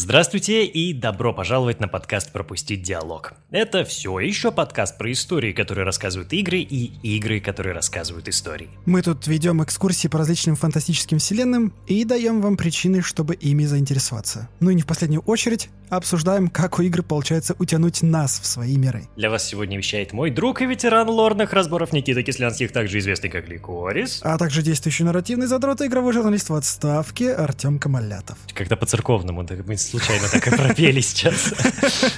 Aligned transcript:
Здравствуйте 0.00 0.64
и 0.64 0.92
добро 0.92 1.34
пожаловать 1.34 1.80
на 1.80 1.88
подкаст 1.88 2.30
«Пропустить 2.30 2.82
диалог». 2.82 3.32
Это 3.50 3.84
все 3.84 4.20
еще 4.20 4.52
подкаст 4.52 4.96
про 4.96 5.10
истории, 5.10 5.52
которые 5.52 5.84
рассказывают 5.84 6.32
игры, 6.32 6.60
и 6.60 6.92
игры, 7.02 7.40
которые 7.40 7.74
рассказывают 7.74 8.28
истории. 8.28 8.68
Мы 8.86 9.02
тут 9.02 9.26
ведем 9.26 9.60
экскурсии 9.60 10.06
по 10.06 10.18
различным 10.18 10.54
фантастическим 10.54 11.18
вселенным 11.18 11.74
и 11.88 12.04
даем 12.04 12.40
вам 12.40 12.56
причины, 12.56 13.02
чтобы 13.02 13.34
ими 13.34 13.64
заинтересоваться. 13.64 14.48
Ну 14.60 14.70
и 14.70 14.76
не 14.76 14.82
в 14.82 14.86
последнюю 14.86 15.22
очередь 15.22 15.68
обсуждаем, 15.88 16.48
как 16.48 16.78
у 16.78 16.82
игры 16.82 17.02
получается 17.02 17.56
утянуть 17.58 18.02
нас 18.02 18.38
в 18.38 18.46
свои 18.46 18.76
миры. 18.76 19.08
Для 19.16 19.30
вас 19.30 19.44
сегодня 19.44 19.76
вещает 19.76 20.12
мой 20.12 20.30
друг 20.30 20.60
и 20.62 20.66
ветеран 20.66 21.08
лорных 21.08 21.52
разборов 21.52 21.92
Никита 21.92 22.22
Кислянских, 22.22 22.72
также 22.72 22.98
известный 22.98 23.30
как 23.30 23.48
Ликорис. 23.48 24.20
А 24.22 24.38
также 24.38 24.62
действующий 24.62 25.04
нарративный 25.04 25.46
задрот 25.46 25.80
и 25.80 25.86
игровой 25.86 26.12
журналист 26.12 26.50
в 26.50 26.54
отставке 26.54 27.32
Артем 27.32 27.78
Камалятов. 27.78 28.38
Когда 28.54 28.76
по-церковному, 28.76 29.44
так 29.44 29.66
мы 29.66 29.76
случайно 29.88 30.28
так 30.28 30.46
и 30.46 30.50
пропели 30.50 31.00
сейчас. 31.00 31.52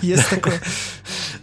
Есть 0.02 0.28
такое. 0.28 0.60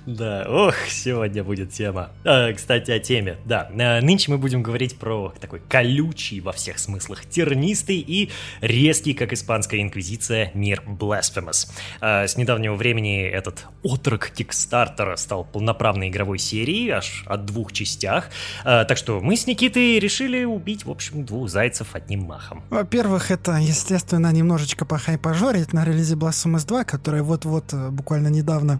Да, 0.07 0.45
ох, 0.47 0.73
сегодня 0.87 1.43
будет 1.43 1.73
тема. 1.73 2.11
А, 2.23 2.53
кстати, 2.53 2.91
о 2.91 2.99
теме. 2.99 3.35
Да, 3.43 3.69
а, 3.77 3.99
нынче 3.99 4.31
мы 4.31 4.37
будем 4.37 4.63
говорить 4.63 4.97
про 4.97 5.33
такой 5.37 5.61
колючий 5.67 6.39
во 6.39 6.53
всех 6.53 6.79
смыслах, 6.79 7.25
тернистый 7.25 7.97
и 7.97 8.29
резкий, 8.61 9.13
как 9.13 9.33
испанская 9.33 9.81
инквизиция, 9.81 10.51
мир 10.53 10.81
Blasphemous. 10.87 11.69
А, 11.99 12.25
с 12.25 12.37
недавнего 12.37 12.75
времени 12.75 13.21
этот 13.21 13.65
отрок 13.83 14.29
Кикстартера 14.29 15.17
стал 15.17 15.43
полноправной 15.43 16.07
игровой 16.07 16.39
серией, 16.39 16.89
аж 16.91 17.25
от 17.27 17.45
двух 17.45 17.73
частях. 17.73 18.29
А, 18.63 18.85
так 18.85 18.97
что 18.97 19.19
мы 19.19 19.35
с 19.35 19.45
Никитой 19.45 19.99
решили 19.99 20.45
убить, 20.45 20.85
в 20.85 20.89
общем, 20.89 21.25
двух 21.25 21.49
зайцев 21.49 21.95
одним 21.95 22.21
махом. 22.21 22.63
Во-первых, 22.69 23.29
это, 23.29 23.57
естественно, 23.57 24.31
немножечко 24.31 24.85
похайпажорить 24.85 25.73
на 25.73 25.83
релизе 25.83 26.15
Blasphemous 26.15 26.65
2, 26.65 26.85
которая 26.85 27.23
вот-вот 27.23 27.73
э, 27.73 27.89
буквально 27.89 28.29
недавно 28.29 28.79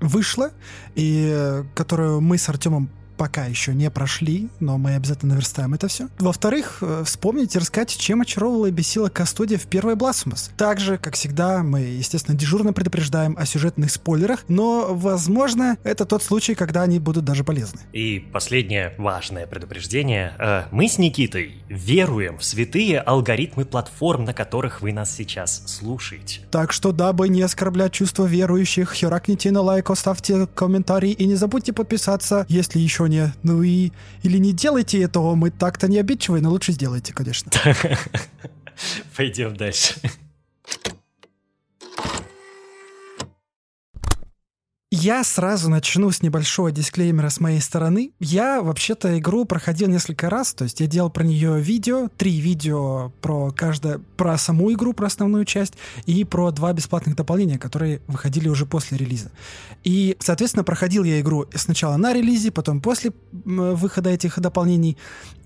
вышла, 0.00 0.50
и 0.94 1.30
э, 1.32 1.64
которую 1.74 2.20
мы 2.20 2.38
с 2.38 2.48
Артемом 2.48 2.90
пока 3.20 3.44
еще 3.44 3.74
не 3.74 3.90
прошли, 3.90 4.48
но 4.60 4.78
мы 4.78 4.94
обязательно 4.94 5.34
наверстаем 5.34 5.74
это 5.74 5.88
все. 5.88 6.08
Во-вторых, 6.18 6.78
э, 6.80 7.02
вспомнить 7.04 7.54
и 7.54 7.58
рассказать, 7.58 7.94
чем 7.94 8.22
очаровывала 8.22 8.68
и 8.68 8.70
бесила 8.70 9.10
Кастодия 9.10 9.58
в 9.58 9.66
первой 9.66 9.92
Blasphemous. 9.92 10.50
Также, 10.56 10.96
как 10.96 11.16
всегда, 11.16 11.62
мы, 11.62 11.80
естественно, 11.80 12.34
дежурно 12.34 12.72
предупреждаем 12.72 13.36
о 13.38 13.44
сюжетных 13.44 13.90
спойлерах, 13.90 14.46
но, 14.48 14.94
возможно, 14.94 15.76
это 15.84 16.06
тот 16.06 16.22
случай, 16.22 16.54
когда 16.54 16.80
они 16.80 16.98
будут 16.98 17.26
даже 17.26 17.44
полезны. 17.44 17.80
И 17.92 18.20
последнее 18.20 18.94
важное 18.96 19.46
предупреждение. 19.46 20.32
Э, 20.38 20.62
мы 20.70 20.88
с 20.88 20.96
Никитой 20.96 21.62
веруем 21.68 22.38
в 22.38 22.42
святые 22.42 23.00
алгоритмы 23.00 23.66
платформ, 23.66 24.24
на 24.24 24.32
которых 24.32 24.80
вы 24.80 24.94
нас 24.94 25.14
сейчас 25.14 25.62
слушаете. 25.66 26.40
Так 26.50 26.72
что, 26.72 26.90
дабы 26.90 27.28
не 27.28 27.42
оскорблять 27.42 27.92
чувства 27.92 28.24
верующих, 28.24 28.94
херакните 28.94 29.50
на 29.50 29.60
лайк, 29.60 29.90
оставьте 29.90 30.46
комментарий 30.46 31.12
и 31.12 31.26
не 31.26 31.34
забудьте 31.34 31.74
подписаться, 31.74 32.46
если 32.48 32.78
еще 32.78 33.09
не. 33.10 33.34
Ну 33.42 33.62
и... 33.62 33.92
Или 34.22 34.38
не 34.38 34.52
делайте 34.52 35.02
этого, 35.02 35.34
мы 35.34 35.50
так-то 35.50 35.88
не 35.88 35.98
обидчивые, 35.98 36.42
но 36.42 36.50
лучше 36.50 36.72
сделайте, 36.72 37.12
конечно. 37.12 37.50
Пойдем 39.16 39.56
дальше. 39.56 39.94
Я 44.92 45.22
сразу 45.22 45.70
начну 45.70 46.10
с 46.10 46.20
небольшого 46.20 46.72
дисклеймера 46.72 47.28
с 47.28 47.38
моей 47.38 47.60
стороны. 47.60 48.10
Я 48.18 48.60
вообще-то 48.60 49.16
игру 49.20 49.44
проходил 49.44 49.86
несколько 49.86 50.28
раз, 50.28 50.52
то 50.52 50.64
есть 50.64 50.80
я 50.80 50.88
делал 50.88 51.10
про 51.10 51.22
нее 51.22 51.60
видео, 51.60 52.08
три 52.08 52.40
видео 52.40 53.12
про 53.20 53.52
каждое, 53.52 54.00
про 54.16 54.36
саму 54.36 54.72
игру, 54.72 54.92
про 54.92 55.06
основную 55.06 55.44
часть, 55.44 55.74
и 56.06 56.24
про 56.24 56.50
два 56.50 56.72
бесплатных 56.72 57.14
дополнения, 57.14 57.56
которые 57.56 58.02
выходили 58.08 58.48
уже 58.48 58.66
после 58.66 58.98
релиза. 58.98 59.30
И, 59.84 60.16
соответственно, 60.18 60.64
проходил 60.64 61.04
я 61.04 61.20
игру 61.20 61.46
сначала 61.54 61.96
на 61.96 62.12
релизе, 62.12 62.50
потом 62.50 62.80
после 62.80 63.12
выхода 63.44 64.10
этих 64.10 64.40
дополнений. 64.40 64.96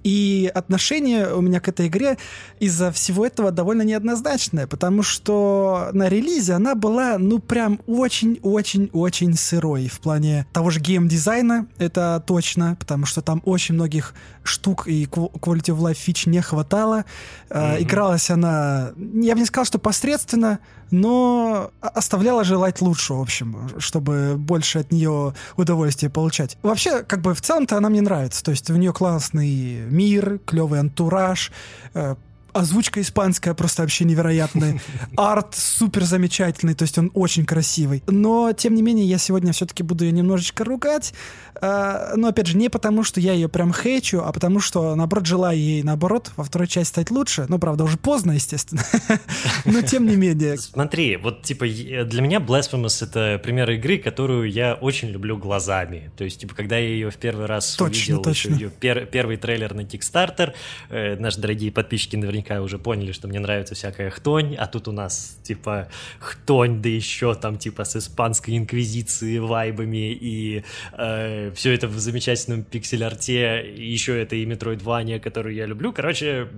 И 0.05 0.51
отношение 0.55 1.35
у 1.35 1.41
меня 1.41 1.61
к 1.61 1.69
этой 1.69 1.87
игре 1.89 2.19
из-за 2.61 2.93
всего 2.93 3.27
этого 3.27 3.51
довольно 3.51 3.83
неоднозначное, 3.83 4.67
потому 4.67 5.03
что 5.03 5.89
на 5.93 6.09
релизе 6.11 6.53
она 6.53 6.75
была, 6.75 7.17
ну, 7.19 7.39
прям 7.39 7.81
очень-очень-очень 7.87 9.35
сырой 9.35 9.89
в 9.89 10.01
плане 10.01 10.47
того 10.53 10.69
же 10.69 10.81
геймдизайна, 10.81 11.67
это 11.79 12.23
точно, 12.27 12.77
потому 12.79 13.07
что 13.07 13.23
там 13.23 13.41
очень 13.47 13.75
многих 13.75 14.15
штук 14.45 14.87
и 14.87 15.05
quality 15.07 15.75
of 15.75 15.79
life 15.79 15.95
фич 15.95 16.27
не 16.27 16.41
хватало. 16.41 17.05
Mm-hmm. 17.49 17.83
Игралась 17.83 18.31
она, 18.31 18.93
я 18.97 19.35
бы 19.35 19.41
не 19.41 19.47
сказал, 19.47 19.65
что 19.65 19.79
посредственно, 19.79 20.61
но 20.91 21.71
оставляла 21.81 22.45
желать 22.45 22.81
лучше, 22.81 23.15
в 23.15 23.21
общем, 23.21 23.71
чтобы 23.79 24.37
больше 24.37 24.79
от 24.81 24.93
нее 24.93 25.35
удовольствия 25.57 26.11
получать. 26.11 26.57
Вообще, 26.63 27.03
как 27.03 27.21
бы 27.21 27.35
в 27.35 27.41
целом-то 27.41 27.77
она 27.77 27.89
мне 27.89 28.01
нравится. 28.01 28.45
То 28.45 28.51
есть 28.51 28.71
у 28.71 28.77
нее 28.77 28.93
классный 28.93 29.81
мир, 29.89 30.39
клевый 30.47 30.81
антураж, 30.81 31.51
э, 31.95 32.15
озвучка 32.55 33.01
испанская 33.01 33.53
просто 33.55 33.83
вообще 33.83 34.05
невероятная. 34.05 34.81
Арт 35.17 35.55
супер 35.55 36.05
замечательный, 36.05 36.75
то 36.75 36.83
есть 36.83 36.97
он 36.99 37.11
очень 37.15 37.45
красивый. 37.45 38.03
Но, 38.07 38.53
тем 38.53 38.75
не 38.75 38.83
менее, 38.83 39.07
я 39.07 39.19
сегодня 39.19 39.53
все-таки 39.53 39.83
буду 39.83 40.05
ее 40.05 40.13
немножечко 40.13 40.65
ругать. 40.65 41.13
А, 41.61 42.13
но, 42.17 42.29
опять 42.29 42.47
же, 42.47 42.57
не 42.57 42.69
потому, 42.69 43.05
что 43.05 43.21
я 43.21 43.33
ее 43.33 43.49
прям 43.49 43.73
хейчу, 43.73 44.21
а 44.21 44.33
потому, 44.33 44.61
что, 44.61 44.95
наоборот, 44.95 45.27
желаю 45.27 45.59
ей, 45.59 45.83
наоборот, 45.83 46.31
во 46.37 46.45
второй 46.45 46.69
части 46.69 46.91
стать 46.91 47.11
лучше. 47.11 47.47
Ну, 47.49 47.59
правда, 47.59 47.85
уже 47.85 47.97
поздно, 47.97 48.33
естественно. 48.33 48.83
Но, 49.65 49.83
тем 49.83 50.07
не 50.07 50.17
менее. 50.17 50.57
Смотри, 50.59 51.17
вот, 51.17 51.43
типа, 51.43 51.67
для 51.67 52.23
меня 52.23 52.39
Blasphemous— 52.39 52.99
это 53.05 53.41
пример 53.43 53.71
игры, 53.71 53.99
которую 53.99 54.51
я 54.51 54.75
очень 54.75 55.09
люблю 55.09 55.37
глазами. 55.37 56.11
То 56.17 56.25
есть, 56.25 56.41
типа, 56.41 56.55
когда 56.55 56.77
я 56.77 56.89
ее 56.89 57.11
в 57.11 57.17
первый 57.17 57.47
раз 57.47 57.75
точно, 57.75 58.17
увидел, 58.17 58.23
точно. 58.23 58.55
ее 58.55 58.71
пер 58.71 59.07
первый 59.07 59.37
трейлер 59.37 59.75
на 59.75 59.81
Kickstarter, 59.81 60.53
э, 60.91 61.17
наши 61.17 61.41
дорогие 61.41 61.73
подписчики 61.73 62.17
наверняка 62.17 62.44
наверняка 62.45 62.63
уже 62.63 62.79
поняли, 62.79 63.13
что 63.13 63.29
мне 63.29 63.41
нравится 63.41 63.75
всякая 63.75 64.11
хтонь, 64.11 64.55
а 64.57 64.67
тут 64.67 64.89
у 64.89 64.93
нас, 64.93 65.39
типа, 65.43 65.89
хтонь, 66.19 66.83
да 66.83 66.89
еще 66.89 67.35
там, 67.35 67.59
типа, 67.59 67.85
с 67.85 67.97
испанской 67.97 68.57
инквизицией 68.57 69.39
вайбами, 69.39 70.13
и 70.13 70.65
э, 70.93 71.51
все 71.55 71.73
это 71.73 71.89
в 71.89 71.99
замечательном 71.99 72.63
пиксель-арте, 72.63 73.75
еще 73.77 74.21
это 74.21 74.37
и 74.37 74.47
Metroidvania, 74.47 75.21
которую 75.21 75.55
я 75.55 75.67
люблю. 75.67 75.93
Короче, 75.93 76.49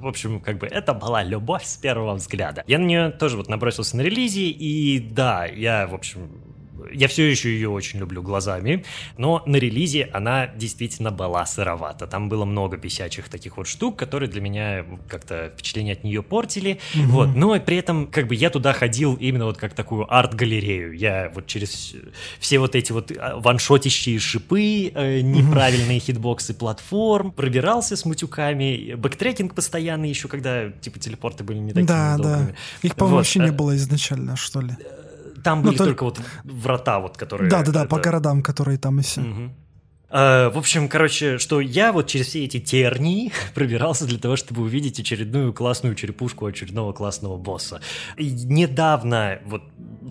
в 0.00 0.06
общем, 0.06 0.40
как 0.40 0.58
бы 0.58 0.66
это 0.66 0.94
была 0.94 1.22
любовь 1.22 1.64
с 1.64 1.76
первого 1.76 2.14
взгляда. 2.14 2.64
Я 2.66 2.78
на 2.78 2.84
нее 2.84 3.10
тоже 3.10 3.36
вот 3.36 3.48
набросился 3.48 3.96
на 3.96 4.02
релизе, 4.02 4.48
и 4.48 4.98
да, 5.00 5.46
я, 5.46 5.86
в 5.86 5.94
общем, 5.94 6.51
я 6.92 7.08
все 7.08 7.30
еще 7.30 7.50
ее 7.50 7.68
очень 7.68 7.98
люблю 7.98 8.22
глазами, 8.22 8.84
но 9.16 9.42
на 9.46 9.56
релизе 9.56 10.08
она 10.12 10.46
действительно 10.46 11.10
была 11.10 11.44
сыровата. 11.46 12.06
Там 12.06 12.28
было 12.28 12.44
много 12.44 12.76
бесячих 12.76 13.28
таких 13.28 13.56
вот 13.56 13.66
штук, 13.66 13.98
которые 13.98 14.28
для 14.28 14.40
меня 14.40 14.84
как-то 15.08 15.50
впечатление 15.54 15.94
от 15.94 16.04
нее 16.04 16.22
портили. 16.22 16.78
Mm-hmm. 16.94 17.06
Вот, 17.06 17.34
но 17.34 17.58
при 17.60 17.76
этом 17.76 18.06
как 18.06 18.26
бы 18.28 18.34
я 18.34 18.50
туда 18.50 18.72
ходил 18.72 19.14
именно 19.14 19.46
вот 19.46 19.58
как 19.58 19.74
такую 19.74 20.12
арт-галерею. 20.12 20.96
Я 20.96 21.30
вот 21.34 21.46
через 21.46 21.94
все 22.40 22.58
вот 22.58 22.74
эти 22.74 22.92
вот 22.92 23.12
а, 23.16 23.38
ваншотящие 23.38 24.18
шипы, 24.18 24.92
э, 24.94 25.20
неправильные 25.20 25.98
mm-hmm. 25.98 26.00
хитбоксы 26.00 26.54
платформ, 26.54 27.32
пробирался 27.32 27.96
с 27.96 28.04
мутюками, 28.04 28.94
backtracking 28.94 29.54
постоянно 29.54 30.04
еще, 30.04 30.28
когда 30.28 30.70
типа 30.70 30.98
телепорты 30.98 31.44
были 31.44 31.58
не 31.58 31.72
такими 31.72 31.86
Да, 31.86 32.16
удобными. 32.18 32.46
да. 32.46 32.54
Их, 32.82 32.94
по-моему, 32.96 33.16
вот. 33.16 33.20
вообще 33.20 33.40
не 33.40 33.48
э, 33.48 33.52
было 33.52 33.76
изначально, 33.76 34.36
что 34.36 34.60
ли. 34.60 34.76
Там 35.42 35.58
ну, 35.58 35.68
были 35.68 35.78
то... 35.78 35.84
только 35.84 36.04
вот 36.04 36.20
врата, 36.44 37.00
вот, 37.00 37.16
которые... 37.16 37.50
Да-да-да, 37.50 37.84
по 37.84 37.98
городам, 37.98 38.42
которые 38.42 38.78
там 38.78 38.98
и 38.98 39.02
все. 39.02 39.20
Угу. 39.20 39.50
Uh, 40.12 40.50
в 40.50 40.58
общем, 40.58 40.90
короче, 40.90 41.38
что 41.38 41.62
я 41.62 41.90
вот 41.90 42.06
через 42.06 42.26
все 42.26 42.44
эти 42.44 42.60
тернии 42.60 43.32
пробирался 43.54 44.04
для 44.04 44.18
того, 44.18 44.36
чтобы 44.36 44.60
увидеть 44.60 45.00
очередную 45.00 45.54
классную 45.54 45.94
черепушку 45.94 46.44
очередного 46.44 46.92
классного 46.92 47.38
босса. 47.38 47.80
И 48.18 48.30
недавно, 48.30 49.40
вот 49.46 49.62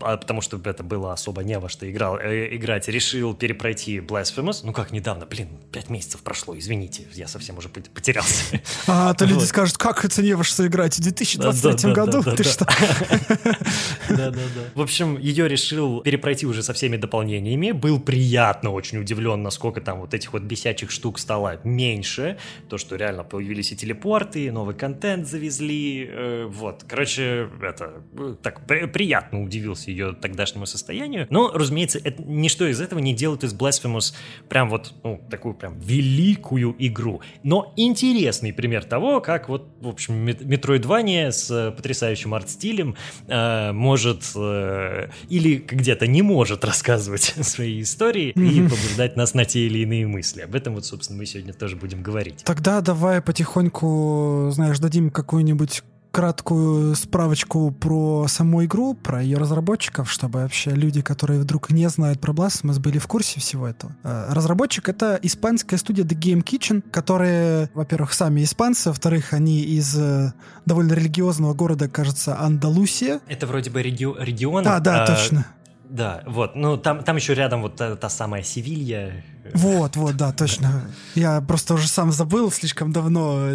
а 0.01 0.17
потому 0.17 0.42
что 0.42 0.59
это 0.63 0.83
было 0.83 1.13
особо 1.13 1.44
не 1.44 1.57
во 1.59 1.69
что 1.69 1.89
играл, 1.89 2.18
э, 2.18 2.56
играть, 2.56 2.88
решил 2.88 3.33
перепройти 3.33 4.00
Blasphemous. 4.00 4.62
Ну 4.63 4.74
как 4.74 4.92
недавно, 4.92 5.25
блин, 5.25 5.50
пять 5.71 5.89
месяцев 5.89 6.21
прошло, 6.21 6.57
извините, 6.57 7.04
я 7.13 7.27
совсем 7.27 7.57
уже 7.57 7.69
потерялся. 7.69 8.59
А, 8.88 9.13
то 9.13 9.25
люди 9.25 9.44
скажут, 9.44 9.77
как 9.77 10.04
это 10.06 10.21
не 10.21 10.33
во 10.33 10.44
что 10.44 10.65
играть 10.65 10.97
в 10.97 11.01
2023 11.01 11.94
году? 11.94 12.24
Ты 12.24 12.44
что? 12.44 12.65
Да-да-да. 14.09 14.62
В 14.75 14.81
общем, 14.81 15.18
ее 15.18 15.47
решил 15.47 16.01
перепройти 16.01 16.45
уже 16.45 16.63
со 16.63 16.74
всеми 16.74 16.97
дополнениями. 16.97 17.71
Был 17.71 18.00
приятно 18.00 18.71
очень 18.71 18.97
удивлен, 18.97 19.44
насколько 19.44 19.81
там 19.81 19.91
вот 20.00 20.14
этих 20.14 20.34
вот 20.34 20.44
бесячих 20.44 20.92
штук 20.92 21.20
стало 21.20 21.60
меньше. 21.64 22.38
То, 22.70 22.78
что 22.78 22.96
реально 22.96 23.24
появились 23.24 23.72
и 23.72 23.76
телепорты, 23.76 24.52
новый 24.52 24.76
контент 24.76 25.28
завезли. 25.28 26.08
Э, 26.10 26.46
вот, 26.46 26.86
короче, 26.88 27.50
это 27.62 28.04
э, 28.14 28.36
так 28.42 28.66
приятно 28.68 29.44
удивился 29.44 29.92
ее 29.92 30.14
тогдашнему 30.14 30.66
состоянию. 30.66 31.28
Но, 31.30 31.52
разумеется, 31.54 32.00
это, 32.04 32.22
ничто 32.24 32.68
из 32.68 32.80
этого 32.80 33.00
не 33.00 33.14
делает 33.14 33.44
из 33.44 33.54
Blasphemous 33.54 34.14
прям 34.50 34.70
вот, 34.70 34.94
ну, 35.04 35.22
такую 35.30 35.56
прям 35.56 35.80
великую 35.80 36.76
игру. 36.80 37.22
Но 37.44 37.74
интересный 37.76 38.54
пример 38.54 38.84
того, 38.84 39.22
как 39.22 39.50
вот, 39.50 39.68
в 39.80 39.88
общем, 39.88 40.28
Metroidvania 40.28 41.32
с 41.32 41.72
потрясающим 41.72 42.34
арт-стилем 42.34 42.96
э, 43.28 43.72
может 43.72 44.12
может 44.12 44.32
э, 44.36 45.10
или 45.30 45.56
где-то 45.56 46.08
не 46.08 46.22
может 46.22 46.66
рассказывать 46.66 47.24
свои 47.42 47.82
истории 47.82 48.30
и 48.30 48.62
побуждать 48.62 49.16
нас 49.16 49.34
на 49.34 49.46
те 49.46 49.62
или 49.62 49.81
иные 49.81 50.07
мысли. 50.07 50.42
Об 50.42 50.56
этом 50.56 50.74
вот, 50.75 50.86
собственно, 50.86 51.18
мы 51.19 51.25
сегодня 51.25 51.54
тоже 51.54 51.75
будем 51.75 52.04
говорить. 52.04 52.44
Тогда 52.45 52.81
давай 52.81 53.22
потихоньку, 53.22 54.50
знаешь, 54.51 54.80
дадим 54.80 55.10
какую-нибудь 55.10 55.83
краткую 56.12 56.94
справочку 56.95 57.72
про 57.72 58.28
саму 58.28 58.66
игру, 58.66 58.94
про 58.94 59.22
ее 59.24 59.38
разработчиков, 59.38 60.12
чтобы 60.12 60.42
вообще 60.42 60.72
люди, 60.72 61.01
которые 61.01 61.39
вдруг 61.39 61.72
не 61.72 61.88
знают 61.89 62.19
про 62.19 62.33
Blasphemous, 62.33 62.80
были 62.80 62.98
в 62.98 63.07
курсе 63.07 63.39
всего 63.39 63.68
этого. 63.68 63.95
Э, 64.04 64.28
разработчик— 64.30 64.89
это 64.89 65.18
испанская 65.22 65.80
студия 65.80 66.04
The 66.04 66.18
Game 66.18 66.44
Kitchen, 66.44 66.81
которые, 66.92 67.69
во-первых, 67.74 68.13
сами 68.13 68.44
испанцы, 68.44 68.89
во-вторых, 68.89 69.31
они 69.33 69.62
из 69.62 69.98
э, 69.98 70.33
довольно 70.66 70.94
религиозного 70.94 71.54
города, 71.54 71.88
кажется, 71.88 72.38
Андалусия. 72.38 73.22
Это 73.28 73.48
вроде 73.48 73.69
бы 73.69 73.81
реги- 73.81 74.13
регион. 74.19 74.63
Да, 74.63 74.80
да, 74.80 75.04
а, 75.04 75.07
точно. 75.07 75.48
Да, 75.92 76.24
вот. 76.26 76.56
Ну, 76.56 76.78
там, 76.78 77.04
там 77.04 77.18
еще 77.18 77.34
рядом 77.34 77.62
вот 77.62 77.76
та, 77.76 77.98
та 77.98 78.10
самая 78.10 78.44
Севилья. 78.44 79.12
Вот, 79.54 79.98
вот, 79.98 80.16
да, 80.16 80.32
точно. 80.32 80.90
Я 81.16 81.42
просто 81.42 81.74
уже 81.74 81.90
сам 81.90 82.14
забыл, 82.14 82.50
слишком 82.50 82.94
давно 82.94 83.50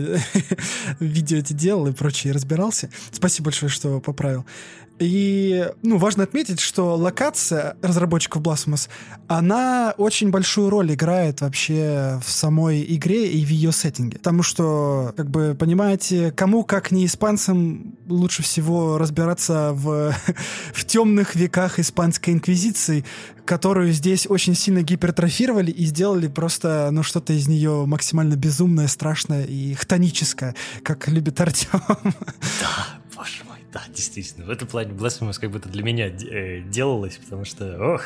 видео 1.00 1.38
эти 1.38 1.54
делал 1.54 1.86
и 1.86 1.92
прочее 1.92 2.34
разбирался. 2.34 2.90
Спасибо 3.10 3.46
большое, 3.46 3.70
что 3.70 4.00
поправил. 4.00 4.44
И, 4.98 5.70
ну, 5.82 5.98
важно 5.98 6.22
отметить, 6.22 6.60
что 6.60 6.96
локация 6.96 7.76
разработчиков 7.82 8.42
Blasphemous, 8.42 8.88
она 9.28 9.94
очень 9.98 10.30
большую 10.30 10.70
роль 10.70 10.94
играет 10.94 11.42
вообще 11.42 12.18
в 12.24 12.30
самой 12.30 12.82
игре 12.94 13.30
и 13.30 13.44
в 13.44 13.50
ее 13.50 13.72
сеттинге. 13.72 14.18
Потому 14.18 14.42
что, 14.42 15.12
как 15.16 15.30
бы, 15.30 15.54
понимаете, 15.58 16.32
кому, 16.32 16.64
как 16.64 16.92
не 16.92 17.04
испанцам, 17.04 17.94
лучше 18.08 18.42
всего 18.42 18.96
разбираться 18.96 19.72
в, 19.74 20.14
в 20.72 20.84
темных 20.86 21.34
веках 21.34 21.78
испанской 21.78 22.32
инквизиции, 22.32 23.04
которую 23.44 23.92
здесь 23.92 24.26
очень 24.26 24.54
сильно 24.54 24.82
гипертрофировали 24.82 25.70
и 25.70 25.84
сделали 25.84 26.28
просто, 26.28 26.88
ну, 26.90 27.02
что-то 27.02 27.34
из 27.34 27.46
нее 27.48 27.84
максимально 27.86 28.34
безумное, 28.34 28.88
страшное 28.88 29.44
и 29.44 29.74
хтоническое, 29.74 30.54
как 30.82 31.06
любит 31.08 31.38
Артем. 31.40 31.82
Да. 32.60 33.05
Да, 33.76 33.82
действительно, 33.94 34.46
в 34.46 34.50
этом 34.50 34.66
плане 34.66 34.94
Blasphemous 34.94 35.38
как 35.38 35.50
будто 35.50 35.68
для 35.68 35.82
меня 35.82 36.06
э, 36.06 36.62
делалось, 36.62 37.18
потому 37.18 37.44
что, 37.44 37.78
ох, 37.78 38.02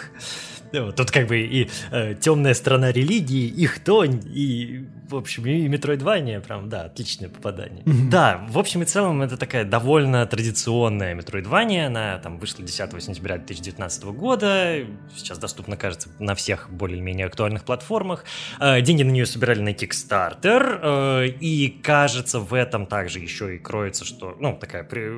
ну, 0.72 0.90
тут 0.90 1.12
как 1.12 1.28
бы 1.28 1.38
и 1.38 1.70
э, 1.92 2.16
темная 2.20 2.54
сторона 2.54 2.90
религии, 2.90 3.46
их 3.46 3.78
тонь, 3.84 4.20
и, 4.26 4.84
в 5.08 5.14
общем, 5.14 5.46
и 5.46 5.68
Метроидвания, 5.68 6.40
прям, 6.40 6.68
да, 6.68 6.82
отличное 6.86 7.28
попадание. 7.28 7.84
Mm-hmm. 7.84 8.08
Да, 8.08 8.44
в 8.48 8.58
общем 8.58 8.82
и 8.82 8.84
целом, 8.84 9.22
это 9.22 9.36
такая 9.36 9.64
довольно 9.64 10.26
традиционная 10.26 11.14
Метроидвания, 11.14 11.86
она 11.86 12.18
там 12.18 12.38
вышла 12.38 12.64
10 12.64 13.00
сентября 13.00 13.36
2019 13.36 14.04
года, 14.06 14.84
сейчас 15.14 15.38
доступна, 15.38 15.76
кажется, 15.76 16.08
на 16.18 16.34
всех 16.34 16.68
более-менее 16.68 17.26
актуальных 17.26 17.62
платформах. 17.64 18.24
Э, 18.58 18.80
деньги 18.80 19.04
на 19.04 19.10
нее 19.10 19.26
собирали 19.26 19.60
на 19.60 19.70
Kickstarter, 19.70 20.80
э, 20.82 21.26
и, 21.40 21.68
кажется, 21.80 22.40
в 22.40 22.54
этом 22.54 22.86
также 22.86 23.20
еще 23.20 23.54
и 23.54 23.58
кроется, 23.60 24.04
что, 24.04 24.36
ну, 24.40 24.56
такая, 24.56 24.82
при, 24.82 25.12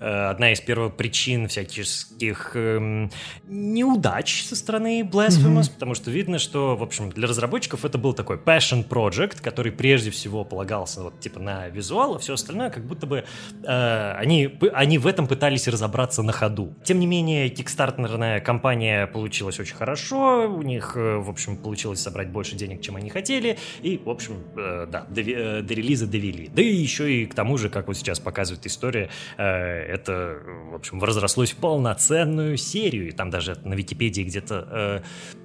одна 0.00 0.52
из 0.52 0.60
первых 0.60 0.96
причин 0.96 1.48
всяких 1.48 2.52
э, 2.54 3.08
неудач 3.48 4.44
со 4.44 4.56
стороны 4.56 4.78
стороны 4.78 5.00
Blasphemous, 5.00 5.62
mm-hmm. 5.62 5.74
потому 5.74 5.94
что 5.94 6.10
видно, 6.10 6.38
что, 6.38 6.76
в 6.76 6.82
общем, 6.82 7.10
для 7.10 7.26
разработчиков 7.26 7.84
это 7.84 7.98
был 7.98 8.12
такой 8.12 8.36
passion 8.36 8.86
project, 8.86 9.42
который 9.42 9.72
прежде 9.72 10.10
всего 10.10 10.44
полагался 10.44 11.02
вот 11.02 11.20
типа 11.20 11.40
на 11.40 11.68
визуал, 11.68 12.14
а 12.14 12.18
все 12.18 12.34
остальное 12.34 12.70
как 12.70 12.84
будто 12.84 13.06
бы 13.06 13.24
э, 13.64 14.12
они, 14.12 14.58
они 14.72 14.98
в 14.98 15.06
этом 15.06 15.26
пытались 15.26 15.68
разобраться 15.68 16.22
на 16.22 16.32
ходу. 16.32 16.74
Тем 16.84 17.00
не 17.00 17.06
менее, 17.06 17.48
кикстартерная 17.48 18.40
компания 18.40 19.06
получилась 19.06 19.58
очень 19.58 19.76
хорошо, 19.76 20.48
у 20.48 20.62
них, 20.62 20.92
э, 20.96 21.16
в 21.16 21.30
общем, 21.30 21.56
получилось 21.56 22.00
собрать 22.00 22.28
больше 22.28 22.56
денег, 22.56 22.80
чем 22.80 22.96
они 22.96 23.10
хотели, 23.10 23.58
и, 23.82 24.00
в 24.04 24.10
общем, 24.10 24.44
э, 24.56 24.86
да, 24.90 25.06
до, 25.08 25.20
э, 25.20 25.62
до 25.62 25.74
релиза 25.74 26.06
довели. 26.06 26.48
Да 26.54 26.62
и 26.62 26.72
еще 26.72 27.12
и 27.12 27.26
к 27.26 27.34
тому 27.34 27.58
же, 27.58 27.68
как 27.68 27.88
вот 27.88 27.96
сейчас 27.96 28.20
показывает 28.20 28.66
история, 28.66 29.08
э, 29.36 29.77
это, 29.78 30.38
в 30.70 30.74
общем, 30.74 31.02
разрослось 31.02 31.52
в 31.52 31.56
полноценную 31.56 32.56
серию, 32.56 33.08
и 33.08 33.12
там 33.12 33.30
даже 33.30 33.58
на 33.64 33.74
Википедии 33.74 34.22
где-то 34.22 34.68
Э, 34.70 35.00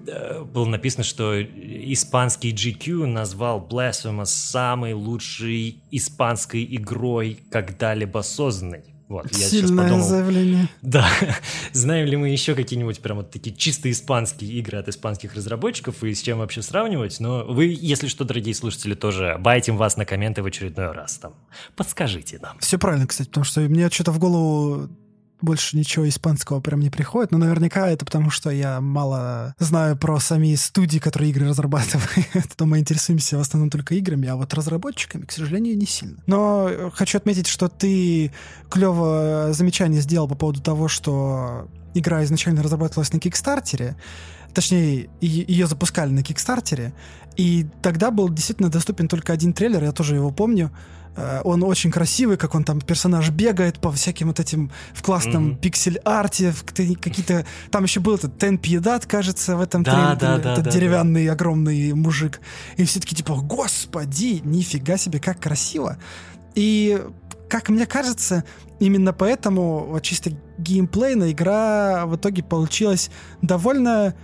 э, 0.07 0.43
было 0.43 0.65
написано, 0.65 1.03
что 1.03 1.41
испанский 1.41 2.51
GQ 2.53 3.05
назвал 3.05 3.65
Blasphemous 3.67 4.25
самой 4.25 4.93
лучшей 4.93 5.83
испанской 5.91 6.63
игрой, 6.75 7.39
когда-либо 7.49 8.19
созданной. 8.19 8.92
Вот, 9.13 9.31
я 9.31 9.47
Сильное 9.47 9.83
подумал, 9.83 10.03
заявление. 10.03 10.69
Да. 10.81 11.07
Знаем 11.71 12.07
ли 12.07 12.17
мы 12.17 12.29
еще 12.29 12.55
какие-нибудь 12.55 12.99
прям 12.99 13.17
вот 13.17 13.29
такие 13.29 13.55
чисто 13.55 13.91
испанские 13.91 14.51
игры 14.53 14.79
от 14.79 14.87
испанских 14.87 15.35
разработчиков 15.35 16.03
и 16.03 16.15
с 16.15 16.21
чем 16.23 16.39
вообще 16.39 16.63
сравнивать? 16.63 17.19
Но 17.19 17.45
вы, 17.45 17.77
если 17.79 18.07
что, 18.07 18.23
дорогие 18.23 18.55
слушатели, 18.55 18.95
тоже 18.95 19.37
байтим 19.39 19.77
вас 19.77 19.97
на 19.97 20.05
комменты 20.05 20.41
в 20.41 20.47
очередной 20.47 20.93
раз. 20.93 21.17
Там, 21.19 21.35
подскажите 21.75 22.39
нам. 22.41 22.57
Все 22.57 22.79
правильно, 22.79 23.05
кстати, 23.05 23.27
потому 23.27 23.43
что 23.43 23.61
мне 23.61 23.87
что-то 23.91 24.11
в 24.11 24.17
голову 24.17 24.89
больше 25.43 25.77
ничего 25.77 26.07
испанского 26.07 26.59
прям 26.61 26.79
не 26.79 26.89
приходит, 26.89 27.31
но 27.31 27.37
наверняка 27.37 27.89
это 27.89 28.05
потому, 28.05 28.29
что 28.29 28.49
я 28.49 28.79
мало 28.81 29.53
знаю 29.59 29.97
про 29.97 30.19
сами 30.19 30.55
студии, 30.55 30.99
которые 30.99 31.31
игры 31.31 31.47
разрабатывают, 31.47 32.55
то 32.55 32.65
мы 32.65 32.79
интересуемся 32.79 33.37
в 33.37 33.41
основном 33.41 33.69
только 33.69 33.95
играми, 33.95 34.27
а 34.29 34.35
вот 34.35 34.53
разработчиками, 34.53 35.25
к 35.25 35.31
сожалению, 35.31 35.77
не 35.77 35.85
сильно. 35.85 36.17
Но 36.27 36.91
хочу 36.93 37.17
отметить, 37.17 37.47
что 37.47 37.67
ты 37.67 38.31
клево 38.69 39.49
замечание 39.51 40.01
сделал 40.01 40.27
по 40.27 40.35
поводу 40.35 40.61
того, 40.61 40.87
что 40.87 41.67
игра 41.93 42.23
изначально 42.23 42.63
разрабатывалась 42.63 43.11
на 43.13 43.19
Кикстартере, 43.19 43.95
точнее, 44.53 45.09
ее 45.21 45.67
запускали 45.67 46.11
на 46.11 46.23
Кикстартере, 46.23 46.93
и 47.35 47.65
тогда 47.81 48.11
был 48.11 48.29
действительно 48.29 48.69
доступен 48.69 49.07
только 49.07 49.33
один 49.33 49.53
трейлер, 49.53 49.83
я 49.83 49.91
тоже 49.91 50.15
его 50.15 50.31
помню, 50.31 50.71
Э, 51.15 51.41
он 51.43 51.63
очень 51.63 51.91
красивый, 51.91 52.37
как 52.37 52.55
он 52.55 52.63
там 52.63 52.81
персонаж 52.81 53.29
бегает 53.29 53.79
по 53.79 53.91
всяким 53.91 54.27
вот 54.27 54.39
этим 54.39 54.71
в 54.93 55.01
классном 55.01 55.51
mm-hmm. 55.51 55.59
пиксель-арте, 55.59 56.53
какие-то... 56.65 57.45
Там 57.71 57.83
еще 57.83 57.99
был 57.99 58.15
этот 58.15 58.37
Тен 58.37 58.57
Пьедат, 58.57 59.05
кажется, 59.05 59.55
в 59.55 59.61
этом 59.61 59.83
да, 59.83 60.15
трейлере, 60.15 60.19
да, 60.19 60.37
да, 60.37 60.53
этот 60.53 60.65
да, 60.65 60.71
деревянный 60.71 61.27
да. 61.27 61.33
огромный 61.33 61.93
мужик. 61.93 62.41
И 62.77 62.85
все 62.85 62.99
таки 62.99 63.15
типа, 63.15 63.35
господи, 63.35 64.41
нифига 64.43 64.97
себе, 64.97 65.19
как 65.19 65.39
красиво. 65.39 65.97
И 66.55 67.01
как 67.49 67.69
мне 67.69 67.85
кажется, 67.85 68.43
именно 68.79 69.13
поэтому 69.13 69.85
вот 69.85 70.01
чисто 70.01 70.31
геймплейная 70.57 71.31
игра 71.31 72.05
в 72.07 72.15
итоге 72.15 72.43
получилась 72.43 73.11
довольно 73.41 74.15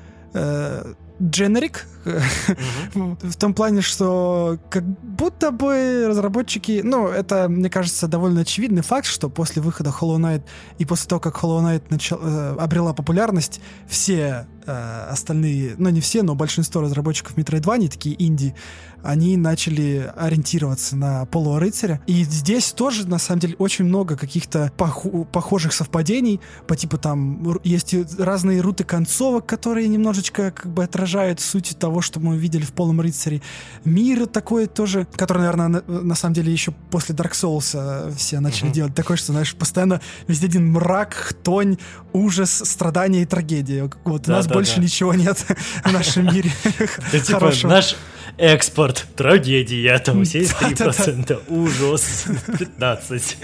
дженерик, 1.22 1.86
в 2.94 3.36
том 3.36 3.54
плане, 3.54 3.82
что 3.82 4.58
как 4.70 4.84
будто 4.84 5.52
бы 5.52 6.06
разработчики... 6.08 6.82
Ну, 6.84 7.08
это, 7.08 7.50
мне 7.50 7.70
кажется, 7.70 8.08
довольно 8.08 8.42
очевидный 8.42 8.82
факт, 8.82 9.06
что 9.06 9.30
после 9.30 9.62
выхода 9.62 9.90
Hollow 9.90 10.18
Knight 10.18 10.44
и 10.78 10.86
после 10.86 11.10
того, 11.10 11.20
как 11.20 11.36
Hollow 11.36 11.62
Knight 11.62 11.84
начал, 11.90 12.20
э, 12.22 12.56
обрела 12.58 12.94
популярность, 12.94 13.60
все 13.88 14.48
э, 14.66 15.08
остальные, 15.10 15.76
ну 15.78 15.90
не 15.90 16.00
все, 16.00 16.24
но 16.24 16.36
большинство 16.36 16.82
разработчиков 16.82 17.36
Metroidvania, 17.38 17.90
такие 17.90 18.16
инди, 18.24 18.56
они 19.04 19.38
начали 19.38 20.12
ориентироваться 20.16 20.96
на 20.96 21.26
полурыцаря. 21.26 22.02
И 22.08 22.24
здесь 22.24 22.72
тоже, 22.74 23.08
на 23.08 23.20
самом 23.20 23.40
деле, 23.40 23.56
очень 23.58 23.86
много 23.86 24.18
каких-то 24.18 24.72
пох- 24.78 25.26
похожих 25.26 25.74
совпадений, 25.74 26.42
по 26.68 26.76
типу 26.76 26.98
там 26.98 27.60
есть 27.64 27.96
разные 28.20 28.62
руты 28.62 28.84
концовок, 28.84 29.46
которые 29.46 29.88
немножечко 29.88 30.52
как 30.52 30.72
бы 30.72 30.84
отражают 30.84 31.40
суть 31.40 31.78
того, 31.80 32.02
что 32.02 32.20
мы 32.20 32.34
увидели 32.34 32.64
в 32.64 32.74
полном 32.74 33.02
рыцаре. 33.02 33.42
Мир 33.86 34.26
такой 34.28 34.68
тоже, 34.68 35.08
который, 35.16 35.40
наверное, 35.40 35.68
на, 35.68 36.02
на 36.02 36.16
самом 36.16 36.34
деле 36.34 36.52
еще 36.52 36.74
после 36.92 37.16
Dark 37.16 37.32
Souls 37.32 37.72
э, 37.74 38.12
все 38.18 38.40
начали 38.40 38.70
mm-hmm. 38.70 38.74
делать 38.74 38.96
такой, 38.96 39.18
что, 39.18 39.32
знаешь, 39.32 39.56
постоянно 39.56 40.02
везде 40.28 40.50
один 40.50 40.72
мрак, 40.72 41.34
тонь, 41.44 41.78
ужас, 42.12 42.64
страдания 42.66 43.22
и 43.22 43.26
трагедия. 43.26 43.90
Вот 44.04 44.24
да, 44.24 44.34
у 44.34 44.36
нас 44.38 44.48
да, 44.48 44.54
больше 44.56 44.78
да. 44.78 44.82
ничего 44.82 45.14
нет 45.14 45.38
в 45.84 45.92
нашем 45.92 46.26
мире. 46.34 46.52
Типа 47.12 47.52
наш 47.64 47.96
экспорт, 48.38 48.89
трагедия, 48.94 49.98
там 50.00 50.22
73%, 50.22 51.42
ужас, 51.48 52.26
15%. 52.48 53.36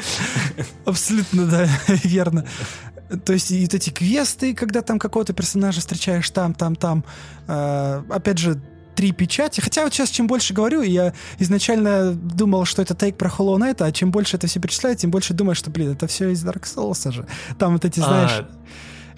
Абсолютно, 0.86 1.46
да, 1.46 1.70
верно. 2.04 2.46
То 3.24 3.34
есть 3.34 3.52
и 3.52 3.62
вот 3.62 3.74
эти 3.74 3.90
квесты, 3.90 4.54
когда 4.56 4.82
там 4.82 5.00
какого-то 5.00 5.34
персонажа 5.34 5.80
встречаешь 5.80 6.30
там, 6.32 6.54
там, 6.54 6.76
там. 6.76 7.04
Э, 7.48 8.02
опять 8.10 8.40
же, 8.40 8.60
три 8.96 9.12
печати. 9.12 9.62
Хотя 9.62 9.84
вот 9.84 9.94
сейчас, 9.94 10.10
чем 10.10 10.26
больше 10.28 10.54
говорю, 10.54 10.82
я 10.82 11.14
изначально 11.38 12.14
думал, 12.14 12.66
что 12.66 12.82
это 12.82 12.96
тейк 12.96 13.18
про 13.18 13.30
Hollow 13.30 13.58
Knight, 13.58 13.84
а 13.84 13.92
чем 13.92 14.12
больше 14.12 14.38
это 14.38 14.48
все 14.48 14.60
перечисляет, 14.60 15.00
тем 15.00 15.12
больше 15.12 15.34
думаю, 15.34 15.56
что, 15.56 15.70
блин, 15.70 15.92
это 15.92 16.08
все 16.08 16.30
из 16.30 16.44
Dark 16.44 16.64
Souls 16.64 17.12
же. 17.12 17.28
Там 17.60 17.74
вот 17.74 17.86
эти, 17.86 18.00
знаешь... 18.00 18.32
А... 18.32 18.50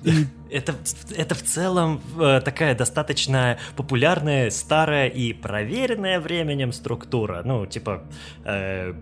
И 0.03 0.27
это, 0.51 0.75
это 1.15 1.35
в 1.35 1.43
целом 1.43 2.01
э, 2.19 2.41
такая 2.43 2.75
достаточно 2.75 3.57
популярная, 3.75 4.49
старая 4.49 5.07
и 5.07 5.33
проверенная 5.33 6.19
временем 6.19 6.71
структура. 6.71 7.41
Ну, 7.45 7.65
типа, 7.65 8.03
э, 8.45 8.93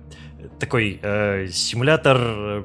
такой 0.59 0.99
э, 1.01 1.47
симулятор 1.47 2.17
э, 2.19 2.63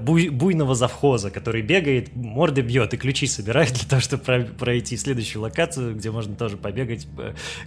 буй, 0.00 0.28
буйного 0.28 0.74
завхоза, 0.74 1.30
который 1.30 1.62
бегает, 1.62 2.14
морды 2.14 2.62
бьет 2.62 2.94
и 2.94 2.96
ключи 2.96 3.26
собирает 3.26 3.72
для 3.72 3.88
того, 3.88 4.00
чтобы 4.00 4.44
пройти 4.58 4.96
следующую 4.96 5.42
локацию, 5.42 5.94
где 5.94 6.10
можно 6.10 6.34
тоже 6.34 6.56
побегать, 6.56 7.06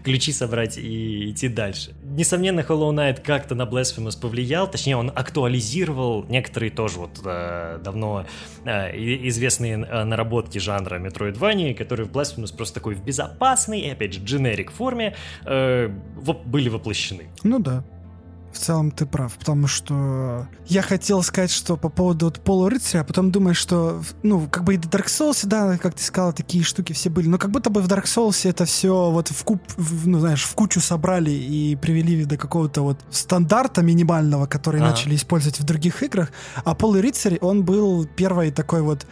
ключи 0.03 0.31
собрать 0.31 0.77
и 0.77 1.31
идти 1.31 1.47
дальше. 1.47 1.93
Несомненно, 2.03 2.61
Hollow 2.61 2.91
Knight 2.93 3.21
как-то 3.21 3.55
на 3.55 3.63
Blasphemous 3.63 4.19
повлиял, 4.19 4.69
точнее, 4.69 4.97
он 4.97 5.11
актуализировал 5.13 6.25
некоторые 6.29 6.71
тоже 6.71 6.99
вот 6.99 7.21
давно 7.23 8.25
известные 8.65 9.77
наработки 9.77 10.57
жанра 10.57 10.99
Metroidvania, 10.99 11.73
которые 11.73 12.07
в 12.07 12.11
Blasphemous 12.11 12.55
просто 12.55 12.75
такой 12.75 12.95
в 12.95 13.03
безопасной 13.03 13.81
и, 13.81 13.89
опять 13.89 14.13
же, 14.13 14.23
дженерик 14.23 14.71
форме 14.71 15.15
были 15.45 16.69
воплощены. 16.69 17.27
Ну 17.43 17.59
да. 17.59 17.83
В 18.53 18.59
целом 18.59 18.91
ты 18.91 19.07
прав, 19.07 19.33
потому 19.33 19.67
что 19.67 20.47
я 20.67 20.83
хотел 20.83 21.23
сказать, 21.23 21.49
что 21.49 21.75
по 21.75 21.89
поводу 21.89 22.25
вот 22.25 22.39
полурыцаря, 22.39 23.01
а 23.01 23.03
потом 23.03 23.31
думаешь, 23.31 23.57
что, 23.57 24.03
ну, 24.21 24.47
как 24.47 24.63
бы 24.63 24.75
и 24.75 24.77
в 24.77 24.81
Dark 24.81 25.07
Souls, 25.07 25.45
да, 25.45 25.77
как 25.79 25.95
ты 25.95 26.03
сказала, 26.03 26.33
такие 26.33 26.63
штуки 26.63 26.93
все 26.93 27.09
были, 27.09 27.27
но 27.27 27.39
как 27.39 27.49
будто 27.49 27.71
бы 27.71 27.81
в 27.81 27.87
Dark 27.87 28.03
Souls 28.03 28.47
это 28.47 28.65
все 28.65 29.09
вот 29.09 29.29
в 29.29 29.43
куб, 29.43 29.59
в, 29.75 30.07
ну, 30.07 30.19
знаешь, 30.19 30.43
в 30.43 30.53
кучу 30.53 30.79
собрали 30.81 31.31
и 31.31 31.75
привели 31.75 32.25
до 32.25 32.37
какого-то 32.37 32.83
вот 32.83 32.99
стандарта 33.09 33.81
минимального, 33.81 34.45
который 34.45 34.81
а. 34.81 34.83
начали 34.83 35.15
использовать 35.15 35.59
в 35.59 35.63
других 35.63 36.03
играх, 36.03 36.31
а 36.63 36.75
Полый 36.75 37.01
Рыцарь, 37.01 37.39
он 37.41 37.63
был 37.63 38.05
первой 38.05 38.51
такой 38.51 38.83
вот 38.83 39.07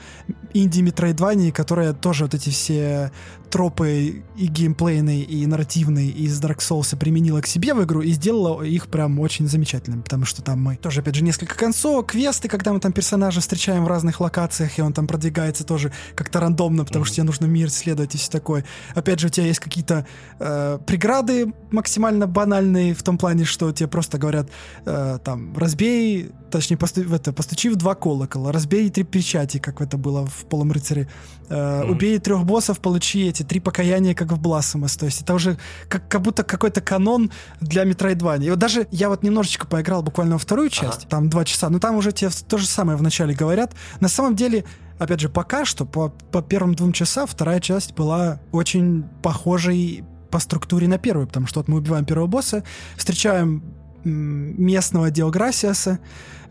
инди-метроидвании, 0.54 1.50
которая 1.50 1.94
тоже 1.94 2.26
вот 2.26 2.36
эти 2.36 2.50
все 2.50 3.12
тропы 3.52 4.24
и 4.36 4.48
геймплейные, 4.48 5.24
и 5.24 5.46
нарративные 5.46 6.10
из 6.10 6.42
Dark 6.42 6.60
Souls 6.60 6.96
применила 6.98 7.42
к 7.42 7.48
себе 7.48 7.74
в 7.74 7.84
игру 7.84 8.02
и 8.02 8.12
сделала 8.12 8.64
их 8.64 8.88
прям 8.88 9.20
очень 9.20 9.48
замечательными, 9.48 10.02
потому 10.02 10.26
что 10.26 10.42
там 10.42 10.62
мы 10.62 10.78
тоже, 10.78 11.02
опять 11.02 11.16
же, 11.16 11.24
несколько 11.24 11.56
концов, 11.56 12.08
квесты, 12.08 12.48
когда 12.48 12.74
мы 12.74 12.80
там 12.80 12.94
персонажа 12.94 13.42
встречаем 13.42 13.84
в 13.84 13.88
разных 13.88 14.20
локациях, 14.22 14.80
и 14.80 14.82
он 14.82 14.94
там 14.94 15.06
продвигается 15.06 15.64
тоже 15.64 15.92
как-то 16.16 16.40
рандомно, 16.40 16.86
потому 16.86 17.04
mm-hmm. 17.04 17.08
что 17.08 17.16
тебе 17.16 17.26
нужно 17.26 17.46
мир 17.46 17.68
исследовать 17.68 18.16
и 18.16 18.18
все 18.18 18.32
такое. 18.32 18.66
Опять 18.96 19.20
же, 19.20 19.28
у 19.28 19.30
тебя 19.30 19.46
есть 19.46 19.60
какие-то 19.60 20.08
э, 20.40 20.80
преграды 20.88 21.54
максимально 21.72 22.28
банальные 22.28 22.94
в 22.94 23.04
том 23.04 23.18
плане, 23.18 23.46
что 23.46 23.72
тебе 23.72 23.88
просто 23.88 24.18
говорят, 24.18 24.50
э, 24.86 25.20
там, 25.24 25.56
разбей, 25.58 26.32
точнее, 26.50 26.78
посту, 26.78 27.02
это, 27.02 27.34
постучи 27.34 27.70
в 27.70 27.76
два 27.76 27.96
колокола, 27.96 28.52
разбей 28.52 28.90
три 28.90 29.04
печати, 29.04 29.58
как 29.58 29.82
это 29.82 29.98
было 29.98 30.26
в 30.26 30.46
Полом 30.46 30.72
рыцаре, 30.72 31.10
э, 31.50 31.54
mm-hmm. 31.54 31.92
убей 31.92 32.20
трех 32.20 32.46
боссов, 32.46 32.80
получи 32.80 33.28
эти 33.28 33.41
эти 33.42 33.48
три 33.48 33.60
покаяния, 33.60 34.14
как 34.14 34.32
в 34.32 34.40
Blasphemous. 34.40 34.98
То 34.98 35.06
есть 35.06 35.22
это 35.22 35.34
уже 35.34 35.58
как, 35.88 36.08
как 36.08 36.22
будто 36.22 36.44
какой-то 36.44 36.82
канон 36.82 37.32
для 37.60 37.84
Metroidvania. 37.84 38.46
И 38.46 38.50
вот 38.50 38.60
даже 38.60 38.88
я 38.92 39.10
вот 39.10 39.24
немножечко 39.24 39.68
поиграл 39.68 40.04
буквально 40.04 40.36
во 40.36 40.40
вторую 40.40 40.70
часть, 40.70 41.02
ага. 41.02 41.10
там 41.10 41.30
два 41.30 41.46
часа, 41.46 41.70
но 41.70 41.80
там 41.80 41.96
уже 41.96 42.12
тебе 42.12 42.32
то 42.48 42.58
же 42.58 42.68
самое 42.68 42.98
вначале 42.98 43.34
говорят. 43.34 43.74
На 44.00 44.08
самом 44.08 44.36
деле, 44.36 44.66
опять 45.00 45.20
же, 45.20 45.30
пока 45.30 45.66
что, 45.66 45.86
по, 45.86 46.10
по 46.10 46.42
первым 46.42 46.76
двум 46.76 46.94
часам, 46.94 47.28
вторая 47.28 47.60
часть 47.60 47.94
была 47.94 48.40
очень 48.52 49.04
похожей 49.22 50.04
по 50.30 50.40
структуре 50.40 50.88
на 50.88 50.98
первую, 50.98 51.28
потому 51.28 51.48
что 51.48 51.60
вот 51.60 51.68
мы 51.68 51.78
убиваем 51.78 52.06
первого 52.06 52.28
босса, 52.28 52.64
встречаем 52.96 53.64
местного 54.04 55.12
Диограсиаса, 55.12 56.00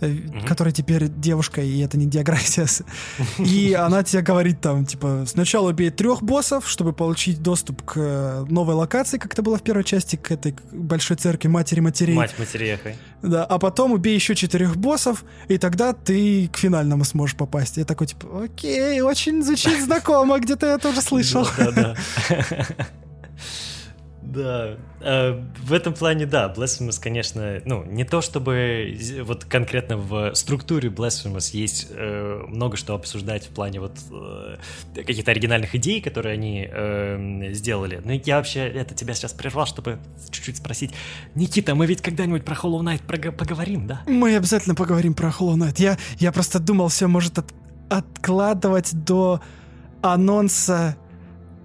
mm-hmm. 0.00 0.46
которая 0.46 0.72
теперь 0.72 1.08
девушка, 1.08 1.62
и 1.62 1.80
это 1.80 1.96
не 1.98 2.06
Диограсиас. 2.06 2.82
И 3.38 3.74
она 3.74 4.02
тебе 4.02 4.22
говорит 4.22 4.60
там, 4.60 4.84
типа, 4.84 5.24
сначала 5.26 5.70
убей 5.70 5.90
трех 5.90 6.22
боссов, 6.22 6.68
чтобы 6.68 6.92
получить 6.92 7.42
доступ 7.42 7.82
к 7.82 7.94
э, 7.96 8.44
новой 8.48 8.74
локации, 8.74 9.18
как 9.18 9.32
это 9.32 9.42
было 9.42 9.58
в 9.58 9.62
первой 9.62 9.84
части, 9.84 10.16
к 10.16 10.30
этой 10.30 10.54
большой 10.72 11.16
церкви 11.16 11.48
Матери 11.48 11.80
Матерей. 11.80 12.14
Мать 12.14 12.34
Матерехой. 12.38 12.96
Да, 13.22 13.44
а 13.44 13.58
потом 13.58 13.92
убей 13.92 14.14
еще 14.14 14.34
четырех 14.34 14.76
боссов, 14.76 15.24
и 15.48 15.58
тогда 15.58 15.92
ты 15.92 16.48
к 16.48 16.56
финальному 16.56 17.04
сможешь 17.04 17.36
попасть. 17.36 17.76
Я 17.76 17.84
такой, 17.84 18.06
типа, 18.06 18.44
окей, 18.44 19.00
очень 19.00 19.42
звучит 19.42 19.82
знакомо, 19.82 20.38
где-то 20.38 20.66
я 20.66 20.78
тоже 20.78 21.00
слышал. 21.00 21.46
Да, 21.58 21.96
да. 24.32 24.76
Э, 25.00 25.42
в 25.62 25.72
этом 25.72 25.94
плане, 25.94 26.26
да, 26.26 26.52
Blasphemous, 26.54 27.00
конечно, 27.00 27.60
ну, 27.64 27.84
не 27.84 28.04
то 28.04 28.20
чтобы 28.20 28.96
вот 29.22 29.44
конкретно 29.44 29.96
в 29.96 30.34
структуре 30.34 30.88
Blasphemous 30.88 31.56
есть 31.56 31.88
э, 31.90 32.44
много 32.48 32.76
что 32.76 32.94
обсуждать 32.94 33.46
в 33.46 33.50
плане 33.50 33.80
вот 33.80 33.98
э, 34.10 34.56
каких-то 34.94 35.30
оригинальных 35.30 35.74
идей, 35.74 36.00
которые 36.00 36.34
они 36.34 36.68
э, 36.70 37.52
сделали. 37.52 38.00
Но 38.04 38.12
я 38.12 38.36
вообще 38.36 38.60
это 38.60 38.94
тебя 38.94 39.14
сейчас 39.14 39.32
прервал, 39.32 39.66
чтобы 39.66 39.98
чуть-чуть 40.30 40.58
спросить. 40.58 40.92
Никита, 41.34 41.74
мы 41.74 41.86
ведь 41.86 42.02
когда-нибудь 42.02 42.44
про 42.44 42.54
Hollow 42.54 42.80
Knight 42.82 43.32
поговорим, 43.32 43.86
да? 43.86 44.02
Мы 44.06 44.36
обязательно 44.36 44.74
поговорим 44.74 45.14
про 45.14 45.28
Hollow 45.28 45.56
Knight. 45.56 45.74
Я, 45.78 45.98
я 46.18 46.32
просто 46.32 46.58
думал, 46.60 46.88
все 46.88 47.06
может 47.06 47.38
от 47.38 47.52
откладывать 47.90 48.90
до 49.04 49.40
анонса 50.00 50.96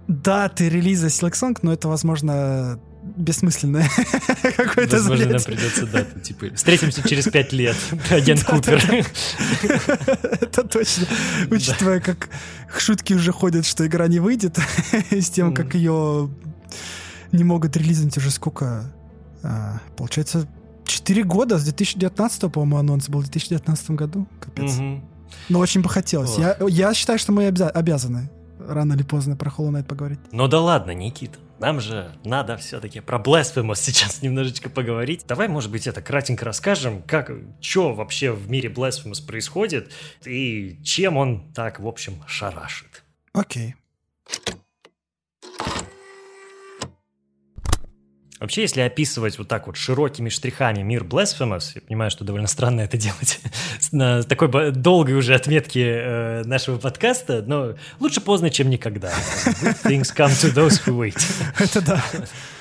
даты 0.08 0.70
релиза 0.70 1.08
Silksong, 1.08 1.58
но 1.62 1.74
это, 1.74 1.88
возможно, 1.88 2.80
бессмысленное 3.16 3.90
какое-то 4.58 4.98
Возможно, 4.98 5.26
нам 5.26 5.42
придется, 5.42 5.86
да, 5.88 6.04
типа, 6.04 6.48
встретимся 6.56 7.08
через 7.08 7.26
пять 7.26 7.54
лет, 7.54 7.76
агент 8.10 8.44
Купер. 8.44 8.82
Это 10.42 10.64
точно. 10.64 11.08
Учитывая, 11.50 12.00
как 12.00 12.30
шутки 12.78 13.14
уже 13.14 13.32
ходят, 13.32 13.66
что 13.66 13.86
игра 13.86 14.08
не 14.08 14.20
выйдет, 14.20 14.58
с 15.12 15.30
тем, 15.30 15.54
как 15.54 15.76
ее 15.76 16.30
не 17.32 17.44
могут 17.44 17.78
релизить 17.78 18.18
уже 18.18 18.32
сколько? 18.32 18.92
А, 19.44 19.80
получается, 19.98 20.48
4 20.86 21.24
года, 21.24 21.60
с 21.60 21.64
2019, 21.64 22.52
по-моему, 22.52 22.78
анонс 22.78 23.10
был 23.10 23.20
в 23.20 23.24
2019 23.24 23.92
году. 23.92 24.28
Капец. 24.40 24.74
Но 25.50 25.60
очень 25.60 25.82
бы 25.82 25.90
хотелось. 25.90 26.38
Я, 26.38 26.58
я 26.68 26.94
считаю, 26.94 27.20
что 27.20 27.32
мы 27.32 27.48
обязаны 27.48 28.30
рано 28.68 28.94
или 28.94 29.04
поздно 29.04 29.36
про 29.36 29.50
Hollow 29.50 29.72
Knight 29.72 29.86
поговорить. 29.86 30.20
Ну 30.32 30.48
да 30.48 30.60
ладно, 30.60 30.92
Никита. 30.92 31.40
Нам 31.60 31.80
же 31.80 32.12
надо 32.26 32.58
все-таки 32.58 33.00
про 33.00 33.18
Blasphemous 33.18 33.76
сейчас 33.78 34.22
немножечко 34.22 34.70
поговорить. 34.70 35.26
Давай, 35.28 35.48
может 35.48 35.72
быть, 35.72 35.88
это 35.88 36.02
кратенько 36.02 36.46
расскажем, 36.46 37.02
как, 37.04 37.32
что 37.62 37.94
вообще 37.94 38.32
в 38.32 38.50
мире 38.50 38.70
Blasphemous 38.70 39.26
происходит 39.26 39.92
и 40.26 40.80
чем 40.84 41.18
он 41.18 41.54
так, 41.54 41.80
в 41.80 41.88
общем, 41.88 42.22
шарашит. 42.28 43.04
Окей. 43.34 43.76
Okay. 44.28 44.56
Вообще, 48.40 48.64
если 48.64 48.82
описывать 48.82 49.38
вот 49.38 49.48
так 49.48 49.68
вот 49.68 49.78
широкими 49.78 50.28
штрихами 50.28 50.82
мир 50.82 51.04
Blasphemous, 51.04 51.72
я 51.76 51.82
понимаю, 51.82 52.12
что 52.12 52.26
довольно 52.26 52.48
странно 52.48 52.82
это 52.82 52.98
делать 52.98 53.40
на 53.94 54.24
такой 54.24 54.72
долгой 54.72 55.16
уже 55.16 55.36
отметке 55.36 55.86
э, 55.86 56.44
нашего 56.44 56.78
подкаста, 56.78 57.44
но 57.48 57.76
лучше 58.02 58.20
поздно, 58.20 58.50
чем 58.50 58.70
никогда. 58.70 59.14
Good 59.62 59.82
things 59.84 60.14
come 60.14 60.32
to 60.32 60.54
those 60.54 60.82
who 60.86 60.98
wait. 60.98 61.18
Это 61.60 61.82
да. 61.82 62.04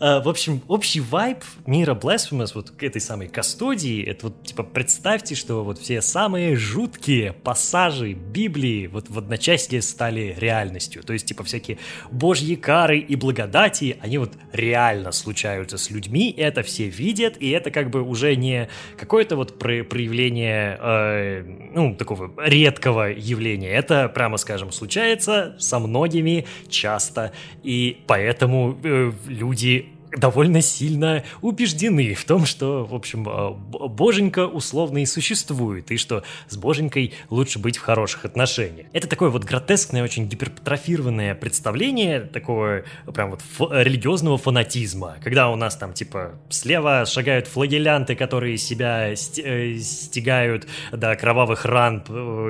А, 0.00 0.20
в 0.20 0.28
общем, 0.28 0.60
общий 0.68 1.00
вайб 1.00 1.38
мира 1.66 1.94
Blasphemous, 1.94 2.52
вот 2.54 2.70
к 2.70 2.82
этой 2.82 3.00
самой 3.00 3.28
кастодии, 3.28 4.04
это 4.04 4.26
вот, 4.26 4.42
типа, 4.44 4.62
представьте, 4.62 5.34
что 5.34 5.64
вот 5.64 5.78
все 5.78 6.02
самые 6.02 6.56
жуткие 6.56 7.32
пассажи 7.32 8.12
Библии 8.12 8.86
вот 8.86 9.08
в 9.08 9.18
одночасье 9.18 9.82
стали 9.82 10.34
реальностью. 10.38 11.02
То 11.02 11.12
есть, 11.12 11.26
типа, 11.26 11.44
всякие 11.44 11.78
божьи 12.10 12.54
кары 12.56 12.98
и 12.98 13.16
благодати, 13.16 13.96
они 14.00 14.18
вот 14.18 14.32
реально 14.52 15.12
случаются 15.12 15.78
с 15.78 15.90
людьми, 15.90 16.34
это 16.36 16.62
все 16.62 16.88
видят, 16.88 17.36
и 17.38 17.50
это 17.50 17.70
как 17.70 17.90
бы 17.90 18.02
уже 18.02 18.34
не 18.36 18.68
какое-то 18.96 19.36
вот 19.36 19.58
проявление, 19.58 20.78
э, 20.80 21.70
ну, 21.74 21.94
такого 21.94 22.32
редкого 22.38 23.10
явления. 23.10 23.70
Это, 23.70 24.08
прямо 24.08 24.36
скажем, 24.38 24.72
случается 24.72 25.56
со 25.58 25.78
многими 25.78 26.46
часто, 26.68 27.32
и 27.62 28.02
поэтому 28.06 28.78
э, 28.82 29.12
люди 29.26 29.83
довольно 30.16 30.60
сильно 30.60 31.24
убеждены 31.42 32.14
в 32.14 32.24
том, 32.24 32.46
что, 32.46 32.84
в 32.84 32.94
общем, 32.94 33.26
а, 33.28 33.50
боженька 33.50 34.46
условно 34.46 34.98
и 34.98 35.06
существует, 35.06 35.90
и 35.90 35.96
что 35.96 36.22
с 36.48 36.56
боженькой 36.56 37.14
лучше 37.30 37.58
быть 37.58 37.76
в 37.76 37.80
хороших 37.80 38.24
отношениях. 38.24 38.86
Это 38.92 39.08
такое 39.08 39.30
вот 39.30 39.44
гротескное, 39.44 40.02
очень 40.02 40.26
гипертрофированное 40.28 41.34
представление 41.34 42.20
такого 42.20 42.84
прям 43.12 43.30
вот 43.30 43.40
религиозного 43.70 44.38
фанатизма, 44.38 45.16
когда 45.22 45.50
у 45.50 45.56
нас 45.56 45.76
там 45.76 45.92
типа 45.92 46.32
слева 46.48 47.04
шагают 47.06 47.46
флагелянты, 47.46 48.14
которые 48.14 48.58
себя 48.58 49.12
э, 49.12 49.76
стигают 49.78 50.66
до 50.92 51.16
кровавых 51.16 51.64
ран 51.64 52.04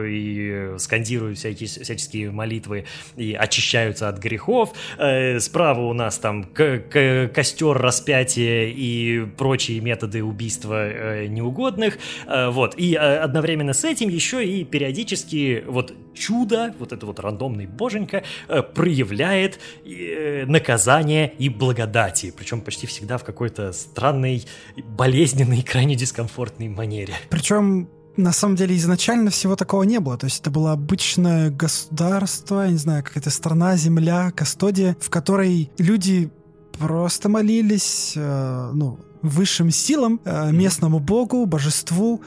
и 0.07 0.75
скандируют 0.79 1.39
всякие, 1.39 1.69
всяческие 1.69 2.31
молитвы 2.31 2.85
и 3.17 3.35
очищаются 3.35 4.09
от 4.09 4.19
грехов, 4.19 4.73
э, 4.99 5.39
справа 5.41 5.81
у 5.81 5.93
нас 5.93 6.19
там 6.19 6.45
костюм 6.45 7.54
костер, 7.55 7.79
распятие 7.79 8.73
и 8.73 9.27
прочие 9.37 9.81
методы 9.81 10.25
убийства 10.25 10.89
э, 10.89 11.27
неугодных. 11.27 11.99
Э, 12.27 12.51
вот. 12.51 12.75
И 12.77 12.95
э, 12.95 12.99
одновременно 12.99 13.73
с 13.73 13.85
этим 13.85 14.09
еще 14.09 14.45
и 14.45 14.65
периодически 14.65 15.65
вот 15.67 15.95
чудо, 16.15 16.75
вот 16.79 16.93
это 16.93 17.07
вот 17.07 17.21
рандомный 17.21 17.67
боженька, 17.67 18.25
э, 18.49 18.63
проявляет 18.63 19.61
э, 19.85 20.45
наказание 20.47 21.33
и 21.39 21.49
благодати. 21.49 22.35
Причем 22.37 22.61
почти 22.61 22.87
всегда 22.87 23.19
в 23.19 23.25
какой-то 23.25 23.73
странной, 23.73 24.45
болезненной, 24.77 25.63
крайне 25.63 25.95
дискомфортной 25.95 26.69
манере. 26.69 27.15
Причем 27.31 27.89
на 28.17 28.33
самом 28.33 28.57
деле 28.57 28.77
изначально 28.77 29.31
всего 29.31 29.55
такого 29.57 29.83
не 29.85 30.01
было. 30.01 30.17
То 30.17 30.27
есть 30.27 30.41
это 30.41 30.51
было 30.51 30.73
обычное 30.73 31.51
государство, 31.51 32.63
я 32.63 32.71
не 32.71 32.79
знаю, 32.79 33.05
какая-то 33.05 33.31
страна, 33.31 33.77
земля, 33.77 34.33
кастодия, 34.35 34.97
в 35.01 35.11
которой 35.11 35.71
люди 35.79 36.31
просто 36.79 37.29
молились, 37.29 38.13
э, 38.17 38.71
ну, 38.75 38.99
высшим 39.23 39.71
силам, 39.71 40.21
э, 40.25 40.51
местному 40.53 40.99
богу, 40.99 41.47
божеству, 41.47 42.23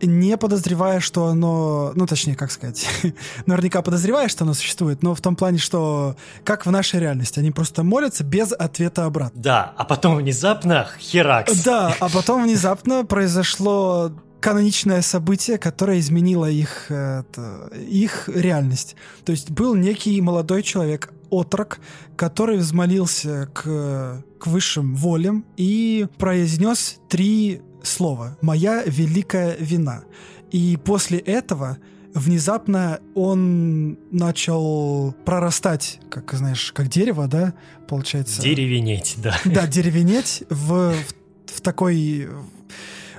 не 0.00 0.36
подозревая, 0.36 1.00
что 1.00 1.26
оно, 1.26 1.92
ну 1.94 2.06
точнее, 2.06 2.36
как 2.36 2.50
сказать, 2.50 2.86
наверняка 3.46 3.82
подозревая, 3.82 4.28
что 4.28 4.44
оно 4.44 4.54
существует, 4.54 5.02
но 5.02 5.14
в 5.14 5.20
том 5.20 5.36
плане, 5.36 5.58
что 5.58 6.16
как 6.44 6.66
в 6.66 6.70
нашей 6.70 7.00
реальности, 7.00 7.38
они 7.38 7.50
просто 7.50 7.82
молятся 7.82 8.24
без 8.24 8.52
ответа 8.52 9.04
обратно. 9.04 9.40
Да, 9.40 9.74
а 9.76 9.84
потом 9.84 10.16
внезапно 10.16 10.88
херакс. 10.98 11.62
Да, 11.64 11.94
а 12.00 12.08
потом 12.08 12.44
внезапно 12.44 13.04
произошло 13.08 14.12
каноничное 14.40 15.02
событие, 15.02 15.58
которое 15.58 15.98
изменило 15.98 16.46
их, 16.46 16.90
это, 16.90 17.70
их 17.74 18.28
реальность. 18.28 18.94
То 19.24 19.32
есть 19.32 19.50
был 19.50 19.74
некий 19.74 20.20
молодой 20.20 20.62
человек, 20.62 21.12
отрок, 21.30 21.80
который 22.16 22.58
взмолился 22.58 23.48
к, 23.52 24.22
к 24.38 24.46
высшим 24.46 24.94
волям 24.94 25.44
и 25.56 26.06
произнес 26.18 26.98
три 27.08 27.62
слова 27.82 28.36
«Моя 28.40 28.82
великая 28.84 29.56
вина». 29.58 30.04
И 30.50 30.78
после 30.82 31.18
этого 31.18 31.78
внезапно 32.14 33.00
он 33.14 33.98
начал 34.10 35.14
прорастать, 35.24 36.00
как 36.10 36.32
знаешь, 36.32 36.72
как 36.72 36.88
дерево, 36.88 37.26
да, 37.26 37.54
получается. 37.86 38.42
Деревенеть, 38.42 39.16
да. 39.18 39.38
Да, 39.44 39.66
деревенеть 39.66 40.44
в, 40.48 40.92
в, 40.92 41.54
в 41.54 41.60
такой 41.60 42.28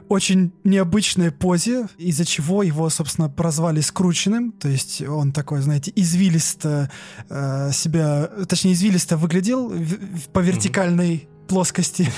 очень 0.10 0.52
необычной 0.64 1.32
позе, 1.32 1.88
из-за 1.98 2.26
чего 2.26 2.64
его, 2.64 2.90
собственно, 2.90 3.30
прозвали 3.30 3.80
скрученным. 3.80 4.52
То 4.52 4.68
есть 4.68 5.02
он 5.02 5.32
такой, 5.32 5.62
знаете, 5.62 5.94
извилисто 5.96 6.92
э, 7.30 7.70
себя, 7.72 8.30
точнее, 8.48 8.74
извилисто 8.74 9.18
выглядел 9.18 9.70
в, 9.70 10.30
по 10.30 10.40
вертикальной 10.40 11.30
плоскости. 11.48 12.12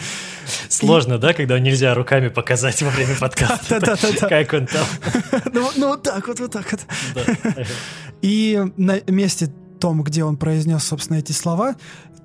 Сложно, 0.68 1.18
да, 1.18 1.32
когда 1.32 1.58
нельзя 1.58 1.94
руками 1.94 2.28
показать 2.28 2.82
во 2.82 2.90
время 2.90 3.14
подкаста, 3.20 3.80
как 4.28 4.52
он 4.52 4.66
там. 4.66 4.86
Ну, 5.52 5.70
ну 5.76 5.88
вот 5.88 6.02
так 6.02 6.26
вот, 6.26 6.40
вот 6.40 6.52
так 6.52 6.70
вот. 6.72 6.86
И 8.20 8.60
на 8.76 9.00
месте 9.06 9.50
том, 9.78 10.02
где 10.02 10.24
он 10.24 10.36
произнес, 10.36 10.84
собственно, 10.84 11.18
эти 11.18 11.32
слова, 11.32 11.76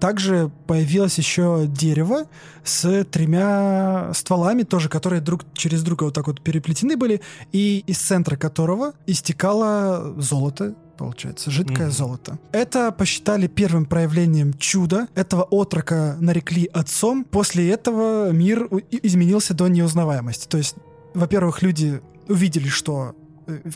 также 0.04 0.52
появилось 0.68 1.18
еще 1.18 1.64
дерево 1.66 2.26
с 2.66 3.06
тремя 3.06 4.12
стволами, 4.14 4.64
тоже, 4.64 4.90
которые 4.90 5.22
друг 5.22 5.46
через 5.54 5.82
друга 5.82 6.04
вот 6.04 6.14
так 6.14 6.28
вот 6.28 6.42
переплетены 6.42 6.98
были, 6.98 7.22
и 7.54 7.86
из 7.88 8.00
центра 8.00 8.36
которого 8.36 8.96
истекало 9.08 10.14
золото, 10.18 10.76
получается, 10.98 11.52
жидкое 11.52 11.88
mm-hmm. 11.88 11.92
золото. 11.92 12.38
Это 12.52 12.92
посчитали 12.92 13.48
первым 13.48 13.86
проявлением 13.86 14.54
чуда. 14.56 15.08
Этого 15.16 15.44
отрока 15.44 16.18
нарекли 16.20 16.66
отцом. 16.74 17.24
После 17.24 17.70
этого 17.70 18.30
мир 18.32 18.68
изменился 18.92 19.54
до 19.54 19.70
неузнаваемости. 19.70 20.50
То 20.50 20.58
есть, 20.58 20.76
во-первых, 21.14 21.62
люди 21.62 22.02
увидели, 22.28 22.68
что 22.68 23.16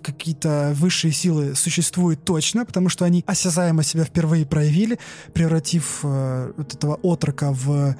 какие-то 0.01 0.73
высшие 0.75 1.11
силы 1.11 1.55
существуют 1.55 2.23
точно, 2.23 2.65
потому 2.65 2.89
что 2.89 3.05
они 3.05 3.23
осязаемо 3.27 3.83
себя 3.83 4.03
впервые 4.03 4.45
проявили, 4.45 4.99
превратив 5.33 5.99
э, 6.03 6.51
вот 6.55 6.73
этого 6.73 6.95
отрока 6.95 7.51
в 7.51 7.95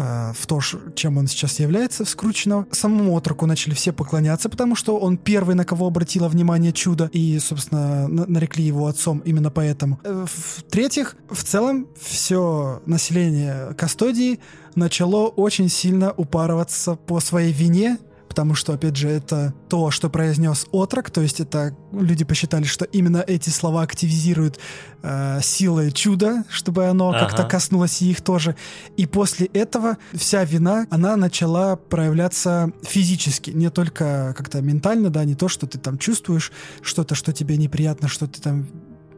Э, 0.00 0.32
в 0.34 0.46
то, 0.46 0.60
чем 0.94 1.18
он 1.18 1.26
сейчас 1.26 1.58
является, 1.60 2.04
скрученного. 2.04 2.66
Самому 2.70 3.14
отроку 3.14 3.46
начали 3.46 3.74
все 3.74 3.92
поклоняться, 3.92 4.48
потому 4.48 4.74
что 4.74 4.98
он 4.98 5.18
первый, 5.18 5.54
на 5.54 5.64
кого 5.64 5.86
обратило 5.86 6.28
внимание 6.28 6.72
чудо, 6.72 7.10
и, 7.12 7.38
собственно, 7.38 8.08
нарекли 8.08 8.64
его 8.64 8.86
отцом 8.86 9.18
именно 9.26 9.50
поэтому. 9.50 10.00
Э, 10.04 10.26
в-третьих, 10.26 11.16
в 11.28 11.42
целом, 11.44 11.86
все 12.00 12.80
население 12.86 13.74
Кастодии 13.74 14.40
начало 14.74 15.26
очень 15.26 15.68
сильно 15.68 16.12
упарываться 16.12 16.94
по 16.94 17.20
своей 17.20 17.52
вине 17.52 17.98
потому 18.30 18.54
что, 18.54 18.72
опять 18.72 18.94
же, 18.94 19.08
это 19.08 19.52
то, 19.68 19.90
что 19.90 20.08
произнес 20.08 20.64
отрок, 20.70 21.10
то 21.10 21.20
есть 21.20 21.40
это 21.40 21.76
люди 21.90 22.24
посчитали, 22.24 22.62
что 22.62 22.84
именно 22.84 23.24
эти 23.26 23.50
слова 23.50 23.82
активизируют 23.82 24.60
э, 25.02 25.40
силы 25.42 25.90
чуда, 25.90 26.44
чтобы 26.48 26.86
оно 26.86 27.08
ага. 27.08 27.26
как-то 27.26 27.42
коснулось 27.42 28.00
их 28.02 28.20
тоже. 28.20 28.54
И 28.96 29.06
после 29.06 29.46
этого 29.46 29.98
вся 30.14 30.44
вина, 30.44 30.86
она 30.90 31.16
начала 31.16 31.74
проявляться 31.74 32.70
физически, 32.82 33.50
не 33.50 33.68
только 33.68 34.32
как-то 34.38 34.62
ментально, 34.62 35.10
да, 35.10 35.24
не 35.24 35.34
то, 35.34 35.48
что 35.48 35.66
ты 35.66 35.80
там 35.80 35.98
чувствуешь 35.98 36.52
что-то, 36.82 37.16
что 37.16 37.32
тебе 37.32 37.56
неприятно, 37.56 38.06
что 38.06 38.28
ты 38.28 38.40
там 38.40 38.68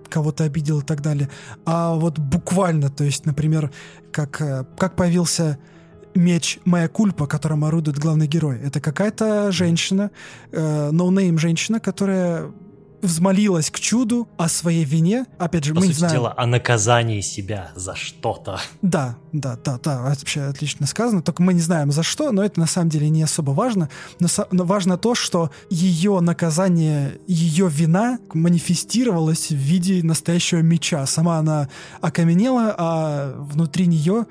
кого-то 0.08 0.44
обидел 0.44 0.80
и 0.80 0.84
так 0.84 1.02
далее, 1.02 1.28
а 1.66 1.94
вот 1.96 2.18
буквально, 2.18 2.88
то 2.88 3.04
есть, 3.04 3.26
например, 3.26 3.70
как, 4.10 4.40
э, 4.40 4.64
как 4.78 4.96
появился 4.96 5.58
меч 6.14 6.58
«Mea 6.64 6.88
Culpa», 6.88 7.26
которым 7.26 7.64
орудует 7.64 7.98
главный 7.98 8.26
герой. 8.26 8.58
Это 8.62 8.80
какая-то 8.80 9.52
женщина, 9.52 10.10
э, 10.50 10.90
no-name 10.90 11.38
женщина, 11.38 11.80
которая 11.80 12.52
взмолилась 13.02 13.70
к 13.70 13.80
чуду 13.80 14.28
о 14.36 14.48
своей 14.48 14.84
вине. 14.84 15.26
Опять 15.38 15.64
же, 15.64 15.74
По 15.74 15.80
мы 15.80 15.86
сути 15.86 15.94
не 15.94 15.98
знаем... 15.98 16.14
дела, 16.14 16.34
о 16.36 16.46
наказании 16.46 17.20
себя 17.20 17.72
за 17.74 17.96
что-то. 17.96 18.60
Да, 18.80 19.16
да, 19.32 19.58
да, 19.62 19.78
да, 19.82 20.02
вообще 20.02 20.42
отлично 20.42 20.86
сказано. 20.86 21.20
Только 21.20 21.42
мы 21.42 21.52
не 21.52 21.60
знаем 21.60 21.90
за 21.90 22.04
что, 22.04 22.30
но 22.30 22.44
это 22.44 22.60
на 22.60 22.66
самом 22.66 22.88
деле 22.88 23.10
не 23.10 23.24
особо 23.24 23.50
важно. 23.50 23.90
Но, 24.20 24.28
но 24.52 24.64
важно 24.64 24.96
то, 24.96 25.14
что 25.14 25.50
ее 25.68 26.20
наказание, 26.20 27.18
ее 27.26 27.68
вина 27.68 28.18
манифестировалась 28.32 29.50
в 29.50 29.56
виде 29.56 30.02
настоящего 30.04 30.60
меча. 30.60 31.04
Сама 31.06 31.38
она 31.38 31.68
окаменела, 32.00 32.74
а 32.78 33.34
внутри 33.36 33.86
нее 33.86 34.26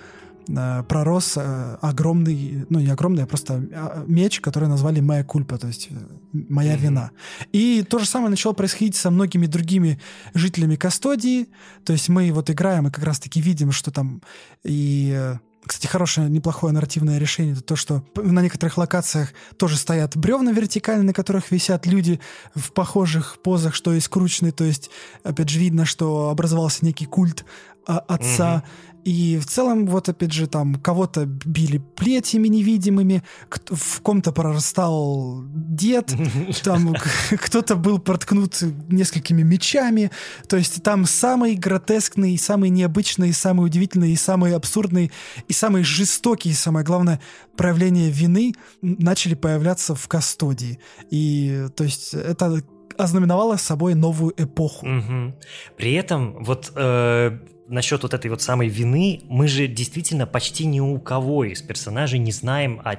Э, 0.47 0.83
пророс 0.87 1.33
э, 1.35 1.77
огромный, 1.81 2.65
ну 2.69 2.79
не 2.79 2.89
огромный, 2.89 3.23
а 3.23 3.27
просто 3.27 3.63
а, 3.73 4.03
меч, 4.07 4.41
который 4.41 4.67
назвали 4.67 4.99
«Моя 4.99 5.23
кульпа», 5.23 5.57
то 5.57 5.67
есть 5.67 5.89
э, 5.91 5.95
«Моя 6.31 6.75
mm-hmm. 6.75 6.79
вина». 6.79 7.11
И 7.51 7.83
то 7.87 7.99
же 7.99 8.05
самое 8.05 8.29
начало 8.29 8.53
происходить 8.53 8.95
со 8.95 9.11
многими 9.11 9.45
другими 9.45 9.99
жителями 10.33 10.75
Кастодии, 10.75 11.47
то 11.85 11.93
есть 11.93 12.09
мы 12.09 12.31
вот 12.31 12.49
играем 12.49 12.87
и 12.87 12.91
как 12.91 13.03
раз-таки 13.03 13.39
видим, 13.39 13.71
что 13.71 13.91
там 13.91 14.21
и 14.63 15.35
кстати, 15.63 15.85
хорошее, 15.85 16.27
неплохое 16.27 16.73
нарративное 16.73 17.19
решение 17.19 17.53
это 17.53 17.61
то, 17.61 17.75
что 17.75 18.03
на 18.15 18.41
некоторых 18.41 18.79
локациях 18.79 19.31
тоже 19.57 19.77
стоят 19.77 20.17
бревна 20.17 20.51
вертикальные, 20.51 21.05
на 21.05 21.13
которых 21.13 21.51
висят 21.51 21.85
люди 21.85 22.19
в 22.55 22.71
похожих 22.71 23.37
позах, 23.43 23.75
что 23.75 23.93
и 23.93 23.99
скручены. 23.99 24.51
То 24.51 24.63
есть, 24.63 24.89
опять 25.23 25.49
же, 25.49 25.59
видно, 25.59 25.85
что 25.85 26.29
образовался 26.29 26.83
некий 26.83 27.05
культ 27.05 27.45
а, 27.85 27.99
отца. 27.99 28.55
Угу. 28.55 28.90
И 29.03 29.37
в 29.39 29.45
целом, 29.45 29.87
вот 29.87 30.09
опять 30.09 30.31
же, 30.31 30.47
там 30.47 30.75
кого-то 30.75 31.25
били 31.25 31.77
плетьями 31.95 32.47
невидимыми, 32.47 33.23
в 33.69 34.01
ком-то 34.01 34.31
прорастал 34.31 35.43
дед, 35.45 36.13
там 36.63 36.95
кто-то 37.31 37.75
был 37.75 37.99
проткнут 37.99 38.61
несколькими 38.89 39.41
мечами. 39.41 40.11
То 40.47 40.57
есть 40.57 40.83
там 40.83 41.05
самый 41.05 41.55
гротескный, 41.55 42.37
самый 42.37 42.69
необычный, 42.69 43.33
самый 43.33 43.65
удивительный, 43.65 44.15
самый 44.17 44.55
абсурдный 44.55 45.11
и 45.47 45.53
самый 45.53 45.83
жестокий, 45.83 46.53
самое 46.53 46.85
главное, 46.85 47.19
проявление 47.55 48.09
вины 48.09 48.53
начали 48.81 49.35
появляться 49.35 49.95
в 49.95 50.07
Кастодии. 50.07 50.79
И 51.09 51.67
то 51.75 51.83
есть 51.83 52.13
это 52.13 52.63
ознаменовало 52.97 53.57
собой 53.57 53.95
новую 53.95 54.33
эпоху. 54.37 54.85
Угу. 54.85 55.33
При 55.77 55.93
этом 55.93 56.43
вот 56.43 56.71
э, 56.75 57.39
насчет 57.71 58.03
вот 58.03 58.13
этой 58.13 58.29
вот 58.29 58.41
самой 58.41 58.67
вины, 58.67 59.21
мы 59.27 59.47
же 59.47 59.67
действительно 59.67 60.25
почти 60.25 60.65
ни 60.65 60.79
у 60.79 60.99
кого 60.99 61.45
из 61.45 61.61
персонажей 61.61 62.19
не 62.19 62.31
знаем, 62.31 62.81
а 62.83 62.95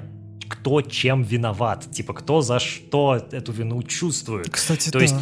кто 0.48 0.82
чем 0.82 1.22
виноват, 1.22 1.90
типа 1.90 2.14
кто 2.14 2.42
за 2.42 2.58
что 2.58 3.26
эту 3.30 3.52
вину 3.52 3.82
чувствует. 3.82 4.50
Кстати, 4.50 4.90
То 4.90 4.98
да. 4.98 5.04
есть 5.04 5.14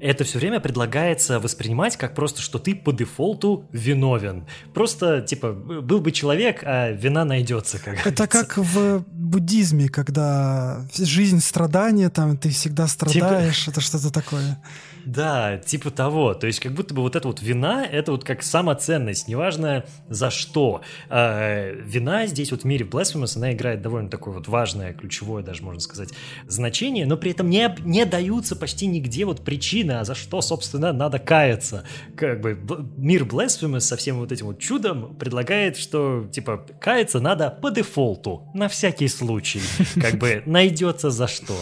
это 0.00 0.24
все 0.24 0.38
время 0.38 0.60
предлагается 0.60 1.40
воспринимать 1.40 1.96
как 1.96 2.14
просто, 2.14 2.40
что 2.40 2.58
ты 2.58 2.74
по 2.74 2.92
дефолту 2.92 3.68
виновен. 3.72 4.46
Просто, 4.72 5.20
типа, 5.22 5.52
был 5.52 6.00
бы 6.00 6.12
человек, 6.12 6.62
а 6.64 6.90
вина 6.90 7.24
найдется. 7.24 7.78
Как 7.78 8.06
это 8.06 8.26
как 8.26 8.56
в 8.56 9.04
буддизме, 9.10 9.88
когда 9.88 10.86
жизнь 10.96 11.40
страдания, 11.40 12.10
там 12.10 12.36
ты 12.36 12.50
всегда 12.50 12.86
типа 12.86 13.10
страдаешь, 13.10 13.64
типа... 13.64 13.70
это 13.70 13.80
что-то 13.80 14.12
такое. 14.12 14.62
Да, 15.04 15.58
типа 15.58 15.90
того. 15.90 16.34
То 16.34 16.46
есть 16.46 16.60
как 16.60 16.72
будто 16.72 16.94
бы 16.94 17.02
вот 17.02 17.16
эта 17.16 17.28
вот 17.28 17.42
вина, 17.42 17.84
это 17.84 18.12
вот 18.12 18.24
как 18.24 18.42
самоценность, 18.42 19.28
неважно 19.28 19.84
за 20.08 20.30
что. 20.30 20.82
А, 21.08 21.72
вина 21.72 22.26
здесь 22.26 22.50
вот 22.50 22.62
в 22.62 22.64
мире 22.64 22.84
Blasphemous, 22.84 23.36
она 23.36 23.52
играет 23.52 23.82
довольно 23.82 24.08
такое 24.10 24.34
вот 24.34 24.48
важное, 24.48 24.92
ключевое 24.92 25.42
даже, 25.42 25.62
можно 25.62 25.80
сказать, 25.80 26.10
значение, 26.46 27.06
но 27.06 27.16
при 27.16 27.30
этом 27.32 27.48
не, 27.50 27.74
не 27.84 28.04
даются 28.04 28.56
почти 28.56 28.86
нигде 28.86 29.24
вот 29.24 29.44
причины, 29.44 29.92
а 29.92 30.04
за 30.04 30.14
что, 30.14 30.40
собственно, 30.40 30.92
надо 30.92 31.18
каяться. 31.18 31.84
Как 32.16 32.40
бы 32.40 32.58
мир 32.96 33.24
Blasphemous 33.24 33.80
со 33.80 33.96
всем 33.96 34.18
вот 34.18 34.32
этим 34.32 34.46
вот 34.46 34.58
чудом 34.58 35.16
предлагает, 35.16 35.76
что, 35.76 36.28
типа, 36.30 36.66
каяться 36.80 37.20
надо 37.20 37.50
по 37.50 37.70
дефолту, 37.70 38.48
на 38.54 38.68
всякий 38.68 39.08
случай. 39.08 39.60
Как 40.00 40.14
бы 40.14 40.42
найдется 40.46 41.10
за 41.10 41.26
что. 41.26 41.54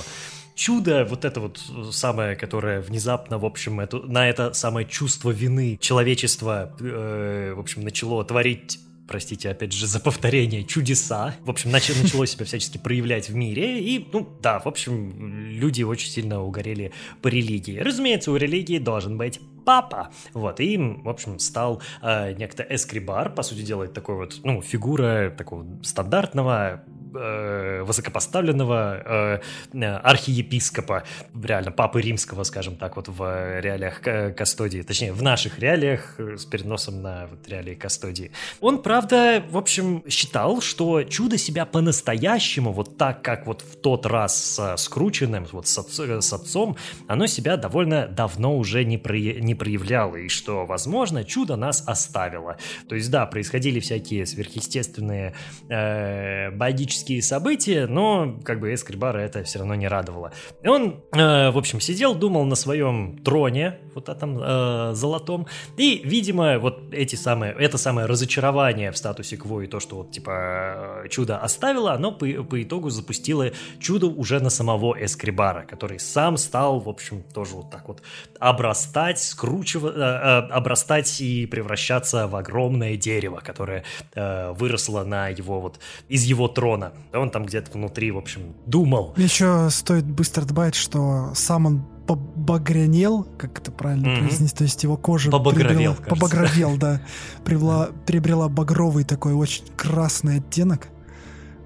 Чудо, 0.57 1.05
вот 1.05 1.25
это 1.25 1.41
вот 1.41 1.63
самое, 1.93 2.35
которое 2.35 2.81
внезапно, 2.81 3.39
в 3.39 3.45
общем, 3.45 3.79
эту, 3.79 4.03
на 4.03 4.29
это 4.29 4.53
самое 4.55 4.89
чувство 4.89 5.31
вины 5.31 5.79
человечества, 5.81 6.75
э, 6.81 7.53
в 7.55 7.61
общем, 7.61 7.83
начало 7.83 8.25
творить 8.25 8.81
простите, 9.07 9.51
опять 9.51 9.73
же, 9.73 9.87
за 9.87 10.01
повторение, 10.01 10.65
чудеса. 10.65 11.37
В 11.45 11.51
общем, 11.51 11.71
начало, 11.71 11.99
начало 12.03 12.27
себя 12.27 12.45
всячески 12.45 12.77
проявлять 12.77 13.29
в 13.29 13.37
мире. 13.37 13.81
И, 13.81 14.05
ну, 14.13 14.29
да, 14.43 14.59
в 14.59 14.67
общем, 14.67 15.49
люди 15.49 15.85
очень 15.85 16.11
сильно 16.11 16.43
угорели 16.43 16.93
по 17.23 17.29
религии. 17.29 17.79
Разумеется, 17.79 18.33
у 18.33 18.37
религии 18.37 18.79
должен 18.79 19.17
быть 19.17 19.39
папа. 19.67 20.11
Вот, 20.33 20.61
и 20.61 20.79
в 20.79 21.09
общем, 21.09 21.39
стал 21.41 21.83
э, 22.01 22.33
некто 22.35 22.63
Эскрибар, 22.63 23.35
по 23.35 23.43
сути 23.43 23.63
дела, 23.63 23.89
такой 23.89 24.15
вот, 24.15 24.41
ну, 24.45 24.63
фигура 24.63 25.31
такого 25.37 25.67
стандартного 25.83 26.85
э, 27.15 27.83
высокопоставленного 27.83 29.41
э, 29.75 29.87
архиепископа, 30.03 31.03
реально 31.35 31.73
папы 31.73 32.01
римского, 32.01 32.45
скажем 32.45 32.77
так, 32.77 32.97
вот 32.97 33.09
в 33.09 33.61
реалиях 33.61 34.01
Кастодии, 34.37 34.83
точнее, 34.83 35.13
в 35.13 35.23
наших 35.23 35.59
реалиях 35.59 36.15
с 36.19 36.45
переносом 36.45 37.03
на 37.03 37.27
вот 37.27 37.49
реалии 37.49 37.75
Кастодии. 37.75 38.31
Он, 38.61 38.81
правда, 38.81 39.43
в 39.51 39.59
общем, 39.59 40.05
считал, 40.09 40.61
что 40.61 41.03
чудо 41.03 41.39
себя 41.39 41.67
по-настоящему, 41.67 42.73
вот 42.73 42.97
так, 42.97 43.23
как 43.23 43.47
вот 43.47 43.63
в 43.63 43.77
тот 43.77 44.07
раз 44.07 44.37
с 44.37 44.77
Скрученным, 44.77 45.47
вот 45.51 45.67
с, 45.67 45.77
отц, 45.77 45.99
с 45.99 46.33
отцом, 46.33 46.77
оно 47.09 47.27
себя 47.27 47.57
довольно 47.57 48.07
давно 48.07 48.57
уже 48.57 48.85
не, 48.85 48.99
про, 48.99 49.17
не 49.17 49.56
проявляло, 49.57 50.17
и 50.17 50.29
что, 50.29 50.67
возможно, 50.67 51.25
чудо 51.25 51.57
нас 51.57 51.83
оставило. 51.87 52.57
То 52.89 52.95
есть, 52.95 53.11
да, 53.11 53.27
происходили 53.27 53.81
всякие 53.81 54.27
сверхъестественные 54.27 55.35
э, 55.69 56.51
богические 56.51 57.23
события, 57.23 57.87
но 57.87 58.39
как 58.45 58.61
бы 58.61 58.73
Эскрибара 58.73 59.19
это 59.19 59.43
все 59.45 59.59
равно 59.59 59.75
не 59.75 59.89
радовало. 59.89 60.33
И 60.63 60.69
он, 60.69 61.03
э, 61.13 61.51
в 61.51 61.59
общем, 61.59 61.81
сидел, 61.81 62.15
думал 62.15 62.45
на 62.45 62.55
своем 62.55 63.19
троне, 63.19 63.81
вот 63.95 64.09
этом 64.09 64.39
э, 64.39 64.95
золотом, 64.95 65.47
и, 65.77 66.01
видимо, 66.05 66.59
вот 66.59 66.93
эти 66.93 67.17
самые, 67.17 67.53
это 67.53 67.79
самое 67.79 68.07
разочарование 68.07 68.93
в 68.93 68.97
статусе 68.97 69.37
Кво 69.37 69.63
и 69.63 69.67
то, 69.67 69.81
что 69.81 69.97
вот, 69.97 70.13
типа, 70.13 71.05
чудо 71.11 71.39
оставило, 71.39 71.93
оно 71.93 72.13
по, 72.13 72.27
по 72.27 72.63
итогу 72.63 72.91
запустило 72.91 73.51
чудо 73.79 74.07
уже 74.07 74.41
на 74.41 74.51
самого 74.51 74.97
Эскрибара, 75.03 75.63
который 75.63 75.99
сам 75.99 76.37
стал, 76.37 76.81
в 76.81 76.89
общем, 76.89 77.23
тоже 77.23 77.55
вот 77.55 77.71
так 77.71 77.89
вот 77.89 78.03
обрастать, 78.39 79.19
скручивать, 79.21 79.46
э, 79.49 79.89
э, 79.89 80.39
обрастать 80.51 81.21
и 81.21 81.47
превращаться 81.47 82.27
в 82.29 82.37
огромное 82.37 82.97
дерево, 82.97 83.41
которое 83.45 83.85
э, 84.15 84.53
выросло 84.53 85.05
на 85.05 85.29
его 85.29 85.61
вот 85.61 85.79
из 86.09 86.25
его 86.25 86.49
трона. 86.49 86.93
Он 87.13 87.31
там 87.31 87.47
где-то 87.47 87.73
внутри, 87.73 88.11
в 88.11 88.19
общем, 88.19 88.55
думал. 88.67 89.15
Еще 89.17 89.69
стоит 89.71 90.05
быстро 90.05 90.45
добавить, 90.45 90.75
что 90.75 91.33
сам 91.35 91.67
он 91.67 91.87
побагрянел, 92.07 93.25
как 93.37 93.59
это 93.59 93.73
правильно 93.73 94.07
mm-hmm. 94.07 94.19
произнести, 94.21 94.57
то 94.57 94.65
есть 94.65 94.83
его 94.83 94.97
кожа 94.97 95.31
побагровел, 95.31 95.95
приобрела, 95.95 96.09
побагровел, 96.09 96.77
да, 96.77 97.03
приобрела, 97.45 97.89
приобрела 98.07 98.49
багровый 98.49 99.05
такой 99.05 99.33
очень 99.33 99.65
красный 99.77 100.39
оттенок. 100.39 100.89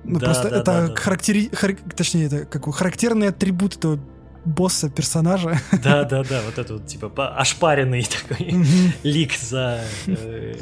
Ну, 0.04 0.18
да, 0.18 0.26
просто 0.26 0.50
да, 0.50 0.56
это 0.56 0.64
да, 0.64 0.88
да. 0.88 0.94
характери... 0.94 1.50
Хар... 1.52 1.76
точнее, 1.94 2.26
это 2.26 2.44
как 2.46 2.74
характерный 2.74 3.28
атрибут 3.28 3.76
этого 3.76 3.98
босса 4.44 4.90
персонажа. 4.90 5.61
Да, 5.83 6.05
да, 6.05 6.22
да, 6.24 6.42
вот 6.44 6.59
этот 6.59 6.70
вот, 6.70 6.87
типа 6.87 7.37
ошпаренный 7.37 8.05
такой 8.05 8.64
лик 9.03 9.33
за 9.38 9.83
э, 10.07 10.55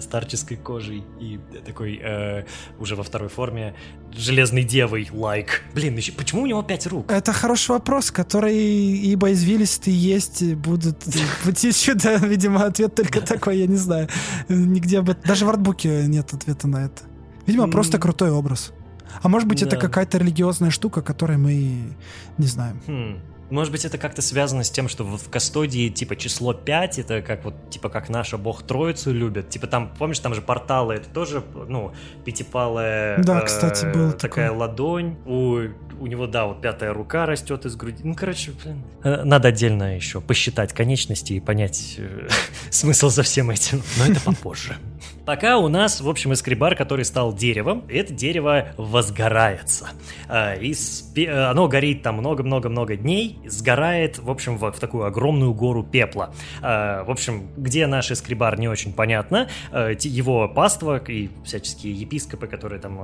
старческой 0.00 0.56
кожей 0.56 1.04
и 1.20 1.40
такой 1.64 2.00
э, 2.02 2.44
уже 2.78 2.96
во 2.96 3.02
второй 3.02 3.28
форме 3.28 3.74
железной 4.12 4.62
девой 4.62 5.08
лайк. 5.12 5.34
Like. 5.34 5.74
Блин, 5.74 5.96
еще, 5.96 6.12
почему 6.12 6.42
у 6.42 6.46
него 6.46 6.62
пять 6.62 6.86
рук? 6.86 7.10
Это 7.10 7.32
хороший 7.32 7.70
вопрос, 7.70 8.10
который 8.10 8.56
ибо 8.56 9.32
извилистые 9.32 9.96
есть 9.96 10.54
будут 10.54 11.02
быть 11.44 11.64
еще, 11.64 11.94
да, 11.94 12.16
видимо, 12.16 12.64
ответ 12.64 12.94
только 12.94 13.20
такой, 13.20 13.58
я 13.58 13.66
не 13.66 13.76
знаю. 13.76 14.08
Нигде 14.48 14.98
об 14.98 15.10
этом... 15.10 15.22
Даже 15.24 15.46
в 15.46 15.48
артбуке 15.48 16.04
нет 16.06 16.32
ответа 16.32 16.68
на 16.68 16.86
это. 16.86 17.02
Видимо, 17.46 17.70
просто 17.70 17.98
крутой 17.98 18.30
образ. 18.30 18.72
А 19.22 19.28
может 19.28 19.48
быть, 19.48 19.62
это 19.62 19.76
какая-то 19.76 20.18
религиозная 20.18 20.70
штука, 20.70 21.02
которой 21.02 21.36
мы 21.36 21.94
не 22.38 22.46
знаем. 22.46 22.80
Хм. 22.86 23.20
Может 23.50 23.72
быть, 23.72 23.84
это 23.84 23.98
как-то 23.98 24.22
связано 24.22 24.64
с 24.64 24.70
тем, 24.70 24.88
что 24.88 25.04
вот 25.04 25.20
в 25.20 25.28
Кастодии, 25.28 25.88
типа, 25.88 26.16
число 26.16 26.54
5, 26.54 26.98
это 26.98 27.22
как 27.22 27.44
вот, 27.44 27.54
типа, 27.70 27.88
как 27.88 28.08
наша 28.08 28.38
бог 28.38 28.62
Троицу 28.62 29.12
любит. 29.12 29.50
Типа, 29.50 29.66
там, 29.66 29.92
помнишь, 29.98 30.18
там 30.18 30.34
же 30.34 30.40
порталы, 30.40 30.94
это 30.94 31.08
тоже, 31.10 31.44
ну, 31.68 31.92
пятипалая... 32.24 33.22
Да, 33.22 33.40
э, 33.40 33.44
кстати, 33.44 33.84
было 33.84 34.12
Такая 34.12 34.48
такое. 34.48 34.58
ладонь. 34.58 35.16
У, 35.26 35.60
у 36.00 36.06
него, 36.06 36.26
да, 36.26 36.46
вот 36.46 36.62
пятая 36.62 36.92
рука 36.94 37.26
растет 37.26 37.66
из 37.66 37.76
груди. 37.76 38.02
Ну, 38.02 38.14
короче, 38.14 38.52
блин. 38.64 38.82
Э, 39.02 39.24
надо 39.24 39.48
отдельно 39.48 39.94
еще 39.94 40.20
посчитать 40.20 40.72
конечности 40.72 41.34
и 41.34 41.40
понять 41.40 41.96
э, 41.98 42.28
смысл 42.70 43.10
за 43.10 43.22
всем 43.22 43.50
этим. 43.50 43.82
Но 43.98 44.06
это 44.06 44.20
попозже. 44.20 44.76
Пока 45.24 45.58
у 45.58 45.68
нас, 45.68 46.00
в 46.00 46.08
общем, 46.08 46.32
эскрибар, 46.32 46.76
который 46.76 47.04
стал 47.04 47.32
деревом, 47.32 47.84
это 47.88 48.12
дерево 48.12 48.68
возгорается. 48.76 49.88
Э, 50.28 50.58
и 50.60 51.26
оно 51.26 51.68
горит 51.68 52.02
там 52.02 52.16
много-много-много 52.16 52.96
дней, 52.96 53.38
сгорает, 53.46 54.18
в 54.18 54.30
общем, 54.30 54.58
в, 54.58 54.70
в 54.70 54.78
такую 54.78 55.04
огромную 55.06 55.54
гору 55.54 55.82
пепла. 55.82 56.34
Э, 56.62 57.02
в 57.04 57.10
общем, 57.10 57.48
где 57.56 57.86
наш 57.86 58.10
эскрибар, 58.10 58.58
не 58.58 58.68
очень 58.68 58.92
понятно. 58.92 59.48
Э, 59.72 59.94
его 60.00 60.48
паства 60.48 60.98
и 60.98 61.30
всяческие 61.44 61.94
епископы, 61.94 62.46
которые 62.46 62.80
там 62.80 62.98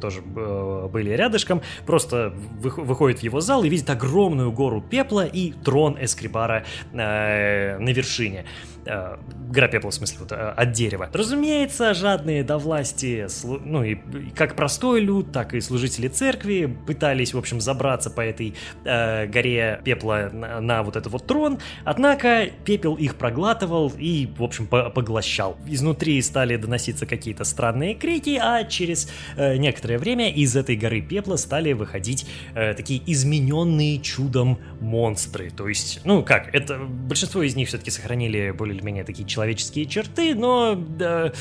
тоже 0.00 0.20
э, 0.20 0.88
были 0.90 1.10
рядышком, 1.10 1.62
просто 1.86 2.32
вы, 2.60 2.70
выходят 2.70 3.20
в 3.20 3.22
его 3.22 3.40
зал 3.40 3.64
и 3.64 3.68
видят 3.68 3.90
огромную 3.90 4.52
гору 4.52 4.80
пепла 4.80 5.26
и 5.26 5.52
трон 5.52 5.96
эскрибара 6.00 6.64
э, 6.92 7.78
на 7.78 7.90
вершине. 7.90 8.44
Э, 8.88 9.16
гора 9.50 9.68
пепла, 9.68 9.90
в 9.90 9.94
смысле, 9.94 10.18
вот, 10.20 10.32
э, 10.32 10.34
от 10.34 10.72
дерева. 10.72 11.10
Разумеется, 11.12 11.92
жадные 11.92 12.42
до 12.42 12.58
власти, 12.58 13.26
ну 13.44 13.82
и 13.82 13.96
как 14.34 14.56
простой 14.56 15.00
люд, 15.00 15.30
так 15.32 15.54
и 15.54 15.60
служители 15.60 16.08
церкви 16.08 16.76
пытались, 16.86 17.34
в 17.34 17.38
общем, 17.38 17.60
забраться 17.60 18.10
по 18.10 18.22
этой 18.22 18.54
э, 18.84 19.26
горе 19.26 19.80
пепла 19.84 20.30
на, 20.32 20.60
на 20.60 20.82
вот 20.82 20.96
этот 20.96 21.12
вот 21.12 21.26
трон, 21.26 21.58
однако 21.84 22.48
пепел 22.64 22.94
их 22.94 23.16
проглатывал 23.16 23.92
и, 23.98 24.28
в 24.38 24.42
общем, 24.42 24.66
по 24.66 24.88
поглощал. 24.88 25.58
Изнутри 25.66 26.20
стали 26.22 26.56
доноситься 26.56 27.04
какие-то 27.04 27.44
странные 27.44 27.94
крики, 27.94 28.38
а 28.40 28.64
через 28.64 29.10
э, 29.36 29.56
некоторое 29.56 29.98
время 29.98 30.30
из 30.30 30.56
этой 30.56 30.76
горы 30.76 31.02
пепла 31.02 31.36
стали 31.36 31.72
выходить 31.72 32.26
э, 32.54 32.74
такие 32.74 33.02
измененные 33.06 33.98
чудом 34.00 34.58
монстры. 34.80 35.50
То 35.50 35.68
есть, 35.68 36.00
ну 36.04 36.22
как, 36.22 36.54
это 36.54 36.78
большинство 36.78 37.42
из 37.42 37.54
них 37.54 37.68
все-таки 37.68 37.90
сохранили 37.90 38.50
более 38.50 38.77
или 38.78 38.84
менее 38.84 39.04
такие 39.04 39.26
человеческие 39.28 39.86
черты, 39.86 40.34
но 40.34 40.74
да, 40.74 41.32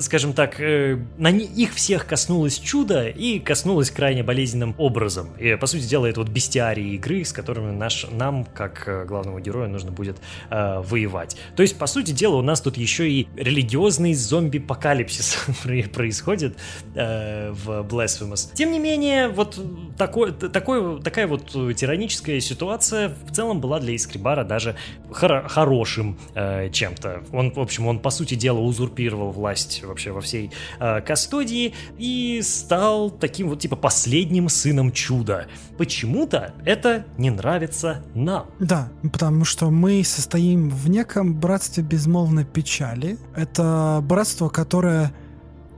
скажем 0.00 0.32
так, 0.32 0.60
э, 0.60 0.98
на 1.18 1.28
их 1.28 1.74
всех 1.74 2.06
коснулось 2.06 2.58
чудо 2.58 3.08
и 3.08 3.38
коснулось 3.38 3.90
крайне 3.90 4.22
болезненным 4.22 4.74
образом. 4.78 5.30
И, 5.38 5.54
по 5.56 5.66
сути 5.66 5.82
дела, 5.82 6.06
это 6.06 6.20
вот 6.20 6.28
бестиарии 6.28 6.94
игры, 6.94 7.24
с 7.24 7.32
которыми 7.32 7.70
наш, 7.70 8.06
нам, 8.10 8.44
как 8.44 8.84
э, 8.86 9.04
главному 9.04 9.40
герою, 9.40 9.68
нужно 9.68 9.92
будет 9.92 10.16
э, 10.50 10.80
воевать. 10.80 11.36
То 11.56 11.62
есть, 11.62 11.78
по 11.78 11.86
сути 11.86 12.10
дела, 12.12 12.36
у 12.36 12.42
нас 12.42 12.60
тут 12.60 12.76
еще 12.76 13.10
и 13.10 13.28
религиозный 13.36 14.14
зомби-апокалипсис 14.14 15.38
происходит 15.92 16.56
э, 16.94 17.50
в 17.52 17.82
Blasphemous. 17.82 18.52
Тем 18.54 18.72
не 18.72 18.78
менее, 18.78 19.28
вот 19.28 19.58
такой, 19.96 20.32
такой, 20.32 21.00
такая 21.02 21.26
вот 21.26 21.50
тираническая 21.76 22.40
ситуация 22.40 23.14
в 23.26 23.32
целом 23.32 23.60
была 23.60 23.80
для 23.80 23.94
Искрибара 23.94 24.44
даже 24.44 24.76
хор 25.12 25.48
хорошим 25.48 26.18
э, 26.34 26.70
чем-то. 26.70 27.22
Он, 27.32 27.52
в 27.52 27.60
общем, 27.60 27.86
он, 27.86 27.98
по 28.00 28.10
сути 28.10 28.34
дела, 28.34 28.58
узурпировал 28.58 29.30
власть 29.30 29.59
власть 29.60 29.82
вообще 29.82 30.12
во 30.12 30.20
всей 30.20 30.50
э, 30.78 31.00
Кастодии 31.00 31.74
и 31.98 32.40
стал 32.42 33.10
таким 33.10 33.48
вот 33.48 33.60
типа 33.60 33.76
последним 33.76 34.48
сыном 34.48 34.92
чуда. 34.92 35.46
Почему-то 35.78 36.54
это 36.64 37.04
не 37.18 37.30
нравится 37.30 38.02
нам. 38.14 38.46
Да, 38.58 38.88
потому 39.12 39.44
что 39.44 39.70
мы 39.70 40.02
состоим 40.04 40.70
в 40.70 40.88
неком 40.88 41.34
братстве 41.34 41.82
безмолвной 41.82 42.44
печали. 42.44 43.18
Это 43.36 44.00
братство, 44.02 44.48
которое 44.48 45.12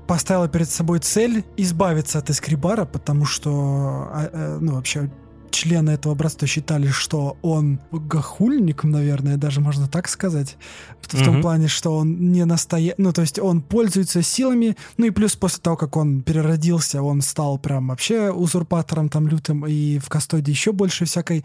поставило 0.06 0.48
перед 0.48 0.68
собой 0.68 0.98
цель 0.98 1.44
избавиться 1.56 2.18
от 2.18 2.30
Эскрибара, 2.30 2.84
потому 2.84 3.24
что, 3.24 3.50
а, 3.50 4.30
э, 4.32 4.58
ну, 4.60 4.74
вообще, 4.74 5.10
члены 5.52 5.90
этого 5.90 6.14
братства 6.14 6.46
считали, 6.46 6.88
что 6.88 7.36
он 7.42 7.78
гахульник, 7.92 8.84
наверное, 8.84 9.36
даже 9.36 9.60
можно 9.60 9.86
так 9.86 10.08
сказать. 10.08 10.56
В, 11.00 11.06
mm-hmm. 11.06 11.24
том 11.24 11.42
плане, 11.42 11.68
что 11.68 11.96
он 11.96 12.32
не 12.32 12.44
настоящий... 12.44 12.94
Ну, 12.98 13.12
то 13.12 13.20
есть 13.22 13.38
он 13.38 13.60
пользуется 13.60 14.22
силами, 14.22 14.76
ну 14.96 15.06
и 15.06 15.10
плюс 15.10 15.36
после 15.36 15.60
того, 15.60 15.76
как 15.76 15.96
он 15.96 16.22
переродился, 16.22 17.02
он 17.02 17.22
стал 17.22 17.58
прям 17.58 17.88
вообще 17.88 18.30
узурпатором 18.30 19.08
там 19.08 19.28
лютым, 19.28 19.66
и 19.66 19.98
в 19.98 20.08
Кастоде 20.08 20.50
еще 20.50 20.72
больше 20.72 21.04
всякой 21.04 21.44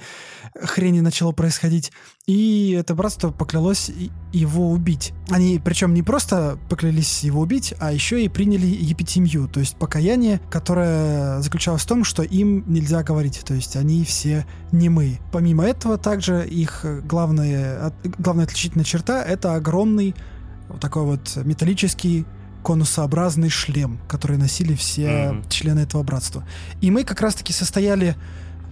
хрени 0.56 1.02
начало 1.02 1.32
происходить. 1.32 1.92
И 2.28 2.76
это 2.78 2.94
братство 2.94 3.32
поклялось 3.32 3.90
его 4.34 4.70
убить. 4.72 5.14
Они, 5.30 5.62
причем 5.64 5.94
не 5.94 6.04
просто 6.04 6.60
поклялись 6.70 7.24
его 7.24 7.40
убить, 7.40 7.74
а 7.80 7.94
еще 7.94 8.22
и 8.22 8.28
приняли 8.28 8.66
епитимию, 8.66 9.48
то 9.48 9.62
есть 9.62 9.78
покаяние, 9.78 10.42
которое 10.50 11.40
заключалось 11.40 11.84
в 11.84 11.88
том, 11.88 12.04
что 12.04 12.24
им 12.24 12.66
нельзя 12.68 13.02
говорить, 13.02 13.40
то 13.46 13.54
есть 13.54 13.78
они 13.78 14.04
все 14.04 14.46
немые. 14.74 15.22
Помимо 15.32 15.64
этого, 15.64 15.98
также 15.98 16.46
их 16.46 16.86
главная, 17.06 17.94
главная 18.18 18.44
отличительная 18.44 18.84
черта— 18.84 19.24
это 19.26 19.56
огромный 19.56 20.14
вот 20.68 20.82
такой 20.82 21.04
вот 21.04 21.38
металлический 21.46 22.26
конусообразный 22.62 23.48
шлем, 23.50 24.02
который 24.10 24.36
носили 24.38 24.76
все 24.76 25.04
mm-hmm. 25.04 25.50
члены 25.50 25.80
этого 25.80 26.04
братства. 26.04 26.46
И 26.82 26.92
мы 26.92 27.06
как 27.06 27.22
раз-таки 27.22 27.54
состояли 27.54 28.18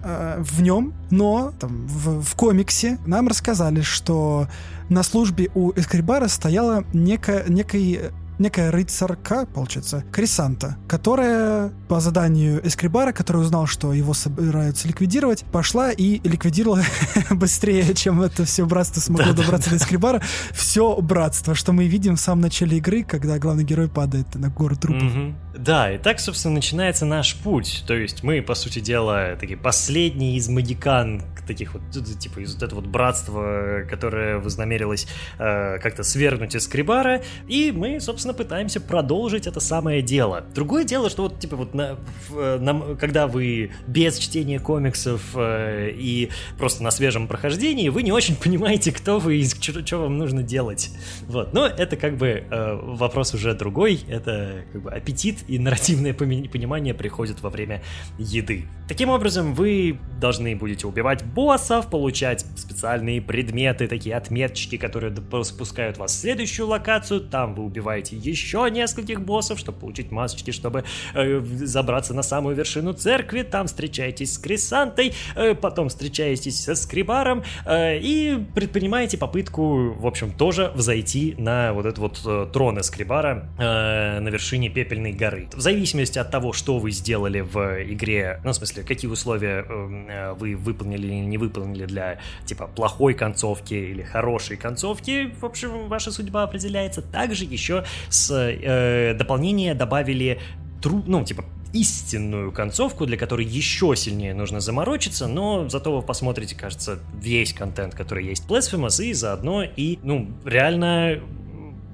э, 0.06 0.42
в 0.42 0.62
нем, 0.62 0.94
но 1.10 1.52
там, 1.58 1.86
в, 1.86 2.22
в 2.22 2.34
комиксе 2.34 2.98
нам 3.06 3.28
рассказали, 3.28 3.80
что 3.82 4.48
на 4.88 5.02
службе 5.02 5.50
у 5.54 5.72
Эскрибара 5.72 6.28
стояла 6.28 6.84
некая, 6.92 7.44
некий 7.48 8.00
некая 8.38 8.70
рыцарка, 8.70 9.46
получается, 9.46 10.04
Крисанта, 10.12 10.76
которая 10.88 11.70
по 11.88 12.00
заданию 12.00 12.66
Эскрибара, 12.66 13.12
который 13.12 13.40
узнал, 13.42 13.66
что 13.66 13.92
его 13.92 14.14
собираются 14.14 14.88
ликвидировать, 14.88 15.44
пошла 15.52 15.90
и 15.90 16.20
ликвидировала 16.28 16.82
быстрее, 17.30 17.94
чем 17.94 18.22
это 18.22 18.44
все 18.44 18.66
братство 18.66 19.00
смогло 19.00 19.32
добраться 19.32 19.70
до 19.70 19.76
Эскрибара, 19.76 20.22
все 20.52 20.96
братство, 21.00 21.54
что 21.54 21.72
мы 21.72 21.86
видим 21.86 22.16
в 22.16 22.20
самом 22.20 22.42
начале 22.42 22.78
игры, 22.78 23.02
когда 23.04 23.38
главный 23.38 23.64
герой 23.64 23.88
падает 23.88 24.34
на 24.34 24.48
гору 24.48 24.76
трупов. 24.76 25.12
Да, 25.56 25.90
и 25.90 25.98
так, 25.98 26.20
собственно, 26.20 26.54
начинается 26.54 27.06
наш 27.06 27.34
путь. 27.36 27.84
То 27.86 27.94
есть 27.94 28.22
мы, 28.22 28.42
по 28.42 28.54
сути 28.54 28.80
дела, 28.80 29.36
такие 29.40 29.56
последние 29.56 30.36
из 30.36 30.48
магикан, 30.48 31.22
таких 31.46 31.74
вот, 31.74 31.82
типа, 32.18 32.40
из 32.40 32.54
вот 32.54 32.62
этого 32.62 32.80
вот 32.80 32.88
братства, 32.88 33.84
которое 33.88 34.38
вознамерилось 34.38 35.06
э, 35.38 35.78
как-то 35.78 36.02
свергнуть 36.02 36.54
Эскрибара, 36.56 37.22
и 37.48 37.72
мы, 37.72 38.00
собственно, 38.00 38.34
пытаемся 38.34 38.80
продолжить 38.80 39.46
это 39.46 39.60
самое 39.60 40.02
дело. 40.02 40.44
Другое 40.54 40.84
дело, 40.84 41.08
что 41.08 41.22
вот, 41.22 41.38
типа, 41.38 41.56
вот, 41.56 41.74
на, 41.74 41.98
в, 42.28 42.58
на, 42.58 42.96
когда 42.96 43.26
вы 43.26 43.70
без 43.86 44.18
чтения 44.18 44.58
комиксов 44.58 45.22
э, 45.34 45.90
и 45.94 46.30
просто 46.58 46.82
на 46.82 46.90
свежем 46.90 47.28
прохождении, 47.28 47.88
вы 47.88 48.02
не 48.02 48.12
очень 48.12 48.36
понимаете, 48.42 48.92
кто 48.92 49.18
вы 49.18 49.36
и 49.38 49.46
что 49.46 49.98
вам 49.98 50.18
нужно 50.18 50.42
делать. 50.42 50.90
Вот, 51.26 51.54
но 51.54 51.66
это 51.66 51.96
как 51.96 52.16
бы 52.16 52.44
э, 52.50 52.80
вопрос 52.82 53.34
уже 53.34 53.54
другой, 53.54 54.00
это 54.08 54.64
как 54.72 54.82
бы 54.82 54.90
аппетит 54.90 55.45
и 55.48 55.58
нарративное 55.58 56.14
понимание 56.14 56.94
приходит 56.94 57.42
во 57.42 57.50
время 57.50 57.82
еды. 58.18 58.66
Таким 58.88 59.10
образом, 59.10 59.52
вы 59.52 59.98
должны 60.20 60.54
будете 60.54 60.86
убивать 60.86 61.24
боссов, 61.24 61.90
получать 61.90 62.46
специальные 62.56 63.20
предметы, 63.20 63.88
такие 63.88 64.14
отметочки, 64.14 64.76
которые 64.76 65.12
спускают 65.42 65.98
вас 65.98 66.12
в 66.12 66.20
следующую 66.20 66.68
локацию. 66.68 67.20
Там 67.20 67.54
вы 67.54 67.64
убиваете 67.64 68.16
еще 68.16 68.68
нескольких 68.70 69.20
боссов, 69.20 69.58
чтобы 69.58 69.80
получить 69.80 70.12
масочки, 70.12 70.52
чтобы 70.52 70.84
э, 71.14 71.40
забраться 71.40 72.14
на 72.14 72.22
самую 72.22 72.54
вершину 72.54 72.92
церкви. 72.92 73.42
Там 73.42 73.66
встречаетесь 73.66 74.34
с 74.34 74.38
Крисантой, 74.38 75.14
э, 75.34 75.54
потом 75.54 75.88
встречаетесь 75.88 76.62
со 76.62 76.76
Скрибаром 76.76 77.42
э, 77.64 77.98
и 77.98 78.38
предпринимаете 78.54 79.18
попытку, 79.18 79.94
в 79.94 80.06
общем, 80.06 80.30
тоже 80.30 80.70
взойти 80.74 81.34
на 81.38 81.72
вот 81.72 81.86
этот 81.86 81.98
вот 81.98 82.22
э, 82.24 82.46
трон 82.52 82.78
Эскрибара 82.80 83.48
э, 83.58 84.20
на 84.20 84.28
вершине 84.28 84.68
Пепельной 84.68 85.12
горы 85.12 85.35
горы. 85.36 85.48
В 85.54 85.60
зависимости 85.60 86.18
от 86.18 86.30
того, 86.30 86.52
что 86.52 86.78
вы 86.78 86.90
сделали 86.90 87.40
в 87.40 87.56
игре, 87.92 88.40
ну, 88.44 88.52
в 88.52 88.54
смысле, 88.54 88.82
какие 88.82 89.10
условия 89.10 89.64
эм, 89.68 90.06
э, 90.08 90.32
вы 90.34 90.56
выполнили 90.56 91.06
или 91.06 91.14
не 91.14 91.38
выполнили 91.38 91.86
для, 91.86 92.18
типа, 92.44 92.66
плохой 92.66 93.14
концовки 93.14 93.74
или 93.74 94.02
хорошей 94.02 94.56
концовки, 94.56 95.32
в 95.40 95.44
общем, 95.44 95.88
ваша 95.88 96.10
судьба 96.10 96.42
определяется. 96.42 97.02
Также 97.02 97.44
еще 97.44 97.84
с 98.08 98.30
э, 98.32 99.14
дополнения 99.14 99.74
добавили 99.74 100.40
тру, 100.82 101.02
ну, 101.06 101.24
типа, 101.24 101.44
истинную 101.72 102.52
концовку, 102.52 103.06
для 103.06 103.18
которой 103.18 103.44
еще 103.44 103.94
сильнее 103.96 104.34
нужно 104.34 104.60
заморочиться, 104.60 105.26
но 105.26 105.68
зато 105.68 105.94
вы 105.94 106.02
посмотрите, 106.02 106.54
кажется, 106.54 107.00
весь 107.20 107.52
контент, 107.52 107.94
который 107.94 108.24
есть 108.24 108.44
Blasphemous, 108.48 109.04
и 109.04 109.12
заодно 109.12 109.62
и, 109.62 109.98
ну, 110.02 110.30
реально, 110.44 111.20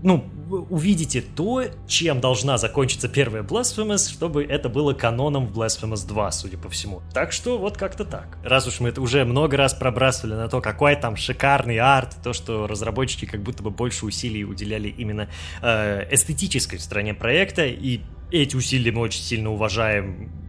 ну, 0.02 0.24
увидите 0.70 1.22
то, 1.22 1.64
чем 1.86 2.20
должна 2.20 2.58
закончиться 2.58 3.08
первая 3.08 3.42
Blasphemous, 3.42 4.10
чтобы 4.10 4.44
это 4.44 4.68
было 4.68 4.92
каноном 4.92 5.46
в 5.46 5.58
Blasphemous 5.58 6.06
2, 6.06 6.32
судя 6.32 6.58
по 6.58 6.68
всему. 6.68 7.02
Так 7.12 7.32
что 7.32 7.58
вот 7.58 7.76
как-то 7.76 8.04
так. 8.04 8.38
Раз 8.44 8.66
уж 8.66 8.80
мы 8.80 8.88
это 8.88 9.00
уже 9.00 9.24
много 9.24 9.56
раз 9.56 9.74
пробрасывали 9.74 10.34
на 10.34 10.48
то, 10.48 10.60
какой 10.60 10.96
там 10.96 11.16
шикарный 11.16 11.78
арт, 11.78 12.16
то, 12.22 12.32
что 12.32 12.66
разработчики 12.66 13.24
как 13.24 13.42
будто 13.42 13.62
бы 13.62 13.70
больше 13.70 14.04
усилий 14.04 14.44
уделяли 14.44 14.88
именно 14.88 15.28
э, 15.62 16.08
эстетической 16.10 16.78
стороне 16.78 17.14
проекта, 17.14 17.66
и 17.66 18.00
эти 18.30 18.56
усилия 18.56 18.92
мы 18.92 19.02
очень 19.02 19.22
сильно 19.22 19.50
уважаем 19.50 20.41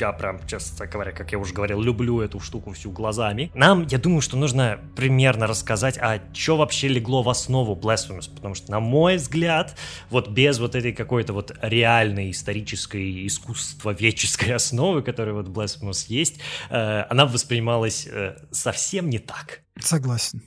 я 0.00 0.12
прям, 0.12 0.46
честно 0.46 0.86
говоря, 0.86 1.12
как 1.12 1.32
я 1.32 1.38
уже 1.38 1.54
говорил, 1.54 1.80
люблю 1.80 2.20
эту 2.20 2.40
штуку 2.40 2.72
всю 2.72 2.90
глазами. 2.90 3.50
Нам, 3.54 3.86
я 3.86 3.98
думаю, 3.98 4.20
что 4.20 4.36
нужно 4.36 4.78
примерно 4.96 5.46
рассказать, 5.46 5.98
а 5.98 6.20
что 6.32 6.56
вообще 6.56 6.88
легло 6.88 7.22
в 7.22 7.28
основу 7.28 7.74
Blasphemous, 7.74 8.32
потому 8.34 8.54
что, 8.54 8.70
на 8.70 8.80
мой 8.80 9.16
взгляд, 9.16 9.76
вот 10.10 10.28
без 10.28 10.58
вот 10.58 10.74
этой 10.74 10.92
какой-то 10.92 11.32
вот 11.32 11.52
реальной 11.62 12.30
исторической 12.30 13.26
искусствоведческой 13.26 14.54
основы, 14.54 15.02
которая 15.02 15.34
вот 15.34 15.48
Blasphemous 15.48 16.06
есть, 16.08 16.40
э, 16.70 17.04
она 17.08 17.26
воспринималась 17.26 18.06
э, 18.06 18.36
совсем 18.50 19.08
не 19.10 19.18
так. 19.18 19.62
Согласен. 19.78 20.42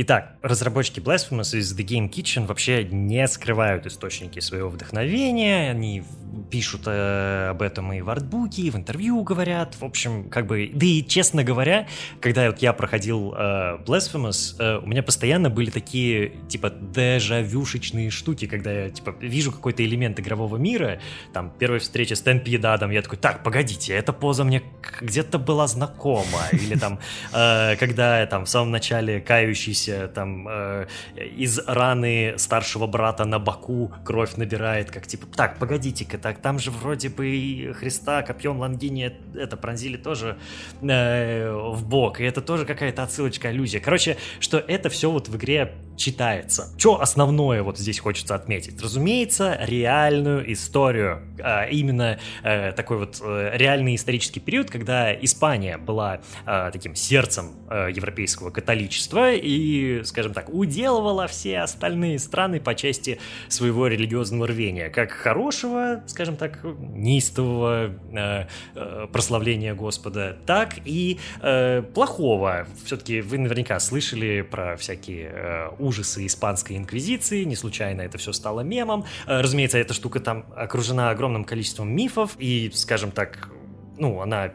Итак, 0.00 0.36
разработчики 0.42 1.00
Blasphemous 1.00 1.58
из 1.58 1.76
The 1.76 1.84
Game 1.84 2.08
Kitchen 2.08 2.46
вообще 2.46 2.84
не 2.84 3.26
скрывают 3.26 3.84
источники 3.84 4.38
своего 4.38 4.68
вдохновения, 4.68 5.72
они 5.72 6.04
пишут 6.52 6.82
э, 6.86 7.48
об 7.50 7.62
этом 7.62 7.92
и 7.92 8.00
в 8.00 8.08
артбуке, 8.08 8.62
и 8.62 8.70
в 8.70 8.76
интервью 8.76 9.24
говорят, 9.24 9.74
в 9.74 9.84
общем, 9.84 10.30
как 10.30 10.46
бы, 10.46 10.70
да 10.72 10.86
и 10.86 11.04
честно 11.04 11.42
говоря, 11.42 11.88
когда 12.20 12.46
вот 12.46 12.58
я 12.58 12.72
проходил 12.74 13.34
э, 13.36 13.78
Blasphemous, 13.84 14.54
э, 14.60 14.78
у 14.78 14.86
меня 14.86 15.02
постоянно 15.02 15.50
были 15.50 15.70
такие, 15.70 16.32
типа, 16.48 16.70
дежавюшечные 16.70 18.10
штуки, 18.10 18.46
когда 18.46 18.70
я, 18.70 18.90
типа, 18.90 19.16
вижу 19.20 19.50
какой-то 19.50 19.84
элемент 19.84 20.20
игрового 20.20 20.58
мира, 20.58 21.00
там, 21.32 21.52
первая 21.58 21.80
встреча 21.80 22.14
с 22.14 22.20
Темпьедадом, 22.20 22.92
я 22.92 23.02
такой, 23.02 23.18
так, 23.18 23.42
погодите, 23.42 23.94
эта 23.94 24.12
поза 24.12 24.44
мне 24.44 24.62
где-то 25.00 25.40
была 25.40 25.66
знакома, 25.66 26.44
или 26.52 26.78
там, 26.78 27.00
э, 27.32 27.74
когда 27.80 28.24
там 28.26 28.44
в 28.44 28.48
самом 28.48 28.70
начале 28.70 29.20
кающийся 29.20 29.87
там 30.14 30.46
э, 30.48 30.86
из 31.16 31.58
раны 31.66 32.34
старшего 32.36 32.86
брата 32.86 33.24
на 33.24 33.38
боку 33.38 33.92
кровь 34.04 34.36
набирает, 34.36 34.90
как 34.90 35.06
типа, 35.06 35.26
так, 35.26 35.58
погодите-ка, 35.58 36.18
так, 36.18 36.38
там 36.38 36.58
же 36.58 36.70
вроде 36.70 37.08
бы 37.08 37.28
и 37.28 37.72
Христа 37.72 38.22
копьем 38.22 38.58
Лангини 38.58 39.12
это 39.34 39.56
пронзили 39.56 39.96
тоже 39.96 40.38
э, 40.82 41.50
в 41.50 41.86
бок, 41.86 42.20
и 42.20 42.24
это 42.24 42.40
тоже 42.40 42.64
какая-то 42.64 43.02
отсылочка, 43.02 43.48
аллюзия. 43.48 43.80
Короче, 43.80 44.16
что 44.40 44.58
это 44.58 44.88
все 44.88 45.10
вот 45.10 45.28
в 45.28 45.36
игре 45.36 45.74
читается. 45.98 46.68
Что 46.78 47.02
основное 47.02 47.62
вот 47.62 47.78
здесь 47.78 47.98
хочется 47.98 48.34
отметить? 48.34 48.80
Разумеется, 48.80 49.58
реальную 49.60 50.50
историю, 50.52 51.22
а 51.40 51.64
именно 51.64 52.18
э, 52.42 52.72
такой 52.72 52.98
вот 52.98 53.20
э, 53.22 53.50
реальный 53.54 53.96
исторический 53.96 54.40
период, 54.40 54.70
когда 54.70 55.12
Испания 55.14 55.76
была 55.76 56.20
э, 56.46 56.70
таким 56.72 56.94
сердцем 56.94 57.50
э, 57.68 57.88
европейского 57.94 58.50
католичества 58.50 59.32
и 59.32 60.02
скажем 60.04 60.32
так, 60.32 60.48
уделывала 60.48 61.26
все 61.26 61.60
остальные 61.60 62.18
страны 62.18 62.60
по 62.60 62.74
части 62.74 63.18
своего 63.48 63.88
религиозного 63.88 64.46
рвения, 64.46 64.88
как 64.88 65.10
хорошего, 65.10 66.02
скажем 66.06 66.36
так, 66.36 66.60
неистового 66.94 67.94
э, 68.12 68.46
э, 68.74 69.06
прославления 69.12 69.74
Господа, 69.74 70.38
так 70.46 70.76
и 70.84 71.18
э, 71.42 71.82
плохого. 71.82 72.66
Все-таки 72.84 73.20
вы 73.20 73.38
наверняка 73.38 73.80
слышали 73.80 74.42
про 74.42 74.76
всякие 74.76 75.30
э, 75.32 75.68
ужасы 75.88 76.26
испанской 76.26 76.76
инквизиции, 76.76 77.44
не 77.44 77.56
случайно 77.56 78.02
это 78.02 78.18
все 78.18 78.32
стало 78.32 78.60
мемом. 78.60 79.04
Э, 79.26 79.40
разумеется, 79.40 79.78
эта 79.78 79.94
штука 79.94 80.20
там 80.20 80.44
окружена 80.54 81.10
огромным 81.10 81.44
количеством 81.44 81.90
мифов, 81.90 82.36
и, 82.38 82.70
скажем 82.74 83.10
так, 83.10 83.50
ну, 83.98 84.20
она 84.20 84.52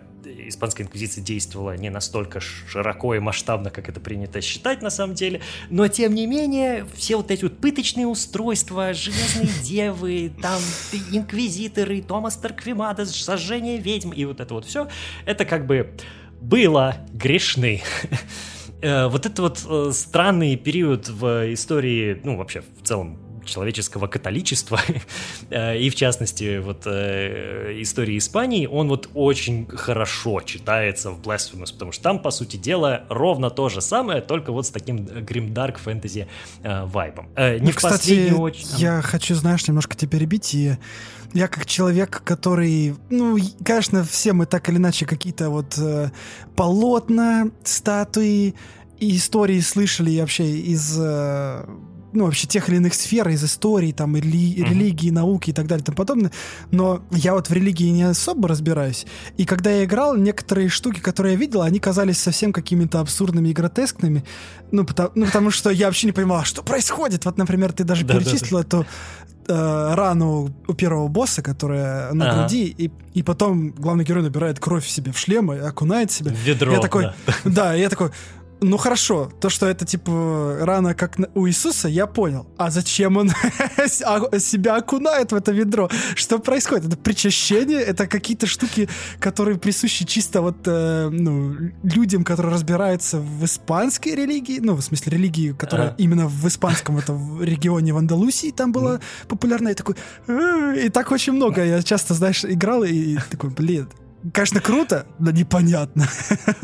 испанская 0.48 0.86
инквизиция 0.86 1.24
действовала 1.24 1.76
не 1.76 1.90
настолько 1.90 2.40
широко 2.40 3.16
и 3.16 3.20
масштабно, 3.20 3.70
как 3.70 3.90
это 3.90 4.00
принято 4.00 4.42
считать 4.42 4.82
на 4.82 4.90
самом 4.90 5.16
деле, 5.16 5.42
но 5.70 5.88
тем 5.88 6.14
не 6.14 6.28
менее 6.28 6.86
все 6.96 7.18
вот 7.18 7.32
эти 7.32 7.44
вот 7.44 7.58
пыточные 7.58 8.08
устройства, 8.08 8.94
железные 8.94 9.50
девы, 9.64 10.32
там 10.42 10.62
инквизиторы, 11.12 12.02
Томас 12.02 12.38
Тарквимадес, 12.38 13.14
сожжение 13.16 13.78
ведьм 13.78 14.12
и 14.12 14.26
вот 14.26 14.40
это 14.40 14.54
вот 14.54 14.66
все, 14.66 14.88
это 15.26 15.46
как 15.46 15.66
бы 15.66 15.94
было 16.42 16.96
грешны. 17.14 17.82
Э, 18.84 19.08
вот 19.08 19.26
это 19.26 19.42
вот 19.42 19.66
э, 19.66 19.92
странный 19.94 20.58
период 20.58 21.08
в 21.08 21.54
истории, 21.54 22.20
ну 22.26 22.36
вообще 22.36 22.62
в 22.62 22.86
целом 22.86 23.18
человеческого 23.46 24.08
католичества, 24.08 24.80
и 25.50 25.90
в 25.90 25.96
частности 25.96 26.60
вот 26.60 26.86
истории 26.88 28.18
Испании, 28.18 28.66
он 28.66 28.90
вот 28.90 29.10
очень 29.14 29.68
хорошо 29.68 30.42
читается 30.42 31.12
в 31.12 31.20
Blasphemous, 31.20 31.74
потому 31.74 31.92
что 31.92 32.04
там, 32.04 32.20
по 32.20 32.32
сути 32.32 32.58
дела, 32.58 33.06
ровно 33.10 33.50
то 33.50 33.70
же 33.70 33.82
самое, 33.82 34.22
только 34.22 34.52
вот 34.52 34.68
с 34.68 34.70
таким 34.70 35.06
гримдарк 35.06 35.80
фэнтези 35.80 36.28
вайбом. 36.64 37.28
Не 37.38 37.60
ну, 37.60 37.72
в 37.72 37.76
кстати, 37.76 38.32
очередь... 38.32 38.80
я 38.80 39.02
хочу, 39.02 39.36
знаешь, 39.36 39.68
немножко 39.68 39.96
тебя 39.96 40.12
перебить, 40.12 40.54
и 40.54 40.78
я 41.34 41.48
как 41.48 41.66
человек, 41.66 42.22
который, 42.24 42.96
ну, 43.10 43.38
конечно, 43.66 44.04
все 44.04 44.34
мы 44.34 44.46
так 44.46 44.70
или 44.70 44.78
иначе 44.78 45.06
какие-то 45.06 45.50
вот 45.50 45.78
э, 45.78 46.12
полотна, 46.56 47.50
статуи 47.64 48.54
и 49.00 49.18
истории 49.18 49.60
слышали 49.60 50.20
вообще 50.20 50.46
из 50.46 50.96
э, 51.00 51.66
ну, 52.14 52.26
вообще 52.26 52.48
тех 52.48 52.70
или 52.70 52.78
иных 52.78 52.94
сфер, 52.94 53.28
из 53.30 53.44
истории, 53.44 53.92
там, 53.92 54.16
mm-hmm. 54.16 54.22
религии, 54.22 55.10
науки 55.10 55.50
и 55.50 55.54
так 55.54 55.68
далее 55.68 55.82
и 55.82 55.86
тому 55.86 55.96
подобное. 55.96 56.32
Но 56.72 57.04
я 57.12 57.34
вот 57.34 57.50
в 57.50 57.54
религии 57.54 57.90
не 57.90 58.04
особо 58.04 58.48
разбираюсь. 58.48 59.06
И 59.38 59.46
когда 59.46 59.72
я 59.72 59.86
играл, 59.86 60.16
некоторые 60.16 60.70
штуки, 60.70 61.00
которые 61.00 61.34
я 61.34 61.40
видел, 61.40 61.62
они 61.62 61.80
казались 61.80 62.20
совсем 62.20 62.54
какими-то 62.54 63.00
абсурдными 63.00 63.50
и 63.50 63.54
гротескными. 63.54 64.24
Ну, 64.72 64.86
потому, 64.86 65.12
ну, 65.16 65.26
потому 65.26 65.52
что 65.52 65.70
я 65.70 65.88
вообще 65.88 66.08
не 66.08 66.14
понимал, 66.14 66.44
что 66.44 66.64
происходит. 66.64 67.26
Вот, 67.26 67.38
например, 67.38 67.74
ты 67.74 67.84
даже 67.84 68.06
перечислил 68.06 68.60
эту 68.60 68.86
э, 69.48 69.94
рану 69.94 70.54
у 70.68 70.74
первого 70.74 71.08
босса, 71.08 71.42
которая 71.42 72.14
на 72.14 72.30
ага. 72.30 72.40
груди, 72.40 72.74
и, 72.78 72.92
и 73.14 73.24
потом 73.24 73.72
главный 73.72 74.04
герой 74.04 74.24
набирает 74.24 74.60
кровь 74.60 74.88
себе 74.88 75.12
в 75.12 75.18
шлем 75.18 75.52
и 75.52 75.58
окунает 75.58 76.12
себя. 76.12 76.32
В 76.32 76.38
ведро. 76.38 76.72
Я 76.72 76.80
такой, 76.80 77.10
да. 77.26 77.34
да, 77.46 77.74
я 77.74 77.90
такой, 77.90 78.12
ну 78.64 78.78
хорошо, 78.78 79.32
то, 79.40 79.50
что 79.50 79.68
это 79.68 79.86
типа 79.86 80.58
рано 80.62 80.94
как 80.94 81.18
у 81.36 81.48
Иисуса, 81.48 81.88
я 81.88 82.08
понял. 82.08 82.48
А 82.58 82.70
зачем 82.70 83.18
он 83.18 83.30
себя 83.88 84.76
окунает 84.76 85.32
в 85.32 85.36
это 85.36 85.52
ведро? 85.52 85.90
Что 86.16 86.40
происходит? 86.40 86.88
Это 86.88 86.98
причащение? 86.98 87.80
Это 87.80 88.08
какие-то 88.08 88.48
штуки, 88.48 88.90
которые 89.20 89.58
присущи 89.58 90.06
чисто 90.06 90.42
вот 90.42 90.58
э, 90.66 91.10
ну, 91.12 91.56
людям, 91.84 92.24
которые 92.24 92.54
разбираются 92.54 93.20
в 93.20 93.46
испанской 93.46 94.16
религии, 94.16 94.60
ну, 94.60 94.76
в 94.76 94.82
смысле 94.82 95.18
религии, 95.18 95.52
которая 95.52 95.90
а. 95.90 95.96
именно 95.98 96.28
в 96.28 96.48
испанском 96.48 96.98
это 96.98 97.14
в 97.14 97.44
регионе 97.44 97.94
в 97.94 97.98
Андалусии 97.98 98.52
там 98.52 98.72
была 98.72 99.00
популярна. 99.28 99.70
И 99.70 99.74
такой... 99.74 99.96
И 100.28 100.90
так 100.90 101.12
очень 101.12 101.34
много. 101.34 101.64
Я 101.64 101.82
часто, 101.84 102.14
знаешь, 102.14 102.46
играл 102.46 102.84
и 102.84 103.18
такой, 103.30 103.50
блин, 103.50 103.88
Конечно, 104.32 104.62
круто, 104.62 105.06
но 105.20 105.32
непонятно. 105.32 106.08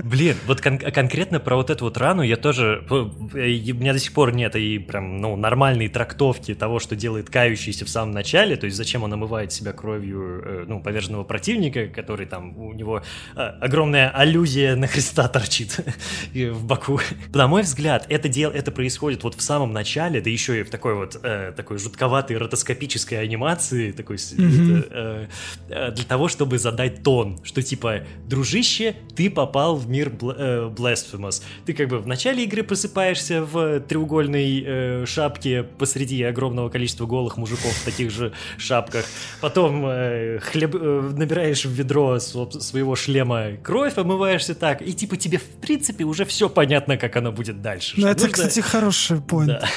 Блин, 0.03 0.37
вот 0.47 0.61
кон- 0.61 0.77
конкретно 0.77 1.39
про 1.39 1.57
вот 1.57 1.69
эту 1.69 1.85
вот 1.85 1.97
рану 1.97 2.21
я 2.21 2.37
тоже... 2.37 2.85
Э, 2.89 2.93
у 2.93 3.73
меня 3.73 3.91
до 3.91 3.99
сих 3.99 4.13
пор 4.13 4.33
нет 4.33 4.55
и 4.55 4.79
прям, 4.79 5.17
ну, 5.17 5.35
нормальной 5.35 5.89
трактовки 5.89 6.55
того, 6.55 6.79
что 6.79 6.95
делает 6.95 7.29
кающийся 7.29 7.85
в 7.85 7.89
самом 7.89 8.13
начале, 8.13 8.55
то 8.55 8.65
есть 8.65 8.77
зачем 8.77 9.03
он 9.03 9.13
омывает 9.13 9.51
себя 9.51 9.73
кровью, 9.73 10.41
э, 10.43 10.65
ну, 10.67 10.79
поверженного 10.79 11.23
противника, 11.23 11.87
который 11.87 12.27
там, 12.27 12.57
у 12.57 12.73
него 12.73 13.03
э, 13.35 13.39
огромная 13.39 14.09
аллюзия 14.09 14.75
на 14.77 14.87
Христа 14.87 15.27
торчит 15.27 15.79
в 16.33 16.65
боку. 16.65 17.01
На 17.33 17.47
мой 17.47 17.63
взгляд, 17.63 18.05
это, 18.07 18.29
дел, 18.29 18.51
это 18.51 18.71
происходит 18.71 19.23
вот 19.23 19.35
в 19.35 19.41
самом 19.41 19.73
начале, 19.73 20.21
да 20.21 20.29
еще 20.29 20.61
и 20.61 20.63
в 20.63 20.69
такой 20.69 20.95
вот, 20.95 21.21
такой 21.21 21.77
жутковатой 21.77 22.37
ротоскопической 22.37 23.21
анимации, 23.21 23.91
такой, 23.91 24.15
mm-hmm. 24.15 25.27
для 25.67 26.03
того, 26.05 26.27
чтобы 26.27 26.57
задать 26.57 27.03
тон, 27.03 27.39
что 27.49 27.63
типа, 27.63 28.03
дружище, 28.27 28.95
ты 29.15 29.27
попал 29.31 29.75
в 29.75 29.89
мир 29.89 30.09
э, 30.09 30.69
Blasphemous. 30.69 31.41
Ты 31.65 31.73
как 31.73 31.89
бы 31.89 31.97
в 31.97 32.05
начале 32.05 32.43
игры 32.43 32.61
просыпаешься 32.61 33.43
в 33.43 33.79
треугольной 33.79 34.63
э, 34.63 35.05
шапке 35.07 35.63
посреди 35.63 36.21
огромного 36.21 36.69
количества 36.69 37.07
голых 37.07 37.37
мужиков 37.37 37.71
в 37.71 37.83
таких 37.83 38.11
же 38.11 38.33
шапках. 38.59 39.05
Потом 39.41 39.83
э, 39.83 40.37
хлеб, 40.39 40.75
э, 40.75 41.11
набираешь 41.17 41.65
в 41.65 41.71
ведро 41.71 42.19
своего 42.19 42.95
шлема 42.95 43.53
кровь, 43.63 43.97
омываешься 43.97 44.53
так, 44.53 44.83
и 44.83 44.93
типа 44.93 45.17
тебе 45.17 45.39
в 45.39 45.59
принципе 45.59 46.03
уже 46.03 46.25
все 46.25 46.49
понятно, 46.49 46.97
как 46.97 47.15
оно 47.15 47.31
будет 47.31 47.63
дальше. 47.63 47.95
Ну 47.97 48.05
это, 48.05 48.27
нужно... 48.27 48.33
кстати, 48.33 48.59
хороший 48.59 49.21
поинт. 49.21 49.49
Да. 49.59 49.67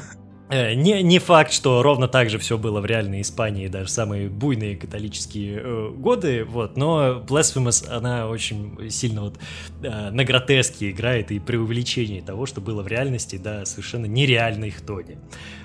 Э, 0.48 0.74
не, 0.74 1.02
не 1.02 1.18
факт, 1.18 1.52
что 1.52 1.82
ровно 1.82 2.06
так 2.06 2.30
же 2.30 2.38
все 2.38 2.56
было 2.56 2.80
в 2.80 2.86
реальной 2.86 3.22
Испании, 3.22 3.66
даже 3.66 3.90
самые 3.90 4.28
буйные 4.28 4.76
католические 4.76 5.60
э, 5.60 5.90
годы, 5.90 6.44
вот, 6.44 6.76
но 6.76 7.24
Blasphemous, 7.26 7.88
она 7.88 8.28
очень 8.28 8.90
сильно 8.90 9.22
вот 9.22 9.38
э, 9.82 10.10
на 10.10 10.24
гротеске 10.24 10.90
играет 10.90 11.32
и 11.32 11.40
при 11.40 11.56
увеличении 11.56 12.20
того, 12.20 12.46
что 12.46 12.60
было 12.60 12.82
в 12.82 12.86
реальности, 12.86 13.36
да, 13.36 13.64
совершенно 13.64 14.06
нереальной 14.06 14.70
хтоне. 14.70 15.18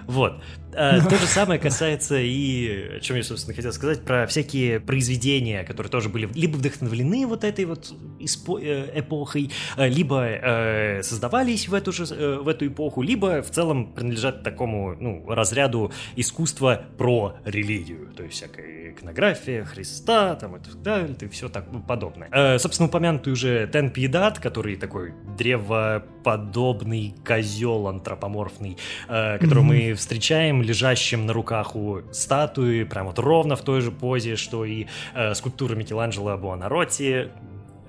Вот. 0.08 0.41
А, 0.76 1.02
то 1.02 1.18
же 1.18 1.26
самое 1.26 1.60
касается 1.60 2.18
и, 2.18 2.98
о 2.98 3.00
чем 3.00 3.18
я, 3.18 3.24
собственно, 3.24 3.56
хотел 3.56 3.74
сказать, 3.74 4.02
про 4.04 4.26
всякие 4.28 4.80
произведения, 4.80 5.64
которые 5.64 5.92
тоже 5.92 6.10
были 6.10 6.30
либо 6.34 6.58
вдохновлены 6.58 7.28
вот 7.28 7.44
этой 7.44 7.66
вот 7.66 7.94
э, 8.62 9.00
эпохой, 9.00 9.52
э, 9.78 9.88
либо 9.90 10.26
э, 10.26 11.04
создавались 11.04 11.68
в 11.68 11.74
эту 11.74 11.92
же 11.92 12.06
в 12.06 12.48
эту 12.48 12.68
эпоху, 12.68 13.02
либо 13.02 13.42
в 13.42 13.50
целом 13.52 13.94
принадлежат 13.94 14.44
такому 14.44 14.96
ну, 15.00 15.26
разряду 15.28 15.92
искусства 16.16 16.84
про 16.98 17.38
религию, 17.46 18.12
то 18.16 18.24
есть 18.24 18.36
всякая 18.36 18.92
иконография 18.92 19.66
Христа, 19.66 20.36
там 20.36 20.56
и 20.56 20.60
так 20.60 20.82
далее, 20.82 21.16
и 21.20 21.28
все 21.28 21.50
так 21.50 21.66
подобное. 21.88 22.58
Собственно, 22.60 22.88
упомянутый 22.88 23.34
уже 23.34 23.70
Тен 23.72 23.90
Пьедат, 23.92 24.40
который 24.40 24.76
такой 24.76 25.14
древоподобный 25.38 27.16
козел 27.26 27.88
антропоморфный, 27.88 28.78
которого 29.08 29.64
мы 29.64 29.94
встречаем 29.94 30.61
лежащим 30.62 31.26
на 31.26 31.34
руках 31.34 31.76
у 31.76 32.02
статуи, 32.12 32.84
прям 32.84 33.08
вот 33.08 33.19
ровно 33.19 33.56
в 33.56 33.62
той 33.62 33.82
же 33.82 33.91
позе, 33.91 34.36
что 34.36 34.65
и 34.65 34.88
э, 35.13 35.34
скульптура 35.34 35.76
Микеланджело 35.76 36.38
Буонаротти, 36.38 37.30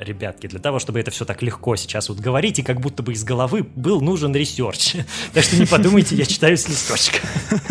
ребятки, 0.03 0.47
для 0.47 0.59
того, 0.59 0.79
чтобы 0.79 1.01
это 1.01 1.11
все 1.11 1.25
так 1.25 1.43
легко 1.43 1.77
сейчас 1.77 2.09
вот 2.09 2.19
говорить, 2.19 2.59
и 2.59 2.63
как 2.63 2.81
будто 2.81 3.03
бы 3.03 3.13
из 3.13 3.25
головы 3.25 3.63
был 3.63 4.01
нужен 4.01 4.35
research. 4.35 4.97
Так 5.33 5.45
что 5.45 5.57
не 5.57 5.67
подумайте, 5.67 6.15
я 6.17 6.27
читаю 6.27 6.57
с 6.57 6.69
листочка. 6.69 7.19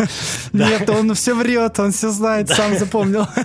Нет, 0.52 0.88
он 0.90 1.14
все 1.14 1.34
врет, 1.34 1.78
он 1.78 1.92
все 1.92 2.10
знает, 2.10 2.48
сам 2.48 2.78
запомнил. 2.78 3.26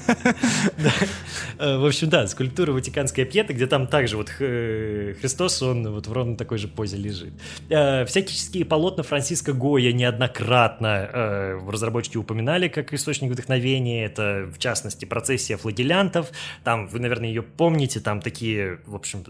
Э, 1.59 1.77
в 1.77 1.85
общем, 1.85 2.09
да, 2.09 2.27
скульптура 2.27 2.71
Ватиканская 2.71 3.25
пьета, 3.25 3.53
где 3.53 3.67
там 3.67 3.87
также 3.87 4.17
вот 4.17 4.31
э, 4.39 5.15
Христос, 5.19 5.61
он 5.61 5.91
вот 5.91 6.07
в 6.07 6.13
ровно 6.13 6.35
такой 6.35 6.57
же 6.57 6.67
позе 6.67 6.97
лежит. 6.97 7.33
Э, 7.69 8.05
всякие 8.05 8.65
полотна 8.65 9.03
Франциско 9.03 9.53
Гойя 9.53 9.91
неоднократно 9.91 11.57
разработчики 11.61 12.19
упоминали 12.19 12.67
как 12.67 12.93
источник 12.93 13.31
вдохновения. 13.31 14.05
Это, 14.05 14.49
в 14.53 14.59
частности, 14.59 15.05
процессия 15.05 15.57
флагелянтов. 15.57 16.31
Там, 16.63 16.87
вы, 16.87 16.99
наверное, 16.99 17.29
ее 17.29 17.41
помните, 17.41 17.99
там 17.99 18.21
такие 18.21 18.76
в 18.85 18.95
общем, 18.95 19.23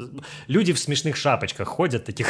люди 0.47 0.73
в 0.73 0.79
смешных 0.79 1.15
шапочках 1.15 1.67
ходят 1.67 2.05
таких, 2.05 2.27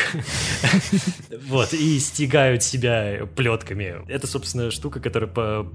вот, 1.47 1.73
и 1.73 1.99
стегают 1.99 2.63
себя 2.63 3.27
плетками. 3.35 4.03
Это, 4.07 4.27
собственно, 4.27 4.71
штука, 4.71 4.99
которая 4.99 5.65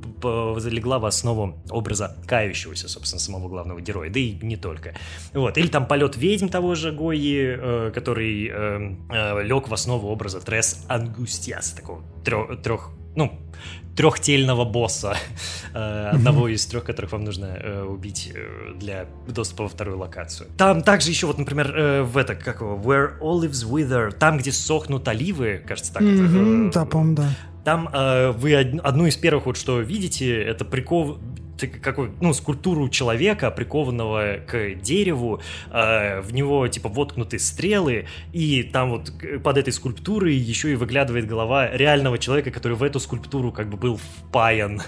залегла 0.60 0.98
в 0.98 1.06
основу 1.06 1.62
образа 1.70 2.16
кающегося, 2.26 2.88
собственно, 2.88 3.20
самого 3.20 3.48
главного 3.48 3.80
героя, 3.80 4.10
да 4.10 4.20
и 4.20 4.32
не 4.42 4.56
только. 4.56 4.94
Вот, 5.32 5.58
или 5.58 5.68
там 5.68 5.86
полет 5.86 6.16
ведьм 6.16 6.48
того 6.48 6.74
же 6.74 6.92
Гои, 6.92 7.56
э, 7.58 7.90
который 7.94 8.48
э, 8.48 8.96
э, 9.10 9.42
лег 9.42 9.68
в 9.68 9.74
основу 9.74 10.08
образа 10.08 10.40
Трес 10.40 10.84
Ангустиас, 10.88 11.72
такого 11.72 12.02
трех 12.24 12.90
ну, 13.14 13.38
трехтельного 13.96 14.64
босса, 14.64 15.16
э, 15.74 16.10
одного 16.12 16.48
из 16.48 16.64
трех, 16.66 16.84
которых 16.84 17.12
вам 17.12 17.24
нужно 17.24 17.46
э, 17.46 17.82
убить 17.82 18.32
э, 18.34 18.74
для 18.74 19.06
доступа 19.28 19.64
во 19.64 19.68
вторую 19.68 19.98
локацию. 19.98 20.48
Там 20.56 20.82
также 20.82 21.10
еще 21.10 21.26
вот, 21.26 21.38
например, 21.38 22.02
в 22.04 22.16
это, 22.16 22.34
как 22.34 22.60
его, 22.60 22.76
Where 22.76 23.18
Olives 23.20 23.68
Wither, 23.68 24.12
там, 24.12 24.38
где 24.38 24.52
сохнут 24.52 25.06
оливы, 25.08 25.62
кажется, 25.66 25.92
так. 25.92 26.02
Да, 26.02 26.84
по-моему, 26.86 27.16
да. 27.16 27.28
Там 27.64 27.88
э, 27.92 28.32
вы 28.32 28.54
одну 28.54 29.06
из 29.06 29.16
первых 29.16 29.46
вот 29.46 29.56
что 29.56 29.80
видите, 29.80 30.42
это 30.42 30.64
прикол 30.64 31.18
какой, 31.82 32.10
ну, 32.20 32.32
скульптуру 32.32 32.88
человека, 32.88 33.50
прикованного 33.50 34.38
к 34.46 34.74
дереву, 34.74 35.40
э, 35.70 36.20
в 36.20 36.32
него, 36.32 36.66
типа, 36.68 36.88
воткнуты 36.88 37.38
стрелы, 37.38 38.06
и 38.32 38.62
там 38.62 38.90
вот 38.90 39.12
под 39.42 39.58
этой 39.58 39.72
скульптурой 39.72 40.34
еще 40.34 40.72
и 40.72 40.74
выглядывает 40.74 41.26
голова 41.26 41.70
реального 41.70 42.18
человека, 42.18 42.50
который 42.50 42.76
в 42.76 42.82
эту 42.82 43.00
скульптуру 43.00 43.52
как 43.52 43.68
бы 43.68 43.76
был 43.76 43.98
впаян. 43.98 44.82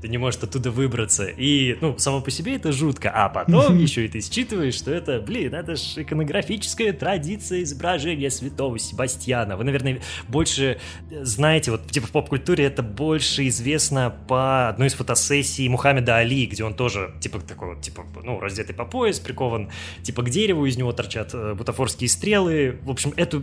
Ты 0.00 0.08
не 0.08 0.18
можешь 0.18 0.40
оттуда 0.42 0.70
выбраться. 0.70 1.26
И, 1.26 1.76
ну, 1.80 1.98
само 1.98 2.20
по 2.20 2.30
себе 2.30 2.56
это 2.56 2.72
жутко. 2.72 3.10
А 3.10 3.28
потом 3.28 3.78
еще 3.78 4.04
и 4.04 4.08
ты 4.08 4.20
считываешь, 4.20 4.74
что 4.74 4.92
это, 4.92 5.20
блин, 5.20 5.54
это 5.54 5.76
ж 5.76 5.98
иконографическая 5.98 6.92
традиция 6.92 7.62
изображения 7.62 8.30
святого 8.30 8.78
Себастьяна. 8.78 9.56
Вы, 9.56 9.64
наверное, 9.64 10.00
больше 10.28 10.78
знаете, 11.10 11.70
вот, 11.70 11.90
типа, 11.90 12.06
в 12.06 12.10
поп-культуре 12.10 12.64
это 12.64 12.82
больше 12.82 13.48
известно 13.48 14.14
по 14.28 14.68
одной 14.68 14.88
из 14.88 14.94
фотосессий 14.94 15.68
Мухаммеда 15.68 16.07
Али, 16.16 16.46
где 16.46 16.64
он 16.64 16.74
тоже, 16.74 17.14
типа, 17.20 17.40
такой 17.40 17.74
вот, 17.74 17.82
типа, 17.82 18.04
ну, 18.22 18.40
раздетый 18.40 18.74
по 18.74 18.84
пояс, 18.84 19.18
прикован, 19.18 19.70
типа, 20.02 20.22
к 20.22 20.30
дереву, 20.30 20.66
из 20.66 20.76
него 20.76 20.92
торчат 20.92 21.30
э, 21.34 21.54
бутафорские 21.54 22.08
стрелы. 22.08 22.78
В 22.82 22.90
общем, 22.90 23.12
эту 23.16 23.42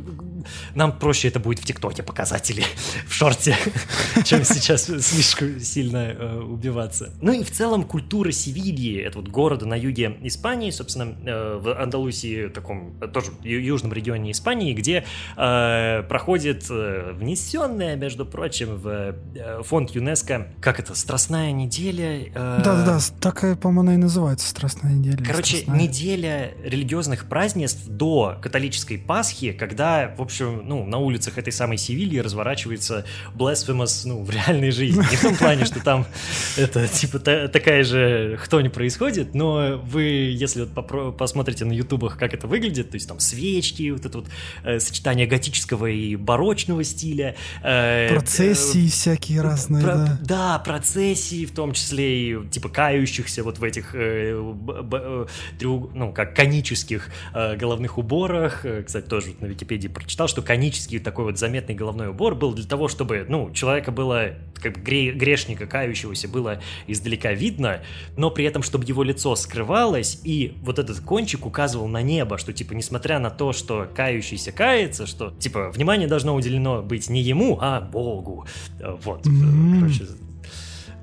нам 0.73 0.97
проще 0.97 1.27
это 1.27 1.39
будет 1.39 1.59
в 1.59 1.65
ТикТоке 1.65 2.03
показать 2.03 2.49
или 2.51 2.63
в 3.07 3.13
шорте, 3.13 3.55
чем 4.25 4.43
сейчас 4.43 4.85
слишком 4.85 5.59
сильно 5.59 6.15
э, 6.17 6.39
убиваться. 6.39 7.13
Ну 7.21 7.33
и 7.33 7.43
в 7.43 7.51
целом 7.51 7.83
культура 7.83 8.31
Севильи, 8.31 9.01
это 9.01 9.19
вот 9.19 9.27
города 9.27 9.65
на 9.65 9.75
юге 9.75 10.17
Испании, 10.23 10.71
собственно, 10.71 11.15
э, 11.25 11.57
в 11.57 11.81
Андалусии, 11.81 12.47
таком 12.49 12.99
тоже 13.13 13.31
южном 13.43 13.93
регионе 13.93 14.31
Испании, 14.31 14.73
где 14.73 15.05
проходит 15.35 16.69
внесенная, 16.69 17.95
между 17.95 18.25
прочим, 18.25 18.75
в 18.75 19.15
фонд 19.63 19.91
ЮНЕСКо, 19.91 20.47
как 20.61 20.79
это, 20.79 20.95
Страстная 20.95 21.51
неделя? 21.51 22.31
Э, 22.59 22.63
Да-да-да, 22.63 22.99
так, 23.19 23.59
по-моему, 23.59 23.81
она 23.81 23.93
и 23.95 23.97
называется 23.97 24.47
Страстная 24.47 24.93
неделя. 24.93 25.17
Короче, 25.25 25.57
страстная. 25.57 25.79
неделя 25.79 26.53
религиозных 26.63 27.25
празднеств 27.27 27.87
до 27.87 28.37
католической 28.41 28.97
Пасхи, 28.97 29.51
когда, 29.51 30.13
в 30.17 30.21
общем, 30.21 30.63
ну, 30.65 30.85
на 30.85 30.97
улицах 30.97 31.37
этой 31.37 31.53
самой 31.53 31.77
Севильи 31.77 32.19
разворачивается 32.19 33.05
Blasphemous, 33.33 34.01
ну, 34.05 34.23
в 34.23 34.29
реальной 34.29 34.71
жизни. 34.71 35.03
Не 35.09 35.17
в 35.17 35.21
том 35.21 35.35
плане, 35.35 35.65
что 35.65 35.79
там 35.83 36.05
это, 36.57 36.87
типа, 36.87 37.19
такая 37.19 37.83
же 37.83 38.37
хтонь 38.37 38.69
происходит, 38.69 39.33
но 39.33 39.81
вы, 39.83 40.03
если 40.03 40.65
вот 40.65 41.17
посмотрите 41.17 41.65
на 41.65 41.73
ютубах, 41.73 42.17
как 42.17 42.33
это 42.33 42.47
выглядит, 42.47 42.91
то 42.91 42.95
есть 42.95 43.07
там 43.07 43.19
свечки, 43.19 43.91
вот 43.91 44.05
это 44.05 44.19
вот 44.19 44.27
э, 44.63 44.79
сочетание 44.79 45.27
готического 45.27 45.87
и 45.87 46.15
барочного 46.15 46.83
стиля. 46.83 47.35
Э, 47.63 48.09
процессии 48.09 48.87
э, 48.87 48.89
всякие 48.89 49.41
разные, 49.41 49.83
про, 49.83 49.95
да. 49.95 50.19
Да, 50.21 50.59
процессии, 50.59 51.45
в 51.45 51.51
том 51.51 51.73
числе 51.73 52.31
и, 52.31 52.44
типа, 52.51 52.69
кающихся 52.69 53.43
вот 53.43 53.59
в 53.59 53.63
этих, 53.63 53.91
э, 53.93 55.25
треуг, 55.59 55.93
ну, 55.93 56.13
как 56.13 56.35
конических 56.35 57.09
э, 57.33 57.55
головных 57.55 57.97
уборах. 57.97 58.65
Э, 58.65 58.83
кстати, 58.83 59.05
тоже 59.05 59.29
вот 59.29 59.41
на 59.41 59.45
Википедии 59.45 59.87
прочитал, 59.87 60.27
что 60.27 60.41
конический 60.41 60.99
такой 60.99 61.25
вот 61.25 61.37
заметный 61.37 61.75
головной 61.75 62.09
убор 62.09 62.35
был 62.35 62.53
для 62.53 62.65
того, 62.65 62.87
чтобы, 62.87 63.25
ну, 63.27 63.51
человека 63.51 63.91
было, 63.91 64.35
как 64.61 64.73
бы 64.73 64.81
грешника, 64.81 65.65
кающегося, 65.67 66.27
было 66.27 66.61
издалека 66.87 67.33
видно, 67.33 67.81
но 68.17 68.29
при 68.29 68.45
этом, 68.45 68.63
чтобы 68.63 68.85
его 68.85 69.03
лицо 69.03 69.35
скрывалось, 69.35 70.19
и 70.23 70.53
вот 70.61 70.79
этот 70.79 70.99
кончик 70.99 71.45
указывал 71.45 71.87
на 71.87 72.01
небо, 72.01 72.37
что, 72.37 72.53
типа, 72.53 72.73
несмотря 72.73 73.19
на 73.19 73.29
то, 73.29 73.53
что 73.53 73.87
кающийся 73.95 74.51
кается, 74.51 75.05
что, 75.07 75.31
типа, 75.31 75.71
внимание 75.71 76.07
должно 76.07 76.35
уделено 76.35 76.81
быть 76.81 77.09
не 77.09 77.21
ему, 77.21 77.57
а 77.61 77.81
Богу. 77.81 78.45
Э, 78.79 78.95
вот. 79.03 79.25
Mm-hmm. 79.25 79.79
Короче, 79.79 80.05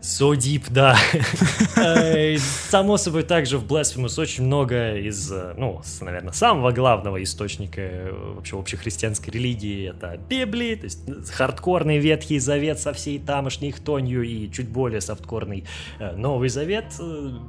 So 0.03 0.35
deep, 0.35 0.65
да. 0.71 0.97
Э, 1.77 2.37
само 2.39 2.97
собой, 2.97 3.23
также 3.23 3.57
в 3.59 3.65
Blasphemous 3.65 4.21
очень 4.21 4.45
много 4.45 4.97
из, 4.97 5.31
э, 5.33 5.55
ну, 5.57 5.81
наверное, 6.01 6.33
самого 6.33 6.71
главного 6.73 7.23
источника 7.23 7.81
э, 7.81 8.13
вообще 8.35 8.59
общехристианской 8.59 9.33
религии— 9.33 9.91
это 9.97 10.17
Библии, 10.17 10.75
то 10.75 10.85
есть 10.85 11.31
хардкорный 11.31 11.99
Ветхий 11.99 12.39
Завет 12.39 12.81
со 12.81 12.93
всей 12.93 13.19
тамошней 13.19 13.71
хтонью 13.71 14.23
и 14.23 14.51
чуть 14.51 14.69
более 14.69 15.01
софткорный 15.01 15.65
Новый 16.17 16.49
Завет, 16.49 16.87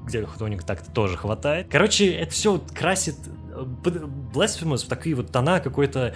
где 0.05 0.25
хтоника 0.25 0.65
так-то 0.65 0.91
тоже 0.91 1.17
хватает. 1.17 1.67
Короче, 1.69 2.11
это 2.13 2.31
все 2.31 2.61
красит 2.73 3.15
Blasphemous 3.53 4.85
в 4.85 4.87
такие 4.87 5.15
вот 5.15 5.31
тона 5.31 5.59
какой-то 5.59 6.13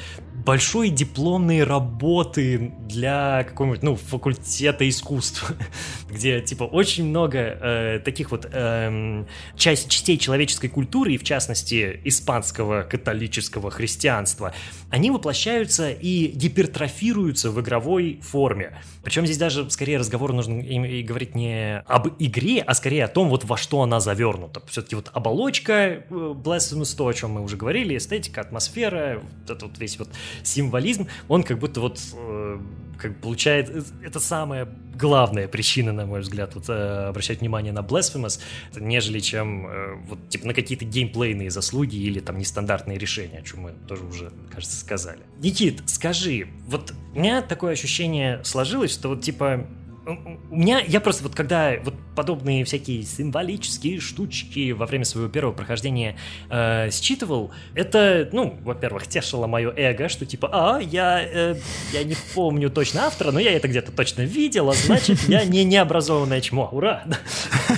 большой 0.47 0.89
дипломной 0.91 1.65
работы 1.65 2.71
для 2.79 3.43
какого-нибудь, 3.43 3.83
ну, 3.83 3.95
факультета 3.97 4.87
искусств, 4.87 5.51
где, 6.09 6.39
типа, 6.39 6.63
очень 6.63 7.03
много 7.03 7.37
э, 7.37 7.99
таких 7.99 8.31
вот 8.31 8.47
э, 8.49 9.25
часть, 9.57 9.89
частей 9.89 10.17
человеческой 10.17 10.69
культуры, 10.69 11.15
и 11.15 11.17
в 11.17 11.25
частности 11.25 11.99
испанского 12.05 12.83
католического 12.83 13.71
христианства, 13.71 14.53
они 14.89 15.11
воплощаются 15.11 15.91
и 15.91 16.27
гипертрофируются 16.27 17.51
в 17.51 17.59
игровой 17.59 18.21
форме. 18.23 18.77
Причем 19.03 19.25
здесь 19.25 19.37
даже 19.37 19.69
скорее 19.69 19.97
разговор 19.97 20.31
нужно 20.31 20.61
и, 20.61 20.99
и 20.99 21.03
говорить 21.03 21.35
не 21.35 21.79
об 21.87 22.07
игре, 22.19 22.61
а 22.61 22.73
скорее 22.73 23.03
о 23.03 23.09
том, 23.09 23.27
вот 23.27 23.43
во 23.43 23.57
что 23.57 23.81
она 23.81 23.99
завернута. 23.99 24.61
Все-таки 24.69 24.95
вот 24.95 25.11
оболочка 25.13 25.73
э, 25.73 26.03
Blasphemous, 26.09 26.95
то, 26.95 27.05
о 27.05 27.13
чем 27.13 27.31
мы 27.31 27.41
уже 27.41 27.57
говорили, 27.57 27.97
эстетика, 27.97 28.39
атмосфера, 28.39 29.21
вот 29.21 29.49
этот 29.49 29.63
вот 29.63 29.77
весь 29.77 29.99
вот 29.99 30.07
символизм, 30.43 31.07
он 31.27 31.43
как 31.43 31.59
будто 31.59 31.81
вот 31.81 31.99
э, 32.13 32.59
как 32.97 33.19
получает... 33.21 33.69
Э, 33.69 33.81
это 34.03 34.19
самая 34.19 34.67
главная 34.95 35.47
причина, 35.47 35.91
на 35.93 36.05
мой 36.05 36.21
взгляд, 36.21 36.55
вот 36.55 36.65
э, 36.69 37.07
обращать 37.09 37.41
внимание 37.41 37.73
на 37.73 37.79
Blasphemous, 37.79 38.39
нежели 38.75 39.19
чем 39.19 39.67
вот 40.07 40.29
типа 40.29 40.47
на 40.47 40.53
какие-то 40.53 40.85
геймплейные 40.85 41.51
заслуги 41.51 41.95
или 41.95 42.19
там 42.19 42.37
нестандартные 42.37 42.97
решения, 42.97 43.39
о 43.39 43.41
чем 43.41 43.61
мы 43.61 43.73
тоже 43.87 44.03
уже, 44.03 44.31
кажется, 44.53 44.77
сказали. 44.77 45.19
Никит, 45.39 45.83
скажи, 45.87 46.47
вот 46.67 46.93
у 47.13 47.19
меня 47.19 47.41
такое 47.41 47.73
ощущение 47.73 48.43
сложилось, 48.43 48.91
что 48.91 49.09
вот 49.09 49.21
типа 49.21 49.67
у 50.07 50.55
меня, 50.55 50.79
я 50.79 51.01
просто 51.01 51.23
вот 51.23 51.35
когда 51.35 51.73
вот 51.83 51.93
подобные 52.15 52.63
всякие 52.63 53.03
символические 53.03 53.99
штучки 53.99 54.71
во 54.71 54.85
время 54.85 55.05
своего 55.05 55.29
первого 55.29 55.53
прохождения 55.53 56.17
э, 56.49 56.89
считывал, 56.91 57.51
это, 57.75 58.29
ну, 58.31 58.57
во-первых, 58.63 59.07
тешило 59.07 59.47
мое 59.47 59.73
эго, 59.75 60.07
что 60.07 60.25
типа, 60.25 60.49
а, 60.51 60.79
я, 60.79 61.21
э, 61.21 61.55
я 61.91 62.03
не 62.03 62.15
помню 62.33 62.69
точно 62.69 63.05
автора, 63.05 63.31
но 63.31 63.39
я 63.39 63.51
это 63.51 63.67
где-то 63.67 63.91
точно 63.91 64.21
видел, 64.21 64.69
а 64.69 64.73
значит, 64.73 65.19
я 65.27 65.43
не 65.43 65.63
необразованное 65.63 66.41
чмо, 66.41 66.69
ура! 66.71 67.03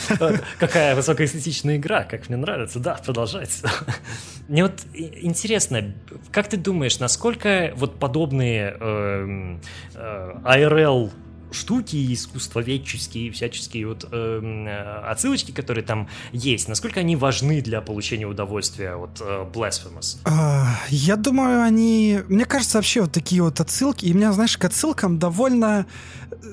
Какая 0.60 0.96
высокоэстетичная 0.96 1.78
игра, 1.78 2.04
как 2.04 2.30
мне 2.30 2.38
нравится, 2.38 2.80
да, 2.80 2.94
продолжается. 3.04 3.70
Мне 4.48 4.64
вот 4.64 4.86
интересно, 4.94 5.94
как 6.32 6.48
ты 6.48 6.58
думаешь, 6.58 7.00
насколько 7.00 7.72
вот 7.76 8.00
подобные 8.00 8.76
эм, 8.80 9.62
э, 9.96 10.34
IRL 10.44 11.12
штуки 11.52 12.14
искусствоведческие, 12.14 13.32
всяческие 13.32 13.88
вот 13.88 14.08
эм, 14.12 14.68
э, 14.68 15.02
отсылочки, 15.02 15.52
которые 15.52 15.84
там 15.84 16.08
есть, 16.32 16.68
насколько 16.68 17.00
они 17.00 17.16
важны 17.16 17.62
для 17.62 17.82
получения 17.82 18.26
удовольствия 18.26 18.96
от 18.96 19.22
э, 19.22 19.46
Blasphemous? 19.52 20.18
А, 20.26 20.76
я 20.90 21.16
думаю, 21.16 21.62
они... 21.62 22.20
Мне 22.28 22.46
кажется, 22.46 22.78
вообще 22.78 23.02
вот 23.02 23.12
такие 23.12 23.42
вот 23.42 23.60
отсылки, 23.60 24.06
и 24.06 24.14
у 24.14 24.16
меня, 24.16 24.32
знаешь, 24.32 24.58
к 24.58 24.66
отсылкам 24.66 25.20
довольно 25.20 25.86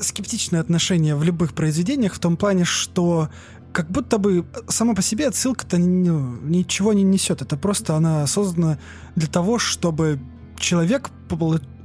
скептичное 0.00 0.60
отношение 0.60 1.14
в 1.14 1.22
любых 1.22 1.54
произведениях, 1.54 2.14
в 2.14 2.18
том 2.18 2.36
плане, 2.36 2.64
что 2.64 3.28
как 3.72 3.90
будто 3.90 4.16
бы 4.16 4.46
сама 4.68 4.94
по 4.94 5.02
себе 5.02 5.28
отсылка-то 5.28 5.76
ну, 5.76 6.38
ничего 6.42 6.94
не 6.94 7.02
несет. 7.02 7.42
Это 7.42 7.58
просто 7.58 7.94
она 7.94 8.26
создана 8.26 8.78
для 9.16 9.28
того, 9.28 9.58
чтобы 9.58 10.18
человек 10.58 11.10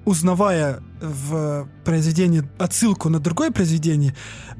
узнавая 0.05 0.81
в 0.99 1.67
произведении 1.83 2.43
отсылку 2.57 3.09
на 3.09 3.19
другое 3.19 3.51
произведение, 3.51 4.15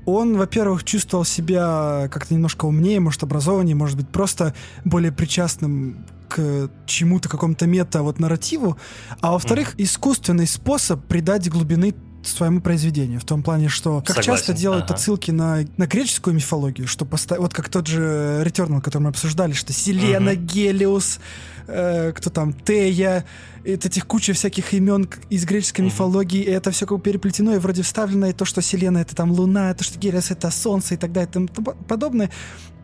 он, 0.05 0.37
во-первых, 0.37 0.83
чувствовал 0.83 1.25
себя 1.25 2.09
как-то 2.11 2.33
немножко 2.33 2.65
умнее, 2.65 2.99
может, 2.99 3.23
образованнее, 3.23 3.75
может 3.75 3.97
быть, 3.97 4.09
просто 4.09 4.53
более 4.83 5.11
причастным 5.11 6.05
к 6.27 6.69
чему-то, 6.85 7.27
какому-то 7.27 7.67
мета 7.67 8.03
вот 8.03 8.19
нарративу, 8.19 8.77
а 9.19 9.31
во-вторых, 9.33 9.75
mm. 9.75 9.83
искусственный 9.83 10.47
способ 10.47 11.05
придать 11.05 11.49
глубины 11.49 11.93
своему 12.23 12.61
произведению. 12.61 13.19
В 13.19 13.25
том 13.25 13.43
плане, 13.43 13.67
что 13.67 13.99
как 14.01 14.15
Согласен. 14.15 14.31
часто 14.31 14.53
делают 14.53 14.85
ага. 14.85 14.93
отсылки 14.93 15.31
на, 15.31 15.65
на 15.77 15.87
греческую 15.87 16.35
мифологию, 16.35 16.87
что 16.87 17.05
поста... 17.05 17.37
вот 17.39 17.53
как 17.53 17.69
тот 17.69 17.87
же 17.87 18.43
Returnal, 18.45 18.81
который 18.81 19.03
мы 19.03 19.09
обсуждали, 19.09 19.53
что 19.53 19.73
Селена, 19.73 20.31
угу. 20.31 20.41
Гелиус, 20.41 21.19
э, 21.67 22.11
кто 22.13 22.29
там, 22.29 22.53
Тея, 22.53 23.25
это 23.63 23.87
этих 23.87 24.07
куча 24.07 24.33
всяких 24.33 24.73
имен 24.73 25.09
из 25.29 25.45
греческой 25.45 25.83
mm-hmm. 25.83 25.87
мифологии, 25.87 26.41
и 26.41 26.49
это 26.49 26.71
все 26.71 26.85
как 26.85 27.01
переплетено, 27.03 27.55
и 27.55 27.59
вроде 27.59 27.83
вставлено 27.83 28.27
и 28.27 28.33
то, 28.33 28.45
что 28.45 28.61
Селена 28.61 28.99
это 28.99 29.15
там 29.15 29.31
Луна, 29.31 29.73
то, 29.73 29.83
что 29.83 29.99
Гелиос 29.99 30.31
это 30.31 30.49
Солнце 30.51 30.95
и 30.95 30.97
так 30.97 31.11
далее 31.11 31.29
и 31.29 31.33
тому 31.33 31.47
подобное. 31.87 32.29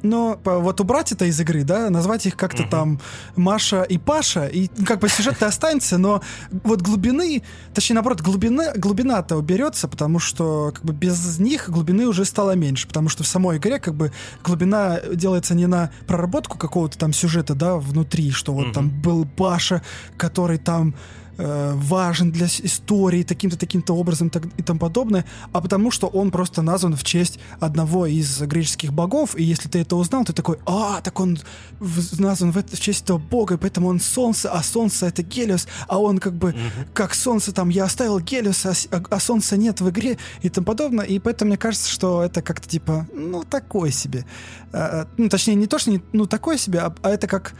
Но 0.08 0.40
вот 0.44 0.80
убрать 0.80 1.12
это 1.12 1.26
из 1.26 1.40
игры, 1.40 1.64
да, 1.64 1.90
назвать 1.90 2.26
их 2.26 2.36
как-то 2.36 2.64
uh-huh. 2.64 2.70
там 2.70 3.00
Маша 3.36 3.84
и 3.84 3.98
Паша, 3.98 4.48
и 4.48 4.68
как 4.86 5.00
бы 5.00 5.10
сюжет-то 5.10 5.46
останется, 5.48 5.98
но 5.98 6.22
вот 6.64 6.82
глубины, 6.82 7.44
точнее, 7.74 7.96
наоборот, 7.96 8.22
глубина, 8.22 8.74
глубина-то 8.76 9.36
уберется, 9.36 9.88
потому 9.88 10.20
что 10.20 10.72
как 10.74 10.86
бы 10.86 10.94
без 10.94 11.40
них 11.40 11.70
глубины 11.70 12.08
уже 12.08 12.26
стало 12.26 12.56
меньше, 12.56 12.88
потому 12.88 13.10
что 13.10 13.24
в 13.24 13.28
самой 13.28 13.58
игре 13.58 13.80
как 13.80 13.96
бы 13.96 14.12
глубина 14.44 15.00
делается 15.14 15.56
не 15.56 15.68
на 15.68 15.92
проработку 16.08 16.58
какого-то 16.58 16.98
там 16.98 17.14
сюжета, 17.14 17.56
да, 17.56 17.76
внутри, 17.76 18.32
что 18.32 18.54
вот 18.54 18.68
uh-huh. 18.68 18.74
там 18.74 18.90
был 18.90 19.26
Паша, 19.26 19.82
который 20.18 20.58
там 20.58 20.96
э, 21.38 21.74
важен 21.76 22.32
для 22.32 22.48
истории 22.48 23.24
таким-то 23.24 23.58
таким-то 23.58 23.94
образом 23.94 24.30
так, 24.30 24.44
и 24.58 24.64
тому 24.64 24.80
подобное, 24.80 25.26
а 25.54 25.62
потому 25.62 25.92
что 25.92 26.08
он 26.08 26.32
просто 26.32 26.62
назван 26.62 26.96
в 26.96 27.04
честь 27.04 27.40
одного 27.60 28.06
из 28.06 28.42
греческих 28.42 28.94
богов, 28.94 29.36
и 29.38 29.44
если 29.44 29.70
ты 29.70 29.80
это 29.80 29.96
узнал, 29.96 30.26
ты 30.26 30.34
такой, 30.34 30.58
а, 30.66 31.02
так 31.02 31.20
он 31.20 31.40
в, 31.80 32.20
назван 32.20 32.52
в, 32.52 32.58
это, 32.58 32.76
в 32.76 32.80
честь 32.80 33.04
этого 33.04 33.18
бога, 33.18 33.56
и 33.56 33.58
поэтому 33.58 33.88
он 33.88 34.00
солнце, 34.00 34.52
а 34.52 34.64
солнце 34.64 35.08
это 35.08 35.24
Гелиос, 35.24 35.68
а 35.88 36.00
он 36.00 36.18
как 36.18 36.34
бы, 36.34 36.52
mm-hmm. 36.52 36.88
как 36.94 37.14
солнце 37.14 37.52
там, 37.52 37.70
я 37.70 37.86
оставил 37.86 38.20
Гелиос, 38.20 38.66
а, 38.66 38.74
а, 38.92 39.04
а 39.10 39.20
солнца 39.20 39.58
нет 39.58 39.82
в 39.82 39.90
игре 39.90 40.18
и 40.42 40.50
тому 40.50 40.66
подобное, 40.66 41.06
и 41.06 41.20
поэтому 41.20 41.50
мне 41.50 41.58
кажется, 41.58 41.90
что 41.90 42.24
это 42.24 42.42
как-то 42.42 42.68
типа, 42.68 43.08
ну, 43.14 43.44
такое 43.44 43.92
себе. 43.92 44.26
А, 44.72 45.02
а 45.02 45.08
ну, 45.18 45.30
точнее, 45.30 45.56
не 45.56 45.68
то, 45.68 45.80
что 45.80 45.92
не, 45.92 46.02
ну, 46.14 46.26
такое 46.26 46.58
себе, 46.58 46.80
а, 46.80 46.94
а 47.02 47.10
это 47.10 47.28
как 47.28 47.54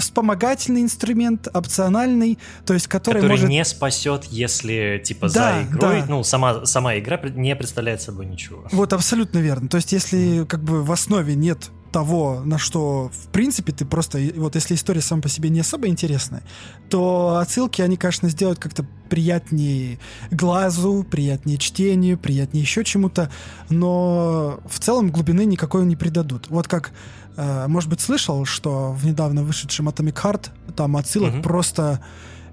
вспомогательный 0.00 0.82
инструмент, 0.82 1.48
опциональный, 1.52 2.38
то 2.66 2.74
есть 2.74 2.86
который, 2.86 3.16
который 3.16 3.30
может... 3.32 3.48
не 3.48 3.64
спасет, 3.64 4.24
если 4.24 5.00
типа 5.04 5.28
Да, 5.28 5.52
за 5.52 5.62
игрой, 5.62 6.00
да. 6.00 6.06
ну 6.08 6.24
сама 6.24 6.66
сама 6.66 6.98
игра 6.98 7.20
не 7.22 7.54
представляет 7.56 8.02
собой 8.02 8.26
ничего. 8.26 8.64
Вот 8.72 8.92
абсолютно 8.92 9.38
верно. 9.38 9.68
То 9.68 9.76
есть 9.76 9.92
если 9.92 10.44
как 10.44 10.62
бы 10.62 10.82
в 10.82 10.92
основе 10.92 11.34
нет 11.34 11.70
того, 11.90 12.42
на 12.44 12.58
что 12.58 13.10
в 13.12 13.28
принципе 13.28 13.72
ты 13.72 13.84
просто... 13.84 14.18
Вот 14.36 14.54
если 14.54 14.74
история 14.74 15.00
сама 15.00 15.22
по 15.22 15.28
себе 15.28 15.48
не 15.48 15.60
особо 15.60 15.88
интересная, 15.88 16.42
то 16.88 17.38
отсылки, 17.40 17.82
они, 17.82 17.96
конечно, 17.96 18.28
сделают 18.28 18.58
как-то 18.58 18.84
приятнее 19.08 19.98
глазу, 20.30 21.04
приятнее 21.08 21.58
чтению, 21.58 22.16
приятнее 22.18 22.62
еще 22.62 22.84
чему-то, 22.84 23.30
но 23.68 24.60
в 24.68 24.78
целом 24.78 25.10
глубины 25.10 25.44
никакой 25.44 25.84
не 25.84 25.96
придадут. 25.96 26.48
Вот 26.48 26.68
как, 26.68 26.92
э, 27.36 27.66
может 27.68 27.90
быть, 27.90 28.00
слышал, 28.00 28.44
что 28.44 28.92
в 28.92 29.04
недавно 29.06 29.42
вышедшем 29.42 29.88
Atomic 29.88 30.14
Heart 30.14 30.50
там 30.76 30.96
отсылок 30.96 31.34
Мгм. 31.34 31.42
просто 31.42 32.00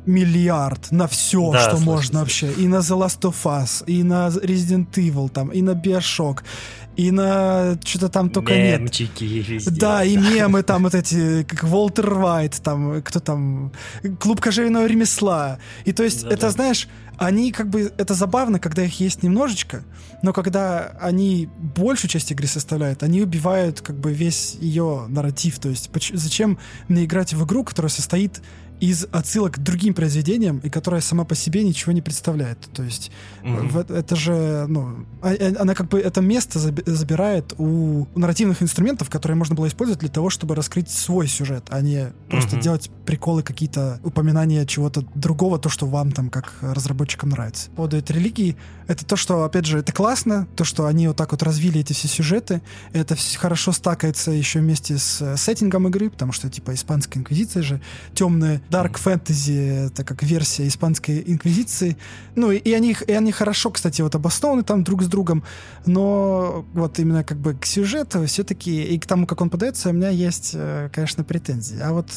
миллиард 0.07 0.91
на 0.91 1.07
все, 1.07 1.51
Да, 1.51 1.59
что 1.59 1.77
можно 1.79 2.19
вообще. 2.21 2.51
И 2.53 2.67
на 2.67 2.77
The 2.77 2.97
Last 2.97 3.21
of 3.21 3.35
Us, 3.43 3.83
и 3.85 4.03
на 4.03 4.27
Resident 4.29 4.89
Evil, 4.93 5.29
там, 5.29 5.49
и 5.49 5.61
на 5.61 5.71
Bioshock, 5.71 6.39
и 6.97 7.11
на 7.11 7.77
что-то 7.85 8.09
там 8.09 8.29
только 8.31 8.55
нет. 8.55 8.81
Мемчики 8.81 9.23
везде. 9.23 9.69
Да, 9.71 10.03
и 10.03 10.17
мемы 10.17 10.63
там 10.63 10.83
вот 10.83 10.95
эти, 10.95 11.43
как 11.43 11.63
Волтер 11.63 12.09
Вайт, 12.09 12.59
там, 12.63 13.01
кто 13.03 13.19
там, 13.19 13.71
Клуб 14.19 14.41
кожевенного 14.41 14.87
ремесла. 14.87 15.59
И 15.85 15.93
то 15.93 16.03
есть, 16.03 16.23
Да-да. 16.23 16.35
это, 16.35 16.49
знаешь, 16.49 16.87
они 17.17 17.51
как 17.51 17.69
бы, 17.69 17.93
это 17.97 18.15
забавно, 18.15 18.59
когда 18.59 18.83
их 18.83 18.99
есть 18.99 19.21
немножечко, 19.21 19.83
но 20.23 20.33
когда 20.33 20.97
они 20.99 21.47
большую 21.57 22.09
часть 22.09 22.31
игры 22.31 22.47
составляют, 22.47 23.03
они 23.03 23.21
убивают 23.21 23.81
как 23.81 23.99
бы 23.99 24.11
весь 24.11 24.55
ее 24.59 25.05
нарратив. 25.07 25.59
То 25.59 25.69
есть, 25.69 25.91
зачем 26.13 26.57
мне 26.87 27.05
играть 27.05 27.33
в 27.33 27.45
игру, 27.45 27.63
которая 27.63 27.91
состоит 27.91 28.41
из 28.79 29.05
отсылок 29.11 29.55
к 29.55 29.59
другим 29.59 29.93
произведениям 29.93 30.59
и 30.59 30.69
которая 30.69 31.01
сама 31.01 31.23
по 31.23 31.35
себе 31.35 31.63
ничего 31.63 31.91
не 31.91 32.01
представляет. 32.01 32.59
То 32.73 32.83
есть 32.83 33.11
Мгм. 33.43 33.69
в- 33.69 33.91
это 33.91 34.15
же, 34.15 34.65
ну, 34.67 35.05
а- 35.21 35.53
она 35.59 35.73
как 35.73 35.89
бы 35.89 35.99
это 35.99 36.21
место 36.21 36.59
заби- 36.59 36.83
забирает 36.89 37.53
у 37.57 38.07
нарративных 38.15 38.61
инструментов, 38.61 39.09
которые 39.09 39.35
можно 39.37 39.55
было 39.55 39.67
использовать 39.67 39.99
для 39.99 40.09
того, 40.09 40.29
чтобы 40.29 40.55
раскрыть 40.55 40.89
свой 40.89 41.27
сюжет, 41.27 41.65
а 41.69 41.81
не 41.81 42.11
просто 42.29 42.55
Мгм. 42.55 42.61
делать 42.61 42.91
приколы, 43.05 43.41
какие-то 43.43 43.99
упоминания 44.03 44.65
чего-то 44.65 45.03
другого, 45.15 45.57
то, 45.59 45.69
что 45.69 45.85
вам 45.85 46.11
там 46.11 46.29
как 46.29 46.53
разработчикам 46.61 47.29
нравится. 47.29 47.69
По 47.71 47.77
поводу 47.77 47.97
этой 47.97 48.15
религии, 48.15 48.57
это 48.87 49.05
то, 49.05 49.15
что, 49.15 49.43
опять 49.43 49.65
же, 49.65 49.79
это 49.79 49.91
классно, 49.91 50.47
то, 50.55 50.63
что 50.63 50.85
они 50.85 51.07
вот 51.07 51.17
так 51.17 51.31
вот 51.31 51.41
развили 51.43 51.79
эти 51.81 51.93
все 51.93 52.07
сюжеты, 52.07 52.61
это 52.93 53.15
вс- 53.15 53.37
хорошо 53.37 53.71
стакается 53.71 54.31
еще 54.31 54.59
вместе 54.59 54.97
с 54.97 55.21
э, 55.21 55.35
сеттингом 55.37 55.87
игры, 55.87 56.09
потому 56.09 56.31
что, 56.31 56.49
типа, 56.49 56.73
испанская 56.73 57.21
инквизиция 57.21 57.63
же, 57.63 57.81
темная 58.13 58.61
дарк 58.69 58.97
фэнтези, 58.97 59.87
это 59.87 60.03
как 60.03 60.23
версия 60.23 60.67
испанской 60.67 61.23
инквизиции. 61.25 61.97
Ну, 62.35 62.51
и, 62.51 62.57
и 62.57 62.73
они, 62.73 62.95
и 63.07 63.11
они 63.11 63.31
хорошо, 63.31 63.71
кстати, 63.71 64.01
вот 64.01 64.15
обоснованы 64.15 64.63
там 64.63 64.83
друг 64.83 65.03
с 65.03 65.07
другом, 65.07 65.43
но 65.85 66.65
вот 66.73 66.99
именно 66.99 67.23
как 67.23 67.37
бы 67.37 67.53
к 67.53 67.65
сюжету 67.65 68.25
все-таки 68.25 68.83
и 68.83 68.99
к 68.99 69.05
тому, 69.05 69.25
как 69.25 69.41
он 69.41 69.49
подается, 69.49 69.89
у 69.89 69.93
меня 69.93 70.09
есть, 70.09 70.51
э, 70.53 70.89
конечно, 70.93 71.23
претензии. 71.23 71.79
А 71.79 71.93
вот 71.93 72.11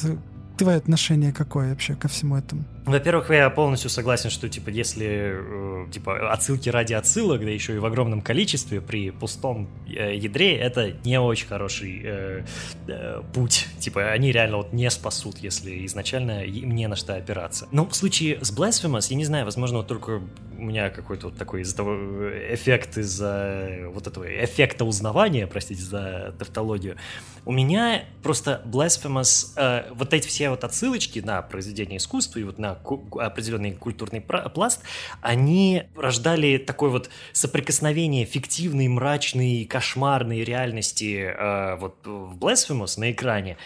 твое 0.57 0.77
отношение 0.77 1.33
какое 1.33 1.71
вообще 1.71 1.95
ко 1.95 2.09
всему 2.09 2.37
этому? 2.37 2.65
Во-первых, 2.87 3.31
я 3.31 3.51
полностью 3.51 3.91
согласен, 3.91 4.31
что 4.31 4.49
типа 4.49 4.71
если 4.71 5.87
э, 5.87 5.87
типа 5.93 6.33
отсылки 6.33 6.69
ради 6.69 6.95
отсылок, 6.95 7.41
да 7.41 7.51
еще 7.51 7.75
и 7.75 7.79
в 7.79 7.85
огромном 7.85 8.23
количестве 8.23 8.81
при 8.81 9.11
пустом 9.11 9.69
э, 9.87 10.17
ядре, 10.17 10.57
это 10.57 10.93
не 11.05 11.21
очень 11.21 11.47
хороший 11.47 12.01
э, 12.03 12.45
э, 12.89 13.23
путь. 13.35 13.69
Типа 13.79 14.11
они 14.11 14.33
реально 14.33 14.59
вот 14.59 14.73
не 14.73 14.91
спасут, 14.91 15.39
если 15.39 15.85
изначально 15.87 16.45
им 16.45 16.75
не 16.75 16.89
на 16.89 16.97
что 16.97 17.15
опираться. 17.15 17.69
Но 17.71 17.87
в 17.87 17.95
случае 17.95 18.43
с 18.43 18.51
Blasphemous, 18.51 19.07
я 19.11 19.17
не 19.17 19.25
знаю, 19.25 19.45
возможно, 19.45 19.79
вот 19.79 19.87
только 19.87 20.23
у 20.61 20.63
меня 20.63 20.91
какой-то 20.91 21.29
вот 21.29 21.37
такой 21.37 21.63
из-за 21.63 21.77
того 21.77 21.93
э, 21.95 22.55
эффект 22.55 22.99
из-за 22.99 23.89
вот 23.93 24.07
этого 24.07 24.25
эффекта 24.25 24.85
узнавания, 24.85 25.47
простите 25.47 25.83
за 25.83 26.35
тавтологию. 26.39 26.97
У 27.45 27.53
меня 27.53 28.05
просто 28.23 28.63
Blasphemous, 28.65 29.53
э, 29.57 29.91
вот 29.93 30.13
эти 30.13 30.29
все 30.29 30.51
вот 30.51 30.65
отсылочки 30.65 31.21
на 31.21 31.43
произведение 31.43 31.99
искусства 31.99 32.39
и 32.39 32.45
вот 32.45 32.59
на 32.59 32.70
ку- 32.75 33.19
определенный 33.19 33.73
культурный 33.73 34.21
пласт, 34.21 34.83
они 35.21 35.85
рождали 35.97 36.59
такое 36.59 36.91
вот 36.91 37.11
соприкосновение 37.33 38.25
фиктивной, 38.25 38.89
мрачной, 38.89 39.65
кошмарной 39.65 40.45
реальности 40.45 41.33
э, 41.37 41.77
вот 41.77 41.97
в 42.05 42.37
Blasphemous 42.37 42.99
на 42.99 43.13
экране. 43.13 43.57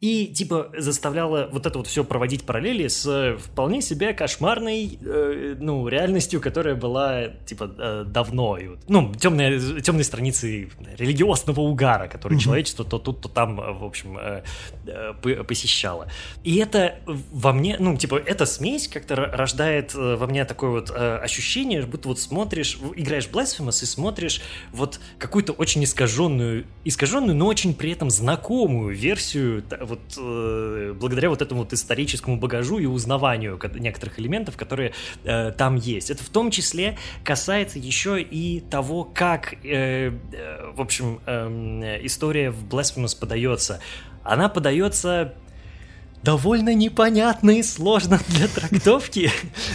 И, 0.00 0.26
типа, 0.26 0.70
заставляло 0.76 1.48
вот 1.50 1.64
это 1.64 1.78
вот 1.78 1.86
все 1.86 2.04
проводить 2.04 2.44
параллели 2.44 2.88
с 2.88 3.06
э, 3.06 3.38
вполне 3.38 3.80
себе 3.80 4.12
кошмарной, 4.12 4.98
э, 5.00 5.56
ну, 5.58 5.88
реальностью, 5.88 6.42
которая 6.42 6.74
была, 6.74 7.28
типа, 7.46 7.70
э, 7.78 8.04
давно. 8.06 8.58
И 8.58 8.68
вот, 8.68 8.80
ну, 8.86 9.14
темные, 9.14 9.80
темные 9.80 10.04
страницы 10.04 10.68
религиозного 10.98 11.60
угара, 11.60 12.08
который 12.08 12.34
Мгм. 12.34 12.40
человечество 12.42 12.84
то 12.84 12.98
тут, 12.98 13.22
то 13.22 13.28
там, 13.30 13.58
э, 13.58 13.72
в 13.72 13.82
общем, 13.84 14.18
э, 14.18 14.42
э, 14.86 15.44
посещало. 15.44 16.08
И 16.42 16.56
это 16.56 16.96
во 17.06 17.54
мне, 17.54 17.76
ну, 17.78 17.96
типа, 17.96 18.16
эта 18.16 18.44
смесь 18.44 18.88
как-то 18.88 19.14
ро- 19.14 19.30
рождает 19.30 19.94
э, 19.94 20.16
во 20.16 20.26
мне 20.26 20.44
такое 20.44 20.68
вот 20.70 20.90
э, 20.90 21.16
ощущение, 21.16 21.80
будто 21.86 22.08
вот 22.08 22.20
смотришь, 22.20 22.78
играешь 22.94 23.28
Blasphemous 23.32 23.82
и 23.82 23.86
смотришь 23.86 24.42
вот 24.72 25.00
какую-то 25.18 25.52
очень 25.52 25.82
искаженную, 25.84 26.66
искаженную, 26.84 27.34
но 27.34 27.46
очень 27.46 27.72
при 27.74 27.92
этом 27.92 28.10
знакомую 28.10 28.94
версию, 28.94 29.62
та- 29.62 29.78
вот 29.94 30.18
э, 30.18 30.94
благодаря 30.98 31.30
вот 31.30 31.42
этому 31.42 31.62
вот 31.62 31.72
историческому 31.72 32.36
багажу 32.36 32.78
и 32.78 32.86
узнаванию 32.86 33.58
ко- 33.58 33.68
некоторых 33.68 34.18
элементов, 34.18 34.56
которые 34.56 34.92
э, 35.24 35.52
там 35.52 35.76
есть. 35.76 36.10
Это 36.10 36.22
в 36.22 36.28
том 36.28 36.50
числе 36.50 36.98
касается 37.24 37.78
еще 37.78 38.20
и 38.20 38.60
того, 38.60 39.04
как, 39.04 39.54
э, 39.64 40.12
э, 40.32 40.72
в 40.74 40.80
общем, 40.80 41.20
э, 41.26 42.00
история 42.02 42.50
в 42.50 42.64
Blasphemous 42.64 43.18
подается. 43.18 43.80
Она 44.22 44.48
подается 44.48 45.34
довольно 46.24 46.74
непонятно 46.74 47.50
и 47.50 47.62
сложно 47.62 48.18
для 48.28 48.48
трактовки, 48.48 49.30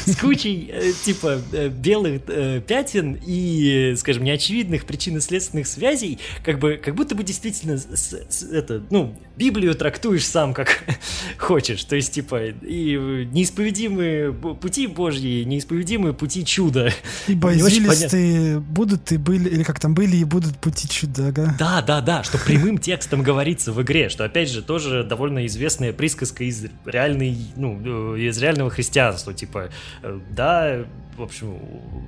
с 0.05 0.15
кучей, 0.15 0.69
э, 0.71 0.91
типа, 1.05 1.41
э, 1.53 1.69
белых 1.69 2.23
э, 2.27 2.61
пятен 2.65 3.17
и, 3.23 3.93
скажем, 3.97 4.23
неочевидных 4.23 4.85
причинно-следственных 4.85 5.67
связей, 5.67 6.17
как 6.43 6.59
бы, 6.59 6.81
как 6.83 6.95
будто 6.95 7.15
бы 7.15 7.23
действительно, 7.23 7.79
это, 8.51 8.83
ну, 8.89 9.15
Библию 9.37 9.75
трактуешь 9.75 10.25
сам, 10.25 10.53
как 10.53 10.83
хочешь, 11.37 11.83
то 11.83 11.95
есть, 11.95 12.13
типа, 12.13 12.47
и 12.47 13.27
неисповедимые 13.31 14.33
пути 14.33 14.87
Божьи, 14.87 15.43
неисповедимые 15.43 16.13
пути 16.13 16.43
чуда. 16.43 16.91
Очень 17.27 17.59
извилистые 17.59 18.59
будут 18.59 19.11
и 19.11 19.17
были, 19.17 19.49
или 19.49 19.63
как 19.63 19.79
там 19.79 19.93
были 19.93 20.17
и 20.17 20.23
будут 20.23 20.57
пути 20.57 20.89
чуда, 20.89 21.27
ага. 21.27 21.55
Да, 21.59 21.81
да, 21.83 22.01
да, 22.01 22.23
что 22.23 22.39
прямым 22.39 22.79
текстом 22.79 23.21
говорится 23.21 23.71
в 23.71 23.81
игре, 23.83 24.09
что 24.09 24.25
опять 24.25 24.49
же 24.49 24.63
тоже 24.63 25.03
довольно 25.03 25.45
известная 25.45 25.93
присказка 25.93 26.38
из 26.45 26.65
реальной, 26.85 27.37
ну, 27.55 28.15
э, 28.15 28.19
из 28.19 28.37
реального 28.41 28.69
христианства, 28.69 29.33
типа, 29.33 29.69
э, 30.01 30.19
да, 30.31 30.85
в 31.19 31.23
общем, 31.23 31.59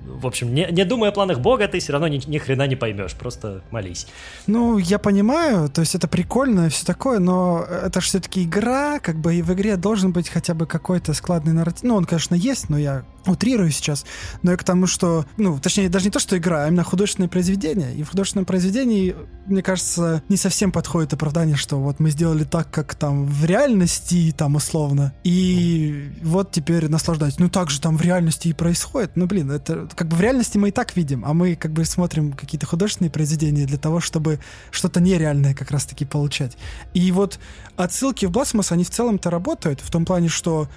в 0.05 0.25
общем, 0.25 0.53
не, 0.53 0.67
не 0.71 0.85
думая 0.85 1.09
о 1.09 1.13
планах 1.13 1.39
Бога, 1.39 1.67
ты 1.67 1.79
все 1.79 1.91
равно 1.91 2.07
ни, 2.07 2.21
ни 2.27 2.37
хрена 2.37 2.65
не 2.65 2.75
поймешь, 2.75 3.13
просто 3.13 3.61
молись. 3.69 4.07
Ну, 4.47 4.77
я 4.77 4.99
понимаю, 4.99 5.69
то 5.69 5.81
есть 5.81 5.95
это 5.95 6.07
прикольно 6.07 6.67
и 6.67 6.69
все 6.69 6.85
такое, 6.85 7.19
но 7.19 7.63
это 7.63 7.99
же 7.99 8.07
все-таки 8.07 8.43
игра, 8.43 8.99
как 8.99 9.17
бы 9.17 9.35
и 9.35 9.41
в 9.41 9.53
игре 9.53 9.75
должен 9.75 10.13
быть 10.13 10.29
хотя 10.29 10.53
бы 10.53 10.65
какой-то 10.65 11.13
складный 11.13 11.53
нарратив. 11.53 11.83
Ну, 11.83 11.95
он, 11.95 12.05
конечно, 12.05 12.35
есть, 12.35 12.69
но 12.69 12.77
я 12.77 13.03
утрирую 13.25 13.71
сейчас. 13.71 14.05
Но 14.41 14.51
я 14.51 14.57
к 14.57 14.63
тому, 14.63 14.87
что, 14.87 15.25
ну, 15.37 15.59
точнее, 15.59 15.89
даже 15.89 16.05
не 16.05 16.11
то, 16.11 16.19
что 16.19 16.37
игра, 16.37 16.63
а 16.63 16.67
именно 16.67 16.83
художественное 16.83 17.29
произведение. 17.29 17.93
И 17.95 18.03
в 18.03 18.09
художественном 18.09 18.45
произведении, 18.45 19.15
мне 19.45 19.61
кажется, 19.61 20.23
не 20.29 20.37
совсем 20.37 20.71
подходит 20.71 21.13
оправдание, 21.13 21.55
что 21.55 21.77
вот 21.77 21.99
мы 21.99 22.09
сделали 22.11 22.43
так, 22.43 22.71
как 22.71 22.95
там 22.95 23.25
в 23.25 23.45
реальности, 23.45 24.33
там 24.35 24.55
условно, 24.55 25.13
и 25.23 26.11
вот 26.23 26.51
теперь 26.51 26.87
наслаждайтесь. 26.87 27.39
Ну, 27.39 27.49
так 27.49 27.69
же 27.69 27.81
там 27.81 27.97
в 27.97 28.01
реальности 28.01 28.47
и 28.47 28.53
происходит. 28.53 29.00
Ну, 29.15 29.25
блин, 29.25 29.51
это 29.51 29.87
как 29.95 30.07
бы 30.07 30.15
в 30.15 30.21
реальности 30.21 30.57
мы 30.57 30.69
и 30.69 30.71
так 30.71 30.95
видим, 30.95 31.25
а 31.25 31.33
мы 31.33 31.55
как 31.55 31.71
бы 31.71 31.85
смотрим 31.85 32.33
какие-то 32.33 32.65
художественные 32.65 33.11
произведения 33.11 33.65
для 33.65 33.77
того, 33.77 33.99
чтобы 33.99 34.39
что-то 34.71 34.99
нереальное 35.01 35.53
как 35.53 35.71
раз-таки 35.71 36.05
получать. 36.05 36.57
И 36.93 37.11
вот 37.11 37.39
отсылки 37.75 38.25
в 38.25 38.31
Blasphemous, 38.31 38.71
они 38.71 38.83
в 38.83 38.89
целом-то 38.89 39.29
работают, 39.29 39.81
в 39.81 39.91
том 39.91 40.05
плане, 40.05 40.27
что 40.29 40.69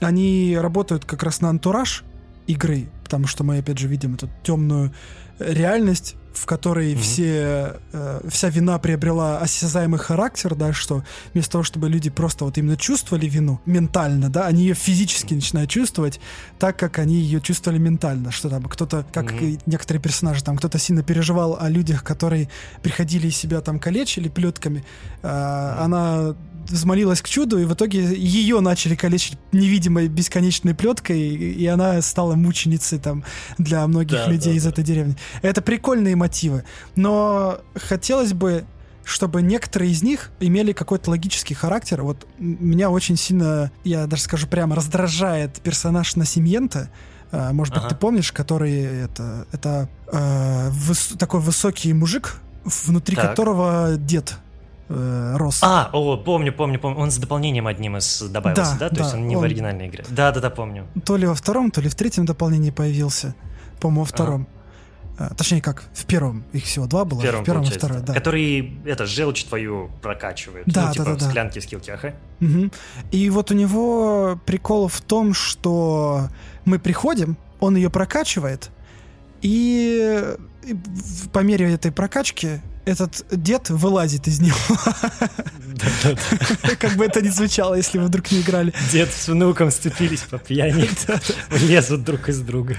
они 0.00 0.56
работают 0.58 1.04
как 1.04 1.22
раз 1.22 1.40
на 1.40 1.48
антураж 1.48 2.04
игры, 2.46 2.88
потому 3.04 3.26
что 3.26 3.44
мы, 3.44 3.58
опять 3.58 3.78
же, 3.78 3.88
видим 3.88 4.14
эту 4.14 4.28
темную 4.42 4.92
реальность 5.38 6.16
в 6.34 6.46
которой 6.46 6.92
mm-hmm. 6.92 7.00
все, 7.00 7.76
э, 7.92 8.20
вся 8.28 8.48
вина 8.48 8.78
приобрела 8.78 9.38
осязаемый 9.38 9.98
характер, 9.98 10.54
да, 10.54 10.72
что 10.72 11.04
вместо 11.32 11.52
того, 11.52 11.64
чтобы 11.64 11.88
люди 11.88 12.10
просто 12.10 12.44
вот 12.44 12.58
именно 12.58 12.76
чувствовали 12.76 13.26
вину 13.26 13.60
ментально, 13.66 14.28
да, 14.28 14.46
они 14.46 14.62
ее 14.62 14.74
физически 14.74 15.34
начинают 15.34 15.70
чувствовать 15.70 16.20
так, 16.58 16.76
как 16.76 16.98
они 16.98 17.16
ее 17.16 17.40
чувствовали 17.40 17.78
ментально, 17.78 18.30
что 18.30 18.48
там 18.48 18.64
кто-то, 18.64 19.04
как 19.12 19.32
mm-hmm. 19.32 19.62
некоторые 19.66 20.02
персонажи, 20.02 20.42
там 20.42 20.56
кто-то 20.56 20.78
сильно 20.78 21.02
переживал 21.02 21.58
о 21.60 21.68
людях, 21.68 22.02
которые 22.04 22.48
приходили 22.82 23.28
из 23.28 23.36
себя 23.36 23.60
там 23.60 23.78
калечили 23.78 24.28
плетками, 24.28 24.84
э, 25.22 25.26
mm-hmm. 25.26 25.78
она 25.78 26.34
взмолилась 26.68 27.20
к 27.22 27.28
чуду, 27.28 27.58
и 27.58 27.64
в 27.64 27.74
итоге 27.74 28.00
ее 28.14 28.60
начали 28.60 28.94
калечить 28.94 29.38
невидимой 29.52 30.08
бесконечной 30.08 30.74
плеткой, 30.74 31.20
и 31.20 31.66
она 31.66 32.00
стала 32.02 32.34
мученицей 32.34 32.98
там 32.98 33.24
для 33.58 33.86
многих 33.86 34.18
да, 34.18 34.28
людей 34.28 34.52
да, 34.52 34.58
из 34.58 34.64
да. 34.64 34.70
этой 34.70 34.84
деревни. 34.84 35.16
Это 35.42 35.62
прикольные 35.62 36.16
мотивы, 36.22 36.64
но 36.96 37.58
хотелось 37.74 38.32
бы 38.32 38.64
чтобы 39.04 39.42
некоторые 39.42 39.90
из 39.90 40.02
них 40.02 40.30
имели 40.40 40.72
какой-то 40.72 41.10
логический 41.10 41.54
характер. 41.54 42.02
Вот 42.02 42.26
меня 42.38 42.88
очень 42.88 43.16
сильно, 43.16 43.72
я 43.84 44.06
даже 44.06 44.22
скажу 44.22 44.46
прямо, 44.46 44.76
раздражает 44.76 45.60
персонаж 45.60 46.16
Насимьента. 46.16 46.88
Может 47.32 47.74
быть, 47.74 47.82
ага. 47.82 47.94
ты 47.94 47.96
помнишь, 47.96 48.30
который 48.30 49.04
это, 49.04 49.46
это 49.52 49.88
э, 50.12 50.68
выс, 50.70 51.14
такой 51.18 51.40
высокий 51.40 51.92
мужик, 51.94 52.40
внутри 52.64 53.16
так. 53.16 53.30
которого 53.30 53.96
дед 53.96 54.36
э, 54.90 55.36
рос. 55.36 55.60
А, 55.62 55.88
о, 55.92 56.18
помню, 56.18 56.52
помню, 56.52 56.78
помню. 56.78 56.98
Он 56.98 57.10
с 57.10 57.16
дополнением 57.16 57.66
одним 57.66 57.96
из 57.96 58.20
добавился, 58.20 58.76
да? 58.78 58.78
да? 58.80 58.88
То 58.90 58.94
да, 58.96 59.02
есть 59.02 59.14
он 59.14 59.26
не 59.28 59.36
он... 59.36 59.42
в 59.42 59.44
оригинальной 59.46 59.88
игре. 59.88 60.04
Да, 60.10 60.30
да, 60.30 60.40
да, 60.40 60.50
помню. 60.50 60.86
То 61.06 61.16
ли 61.16 61.26
во 61.26 61.34
втором, 61.34 61.70
то 61.70 61.80
ли 61.80 61.88
в 61.88 61.94
третьем 61.94 62.26
дополнении 62.26 62.70
появился. 62.70 63.34
По-моему, 63.80 64.00
во 64.02 64.06
втором. 64.06 64.46
А. 64.54 64.61
Точнее, 65.36 65.60
как 65.60 65.84
в 65.94 66.04
первом. 66.06 66.44
Их 66.52 66.64
всего 66.64 66.86
два 66.86 67.04
было. 67.04 67.20
В 67.20 67.22
первом, 67.22 67.42
в 67.42 67.46
первом 67.46 67.62
и 67.64 67.70
втором, 67.70 68.04
да. 68.04 68.14
Который, 68.14 68.78
это, 68.84 69.06
желчь 69.06 69.44
твою 69.44 69.90
прокачивает. 70.00 70.64
Да, 70.66 70.88
ну, 70.88 70.92
типа, 70.92 71.04
да, 71.04 71.14
да. 71.14 71.28
склянки 71.28 71.54
да. 71.56 71.60
скиллки, 71.60 71.90
ага. 71.90 72.14
Угу. 72.40 72.70
И 73.12 73.30
вот 73.30 73.50
у 73.50 73.54
него 73.54 74.40
прикол 74.46 74.88
в 74.88 75.00
том, 75.00 75.34
что 75.34 76.28
мы 76.64 76.78
приходим, 76.78 77.36
он 77.60 77.76
ее 77.76 77.90
прокачивает, 77.90 78.70
и 79.42 80.36
по 81.32 81.40
мере 81.40 81.72
этой 81.72 81.92
прокачки 81.92 82.60
этот 82.84 83.24
дед 83.30 83.70
вылазит 83.70 84.26
из 84.26 84.40
него. 84.40 84.56
Как 86.78 86.94
бы 86.94 87.04
это 87.04 87.20
ни 87.22 87.28
звучало, 87.28 87.74
если 87.74 87.98
вы 87.98 88.06
вдруг 88.06 88.30
не 88.32 88.40
играли. 88.40 88.72
Дед 88.90 89.12
с 89.12 89.28
внуком 89.28 89.70
сцепились 89.70 90.20
по 90.20 90.38
пьяни, 90.38 90.88
лезут 91.50 92.04
друг 92.04 92.28
из 92.28 92.40
друга. 92.40 92.76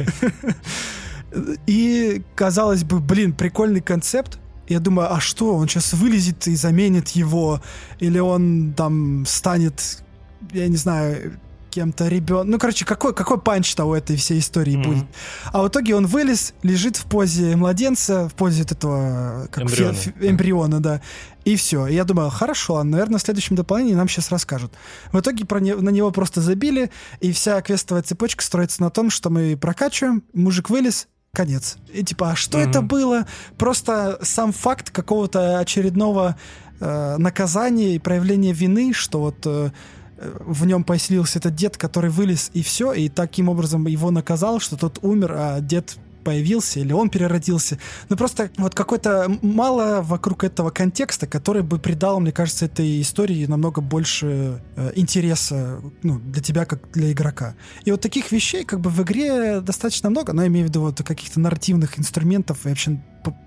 И, 1.67 2.21
казалось 2.35 2.83
бы, 2.83 2.99
блин, 2.99 3.33
прикольный 3.33 3.81
концепт. 3.81 4.39
Я 4.67 4.79
думаю, 4.79 5.13
а 5.13 5.19
что, 5.19 5.55
он 5.55 5.67
сейчас 5.67 5.93
вылезет 5.93 6.47
и 6.47 6.55
заменит 6.55 7.09
его? 7.09 7.61
Или 7.99 8.19
он 8.19 8.73
там 8.75 9.25
станет, 9.25 10.03
я 10.51 10.67
не 10.67 10.77
знаю, 10.77 11.39
кем-то 11.69 12.07
ребенок. 12.07 12.45
Ну, 12.45 12.59
короче, 12.59 12.85
какой, 12.85 13.15
какой 13.15 13.41
панч-то 13.41 13.85
у 13.85 13.93
этой 13.95 14.15
всей 14.15 14.39
истории 14.39 14.77
mm-hmm. 14.77 14.83
будет? 14.83 15.05
А 15.51 15.63
в 15.63 15.67
итоге 15.67 15.95
он 15.95 16.05
вылез, 16.05 16.53
лежит 16.61 16.97
в 16.97 17.05
позе 17.05 17.55
младенца, 17.55 18.29
в 18.29 18.35
позе 18.35 18.61
этого 18.61 19.47
как 19.51 19.63
эмбриона. 19.63 19.93
Фи- 19.93 20.13
эмбриона, 20.21 20.79
да. 20.79 21.01
И 21.45 21.55
все. 21.55 21.87
И 21.87 21.95
я 21.95 22.03
думаю, 22.03 22.29
хорошо, 22.29 22.83
наверное, 22.83 23.17
в 23.17 23.23
следующем 23.23 23.55
дополнении 23.55 23.95
нам 23.95 24.07
сейчас 24.07 24.29
расскажут. 24.29 24.73
В 25.11 25.19
итоге 25.19 25.45
про 25.45 25.59
не- 25.59 25.75
на 25.75 25.89
него 25.89 26.11
просто 26.11 26.41
забили, 26.41 26.91
и 27.19 27.31
вся 27.31 27.59
квестовая 27.61 28.03
цепочка 28.03 28.43
строится 28.43 28.81
на 28.81 28.91
том, 28.91 29.09
что 29.09 29.31
мы 29.31 29.57
прокачиваем, 29.57 30.23
мужик 30.33 30.69
вылез, 30.69 31.07
конец. 31.35 31.77
И 31.91 32.03
типа, 32.03 32.31
а 32.31 32.35
что 32.35 32.59
mm-hmm. 32.59 32.69
это 32.69 32.81
было? 32.83 33.25
Просто 33.57 34.19
сам 34.21 34.51
факт 34.51 34.91
какого-то 34.91 35.57
очередного 35.57 36.37
э, 36.79 37.17
наказания 37.17 37.95
и 37.95 37.99
проявления 37.99 38.53
вины, 38.53 38.93
что 38.93 39.19
вот 39.19 39.37
э, 39.47 39.71
в 40.17 40.67
нем 40.67 40.83
поселился 40.83 41.39
этот 41.39 41.55
дед, 41.55 41.75
который 41.75 42.11
вылез 42.11 42.51
и 42.53 42.61
все, 42.61 42.93
и 42.93 43.09
таким 43.09 43.49
образом 43.49 43.87
его 43.87 44.11
наказал, 44.11 44.59
что 44.59 44.77
тот 44.77 44.99
умер, 45.01 45.33
а 45.35 45.59
дед 45.59 45.97
появился 46.23 46.79
или 46.79 46.93
он 46.93 47.09
переродился. 47.09 47.77
Ну 48.09 48.15
просто 48.15 48.49
вот 48.57 48.75
какой-то 48.75 49.37
мало 49.41 50.01
вокруг 50.01 50.43
этого 50.43 50.69
контекста, 50.69 51.27
который 51.27 51.63
бы 51.63 51.79
придал, 51.79 52.19
мне 52.19 52.31
кажется, 52.31 52.65
этой 52.65 53.01
истории 53.01 53.45
намного 53.45 53.81
больше 53.81 54.61
э, 54.75 54.91
интереса 54.95 55.81
ну, 56.01 56.19
для 56.19 56.41
тебя 56.41 56.65
как 56.65 56.91
для 56.91 57.11
игрока. 57.11 57.55
И 57.85 57.91
вот 57.91 58.01
таких 58.01 58.31
вещей 58.31 58.63
как 58.63 58.79
бы 58.79 58.89
в 58.89 59.01
игре 59.03 59.61
достаточно 59.61 60.09
много, 60.09 60.33
но 60.33 60.41
я 60.41 60.47
имею 60.47 60.65
в 60.65 60.69
виду 60.69 60.81
вот 60.81 61.01
каких-то 61.01 61.39
нарративных 61.39 61.99
инструментов 61.99 62.65
и 62.65 62.69
вообще 62.69 62.99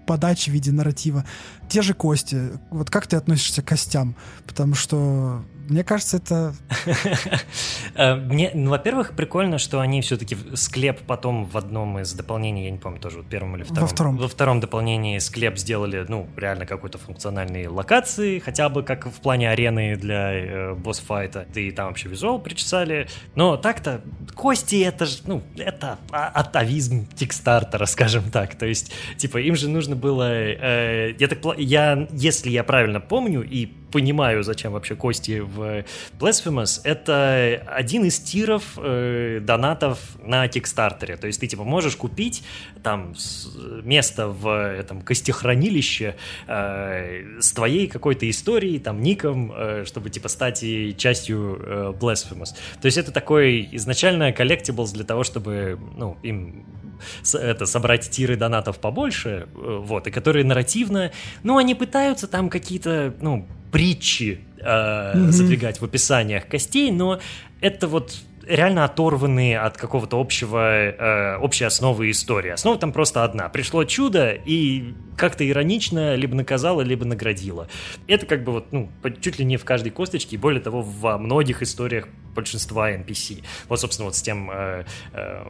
подачи 0.06 0.50
в 0.50 0.52
виде 0.52 0.72
нарратива. 0.72 1.24
Те 1.68 1.82
же 1.82 1.94
кости. 1.94 2.52
Вот 2.70 2.90
как 2.90 3.06
ты 3.06 3.16
относишься 3.16 3.62
к 3.62 3.66
костям? 3.66 4.16
Потому 4.46 4.74
что 4.74 5.44
мне 5.68 5.84
кажется, 5.84 6.18
это... 6.18 6.54
Э, 7.98 8.14
мне, 8.14 8.50
ну, 8.52 8.70
во-первых, 8.70 9.16
прикольно, 9.16 9.56
что 9.56 9.80
они 9.80 10.02
все-таки 10.02 10.36
склеп 10.54 11.00
потом 11.06 11.46
в 11.46 11.56
одном 11.56 11.98
из 11.98 12.12
дополнений, 12.12 12.66
я 12.66 12.70
не 12.70 12.76
помню, 12.76 13.00
тоже 13.00 13.20
в 13.20 13.26
первом 13.26 13.56
или 13.56 13.62
втором. 13.62 13.82
Во 13.82 13.86
втором. 13.86 14.16
Во 14.18 14.28
втором 14.28 14.60
дополнении 14.60 15.18
склеп 15.18 15.56
сделали, 15.56 16.04
ну, 16.06 16.28
реально 16.36 16.66
какой-то 16.66 16.98
функциональной 16.98 17.68
локации, 17.68 18.38
хотя 18.38 18.68
бы 18.68 18.82
как 18.82 19.06
в 19.06 19.20
плане 19.20 19.50
арены 19.50 19.96
для 19.96 20.32
э, 20.32 20.74
босс-файта. 20.74 21.46
Да 21.54 21.60
и 21.60 21.70
там 21.70 21.86
вообще 21.86 22.10
визуал 22.10 22.38
причесали. 22.38 23.08
Но 23.34 23.56
так-то 23.56 24.02
кости 24.34 24.82
это 24.82 25.06
же, 25.06 25.18
ну, 25.24 25.42
это 25.56 25.98
а, 26.10 26.28
атовизм 26.28 27.06
тикстартера, 27.14 27.86
скажем 27.86 28.30
так. 28.30 28.56
То 28.56 28.66
есть, 28.66 28.92
типа, 29.16 29.38
им 29.38 29.56
же 29.56 29.70
нужно 29.70 29.96
было... 29.96 30.30
Э, 30.30 31.14
я 31.18 31.28
так... 31.28 31.38
Я, 31.56 32.06
если 32.12 32.50
я 32.50 32.62
правильно 32.62 33.00
помню 33.00 33.42
и 33.42 33.72
понимаю, 33.90 34.42
зачем 34.42 34.72
вообще 34.72 34.94
кости 34.96 35.40
в 35.40 35.84
Blasphemous, 36.18 36.80
это 36.84 37.62
один 37.66 38.04
из 38.04 38.18
тиров 38.18 38.78
э, 38.78 39.40
донатов 39.42 39.98
на 40.22 40.48
Кикстартере. 40.48 41.16
То 41.16 41.26
есть 41.26 41.40
ты 41.40 41.46
типа 41.46 41.64
можешь 41.64 41.96
купить 41.96 42.42
там 42.82 43.14
место 43.82 44.28
в 44.28 44.48
этом 44.48 45.02
костехранилище 45.02 46.16
э, 46.46 47.40
с 47.40 47.52
твоей 47.52 47.86
какой-то 47.86 48.28
историей, 48.28 48.78
там 48.78 49.00
ником, 49.02 49.52
э, 49.54 49.84
чтобы 49.86 50.10
типа 50.10 50.28
стать 50.28 50.64
частью 50.96 51.60
э, 51.60 51.92
Blasphemous. 51.98 52.54
То 52.80 52.86
есть 52.86 52.98
это 52.98 53.12
такой 53.12 53.68
изначально 53.72 54.32
коллектиблс 54.32 54.92
для 54.92 55.04
того, 55.04 55.24
чтобы 55.24 55.78
ну, 55.96 56.16
им 56.22 56.66
это, 57.34 57.66
собрать 57.66 58.08
тиры 58.10 58.36
донатов 58.36 58.78
побольше, 58.78 59.48
э, 59.54 59.80
вот, 59.82 60.06
и 60.06 60.10
которые 60.10 60.44
нарративно, 60.44 61.12
ну, 61.42 61.56
они 61.56 61.74
пытаются 61.74 62.26
там 62.26 62.48
какие-то, 62.48 63.14
ну, 63.20 63.46
притчи 63.76 64.40
э, 64.58 64.62
mm-hmm. 64.64 65.30
задвигать 65.32 65.80
в 65.82 65.84
описаниях 65.84 66.48
костей, 66.48 66.90
но 66.90 67.20
это 67.60 67.88
вот 67.88 68.16
реально 68.46 68.84
оторванные 68.84 69.58
от 69.58 69.76
какого-то 69.76 70.18
общего, 70.18 70.58
э, 70.58 71.36
общей 71.36 71.64
основы 71.64 72.10
истории. 72.10 72.52
Основа 72.52 72.78
там 72.78 72.90
просто 72.90 73.22
одна. 73.22 73.50
Пришло 73.50 73.84
чудо, 73.84 74.30
и 74.32 74.94
как-то 75.18 75.46
иронично 75.46 76.14
либо 76.14 76.34
наказала, 76.34 76.80
либо 76.80 77.04
наградила. 77.04 77.68
Это 78.06 78.24
как 78.24 78.44
бы 78.44 78.52
вот, 78.52 78.72
ну, 78.72 78.88
чуть 79.20 79.38
ли 79.38 79.44
не 79.44 79.58
в 79.58 79.66
каждой 79.66 79.90
косточке, 79.90 80.36
и 80.36 80.38
более 80.38 80.62
того, 80.62 80.80
во 80.80 81.18
многих 81.18 81.60
историях 81.60 82.08
большинства 82.36 82.92
NPC. 82.92 83.42
Вот, 83.68 83.80
собственно, 83.80 84.06
вот 84.06 84.14
с 84.14 84.22
тем 84.22 84.50
э, 84.52 84.84
э, 85.12 85.44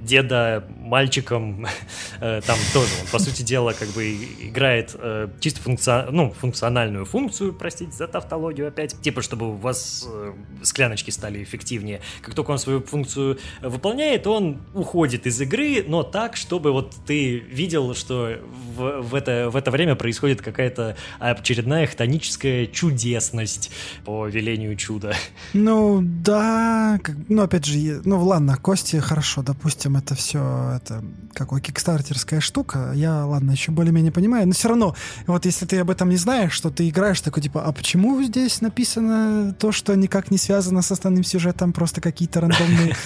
деда 0.00 0.64
мальчиком 0.78 1.66
э, 2.20 2.40
там 2.46 2.58
тоже 2.72 2.88
он, 3.02 3.06
по 3.08 3.18
сути 3.18 3.42
дела, 3.42 3.72
как 3.72 3.88
бы 3.88 4.14
играет 4.40 4.94
э, 4.94 5.28
чисто 5.40 5.60
функци... 5.60 6.06
ну, 6.10 6.32
функциональную 6.32 7.04
функцию, 7.04 7.52
простите 7.52 7.92
за 7.92 8.06
тавтологию 8.08 8.68
опять, 8.68 8.98
типа, 9.02 9.20
чтобы 9.20 9.50
у 9.50 9.56
вас 9.56 10.08
э, 10.10 10.32
скляночки 10.62 11.10
стали 11.10 11.42
эффективнее. 11.42 12.00
Как 12.22 12.34
только 12.34 12.52
он 12.52 12.58
свою 12.58 12.80
функцию 12.80 13.38
выполняет, 13.60 14.26
он 14.26 14.62
уходит 14.72 15.26
из 15.26 15.40
игры, 15.40 15.84
но 15.86 16.02
так, 16.02 16.36
чтобы 16.36 16.72
вот 16.72 16.94
ты 17.06 17.38
видел, 17.38 17.94
что 17.94 18.38
в, 18.76 19.02
в, 19.02 19.14
это, 19.14 19.50
в 19.50 19.56
это 19.56 19.70
время 19.70 19.96
происходит 19.96 20.40
какая-то 20.40 20.96
очередная 21.18 21.86
хтоническая 21.86 22.66
чудесность 22.66 23.70
по 24.04 24.26
велению 24.26 24.76
чуда. 24.76 25.14
Ну, 25.52 26.04
да, 26.22 26.98
как, 27.02 27.16
ну, 27.28 27.42
опять 27.42 27.64
же, 27.64 28.02
ну, 28.04 28.22
ладно, 28.24 28.56
кости 28.56 28.96
хорошо, 28.96 29.42
допустим, 29.42 29.96
это 29.96 30.14
все, 30.14 30.76
это 30.76 31.02
какой 31.32 31.60
кикстартерская 31.60 32.40
штука, 32.40 32.92
я, 32.94 33.24
ладно, 33.24 33.52
еще 33.52 33.72
более-менее 33.72 34.12
понимаю, 34.12 34.46
но 34.46 34.52
все 34.52 34.68
равно, 34.68 34.94
вот 35.26 35.46
если 35.46 35.66
ты 35.66 35.78
об 35.78 35.90
этом 35.90 36.10
не 36.10 36.16
знаешь, 36.16 36.52
что 36.52 36.70
ты 36.70 36.88
играешь 36.88 37.20
такой, 37.20 37.42
типа, 37.42 37.62
а 37.64 37.72
почему 37.72 38.22
здесь 38.22 38.60
написано 38.60 39.54
то, 39.58 39.72
что 39.72 39.94
никак 39.94 40.30
не 40.30 40.38
связано 40.38 40.82
с 40.82 40.90
основным 40.90 41.24
сюжетом, 41.24 41.72
просто 41.72 42.00
какие-то 42.00 42.40
рандомные 42.40 42.96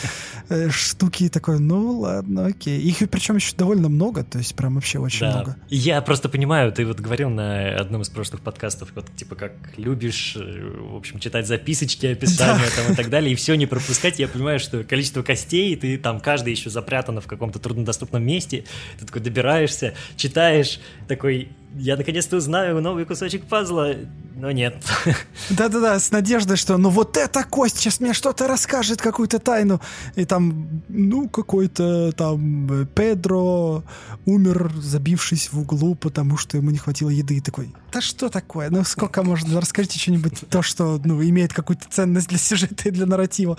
э, 0.48 0.70
штуки 0.70 1.28
такой, 1.28 1.58
ну 1.60 2.00
ладно, 2.00 2.46
окей. 2.46 2.80
Их 2.80 2.98
причем 3.10 3.36
еще 3.36 3.54
довольно 3.56 3.88
много, 3.88 4.24
то 4.24 4.38
есть 4.38 4.54
прям 4.54 4.74
вообще 4.74 4.98
очень 4.98 5.26
много. 5.26 5.56
Я 5.68 6.00
просто 6.02 6.28
понимаю, 6.28 6.72
ты 6.72 6.84
вот 6.84 7.00
говорил 7.00 7.30
на 7.30 7.76
одном 7.76 8.02
из 8.02 8.08
прошлых 8.08 8.40
подкастов, 8.40 8.90
вот 8.94 9.14
типа 9.14 9.34
как 9.34 9.52
любишь, 9.76 10.36
э, 10.36 10.80
в 10.90 10.96
общем, 10.96 11.18
читать 11.18 11.46
записочки, 11.46 12.06
описания 12.06 12.68
там 12.76 12.92
и 12.92 12.96
так 12.96 13.03
далее, 13.10 13.32
и 13.32 13.34
все 13.34 13.54
не 13.54 13.66
пропускать. 13.66 14.18
Я 14.18 14.28
понимаю, 14.28 14.58
что 14.58 14.84
количество 14.84 15.22
костей, 15.22 15.74
ты 15.76 15.98
там 15.98 16.20
каждый 16.20 16.52
еще 16.52 16.70
запрятано 16.70 17.20
в 17.20 17.26
каком-то 17.26 17.58
труднодоступном 17.58 18.24
месте, 18.24 18.64
ты 18.98 19.06
такой 19.06 19.22
добираешься, 19.22 19.94
читаешь, 20.16 20.80
такой, 21.08 21.48
я 21.76 21.96
наконец-то 21.96 22.36
узнаю 22.36 22.80
новый 22.80 23.04
кусочек 23.04 23.44
пазла, 23.44 23.94
но 24.36 24.50
нет. 24.50 24.76
Да-да-да, 25.50 25.98
с 25.98 26.10
надеждой, 26.10 26.56
что 26.56 26.76
ну 26.76 26.88
вот 26.88 27.16
эта 27.16 27.44
кость 27.44 27.78
сейчас 27.78 28.00
мне 28.00 28.12
что-то 28.12 28.46
расскажет, 28.46 29.00
какую-то 29.00 29.38
тайну. 29.38 29.80
И 30.14 30.24
там, 30.24 30.82
ну, 30.88 31.28
какой-то 31.28 32.12
там 32.12 32.82
э, 32.82 32.86
Педро 32.86 33.82
умер, 34.26 34.72
забившись 34.76 35.52
в 35.52 35.60
углу, 35.60 35.94
потому 35.94 36.36
что 36.36 36.56
ему 36.56 36.70
не 36.70 36.78
хватило 36.78 37.10
еды. 37.10 37.36
И 37.36 37.40
такой, 37.40 37.72
да 37.92 38.00
что 38.00 38.28
такое? 38.28 38.70
Ну, 38.70 38.84
сколько 38.84 39.22
можно? 39.22 39.60
Расскажите 39.60 39.98
что-нибудь, 39.98 40.44
то, 40.50 40.62
что, 40.62 41.00
ну, 41.04 41.22
имеет 41.22 41.52
какую-то 41.52 41.86
ценность 41.90 42.28
для 42.28 42.38
сюжета 42.38 42.88
и 42.88 42.92
для 42.92 43.06
нарратива. 43.06 43.58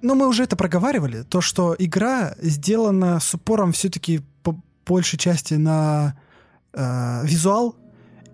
Но 0.00 0.14
мы 0.14 0.26
уже 0.26 0.44
это 0.44 0.56
проговаривали, 0.56 1.22
то, 1.22 1.40
что 1.40 1.76
игра 1.78 2.34
сделана 2.40 3.20
с 3.20 3.34
упором 3.34 3.72
все-таки 3.72 4.20
по 4.42 4.60
большей 4.84 5.18
части 5.18 5.54
на 5.54 6.16
э, 6.74 7.20
визуал 7.24 7.76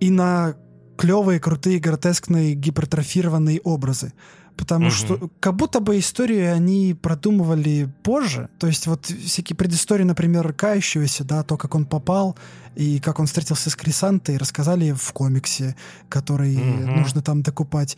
и 0.00 0.10
на 0.10 0.54
клевые, 0.96 1.40
крутые, 1.40 1.78
гротескные, 1.78 2.54
гипертрофированные 2.54 3.60
образы. 3.60 4.12
Потому 4.56 4.86
Мгм. 4.86 4.90
что 4.90 5.30
как 5.38 5.54
будто 5.54 5.78
бы 5.78 6.00
историю 6.00 6.52
они 6.52 6.92
продумывали 7.00 7.88
позже. 8.02 8.48
То 8.58 8.66
есть 8.66 8.88
вот 8.88 9.06
всякие 9.06 9.56
предыстории, 9.56 10.02
например, 10.02 10.52
Кающегося, 10.52 11.22
да, 11.22 11.44
то, 11.44 11.56
как 11.56 11.76
он 11.76 11.86
попал 11.86 12.36
и 12.74 12.98
как 12.98 13.20
он 13.20 13.26
встретился 13.26 13.70
с 13.70 13.76
Крисантой, 13.76 14.36
рассказали 14.36 14.90
в 14.92 15.12
комиксе, 15.12 15.76
который 16.08 16.56
Мгм. 16.56 16.96
нужно 16.96 17.22
там 17.22 17.42
докупать. 17.42 17.96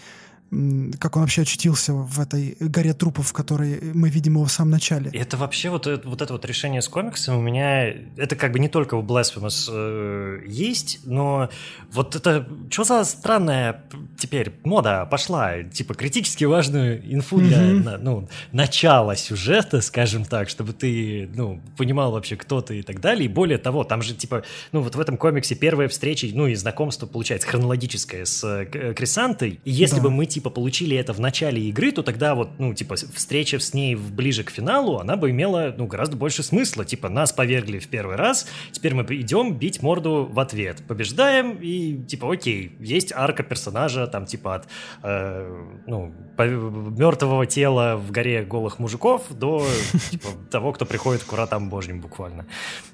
Как 0.98 1.14
он 1.16 1.22
вообще 1.22 1.42
очутился 1.42 1.92
в 1.94 2.18
этой 2.18 2.57
горе 2.59 2.92
трупов, 2.92 3.28
в 3.28 3.32
которой 3.32 3.80
мы 3.94 4.09
видим 4.09 4.34
его 4.34 4.44
в 4.46 4.51
самом 4.51 4.72
начале. 4.72 5.09
Это 5.12 5.36
вообще 5.36 5.70
вот, 5.70 5.86
вот 6.05 6.22
это 6.22 6.32
вот 6.32 6.44
решение 6.44 6.82
с 6.82 6.88
комиксом 6.88 7.38
у 7.38 7.40
меня, 7.40 7.86
это 8.16 8.34
как 8.34 8.51
бы 8.53 8.59
не 8.59 8.68
только 8.68 8.96
в 8.96 9.05
Blasphemous 9.05 9.68
э, 9.72 10.42
есть, 10.48 11.01
но 11.05 11.51
вот 11.92 12.16
это, 12.16 12.48
что 12.68 12.82
за 12.82 13.05
странная 13.05 13.84
теперь 14.18 14.53
мода 14.64 15.07
пошла, 15.07 15.62
типа 15.62 15.94
критически 15.94 16.44
важную 16.44 17.01
инфу 17.14 17.38
для, 17.40 17.61
Мгм. 17.61 17.82
на- 17.84 17.98
ну, 17.98 18.28
начала 18.51 19.14
сюжета, 19.14 19.80
скажем 19.80 20.24
так, 20.24 20.48
чтобы 20.48 20.72
ты, 20.72 21.30
ну, 21.32 21.61
понимал 21.76 22.11
вообще, 22.11 22.34
кто 22.34 22.61
ты 22.61 22.80
и 22.80 22.82
так 22.82 23.01
далее, 23.01 23.26
и 23.26 23.28
более 23.28 23.59
того, 23.59 23.84
там 23.84 24.03
же, 24.03 24.14
типа, 24.14 24.42
ну, 24.72 24.80
вот 24.80 24.96
в 24.96 25.01
этом 25.01 25.16
комиксе 25.16 25.55
первая 25.55 25.86
встреча, 25.88 26.26
ну, 26.32 26.48
и 26.48 26.57
знакомство, 26.57 27.07
получается, 27.07 27.46
хронологическое 27.46 28.24
с 28.24 28.42
э, 28.44 28.94
Крисантой, 28.94 29.61
и 29.64 29.70
если 29.70 29.96
Да. 29.96 30.03
бы 30.03 30.11
мы, 30.11 30.26
типа, 30.26 30.39
получили 30.49 30.97
это 30.97 31.12
в 31.12 31.20
начале 31.20 31.61
игры, 31.68 31.93
то 31.93 32.03
тогда 32.03 32.34
вот, 32.34 32.59
ну, 32.59 32.72
типа, 32.72 32.95
встреча 32.95 33.59
с 33.59 33.74
ней 33.74 33.95
ближе 33.95 34.45
к 34.45 34.51
финалу, 34.51 34.99
она 34.99 35.16
бы 35.16 35.30
имела, 35.30 35.74
ну, 35.76 35.86
гораздо 35.86 36.16
больше 36.16 36.43
смысла. 36.43 36.86
Типа, 36.86 37.11
нас 37.11 37.32
повергли 37.32 37.78
в 37.78 37.88
первый 37.88 38.16
раз, 38.16 38.47
теперь 38.72 38.95
мы 38.95 39.03
идем 39.11 39.55
бить 39.55 39.82
морду 39.82 40.28
в 40.30 40.41
ответ. 40.41 40.82
Побеждаем, 40.88 41.59
и, 41.61 42.03
типа, 42.05 42.32
окей, 42.32 42.76
есть 42.80 43.12
арка 43.12 43.43
персонажа, 43.43 44.07
там, 44.07 44.24
типа, 44.24 44.55
от, 44.55 44.68
э, 45.03 45.64
ну, 45.86 46.14
мертвого 46.38 47.45
тела 47.47 47.97
в 47.97 48.11
горе 48.11 48.43
голых 48.43 48.78
мужиков 48.78 49.24
до, 49.30 49.66
типа, 50.11 50.28
того, 50.51 50.72
кто 50.72 50.86
приходит 50.86 51.24
к 51.24 51.32
вратам 51.32 51.68
божьим 51.68 52.01
буквально. 52.01 52.47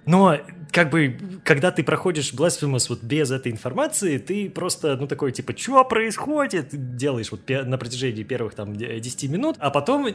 Но, 0.07 0.39
как 0.73 0.91
бы, 0.91 1.19
когда 1.45 1.71
ты 1.71 1.83
проходишь 1.83 2.33
Blasphemous 2.33 2.87
вот 2.89 3.03
без 3.03 3.31
этой 3.31 3.53
информации, 3.53 4.19
ты 4.19 4.51
просто, 4.51 4.97
ну, 4.97 5.07
такой, 5.07 5.33
типа, 5.33 5.57
что 5.57 5.85
происходит? 5.85 6.97
Делаешь 6.97 7.31
вот 7.37 7.67
на 7.67 7.79
протяжении 7.79 8.23
первых, 8.23 8.55
там, 8.55 8.75
де- 8.77 9.01
10 9.01 9.29
минут, 9.29 9.57
а 9.59 9.71
потом, 9.71 10.07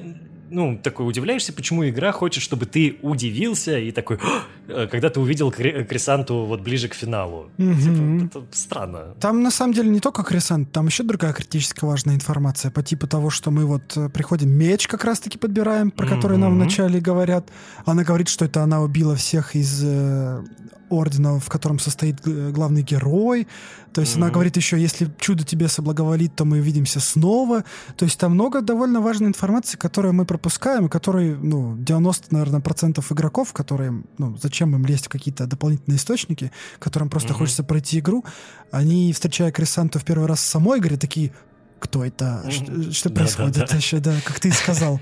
ну, 0.50 0.78
такой 0.82 1.08
удивляешься, 1.08 1.54
почему 1.54 1.88
игра 1.88 2.12
хочет, 2.12 2.44
чтобы 2.44 2.66
ты 2.66 2.98
удивился 3.02 3.78
и 3.80 3.92
такой, 3.92 4.20
«Э, 4.68 4.88
когда 4.92 5.10
ты 5.10 5.20
увидел 5.20 5.52
Кри- 5.52 5.84
Крисанту 5.86 6.46
вот 6.46 6.62
ближе 6.62 6.88
к 6.88 6.94
финалу. 6.94 7.50
Типа, 7.58 8.26
это 8.26 8.46
странно. 8.52 9.16
Там 9.20 9.44
на 9.44 9.52
самом 9.52 9.74
деле 9.74 9.90
не 9.90 10.00
только 10.00 10.24
Крисант, 10.24 10.72
там 10.72 10.88
еще 10.88 11.04
другая 11.04 11.34
критически 11.34 11.86
важная 11.86 12.16
информация 12.16 12.72
по 12.72 12.84
типу 12.84 13.08
того, 13.08 13.30
что 13.30 13.52
мы 13.52 13.66
вот 13.66 13.96
э, 13.98 14.10
приходим, 14.10 14.50
меч 14.50 14.88
как 14.88 15.04
раз-таки 15.06 15.38
подбираем, 15.38 15.92
про 15.92 16.06
который 16.08 16.38
нам 16.38 16.52
Мгм. 16.52 16.62
вначале 16.62 17.00
говорят. 17.00 17.50
Она 17.86 18.04
говорит, 18.04 18.28
что 18.30 18.46
это 18.46 18.64
она 18.64 18.82
убила 18.82 19.16
всех 19.16 19.56
из 19.56 19.82
э, 19.84 20.44
ордена, 20.92 21.40
в 21.40 21.50
котором 21.50 21.80
состоит 21.80 22.22
г- 22.22 22.52
главный 22.52 22.84
герой. 22.84 23.48
То 23.94 24.02
есть 24.02 24.16
она 24.18 24.26
Мгм. 24.28 24.34
говорит 24.34 24.58
еще, 24.58 24.80
если 24.80 25.10
чудо 25.20 25.44
тебе 25.44 25.68
соблаговолит, 25.68 26.36
то 26.36 26.46
мы 26.46 26.60
увидимся 26.60 27.00
снова. 27.00 27.64
То 27.98 28.06
есть 28.06 28.20
там 28.20 28.34
много 28.34 28.62
довольно 28.62 29.02
важной 29.02 29.28
информации, 29.28 29.78
которую 29.78 30.14
мы 30.14 30.26
пропускаем, 30.26 30.86
и 30.86 30.90
которой, 30.90 31.36
ну, 31.36 31.76
90, 31.78 32.28
наверное, 32.34 32.60
процентов 32.62 33.12
игроков, 33.12 33.54
которые, 33.54 34.04
ну, 34.18 34.38
зачем 34.42 34.76
им 34.76 34.86
лезть 34.86 35.06
в 35.08 35.10
какие-то 35.10 35.48
дополнительные 35.48 35.98
источники, 35.98 36.52
которым 36.80 37.10
просто 37.10 37.30
Мгм. 37.30 37.40
хочется 37.40 37.64
пройти 37.64 38.00
игру, 38.00 38.24
они, 38.72 39.12
встречая 39.14 39.52
Крисанту 39.52 40.00
в 40.00 40.04
первый 40.06 40.28
раз 40.28 40.40
в 40.40 40.46
самой 40.46 40.80
игре, 40.80 40.98
такие, 40.98 41.32
кто 41.80 42.04
это? 42.06 42.42
Мгм. 42.44 42.52
Что, 42.52 42.92
что 42.94 43.10
Да, 43.10 43.16
происходит 43.16 43.54
да, 43.56 43.66
да. 43.66 43.74
вообще, 43.74 44.00
да, 44.00 44.14
как 44.26 44.40
ты 44.40 44.50
и 44.50 44.52
сказал. 44.52 45.00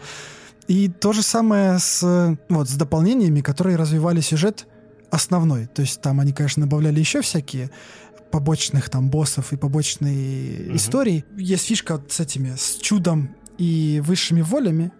И 0.68 0.88
то 0.88 1.14
же 1.14 1.24
самое 1.24 1.80
с, 1.80 2.02
э, 2.04 2.38
вот, 2.50 2.70
с 2.70 2.74
дополнениями, 2.76 3.42
которые 3.42 3.76
развивали 3.76 4.22
сюжет 4.22 4.68
основной. 5.12 5.66
То 5.68 5.82
есть 5.82 6.02
там 6.02 6.20
они, 6.20 6.34
конечно, 6.34 6.64
добавляли 6.66 7.00
еще 7.00 7.22
всякие 7.22 7.70
побочных 8.32 8.90
там 8.90 9.10
боссов 9.10 9.54
и 9.54 9.58
побочные 9.58 10.66
Мгм. 10.68 10.76
истории. 10.76 11.26
Есть 11.38 11.66
фишка 11.66 11.94
вот 11.98 12.12
с 12.12 12.20
этими, 12.20 12.56
с 12.56 12.78
чудом 12.78 13.36
и 13.58 14.02
высшими 14.06 14.42
волями. 14.42 14.92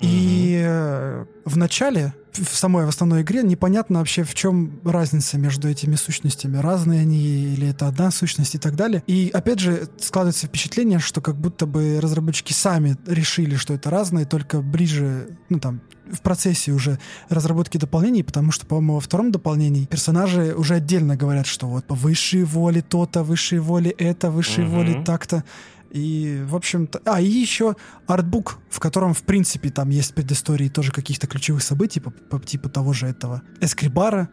И 0.00 0.60
э, 0.64 1.26
в 1.44 1.56
начале, 1.56 2.14
в 2.32 2.56
самой 2.56 2.86
в 2.86 2.88
основной 2.88 3.22
игре, 3.22 3.42
непонятно 3.42 3.98
вообще, 3.98 4.24
в 4.24 4.34
чем 4.34 4.80
разница 4.84 5.38
между 5.38 5.68
этими 5.68 5.96
сущностями. 5.96 6.56
Разные 6.56 7.00
они 7.00 7.52
или 7.54 7.68
это 7.68 7.86
одна 7.88 8.10
сущность 8.10 8.54
и 8.54 8.58
так 8.58 8.74
далее. 8.76 9.02
И 9.06 9.30
опять 9.32 9.58
же, 9.58 9.88
складывается 9.98 10.46
впечатление, 10.46 10.98
что 10.98 11.20
как 11.20 11.36
будто 11.36 11.66
бы 11.66 12.00
разработчики 12.00 12.52
сами 12.52 12.96
решили, 13.06 13.56
что 13.56 13.74
это 13.74 13.90
разные, 13.90 14.24
только 14.24 14.60
ближе, 14.62 15.36
ну 15.48 15.58
там, 15.60 15.80
в 16.10 16.20
процессе 16.20 16.72
уже 16.72 16.98
разработки 17.28 17.78
дополнений, 17.78 18.22
потому 18.22 18.52
что, 18.52 18.66
по-моему, 18.66 18.94
во 18.94 19.00
втором 19.00 19.30
дополнении 19.32 19.86
персонажи 19.86 20.54
уже 20.56 20.74
отдельно 20.74 21.16
говорят, 21.16 21.46
что 21.46 21.66
вот 21.68 21.84
по 21.86 21.94
высшей 21.94 22.44
воле 22.44 22.82
то-то, 22.82 23.22
высшей 23.22 23.60
воле 23.60 23.90
это, 23.90 24.30
высшей 24.30 24.64
Мгм. 24.64 24.72
воле 24.74 25.02
так-то. 25.04 25.44
И, 25.92 26.42
в 26.46 26.56
общем-то... 26.56 27.02
А, 27.04 27.20
и 27.20 27.26
еще 27.26 27.76
артбук, 28.06 28.58
в 28.70 28.80
котором, 28.80 29.12
в 29.12 29.22
принципе, 29.22 29.68
там 29.70 29.90
есть 29.90 30.14
предыстории 30.14 30.68
тоже 30.68 30.90
каких-то 30.90 31.26
ключевых 31.26 31.62
событий, 31.62 32.00
по, 32.00 32.10
по 32.10 32.40
типу 32.40 32.70
того 32.70 32.92
же 32.94 33.06
этого 33.06 33.42
Эскрибара, 33.60 34.28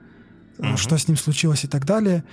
Мгм. 0.57 0.78
что 0.78 0.97
с 0.97 1.07
ним 1.07 1.18
случилось 1.18 1.64
и 1.64 1.68
так 1.68 1.86
далее. 1.86 2.24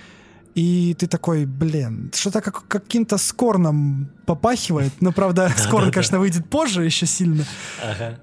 И 0.55 0.95
ты 0.97 1.07
такой, 1.07 1.45
блин, 1.45 2.11
что-то 2.15 2.41
как, 2.41 2.67
каким-то 2.67 3.17
скорном 3.17 4.09
попахивает. 4.25 4.91
Ну, 5.01 5.11
правда, 5.11 5.51
скорн, 5.57 5.91
конечно, 5.91 6.19
выйдет 6.19 6.49
позже 6.49 6.83
еще 6.83 7.05
сильно. 7.05 7.45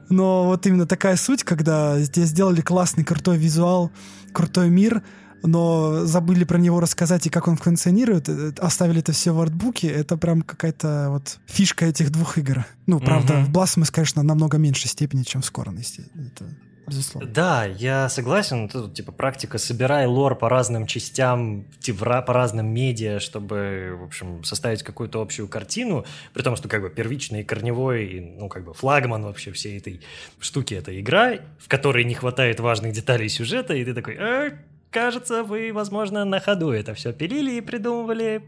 Но 0.09 0.45
вот 0.47 0.67
именно 0.67 0.87
такая 0.87 1.17
суть, 1.17 1.45
когда 1.45 1.99
здесь 2.01 2.29
сделали 2.31 2.61
классный, 2.61 3.05
крутой 3.05 3.39
визуал, 3.39 3.93
крутой 4.33 4.69
мир, 4.71 5.03
но 5.47 6.05
забыли 6.07 6.45
про 6.45 6.59
него 6.59 6.81
рассказать 6.81 7.27
и 7.27 7.31
как 7.31 7.49
он 7.49 7.57
функционирует, 7.57 8.29
э, 8.29 8.53
оставили 8.59 9.01
это 9.01 9.13
все 9.13 9.33
в 9.33 9.41
артбуке, 9.41 9.89
это 9.89 10.17
прям 10.17 10.43
какая-то 10.43 11.09
вот 11.11 11.39
фишка 11.47 11.87
этих 11.87 12.11
двух 12.11 12.39
игр. 12.39 12.65
Ну, 12.87 13.01
правда, 13.01 13.35
Мгм. 13.35 13.45
в 13.47 13.51
Blasphemous, 13.57 13.91
конечно, 13.93 14.23
намного 14.23 14.59
меньшей 14.59 14.89
степени, 14.89 15.23
чем 15.23 15.43
в 15.43 15.45
Scorn. 15.51 15.79
Это 15.79 16.45
безусловно. 16.87 17.31
Да, 17.31 17.65
я 17.65 18.09
согласен. 18.11 18.69
Тут, 18.69 18.95
типа, 18.95 19.11
практика 19.13 19.57
собирай 19.59 20.07
лор 20.07 20.37
по 20.37 20.49
разным 20.51 20.87
частям, 20.87 21.65
типа, 21.81 22.21
по 22.23 22.33
разным 22.35 22.67
медиа, 22.67 23.21
чтобы, 23.21 23.97
в 23.99 24.05
общем, 24.05 24.45
составить 24.45 24.83
какую-то 24.83 25.23
общую 25.23 25.49
картину, 25.49 26.05
при 26.35 26.43
том, 26.43 26.57
что, 26.57 26.69
как 26.69 26.83
бы, 26.83 26.91
первичный 26.91 27.41
и 27.41 27.45
корневой, 27.45 28.35
ну, 28.39 28.49
как 28.51 28.65
бы, 28.65 28.75
флагман 28.75 29.23
вообще 29.25 29.51
всей 29.53 29.79
этой 29.79 30.01
штуки— 30.41 30.75
это 30.81 30.99
игра, 31.01 31.37
в 31.59 31.69
которой 31.69 32.05
не 32.05 32.15
хватает 32.15 32.61
важных 32.61 32.93
деталей 32.93 33.29
сюжета, 33.31 33.73
и 33.75 33.83
ты 33.85 33.95
такой, 33.95 34.17
«А, 34.19 34.51
кажется, 34.95 35.43
вы, 35.43 35.73
возможно, 35.73 36.25
на 36.25 36.39
ходу 36.39 36.71
это 36.71 36.95
все 36.95 37.13
пилили 37.13 37.57
и 37.57 37.61
придумывали. 37.61 38.45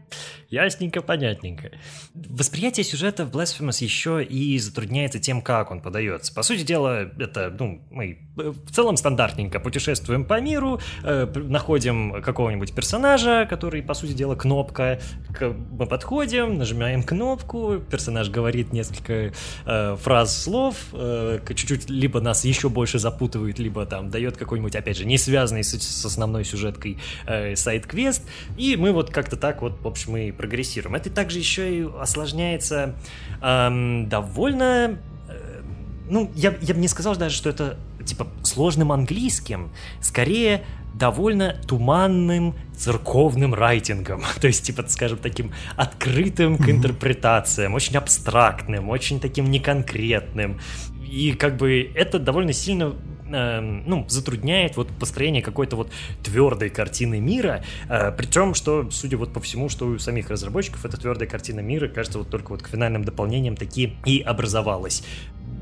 Ясненько, 0.49 1.01
понятненько. 1.01 1.71
Восприятие 2.15 2.85
сюжета 2.85 3.25
в 3.25 3.31
Blasphemous 3.31 3.83
еще 3.83 4.23
и 4.23 4.57
затрудняется 4.57 5.19
тем, 5.19 5.41
как 5.41 5.71
он 5.71 5.81
подается. 5.81 6.33
По 6.33 6.43
сути 6.43 6.61
дела, 6.61 7.11
это, 7.19 7.53
ну, 7.59 7.81
мы 7.91 8.19
в 8.35 8.71
целом 8.71 8.95
стандартненько 8.95 9.59
путешествуем 9.59 10.23
по 10.23 10.39
миру, 10.39 10.79
э, 11.03 11.25
находим 11.35 12.21
какого-нибудь 12.21 12.73
персонажа, 12.73 13.45
который, 13.49 13.81
по 13.81 13.93
сути 13.93 14.13
дела, 14.13 14.35
кнопка. 14.35 14.99
Мы 15.41 15.85
подходим, 15.85 16.57
нажимаем 16.57 17.03
кнопку, 17.03 17.79
персонаж 17.91 18.29
говорит 18.29 18.71
несколько 18.71 19.33
э, 19.65 19.95
фраз, 19.97 20.43
слов, 20.43 20.77
э, 20.93 21.39
чуть-чуть 21.45 21.89
либо 21.89 22.21
нас 22.21 22.45
еще 22.45 22.69
больше 22.69 22.99
запутывает, 22.99 23.59
либо 23.59 23.85
там 23.85 24.09
дает 24.09 24.37
какой-нибудь, 24.37 24.75
опять 24.77 24.97
же, 24.97 25.05
не 25.05 25.17
связанный 25.17 25.63
с, 25.63 25.77
с 25.77 26.05
основной 26.05 26.36
сюжеткой 26.43 26.97
э, 27.25 27.55
сайт-квест, 27.55 28.23
и 28.57 28.75
мы 28.75 28.91
вот 28.91 29.09
как-то 29.09 29.37
так 29.37 29.61
вот, 29.61 29.79
в 29.81 29.87
общем, 29.87 30.17
и 30.17 30.31
прогрессируем. 30.31 30.95
Это 30.95 31.09
также 31.09 31.39
еще 31.39 31.79
и 31.79 31.87
осложняется 31.99 32.95
эм, 33.41 34.07
довольно... 34.09 34.99
Э, 35.29 35.61
ну, 36.09 36.31
я, 36.35 36.55
я 36.61 36.73
бы 36.73 36.79
не 36.79 36.87
сказал 36.87 37.15
даже, 37.15 37.35
что 37.35 37.49
это 37.49 37.77
типа 38.05 38.27
сложным 38.43 38.91
английским, 38.91 39.69
скорее 40.01 40.63
довольно 40.97 41.55
туманным 41.67 42.55
церковным 42.75 43.53
райтингом, 43.53 44.23
то 44.41 44.47
есть, 44.47 44.65
типа, 44.65 44.85
скажем, 44.87 45.19
таким 45.19 45.51
открытым 45.75 46.57
к 46.57 46.69
интерпретациям, 46.69 47.73
очень 47.73 47.97
абстрактным, 47.97 48.89
очень 48.89 49.19
таким 49.19 49.49
неконкретным. 49.51 50.59
И 51.05 51.33
как 51.33 51.57
бы 51.57 51.89
это 51.95 52.19
довольно 52.19 52.53
сильно 52.53 52.95
э, 53.31 53.61
ну, 53.61 54.05
затрудняет 54.09 54.77
вот 54.77 54.89
построение 54.89 55.41
какой-то 55.41 55.75
вот 55.75 55.91
твердой 56.23 56.69
картины 56.69 57.19
мира, 57.19 57.63
э, 57.89 58.11
причем, 58.11 58.53
что, 58.53 58.89
судя 58.91 59.17
вот 59.17 59.33
по 59.33 59.39
всему, 59.39 59.69
что 59.69 59.87
у 59.87 59.99
самих 59.99 60.29
разработчиков 60.29 60.85
эта 60.85 60.97
твердая 60.97 61.27
картина 61.27 61.59
мира, 61.59 61.87
кажется, 61.87 62.19
вот 62.19 62.29
только 62.29 62.51
вот 62.51 62.63
к 62.63 62.67
финальным 62.67 63.03
дополнениям 63.03 63.55
таки 63.55 63.97
и 64.05 64.21
образовалась. 64.21 65.03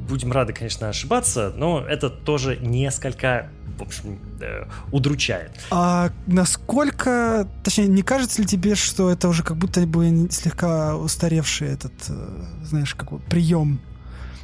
Будем 0.07 0.31
рады, 0.31 0.53
конечно, 0.53 0.89
ошибаться, 0.89 1.53
но 1.55 1.81
это 1.81 2.09
тоже 2.09 2.57
несколько 2.57 3.49
в 3.77 3.81
общем, 3.81 4.19
э, 4.39 4.65
удручает. 4.91 5.51
А 5.71 6.11
насколько, 6.27 7.47
точнее, 7.63 7.87
не 7.87 8.03
кажется 8.03 8.41
ли 8.41 8.47
тебе, 8.47 8.75
что 8.75 9.09
это 9.09 9.27
уже 9.27 9.43
как 9.43 9.57
будто 9.57 9.85
бы 9.85 10.27
слегка 10.31 10.95
устаревший 10.95 11.69
этот, 11.69 11.93
э, 12.07 12.45
знаешь, 12.63 12.95
как 12.95 13.11
вот 13.11 13.23
прием, 13.25 13.79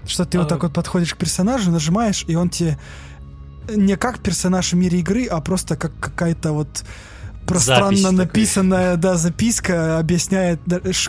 что 0.05 0.25
ты 0.25 0.37
а... 0.37 0.41
вот 0.41 0.49
так 0.49 0.63
вот 0.63 0.73
подходишь 0.73 1.13
к 1.13 1.17
персонажу, 1.17 1.71
нажимаешь, 1.71 2.25
и 2.27 2.35
он 2.35 2.49
тебе 2.49 2.77
не 3.69 3.95
как 3.97 4.19
персонаж 4.19 4.73
в 4.73 4.75
мире 4.75 4.99
игры, 4.99 5.25
а 5.25 5.41
просто 5.41 5.75
как 5.75 5.91
какая-то 5.99 6.53
вот 6.53 6.83
пространно 7.45 7.97
Запись 7.97 8.17
написанная, 8.17 8.95
такая. 8.95 8.97
да, 8.97 9.15
записка 9.15 9.99
объясняет, 9.99 10.59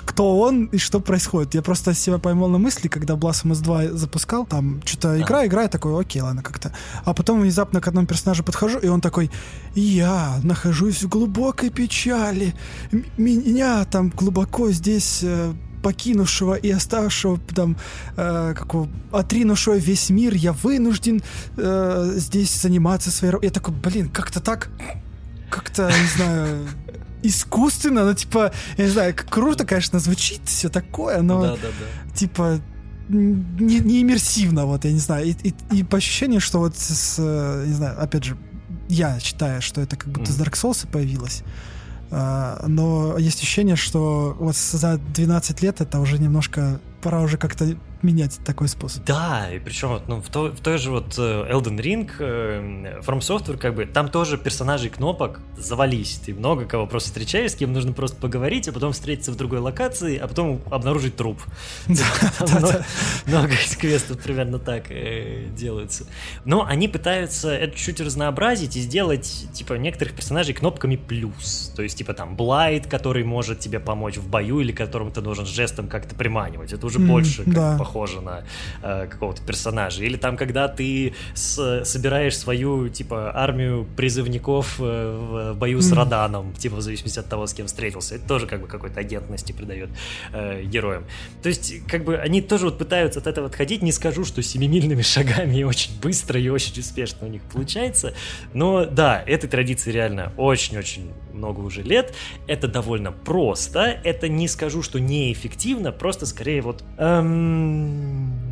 кто 0.04 0.38
он 0.38 0.66
и 0.66 0.78
что 0.78 1.00
происходит. 1.00 1.54
Я 1.54 1.62
просто 1.62 1.94
себя 1.94 2.18
поймал 2.18 2.48
на 2.48 2.58
мысли, 2.58 2.88
когда 2.88 3.14
Blasphemous 3.14 3.62
2 3.62 3.88
запускал, 3.92 4.46
там 4.46 4.82
что-то 4.84 5.20
игра, 5.20 5.40
а. 5.40 5.46
игра, 5.46 5.62
я 5.62 5.68
такой, 5.68 6.00
окей, 6.00 6.22
ладно, 6.22 6.42
как-то. 6.42 6.72
А 7.04 7.14
потом 7.14 7.40
внезапно 7.40 7.80
к 7.80 7.88
одному 7.88 8.06
персонажу 8.06 8.42
подхожу, 8.42 8.78
и 8.78 8.88
он 8.88 9.00
такой, 9.00 9.30
я 9.74 10.38
нахожусь 10.42 11.02
в 11.02 11.08
глубокой 11.08 11.70
печали, 11.70 12.54
меня 13.16 13.84
там 13.84 14.10
глубоко 14.10 14.70
здесь 14.70 15.20
э, 15.22 15.52
покинувшего 15.82 16.54
и 16.54 16.70
оставшего 16.70 17.38
там 17.54 17.76
э, 18.16 18.54
какого 18.56 18.88
отринувшего 19.10 19.74
весь 19.74 20.10
мир, 20.10 20.34
я 20.34 20.52
вынужден 20.52 21.22
э, 21.56 22.12
здесь 22.16 22.60
заниматься 22.60 23.10
своей 23.10 23.34
Я 23.42 23.50
такой, 23.50 23.74
блин, 23.74 24.08
как-то 24.08 24.40
так, 24.40 24.70
как-то, 25.50 25.88
не 25.88 26.16
знаю, 26.16 26.68
искусственно, 27.22 28.04
ну, 28.04 28.14
типа, 28.14 28.52
я 28.78 28.84
не 28.84 28.90
знаю, 28.90 29.14
круто, 29.14 29.64
конечно, 29.64 29.98
звучит 29.98 30.40
все 30.44 30.68
такое, 30.68 31.22
но, 31.22 31.42
да, 31.42 31.50
да, 31.50 31.56
да. 31.68 32.16
типа, 32.16 32.60
не, 33.08 33.78
не 33.80 34.02
иммерсивно, 34.02 34.66
вот, 34.66 34.84
я 34.84 34.92
не 34.92 35.00
знаю, 35.00 35.26
и, 35.26 35.34
и, 35.42 35.54
и 35.72 35.82
по 35.82 35.98
ощущению, 35.98 36.40
что 36.40 36.58
вот 36.58 36.76
с, 36.76 37.18
не 37.18 37.74
знаю, 37.74 38.00
опять 38.00 38.24
же, 38.24 38.36
я 38.88 39.18
считаю, 39.20 39.62
что 39.62 39.80
это 39.80 39.96
как 39.96 40.08
будто 40.08 40.30
mm. 40.30 40.34
с 40.34 40.40
Dark 40.40 40.52
Souls 40.52 40.90
появилось, 40.90 41.42
но 42.12 43.16
есть 43.16 43.40
ощущение, 43.40 43.74
что 43.76 44.36
вот 44.38 44.54
за 44.54 44.98
12 44.98 45.62
лет 45.62 45.80
это 45.80 45.98
уже 45.98 46.18
немножко 46.18 46.78
пора 47.00 47.22
уже 47.22 47.38
как-то 47.38 47.74
менять 48.02 48.40
такой 48.44 48.68
способ. 48.68 49.04
Да, 49.04 49.50
и 49.52 49.58
причем 49.58 50.00
ну, 50.06 50.20
в, 50.20 50.28
той, 50.28 50.50
в 50.50 50.60
той 50.60 50.78
же 50.78 50.90
вот 50.90 51.14
э, 51.18 51.50
Elden 51.50 51.78
Ring, 51.78 52.10
э, 52.18 53.00
From 53.00 53.20
Software, 53.20 53.58
как 53.58 53.74
бы, 53.74 53.86
там 53.86 54.08
тоже 54.08 54.38
персонажей 54.38 54.90
кнопок 54.90 55.40
завались. 55.56 56.20
Ты 56.24 56.34
много 56.34 56.64
кого 56.64 56.86
просто 56.86 57.10
встречаешь, 57.10 57.52
с 57.52 57.54
кем 57.54 57.72
нужно 57.72 57.92
просто 57.92 58.16
поговорить, 58.16 58.68
а 58.68 58.72
потом 58.72 58.92
встретиться 58.92 59.32
в 59.32 59.36
другой 59.36 59.60
локации, 59.60 60.16
а 60.16 60.26
потом 60.26 60.60
обнаружить 60.70 61.16
труп. 61.16 61.40
Много 63.26 63.52
из 63.52 63.76
квестов 63.76 64.18
примерно 64.18 64.58
так 64.58 64.90
э, 64.90 65.46
делаются. 65.56 66.06
Но 66.44 66.64
они 66.64 66.88
пытаются 66.88 67.50
это 67.50 67.76
чуть 67.76 68.00
разнообразить 68.00 68.76
и 68.76 68.80
сделать, 68.80 69.46
типа, 69.52 69.74
некоторых 69.74 70.14
персонажей 70.14 70.54
кнопками 70.54 70.96
плюс. 70.96 71.72
То 71.76 71.82
есть, 71.82 71.98
типа, 71.98 72.14
там, 72.14 72.36
Блайт, 72.36 72.86
который 72.86 73.24
может 73.24 73.60
тебе 73.60 73.80
помочь 73.80 74.16
в 74.16 74.28
бою 74.28 74.60
или 74.60 74.72
которому 74.72 75.10
ты 75.10 75.20
должен 75.20 75.46
жестом 75.46 75.88
как-то 75.88 76.14
приманивать. 76.14 76.72
Это 76.72 76.86
уже 76.86 76.98
больше 76.98 77.44
похоже 77.92 78.20
на 78.20 78.42
э, 78.82 79.06
какого-то 79.06 79.42
персонажа. 79.42 80.02
Или 80.04 80.16
там, 80.16 80.36
когда 80.36 80.68
ты 80.68 81.14
с, 81.34 81.84
собираешь 81.84 82.36
свою, 82.36 82.88
типа, 82.88 83.32
армию 83.34 83.86
призывников 83.96 84.76
э, 84.80 85.52
в 85.52 85.54
бою 85.58 85.80
с 85.82 85.92
Раданом, 85.92 86.52
типа, 86.54 86.76
в 86.76 86.80
зависимости 86.80 87.18
от 87.18 87.28
того, 87.28 87.46
с 87.46 87.54
кем 87.54 87.66
встретился. 87.66 88.14
Это 88.14 88.26
тоже, 88.26 88.46
как 88.46 88.62
бы, 88.62 88.66
какой-то 88.66 89.00
агентности 89.00 89.52
придает 89.52 89.90
э, 90.32 90.62
героям. 90.62 91.04
То 91.42 91.48
есть, 91.48 91.86
как 91.86 92.04
бы, 92.04 92.16
они 92.16 92.40
тоже 92.40 92.66
вот 92.66 92.78
пытаются 92.78 93.20
от 93.20 93.26
этого 93.26 93.48
отходить. 93.48 93.82
Не 93.82 93.92
скажу, 93.92 94.24
что 94.24 94.42
семимильными 94.42 95.02
шагами 95.02 95.58
и 95.58 95.64
очень 95.64 95.92
быстро 96.00 96.40
и 96.40 96.48
очень 96.48 96.80
успешно 96.80 97.26
у 97.26 97.30
них 97.30 97.42
получается. 97.52 98.14
Но, 98.54 98.86
да, 98.86 99.22
этой 99.26 99.48
традиции 99.48 99.92
реально 99.92 100.32
очень-очень 100.36 101.10
много 101.34 101.60
уже 101.60 101.82
лет. 101.82 102.14
Это 102.46 102.68
довольно 102.68 103.12
просто. 103.12 104.00
Это 104.04 104.28
не 104.28 104.48
скажу, 104.48 104.82
что 104.82 105.00
неэффективно, 105.00 105.92
просто 105.92 106.26
скорее 106.26 106.62
вот 106.62 106.84
эм, 106.98 108.51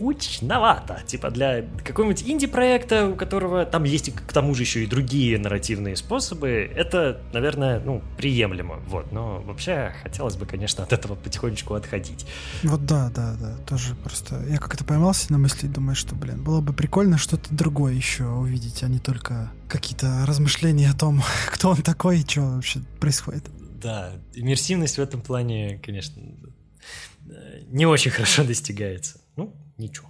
скучновато. 0.00 1.02
Типа 1.06 1.30
для 1.30 1.62
какого-нибудь 1.84 2.22
инди-проекта, 2.26 3.08
у 3.08 3.14
которого 3.14 3.66
там 3.66 3.84
есть 3.84 4.14
к 4.14 4.32
тому 4.32 4.54
же 4.54 4.62
еще 4.62 4.84
и 4.84 4.86
другие 4.86 5.38
нарративные 5.38 5.96
способы, 5.96 6.70
это, 6.74 7.20
наверное, 7.32 7.80
ну, 7.80 8.02
приемлемо. 8.16 8.80
Вот. 8.86 9.12
Но 9.12 9.40
вообще 9.42 9.92
хотелось 10.02 10.36
бы, 10.36 10.46
конечно, 10.46 10.84
от 10.84 10.92
этого 10.92 11.14
потихонечку 11.14 11.74
отходить. 11.74 12.26
Вот 12.62 12.84
да, 12.86 13.10
да, 13.14 13.36
да. 13.40 13.56
Тоже 13.68 13.94
просто 13.94 14.42
я 14.48 14.58
как-то 14.58 14.84
поймался 14.84 15.30
на 15.32 15.38
мысли 15.38 15.66
и 15.66 15.68
думаю, 15.68 15.96
что, 15.96 16.14
блин, 16.14 16.42
было 16.42 16.60
бы 16.60 16.72
прикольно 16.72 17.18
что-то 17.18 17.54
другое 17.54 17.94
еще 17.94 18.24
увидеть, 18.24 18.82
а 18.82 18.88
не 18.88 18.98
только 18.98 19.50
какие-то 19.68 20.24
размышления 20.26 20.90
о 20.90 20.94
том, 20.94 21.22
кто 21.52 21.70
он 21.70 21.82
такой 21.82 22.20
и 22.20 22.28
что 22.28 22.42
вообще 22.42 22.80
происходит. 22.98 23.44
Да, 23.82 24.12
иммерсивность 24.34 24.98
в 24.98 25.00
этом 25.00 25.22
плане, 25.22 25.80
конечно, 25.82 26.22
не 27.68 27.86
очень 27.86 28.10
хорошо 28.10 28.44
достигается. 28.44 29.19
niču. 29.80 30.04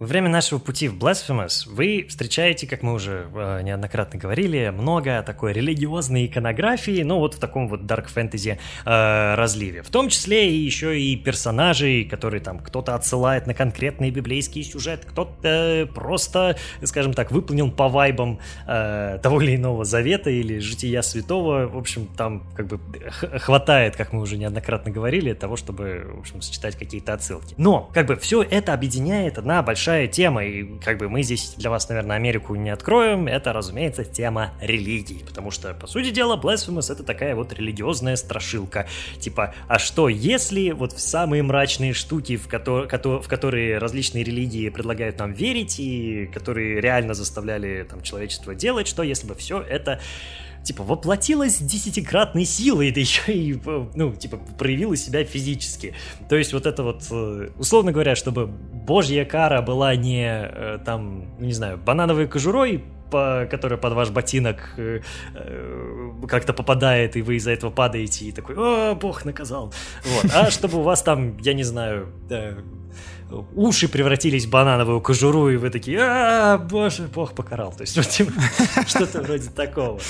Во 0.00 0.06
время 0.06 0.30
нашего 0.30 0.58
пути 0.58 0.88
в 0.88 0.96
Blasphemous 0.96 1.68
вы 1.68 2.06
встречаете, 2.08 2.66
как 2.66 2.82
мы 2.82 2.94
уже 2.94 3.28
э, 3.34 3.60
неоднократно 3.60 4.18
говорили, 4.18 4.70
много 4.70 5.22
такой 5.22 5.52
религиозной 5.52 6.24
иконографии, 6.24 7.02
ну 7.02 7.18
вот 7.18 7.34
в 7.34 7.38
таком 7.38 7.68
вот 7.68 7.84
дарк 7.84 8.08
фэнтези 8.08 8.58
э, 8.86 9.34
разливе. 9.34 9.82
В 9.82 9.90
том 9.90 10.08
числе 10.08 10.50
и 10.50 10.56
еще 10.56 10.98
и 10.98 11.16
персонажей, 11.16 12.06
которые 12.06 12.40
там 12.40 12.60
кто-то 12.60 12.94
отсылает 12.94 13.46
на 13.46 13.52
конкретный 13.52 14.10
библейский 14.10 14.62
сюжет, 14.62 15.04
кто-то 15.04 15.34
э, 15.42 15.84
просто, 15.84 16.56
скажем 16.82 17.12
так, 17.12 17.30
выполнил 17.30 17.70
по 17.70 17.90
вайбам 17.90 18.40
э, 18.66 19.18
того 19.22 19.42
или 19.42 19.56
иного 19.56 19.84
завета 19.84 20.30
или 20.30 20.60
жития 20.60 21.02
святого. 21.02 21.66
В 21.66 21.76
общем, 21.76 22.06
там 22.16 22.44
как 22.56 22.68
бы 22.68 22.80
хватает, 23.10 23.96
как 23.96 24.14
мы 24.14 24.22
уже 24.22 24.38
неоднократно 24.38 24.90
говорили, 24.90 25.34
того, 25.34 25.56
чтобы, 25.56 26.10
в 26.14 26.20
общем, 26.20 26.40
сочетать 26.40 26.76
какие-то 26.76 27.12
отсылки. 27.12 27.54
Но, 27.58 27.90
как 27.92 28.06
бы, 28.06 28.16
все 28.16 28.42
это 28.42 28.72
объединяет 28.72 29.36
одна 29.36 29.62
большая 29.62 29.89
большая 29.90 30.06
тема, 30.06 30.44
и 30.44 30.78
как 30.84 30.98
бы 30.98 31.08
мы 31.08 31.22
здесь 31.24 31.54
для 31.56 31.68
вас, 31.68 31.88
наверное, 31.88 32.14
Америку 32.14 32.54
не 32.54 32.70
откроем, 32.70 33.26
это, 33.26 33.52
разумеется, 33.52 34.04
тема 34.04 34.52
религии, 34.60 35.24
потому 35.26 35.50
что, 35.50 35.74
по 35.74 35.88
сути 35.88 36.10
дела, 36.10 36.36
Blasphemous 36.40 36.92
это 36.92 37.02
такая 37.02 37.34
вот 37.34 37.52
религиозная 37.52 38.14
страшилка. 38.14 38.86
Типа, 39.18 39.52
а 39.66 39.80
что 39.80 40.08
если 40.08 40.70
вот 40.70 40.92
в 40.92 41.00
самые 41.00 41.42
мрачные 41.42 41.92
штуки, 41.92 42.36
в, 42.36 42.46
ко- 42.46 42.60
в 42.60 43.26
которые 43.26 43.78
различные 43.78 44.22
религии 44.22 44.68
предлагают 44.68 45.18
нам 45.18 45.32
верить, 45.32 45.80
и 45.80 46.30
которые 46.32 46.80
реально 46.80 47.14
заставляли 47.14 47.84
там 47.90 48.02
человечество 48.02 48.54
делать, 48.54 48.86
что 48.86 49.02
если 49.02 49.26
бы 49.26 49.34
все 49.34 49.60
это 49.60 49.98
типа, 50.64 50.82
воплотилась 50.82 51.58
десятикратной 51.58 52.44
силой, 52.44 52.90
да 52.92 53.00
еще 53.00 53.32
и, 53.32 53.60
ну, 53.94 54.14
типа, 54.14 54.38
проявила 54.58 54.96
себя 54.96 55.24
физически. 55.24 55.94
То 56.28 56.36
есть 56.36 56.52
вот 56.52 56.66
это 56.66 56.82
вот, 56.82 57.04
э, 57.10 57.50
условно 57.58 57.92
говоря, 57.92 58.14
чтобы 58.14 58.46
божья 58.46 59.24
кара 59.24 59.62
была 59.62 59.94
не, 59.96 60.26
э, 60.26 60.78
там, 60.84 61.36
ну, 61.38 61.46
не 61.46 61.52
знаю, 61.52 61.78
банановой 61.78 62.26
кожурой, 62.26 62.84
по, 63.10 63.46
которая 63.50 63.78
под 63.78 63.92
ваш 63.92 64.10
ботинок 64.10 64.74
э, 64.76 65.00
э, 65.34 66.12
как-то 66.28 66.52
попадает, 66.52 67.16
и 67.16 67.22
вы 67.22 67.36
из-за 67.36 67.50
этого 67.50 67.70
падаете, 67.70 68.26
и 68.26 68.32
такой, 68.32 68.54
о, 68.56 68.94
бог 68.94 69.24
наказал. 69.24 69.72
Вот. 70.04 70.32
А 70.34 70.50
чтобы 70.50 70.78
у 70.78 70.82
вас 70.82 71.02
там, 71.02 71.36
я 71.38 71.52
не 71.52 71.64
знаю, 71.64 72.12
э, 72.30 72.60
уши 73.54 73.88
превратились 73.88 74.46
в 74.46 74.50
банановую 74.50 75.00
кожуру, 75.00 75.48
и 75.50 75.56
вы 75.56 75.70
такие, 75.70 76.00
а, 76.00 76.58
боже, 76.58 77.08
бог 77.14 77.34
покарал. 77.34 77.72
То 77.72 77.82
есть 77.82 77.96
вот, 77.96 78.08
типа, 78.08 78.32
что-то 78.86 79.22
вроде 79.22 79.50
такого. 79.50 80.00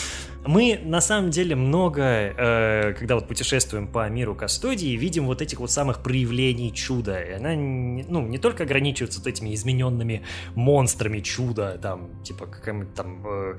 Мы 0.47 0.81
на 0.83 1.03
самом 1.03 1.31
деле 1.31 1.55
много, 1.55 2.03
э, 2.03 2.95
когда 2.99 3.15
вот 3.17 3.29
путешествуем 3.29 3.87
по 3.87 4.09
миру 4.09 4.35
Кастодии, 4.35 4.97
видим 4.97 5.27
вот 5.27 5.43
этих 5.43 5.61
вот 5.61 5.71
самых 5.71 6.03
проявлений 6.03 6.73
чуда. 6.73 7.21
И 7.21 7.33
она 7.33 7.55
ну, 7.55 8.27
не 8.27 8.39
только 8.39 8.63
ограничивается 8.63 9.19
вот 9.19 9.29
этими 9.29 9.55
измененными 9.55 10.23
монстрами 10.55 11.21
чуда, 11.21 11.79
там, 11.83 12.23
типа 12.23 12.47
какая-нибудь 12.47 12.95
там 12.95 13.23
э, 13.27 13.59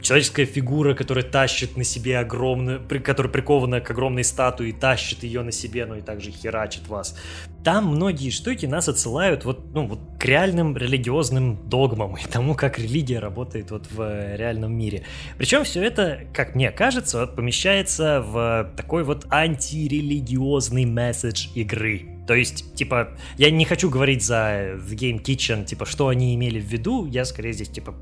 человеческая 0.00 0.46
фигура, 0.46 0.94
которая 0.94 1.24
тащит 1.24 1.76
на 1.76 1.84
себе 1.84 2.18
огромную, 2.18 2.80
при, 2.80 2.98
которая 2.98 3.32
прикована 3.32 3.80
к 3.80 3.88
огромной 3.90 4.24
статуе, 4.24 4.72
тащит 4.72 5.22
ее 5.22 5.42
на 5.42 5.52
себе, 5.52 5.86
ну 5.86 5.94
и 5.94 6.00
также 6.00 6.32
херачит 6.32 6.88
вас. 6.88 7.16
Там 7.62 7.86
многие 7.86 8.30
штуки 8.30 8.66
нас 8.66 8.88
отсылают 8.88 9.44
вот, 9.44 9.72
ну, 9.72 9.86
вот 9.86 10.00
к 10.18 10.24
реальным 10.24 10.76
религиозным 10.76 11.68
догмам 11.68 12.16
и 12.16 12.26
тому, 12.26 12.54
как 12.54 12.78
религия 12.78 13.20
работает 13.20 13.70
вот 13.70 13.86
в 13.90 14.36
реальном 14.36 14.72
мире. 14.72 15.04
Причем 15.36 15.62
все 15.62 15.84
это 15.84 16.07
как 16.32 16.54
мне 16.54 16.70
кажется, 16.70 17.26
помещается 17.26 18.20
в 18.20 18.72
такой 18.76 19.04
вот 19.04 19.26
антирелигиозный 19.30 20.84
месседж 20.84 21.48
игры. 21.54 22.18
То 22.26 22.34
есть, 22.34 22.74
типа, 22.74 23.16
я 23.38 23.50
не 23.50 23.64
хочу 23.64 23.88
говорить 23.88 24.22
за 24.22 24.76
The 24.76 24.94
Game 24.94 25.22
Kitchen, 25.22 25.64
типа, 25.64 25.86
что 25.86 26.08
они 26.08 26.34
имели 26.34 26.60
в 26.60 26.64
виду, 26.64 27.06
я 27.06 27.24
скорее 27.24 27.52
здесь, 27.54 27.70
типа, 27.70 27.94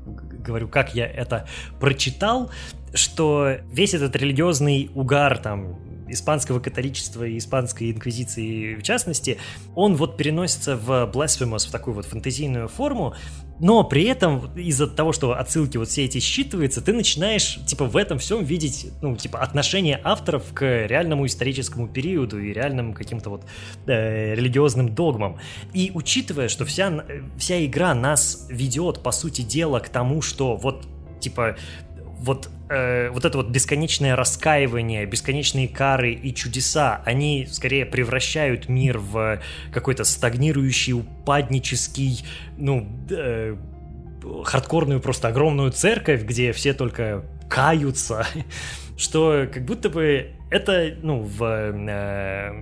говорю, 0.45 0.67
как 0.67 0.93
я 0.93 1.05
это 1.07 1.47
прочитал, 1.79 2.51
что 2.93 3.57
весь 3.71 3.93
этот 3.93 4.15
религиозный 4.17 4.91
угар, 4.95 5.37
там, 5.37 5.79
испанского 6.07 6.59
католичества 6.59 7.23
и 7.23 7.37
испанской 7.37 7.91
инквизиции 7.91 8.75
в 8.75 8.83
частности, 8.83 9.37
он 9.75 9.95
вот 9.95 10.17
переносится 10.17 10.75
в 10.77 11.09
Blasphemous, 11.13 11.67
в 11.67 11.71
такую 11.71 11.95
вот 11.95 12.05
фантазийную 12.05 12.67
форму, 12.67 13.15
но 13.59 13.83
при 13.83 14.03
этом 14.03 14.51
из-за 14.55 14.87
того, 14.87 15.13
что 15.13 15.33
отсылки 15.33 15.77
вот 15.77 15.89
все 15.89 16.05
эти 16.05 16.19
считываются, 16.19 16.81
ты 16.81 16.93
начинаешь, 16.93 17.59
типа, 17.65 17.85
в 17.85 17.97
этом 17.97 18.19
всем 18.19 18.43
видеть, 18.43 18.91
ну, 19.01 19.15
типа, 19.15 19.39
отношение 19.39 19.99
авторов 20.03 20.53
к 20.53 20.85
реальному 20.85 21.25
историческому 21.25 21.87
периоду 21.87 22.39
и 22.39 22.53
реальным 22.53 22.93
каким-то 22.93 23.31
вот 23.31 23.45
э, 23.87 24.35
религиозным 24.35 24.93
догмам. 24.93 25.39
И 25.73 25.91
учитывая, 25.93 26.49
что 26.49 26.65
вся, 26.65 27.03
вся 27.37 27.65
игра 27.65 27.95
нас 27.95 28.47
ведет, 28.49 29.01
по 29.01 29.11
сути 29.11 29.41
дела, 29.41 29.79
к 29.79 29.89
тому, 29.89 30.21
что 30.21 30.55
вот, 30.55 30.85
типа, 31.19 31.57
вот, 32.19 32.49
э, 32.69 33.09
вот 33.09 33.25
это 33.25 33.37
вот 33.37 33.49
бесконечное 33.49 34.15
раскаивание, 34.15 35.05
бесконечные 35.05 35.67
кары 35.67 36.13
и 36.13 36.33
чудеса, 36.33 37.01
они 37.05 37.47
скорее 37.49 37.85
превращают 37.85 38.69
мир 38.69 38.97
в 38.97 39.39
какой-то 39.71 40.03
стагнирующий, 40.03 40.93
упаднический, 40.93 42.25
ну, 42.57 42.87
э, 43.09 43.55
хардкорную 44.43 44.99
просто 44.99 45.27
огромную 45.27 45.71
церковь, 45.71 46.23
где 46.23 46.51
все 46.51 46.73
только 46.73 47.23
каются, 47.49 48.25
что 48.97 49.47
как 49.51 49.65
будто 49.65 49.89
бы 49.89 50.33
это, 50.49 50.95
ну, 51.01 51.21
в 51.23 51.43
э, 51.43 52.53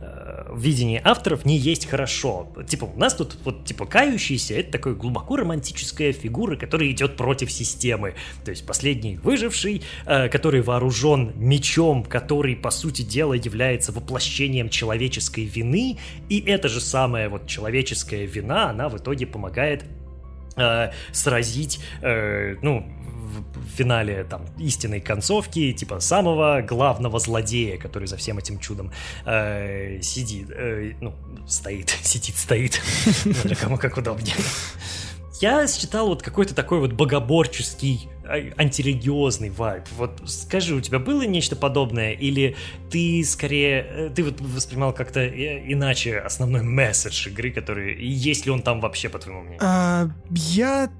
э, 0.00 0.52
видении 0.56 1.00
авторов 1.02 1.44
не 1.44 1.56
есть 1.56 1.86
хорошо. 1.86 2.48
Типа, 2.66 2.86
у 2.86 2.98
нас 2.98 3.14
тут 3.14 3.38
вот, 3.44 3.64
типа, 3.64 3.86
кающийся, 3.86 4.54
это 4.54 4.72
такой 4.72 4.96
глубоко 4.96 5.36
романтическая 5.36 6.12
фигура, 6.12 6.56
которая 6.56 6.90
идет 6.90 7.16
против 7.16 7.52
системы. 7.52 8.14
То 8.44 8.50
есть 8.50 8.66
последний 8.66 9.16
выживший, 9.16 9.82
э, 10.06 10.28
который 10.28 10.62
вооружен 10.62 11.32
мечом, 11.36 12.02
который, 12.02 12.56
по 12.56 12.70
сути 12.70 13.02
дела, 13.02 13.34
является 13.34 13.92
воплощением 13.92 14.68
человеческой 14.68 15.44
вины, 15.44 15.98
и 16.28 16.40
эта 16.40 16.68
же 16.68 16.80
самая 16.80 17.28
вот 17.28 17.46
человеческая 17.46 18.26
вина, 18.26 18.70
она 18.70 18.88
в 18.88 18.96
итоге 18.96 19.26
помогает 19.26 19.84
э, 20.56 20.90
сразить, 21.12 21.78
э, 22.02 22.56
ну, 22.60 22.84
в 23.34 23.76
финале 23.76 24.24
там 24.24 24.46
истинной 24.58 25.00
концовки, 25.00 25.72
типа 25.72 26.00
самого 26.00 26.62
главного 26.62 27.18
злодея, 27.18 27.78
который 27.78 28.08
за 28.08 28.16
всем 28.16 28.38
этим 28.38 28.58
чудом 28.58 28.92
э, 29.24 30.00
сидит, 30.02 30.50
э, 30.50 30.92
ну, 31.00 31.14
стоит, 31.46 31.90
сидит, 32.02 32.36
стоит, 32.36 32.80
для 33.44 33.56
кому 33.56 33.76
как 33.76 33.96
удобнее. 33.96 34.34
Я 35.40 35.66
считал 35.66 36.08
вот 36.08 36.22
какой-то 36.22 36.54
такой 36.54 36.78
вот 36.78 36.92
богоборческий, 36.92 38.08
а, 38.24 38.36
антирелигиозный 38.56 39.50
вайб. 39.50 39.84
Вот 39.96 40.22
скажи, 40.26 40.74
у 40.74 40.80
тебя 40.80 40.98
было 40.98 41.22
нечто 41.22 41.56
подобное, 41.56 42.12
или 42.12 42.56
ты 42.88 43.22
скорее, 43.24 43.86
э, 43.88 44.10
ты 44.14 44.22
вот 44.22 44.40
воспринимал 44.40 44.92
как-то 44.92 45.20
э, 45.20 45.70
иначе 45.70 46.18
основной 46.18 46.62
месседж 46.62 47.28
игры, 47.28 47.50
который, 47.50 48.02
есть 48.02 48.46
ли 48.46 48.52
он 48.52 48.62
там 48.62 48.80
вообще, 48.80 49.08
по 49.08 49.18
твоему 49.18 49.42
мнению? 49.42 49.60
А, 49.62 50.08
я 50.30 50.90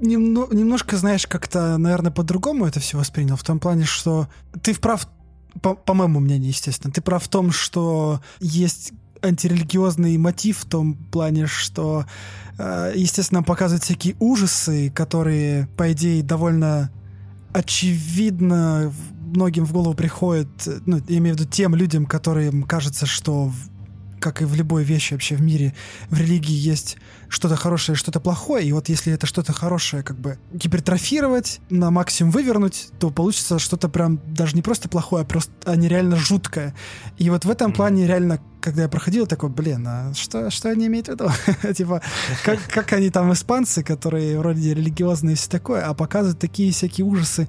немно, 0.00 0.46
немножко, 0.50 0.96
знаешь, 0.96 1.26
как-то, 1.26 1.78
наверное, 1.78 2.10
по-другому 2.10 2.66
это 2.66 2.80
все 2.80 2.98
воспринял, 2.98 3.36
в 3.36 3.44
том 3.44 3.58
плане, 3.58 3.84
что 3.84 4.28
ты 4.62 4.72
вправ, 4.72 5.08
по, 5.62 5.74
по 5.74 5.94
моему 5.94 6.20
мнению, 6.20 6.48
естественно, 6.48 6.92
ты 6.92 7.00
прав 7.00 7.22
в 7.22 7.28
том, 7.28 7.52
что 7.52 8.20
есть 8.40 8.92
антирелигиозный 9.22 10.16
мотив 10.16 10.58
в 10.58 10.64
том 10.64 10.94
плане, 10.94 11.46
что, 11.46 12.06
э, 12.58 12.92
естественно, 12.96 13.42
показывают 13.42 13.84
всякие 13.84 14.16
ужасы, 14.18 14.90
которые, 14.90 15.68
по 15.76 15.92
идее, 15.92 16.22
довольно 16.22 16.90
очевидно 17.52 18.92
многим 19.20 19.64
в 19.64 19.72
голову 19.72 19.94
приходят, 19.94 20.48
ну, 20.86 21.00
я 21.08 21.18
имею 21.18 21.36
в 21.36 21.40
виду 21.40 21.50
тем 21.50 21.74
людям, 21.74 22.06
которым 22.06 22.62
кажется, 22.62 23.06
что 23.06 23.52
как 24.20 24.42
и 24.42 24.44
в 24.44 24.54
любой 24.54 24.84
вещи 24.84 25.14
вообще 25.14 25.34
в 25.34 25.42
мире, 25.42 25.74
в 26.10 26.20
религии 26.20 26.52
есть 26.52 26.98
что-то 27.30 27.54
хорошее, 27.56 27.96
что-то 27.96 28.20
плохое, 28.20 28.66
и 28.66 28.72
вот 28.72 28.88
если 28.88 29.12
это 29.12 29.26
что-то 29.26 29.52
хорошее 29.52 30.02
как 30.02 30.18
бы 30.18 30.36
гипертрофировать, 30.52 31.60
на 31.70 31.90
максимум 31.90 32.32
вывернуть, 32.32 32.88
то 32.98 33.10
получится 33.10 33.58
что-то 33.60 33.88
прям 33.88 34.20
даже 34.26 34.56
не 34.56 34.62
просто 34.62 34.88
плохое, 34.88 35.22
а 35.22 35.24
просто 35.24 35.52
а 35.64 35.76
нереально 35.76 36.16
жуткое. 36.16 36.74
И 37.18 37.30
вот 37.30 37.44
в 37.44 37.50
этом 37.50 37.72
плане 37.72 38.06
реально, 38.06 38.40
когда 38.60 38.82
я 38.82 38.88
проходил, 38.88 39.28
такой, 39.28 39.48
блин, 39.48 39.86
а 39.86 40.12
что, 40.14 40.50
что 40.50 40.70
они 40.70 40.88
имеют 40.88 41.06
в 41.06 41.12
виду? 41.12 41.30
типа, 41.74 42.02
как, 42.44 42.58
как 42.68 42.92
они 42.92 43.10
там 43.10 43.32
испанцы, 43.32 43.84
которые 43.84 44.36
вроде 44.38 44.74
религиозные 44.74 45.34
и 45.34 45.36
все 45.36 45.48
такое, 45.48 45.86
а 45.86 45.94
показывают 45.94 46.40
такие 46.40 46.72
всякие 46.72 47.06
ужасы 47.06 47.48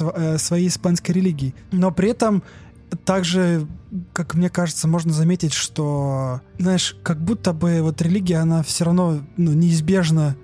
э, 0.00 0.38
своей 0.38 0.68
испанской 0.68 1.14
религии. 1.14 1.54
Но 1.72 1.90
при 1.92 2.10
этом 2.10 2.42
также, 3.04 3.66
как 4.12 4.34
мне 4.34 4.48
кажется, 4.48 4.88
можно 4.88 5.12
заметить, 5.12 5.52
что, 5.52 6.40
знаешь, 6.58 6.96
как 7.02 7.20
будто 7.22 7.52
бы 7.52 7.80
вот 7.82 8.00
религия, 8.02 8.38
она 8.38 8.62
все 8.62 8.84
равно 8.84 9.20
ну, 9.36 9.52
неизбежно 9.52 10.36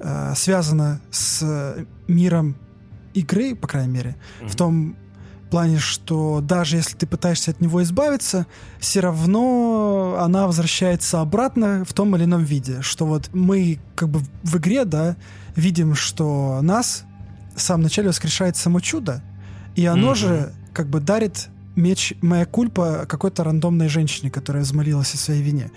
э, 0.00 0.32
связана 0.36 1.00
с 1.10 1.76
миром 2.08 2.56
игры, 3.14 3.54
по 3.54 3.68
крайней 3.68 3.92
мере, 3.92 4.16
mm-hmm. 4.40 4.48
в 4.48 4.56
том 4.56 4.96
плане, 5.50 5.78
что 5.78 6.40
даже 6.40 6.76
если 6.76 6.96
ты 6.96 7.06
пытаешься 7.06 7.52
от 7.52 7.60
него 7.60 7.82
избавиться, 7.82 8.46
все 8.80 9.00
равно 9.00 10.16
она 10.18 10.46
возвращается 10.46 11.20
обратно 11.20 11.84
в 11.84 11.92
том 11.92 12.16
или 12.16 12.24
ином 12.24 12.42
виде. 12.42 12.82
Что 12.82 13.06
вот 13.06 13.30
мы 13.32 13.78
как 13.94 14.08
бы 14.08 14.20
в 14.42 14.56
игре, 14.56 14.84
да, 14.84 15.16
видим, 15.54 15.94
что 15.94 16.60
нас 16.62 17.04
в 17.54 17.60
самом 17.60 17.84
начале 17.84 18.08
воскрешает 18.08 18.56
само 18.56 18.80
чудо, 18.80 19.22
и 19.76 19.86
оно 19.86 20.12
mm-hmm. 20.12 20.16
же 20.16 20.52
как 20.72 20.88
бы 20.88 20.98
дарит 20.98 21.48
меч 21.76 22.14
моя 22.20 22.46
кульпа 22.46 23.06
какой-то 23.08 23.44
рандомной 23.44 23.88
женщине, 23.88 24.30
которая 24.30 24.62
взмолилась 24.62 25.14
о 25.14 25.18
своей 25.18 25.42
вине. 25.42 25.70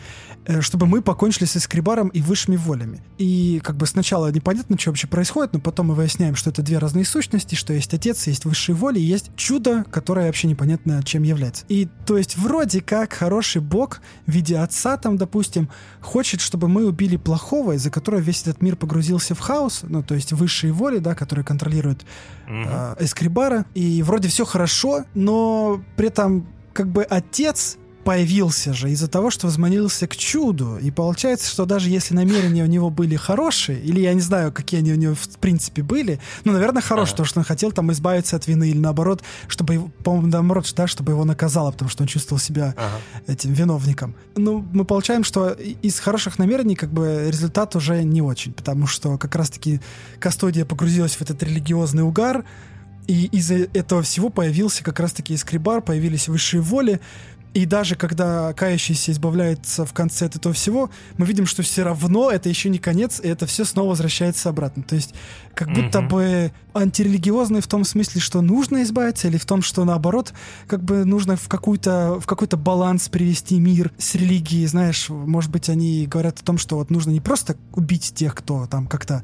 Э, 0.48 0.62
чтобы 0.62 0.86
мы 0.86 1.02
покончили 1.02 1.44
с 1.44 1.58
эскрибаром 1.58 2.08
и 2.08 2.22
высшими 2.22 2.56
волями. 2.56 3.02
И 3.18 3.60
как 3.64 3.76
бы 3.76 3.86
сначала 3.86 4.32
непонятно, 4.32 4.78
что 4.80 4.92
вообще 4.92 5.06
происходит, 5.06 5.52
но 5.52 5.60
потом 5.60 5.88
мы 5.88 5.94
выясняем, 5.94 6.36
что 6.36 6.52
это 6.52 6.62
две 6.62 6.78
разные 6.78 7.04
сущности, 7.04 7.56
что 7.56 7.74
есть 7.74 7.94
отец, 7.94 8.28
есть 8.28 8.46
высшие 8.46 8.74
воли, 8.74 8.98
и 8.98 9.04
есть 9.04 9.30
чудо, 9.36 9.84
которое 9.92 10.28
вообще 10.28 10.48
непонятно 10.48 11.04
чем 11.04 11.24
является. 11.24 11.66
И 11.68 11.90
то 12.06 12.18
есть 12.18 12.38
вроде 12.38 12.80
как 12.80 13.12
хороший 13.12 13.62
бог 13.62 14.00
в 14.26 14.32
виде 14.32 14.58
отца 14.58 14.96
там, 14.96 15.18
допустим, 15.18 15.70
хочет, 16.00 16.40
чтобы 16.40 16.70
мы 16.70 16.88
убили 16.88 17.18
плохого, 17.18 17.74
из-за 17.74 17.92
которого 17.92 18.22
весь 18.22 18.44
этот 18.44 18.62
мир 18.62 18.78
погрузился 18.78 19.36
в 19.36 19.40
хаос, 19.40 19.82
ну 19.84 20.02
то 20.02 20.16
есть 20.16 20.32
высшие 20.32 20.72
воли, 20.72 21.00
да, 21.00 21.14
которые 21.14 21.44
контролируют 21.44 22.06
э, 22.48 22.96
эскрибара, 23.00 23.66
и 23.74 24.02
вроде 24.02 24.30
все 24.30 24.46
хорошо, 24.46 25.04
но 25.14 25.84
при 25.96 26.08
этом 26.08 26.48
как 26.74 26.88
бы 26.90 27.04
отец 27.04 27.78
появился 28.08 28.74
же 28.74 28.90
из-за 28.92 29.10
того, 29.10 29.30
что 29.30 29.48
взмолился 29.48 30.08
к 30.08 30.16
чуду. 30.16 30.78
И 30.78 30.92
получается, 30.92 31.52
что 31.52 31.66
даже 31.66 31.90
если 31.90 32.16
намерения 32.16 32.64
у 32.64 32.68
него 32.68 32.90
были 32.90 33.18
хорошие, 33.18 33.82
или 33.82 34.00
я 34.00 34.14
не 34.14 34.22
знаю, 34.22 34.54
какие 34.54 34.80
они 34.80 34.94
у 34.94 34.96
него 34.96 35.14
в 35.14 35.38
принципе 35.40 35.84
были, 35.84 36.22
ну, 36.46 36.54
наверное, 36.54 36.82
хорошие, 36.82 37.04
ага. 37.04 37.12
потому 37.12 37.26
что 37.26 37.40
он 37.42 37.44
хотел 37.44 37.74
там 37.74 37.92
избавиться 37.92 38.38
от 38.38 38.48
вины, 38.48 38.70
или 38.70 38.78
наоборот, 38.78 39.24
чтобы 39.50 39.74
его, 39.74 39.92
по-моему, 40.06 40.28
наоборот, 40.28 40.74
да, 40.74 40.88
чтобы 40.88 41.12
его 41.12 41.26
наказало, 41.26 41.72
потому 41.72 41.90
что 41.90 42.04
он 42.04 42.08
чувствовал 42.08 42.40
себя 42.40 42.76
ага. 42.78 43.02
этим 43.28 43.52
виновником. 43.52 44.16
Ну, 44.38 44.66
мы 44.72 44.86
получаем, 44.86 45.26
что 45.26 45.50
из 45.50 46.00
хороших 46.00 46.40
намерений 46.40 46.78
как 46.78 46.94
бы 46.94 47.26
результат 47.28 47.76
уже 47.76 48.04
не 48.04 48.22
очень, 48.22 48.54
потому 48.54 48.88
что 48.88 49.18
как 49.18 49.36
раз-таки 49.36 49.82
Кастодия 50.20 50.64
погрузилась 50.64 51.18
в 51.18 51.22
этот 51.22 51.44
религиозный 51.44 52.04
угар, 52.04 52.46
и 53.08 53.26
из-за 53.32 53.56
этого 53.74 54.02
всего 54.02 54.30
появился 54.30 54.84
как 54.84 55.00
раз-таки 55.00 55.34
Искрибар, 55.34 55.82
появились 55.82 56.28
высшие 56.28 56.62
воли, 56.62 57.00
и 57.58 57.66
даже 57.66 57.96
когда 57.96 58.54
кающийся 58.54 59.12
избавляется 59.12 59.84
в 59.84 59.92
конце 59.92 60.28
от 60.28 60.36
этого 60.36 60.54
всего, 60.54 60.92
мы 61.18 61.26
видим, 61.26 61.48
что 61.48 61.64
все 61.64 61.82
равно 61.82 62.30
это 62.30 62.50
еще 62.50 62.70
не 62.70 62.78
конец, 62.78 63.20
и 63.20 63.28
это 63.28 63.48
все 63.48 63.66
снова 63.66 63.90
возвращается 63.90 64.50
обратно. 64.50 64.84
То 64.84 64.94
есть 64.94 65.16
как 65.56 65.70
будто 65.70 66.00
mm-hmm. 66.00 66.08
бы 66.08 66.52
антирелигиозный 66.76 67.62
в 67.62 67.68
том 67.68 67.84
смысле, 67.84 68.22
что 68.22 68.42
нужно 68.42 68.84
избавиться, 68.84 69.28
или 69.28 69.38
в 69.38 69.46
том, 69.46 69.64
что 69.64 69.86
наоборот, 69.86 70.34
как 70.68 70.84
бы 70.84 71.04
нужно 71.04 71.36
в, 71.36 71.48
какую-то, 71.48 72.20
в 72.22 72.28
какой-то 72.28 72.58
баланс 72.58 73.10
привести 73.10 73.60
мир 73.60 73.92
с 73.98 74.14
религией. 74.14 74.68
Знаешь, 74.68 75.10
может 75.10 75.50
быть, 75.50 75.68
они 75.68 76.06
говорят 76.06 76.40
о 76.40 76.44
том, 76.44 76.60
что 76.60 76.76
вот 76.76 76.92
нужно 76.92 77.10
не 77.10 77.22
просто 77.22 77.58
убить 77.74 78.14
тех, 78.14 78.36
кто 78.36 78.68
там 78.68 78.86
как-то 78.86 79.24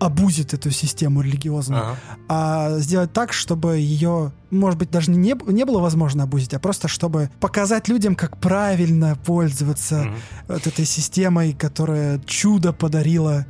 обузит 0.00 0.54
эту 0.54 0.70
систему 0.70 1.20
религиозную, 1.20 1.82
ага. 1.82 1.96
а 2.28 2.78
сделать 2.78 3.12
так, 3.12 3.32
чтобы 3.34 3.76
ее, 3.76 4.32
может 4.50 4.78
быть, 4.78 4.90
даже 4.90 5.10
не, 5.10 5.34
не 5.46 5.64
было 5.64 5.80
возможно 5.80 6.24
обузить, 6.24 6.54
а 6.54 6.58
просто 6.58 6.88
чтобы 6.88 7.30
показать 7.38 7.86
людям, 7.86 8.16
как 8.16 8.38
правильно 8.38 9.16
пользоваться 9.24 10.04
mm 10.04 10.14
вот 10.48 10.66
этой 10.66 10.84
системой, 10.84 11.52
которая 11.52 12.18
чудо 12.26 12.72
подарила 12.72 13.46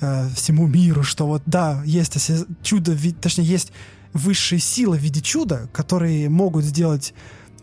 э, 0.00 0.28
всему 0.34 0.66
миру, 0.66 1.04
что 1.04 1.26
вот 1.26 1.42
да, 1.46 1.82
есть 1.84 2.18
чудо, 2.62 2.96
точнее, 3.20 3.44
есть 3.44 3.72
высшие 4.12 4.58
силы 4.58 4.96
в 4.96 5.00
виде 5.00 5.20
чуда, 5.20 5.68
которые 5.72 6.28
могут 6.28 6.64
сделать 6.64 7.14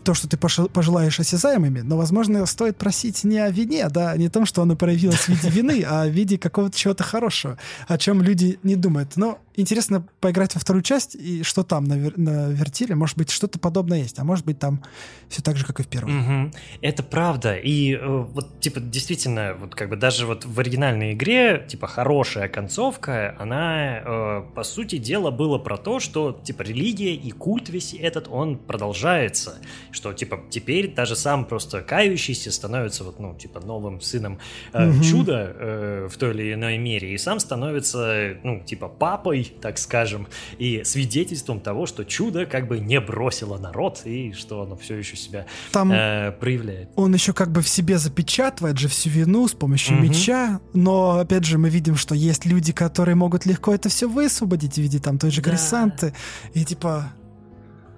то, 0.08 0.14
что 0.14 0.26
ты 0.26 0.38
пожелаешь 0.38 1.20
осязаемыми, 1.20 1.80
но, 1.80 1.98
возможно, 1.98 2.46
стоит 2.46 2.78
просить 2.78 3.24
не 3.24 3.40
о 3.40 3.50
вине, 3.50 3.86
да, 3.90 4.16
не 4.16 4.28
о 4.28 4.30
том, 4.30 4.46
что 4.46 4.62
оно 4.62 4.74
проявилось 4.74 5.18
в 5.18 5.28
виде 5.28 5.50
вины, 5.50 5.84
а 5.86 6.06
в 6.06 6.10
виде 6.10 6.38
какого-то 6.38 6.74
чего-то 6.74 7.04
хорошего, 7.04 7.58
о 7.88 7.98
чем 7.98 8.22
люди 8.22 8.58
не 8.62 8.74
думают. 8.74 9.18
Но 9.18 9.38
интересно 9.58 10.06
поиграть 10.20 10.54
во 10.54 10.60
вторую 10.60 10.82
часть, 10.82 11.14
и 11.14 11.42
что 11.42 11.62
там 11.62 11.84
на, 11.84 11.96
на. 12.16 12.54
Может 12.94 13.18
быть, 13.18 13.30
что-то 13.30 13.58
подобное 13.58 13.98
есть, 13.98 14.18
а 14.18 14.24
может 14.24 14.46
быть, 14.46 14.58
там 14.58 14.82
все 15.28 15.42
так 15.42 15.56
же, 15.56 15.66
как 15.66 15.80
и 15.80 15.82
в 15.82 15.88
первом. 15.88 16.44
Угу. 16.46 16.52
Это 16.80 17.02
правда. 17.02 17.54
И 17.56 17.94
э, 17.94 17.98
вот, 18.06 18.60
типа, 18.60 18.80
действительно, 18.80 19.54
вот 19.60 19.74
как 19.74 19.90
бы 19.90 19.96
даже 19.96 20.26
вот 20.26 20.44
в 20.44 20.58
оригинальной 20.58 21.12
игре, 21.12 21.66
типа, 21.68 21.86
хорошая 21.86 22.48
концовка, 22.48 23.36
она, 23.38 23.98
э, 23.98 24.42
по 24.54 24.62
сути 24.62 24.96
дела, 24.96 25.30
было 25.30 25.58
про 25.58 25.76
то, 25.76 26.00
что, 26.00 26.40
типа, 26.44 26.62
религия 26.62 27.14
и 27.14 27.30
культ 27.30 27.68
весь 27.68 27.94
этот, 27.94 28.28
он 28.28 28.56
продолжается. 28.56 29.58
Что, 29.98 30.12
типа, 30.12 30.40
теперь 30.48 30.94
даже 30.94 31.16
сам 31.16 31.44
просто 31.44 31.80
кающийся 31.80 32.52
становится, 32.52 33.02
вот, 33.02 33.18
ну, 33.18 33.34
типа, 33.34 33.58
новым 33.58 34.00
сыном 34.00 34.38
э, 34.72 34.88
угу. 34.88 35.02
чуда 35.02 35.56
э, 35.58 36.08
в 36.08 36.16
той 36.16 36.30
или 36.30 36.54
иной 36.54 36.78
мере, 36.78 37.12
и 37.12 37.18
сам 37.18 37.40
становится, 37.40 38.36
ну, 38.44 38.62
типа, 38.64 38.86
папой 38.86 39.52
так 39.60 39.76
скажем, 39.78 40.28
и 40.58 40.82
свидетельством 40.84 41.58
того, 41.58 41.86
что 41.86 42.04
чудо 42.04 42.46
как 42.46 42.68
бы 42.68 42.78
не 42.78 43.00
бросило 43.00 43.58
народ, 43.58 44.02
и 44.04 44.32
что 44.34 44.62
оно 44.62 44.76
все 44.76 44.94
еще 44.94 45.16
себя 45.16 45.46
Там 45.72 45.90
э, 45.90 46.30
проявляет. 46.30 46.90
Он 46.94 47.12
еще 47.12 47.32
как 47.32 47.50
бы 47.50 47.60
в 47.60 47.68
себе 47.68 47.98
запечатывает 47.98 48.78
же 48.78 48.86
всю 48.86 49.10
вину 49.10 49.48
с 49.48 49.52
помощью 49.52 49.96
угу. 49.96 50.04
меча, 50.04 50.60
но 50.74 51.18
опять 51.18 51.44
же 51.44 51.58
мы 51.58 51.70
видим, 51.70 51.96
что 51.96 52.14
есть 52.14 52.46
люди, 52.46 52.72
которые 52.72 53.16
могут 53.16 53.46
легко 53.46 53.74
это 53.74 53.88
все 53.88 54.08
высвободить 54.08 54.74
в 54.74 54.78
виде 54.78 55.00
там 55.00 55.18
той 55.18 55.32
же 55.32 55.42
да. 55.42 55.50
Крисанты, 55.50 56.14
и 56.54 56.64
типа... 56.64 57.12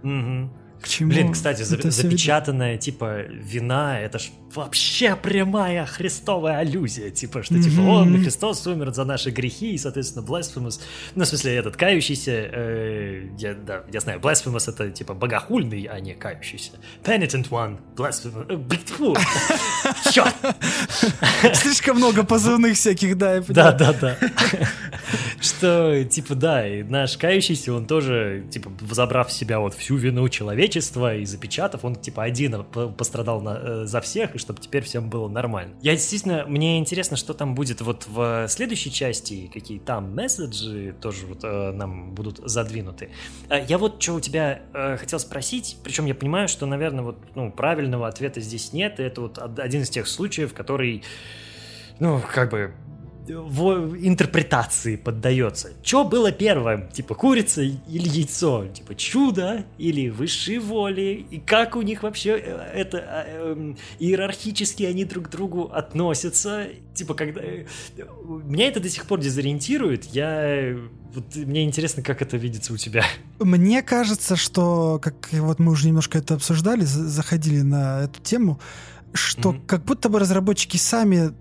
Угу. 0.02 0.50
К 0.80 0.88
чему? 0.88 1.10
Блин, 1.10 1.32
кстати, 1.32 1.62
за, 1.62 1.90
запечатанная 1.90 2.78
типа 2.78 3.22
вина, 3.22 4.00
это 4.00 4.18
ж 4.18 4.30
вообще 4.54 5.16
прямая 5.16 5.86
христовая 5.86 6.58
аллюзия, 6.58 7.10
типа, 7.10 7.42
что, 7.42 7.60
типа, 7.60 7.80
он, 7.80 8.22
Христос 8.22 8.66
умер 8.66 8.92
за 8.92 9.04
наши 9.04 9.30
грехи, 9.30 9.72
и, 9.72 9.78
соответственно, 9.78 10.24
blasphemous, 10.24 10.80
ну, 11.14 11.24
в 11.24 11.26
смысле, 11.26 11.56
этот 11.56 11.76
кающийся, 11.76 12.32
э, 12.32 13.28
я, 13.38 13.54
да, 13.54 13.84
я 13.92 14.00
знаю, 14.00 14.20
blasphemous 14.20 14.68
это, 14.68 14.90
типа, 14.90 15.14
богохульный, 15.14 15.84
а 15.84 16.00
не 16.00 16.14
кающийся. 16.14 16.72
Penitent 17.04 17.48
one, 17.50 17.78
blasphemous, 17.96 18.46
э, 18.48 18.56
черт! 20.12 20.34
Слишком 21.56 21.96
много 21.96 22.24
позывных 22.24 22.74
всяких, 22.74 23.16
да, 23.16 23.40
Да, 23.48 23.72
да, 23.72 23.92
да. 23.92 24.16
Что, 25.40 26.04
типа, 26.04 26.34
да, 26.34 26.66
и 26.66 26.82
наш 26.82 27.16
кающийся, 27.16 27.72
он 27.72 27.86
тоже, 27.86 28.44
типа, 28.50 28.70
забрав 28.90 29.28
в 29.28 29.32
себя 29.32 29.60
вот 29.60 29.74
всю 29.74 29.96
вину 29.96 30.28
человечества 30.28 31.16
и 31.16 31.24
запечатав, 31.24 31.84
он, 31.84 31.96
типа, 31.96 32.24
один 32.24 32.64
пострадал 32.64 33.40
на, 33.40 33.58
э, 33.62 33.84
за 33.86 34.00
всех, 34.00 34.34
чтобы 34.40 34.60
теперь 34.60 34.82
всем 34.82 35.10
было 35.10 35.28
нормально. 35.28 35.74
Я 35.80 35.92
действительно, 35.92 36.44
мне 36.46 36.78
интересно, 36.78 37.16
что 37.16 37.34
там 37.34 37.54
будет 37.54 37.80
вот 37.80 38.06
в 38.08 38.48
следующей 38.48 38.92
части, 38.92 39.50
какие 39.52 39.78
там 39.78 40.14
месседжи 40.14 40.94
тоже 41.00 41.26
вот 41.26 41.44
э, 41.44 41.72
нам 41.72 42.14
будут 42.14 42.38
задвинуты. 42.38 43.10
Э, 43.48 43.64
я 43.68 43.78
вот 43.78 44.02
что 44.02 44.14
у 44.14 44.20
тебя 44.20 44.62
э, 44.72 44.96
хотел 44.96 45.18
спросить, 45.18 45.76
причем 45.84 46.06
я 46.06 46.14
понимаю, 46.14 46.48
что, 46.48 46.66
наверное, 46.66 47.04
вот 47.04 47.18
ну, 47.34 47.52
правильного 47.52 48.08
ответа 48.08 48.40
здесь 48.40 48.72
нет, 48.72 48.98
и 48.98 49.02
это 49.02 49.20
вот 49.20 49.38
один 49.38 49.82
из 49.82 49.90
тех 49.90 50.08
случаев, 50.08 50.54
который 50.54 51.04
ну, 52.00 52.20
как 52.32 52.50
бы 52.50 52.72
в 53.34 53.96
интерпретации 53.96 54.96
поддается. 54.96 55.70
Что 55.82 56.04
было 56.04 56.32
первым? 56.32 56.88
Типа 56.88 57.14
курица 57.14 57.62
или 57.62 58.08
яйцо? 58.08 58.66
Типа 58.68 58.94
чудо 58.94 59.64
или 59.78 60.08
высшие 60.08 60.60
воли? 60.60 61.26
И 61.30 61.38
как 61.38 61.76
у 61.76 61.82
них 61.82 62.02
вообще 62.02 62.38
э, 62.38 62.72
это 62.74 62.98
э, 62.98 63.52
эм, 63.52 63.78
иерархически 63.98 64.84
они 64.84 65.04
друг 65.04 65.28
к 65.28 65.30
другу 65.30 65.70
относятся? 65.72 66.68
Типа 66.94 67.14
когда... 67.14 67.40
Э, 67.40 67.64
меня 68.26 68.68
это 68.68 68.80
до 68.80 68.88
сих 68.88 69.06
пор 69.06 69.20
дезориентирует. 69.20 70.04
Я... 70.06 70.76
Вот 71.12 71.34
мне 71.34 71.64
интересно, 71.64 72.02
как 72.02 72.22
это 72.22 72.36
видится 72.36 72.72
у 72.72 72.76
тебя. 72.76 73.04
Мне 73.38 73.82
кажется, 73.82 74.36
что, 74.36 75.00
как 75.02 75.28
вот 75.32 75.58
мы 75.58 75.72
уже 75.72 75.88
немножко 75.88 76.18
это 76.18 76.34
обсуждали, 76.34 76.84
заходили 76.84 77.62
на 77.62 78.02
эту 78.02 78.20
тему, 78.20 78.60
что 79.12 79.50
mm-hmm. 79.50 79.66
как 79.66 79.84
будто 79.84 80.08
бы 80.08 80.20
разработчики 80.20 80.76
сами 80.76 81.32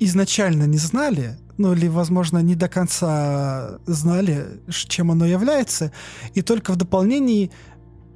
изначально 0.00 0.64
не 0.64 0.78
знали, 0.78 1.38
ну 1.58 1.74
или, 1.74 1.86
возможно, 1.86 2.38
не 2.38 2.54
до 2.54 2.68
конца 2.68 3.78
знали, 3.86 4.46
чем 4.70 5.10
оно 5.10 5.26
является, 5.26 5.92
и 6.34 6.42
только 6.42 6.72
в 6.72 6.76
дополнении 6.76 7.50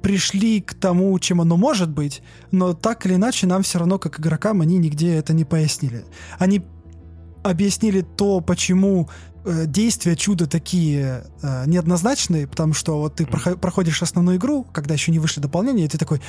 пришли 0.01 0.61
к 0.61 0.73
тому, 0.73 1.17
чем 1.19 1.41
оно 1.41 1.57
может 1.57 1.89
быть, 1.89 2.21
но 2.51 2.73
так 2.73 3.05
или 3.05 3.15
иначе 3.15 3.47
нам 3.47 3.63
все 3.63 3.79
равно, 3.79 3.97
как 3.97 4.19
игрокам, 4.19 4.61
они 4.61 4.77
нигде 4.77 5.15
это 5.15 5.33
не 5.33 5.45
пояснили. 5.45 6.05
Они 6.37 6.63
объяснили 7.43 8.01
то, 8.01 8.41
почему 8.41 9.09
э, 9.45 9.65
действия 9.65 10.15
чуда 10.15 10.47
такие 10.47 11.25
э, 11.41 11.63
неоднозначные, 11.67 12.47
потому 12.47 12.73
что 12.73 12.99
вот 12.99 13.15
ты 13.15 13.23
mm. 13.23 13.57
проходишь 13.57 14.01
основную 14.01 14.37
игру, 14.37 14.63
когда 14.63 14.93
еще 14.95 15.11
не 15.11 15.19
вышли 15.19 15.41
дополнения, 15.41 15.85
и 15.85 15.87
ты 15.87 15.97
такой, 15.97 16.21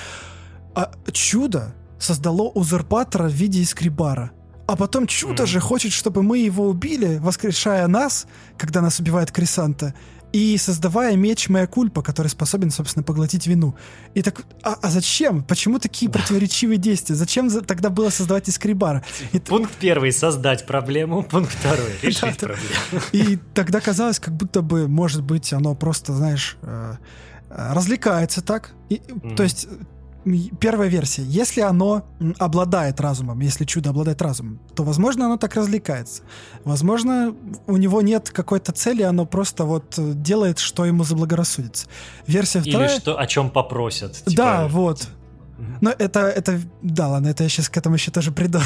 а 0.74 0.92
чудо 1.12 1.74
создало 1.98 2.50
узурпатора 2.50 3.28
в 3.28 3.32
виде 3.32 3.62
искрибара. 3.62 4.32
А 4.66 4.76
потом 4.76 5.06
чудо 5.06 5.44
mm. 5.44 5.46
же 5.46 5.60
хочет, 5.60 5.92
чтобы 5.92 6.22
мы 6.22 6.38
его 6.38 6.68
убили, 6.68 7.18
воскрешая 7.18 7.86
нас, 7.86 8.26
когда 8.58 8.80
нас 8.80 8.98
убивает 8.98 9.30
Крисанта, 9.30 9.94
и 10.32 10.58
создавая 10.58 11.16
меч 11.16 11.48
Моя 11.48 11.66
Кульпа, 11.66 12.02
который 12.02 12.26
способен, 12.26 12.70
собственно, 12.70 13.02
поглотить 13.02 13.46
вину. 13.46 13.74
И 14.14 14.22
так, 14.22 14.44
а, 14.62 14.76
а 14.82 14.90
зачем? 14.90 15.42
Почему 15.42 15.78
такие 15.78 16.10
противоречивые 16.10 16.78
действия? 16.78 17.14
Зачем 17.14 17.48
за, 17.48 17.62
тогда 17.62 17.90
было 17.90 18.10
создавать 18.10 18.48
Искрибара? 18.48 19.04
И, 19.32 19.38
пункт 19.38 19.72
первый— 19.80 20.12
создать 20.12 20.66
проблему, 20.66 21.22
пункт 21.22 21.52
второй— 21.52 21.90
решить 22.02 22.38
проблему. 22.38 23.02
И 23.12 23.38
тогда 23.54 23.80
казалось, 23.80 24.18
как 24.18 24.34
будто 24.34 24.62
бы, 24.62 24.88
может 24.88 25.22
быть, 25.22 25.52
оно 25.52 25.74
просто, 25.74 26.12
знаешь, 26.12 26.58
э, 26.62 26.96
э, 27.48 27.72
развлекается 27.72 28.42
так. 28.42 28.72
И, 28.88 28.96
mm-hmm. 28.96 29.36
То 29.36 29.42
есть 29.42 29.68
первая 30.60 30.88
версия. 30.88 31.22
Если 31.22 31.60
оно 31.60 32.04
обладает 32.38 33.00
разумом, 33.00 33.40
если 33.40 33.64
чудо 33.64 33.90
обладает 33.90 34.20
разумом, 34.22 34.60
то, 34.74 34.82
возможно, 34.82 35.26
оно 35.26 35.36
так 35.36 35.54
развлекается. 35.54 36.22
Возможно, 36.64 37.34
у 37.66 37.76
него 37.76 38.02
нет 38.02 38.30
какой-то 38.30 38.72
цели, 38.72 39.02
оно 39.02 39.26
просто 39.26 39.64
вот 39.64 39.94
э, 39.98 40.12
делает, 40.14 40.58
что 40.58 40.84
ему 40.84 41.04
заблагорассудится. 41.04 41.86
Версия 42.26 42.60
вторая... 42.60 42.88
Или 42.88 42.98
что, 42.98 43.18
о 43.18 43.26
чем 43.26 43.50
попросят. 43.50 44.14
Типа... 44.14 44.32
Да, 44.36 44.68
вот. 44.68 45.08
Но 45.80 45.90
это, 45.90 46.20
это, 46.28 46.60
да, 46.82 47.08
ладно, 47.08 47.28
это 47.28 47.44
я 47.44 47.48
сейчас 47.48 47.68
к 47.68 47.76
этому 47.76 47.94
еще 47.94 48.10
тоже 48.10 48.32
приду. 48.32 48.58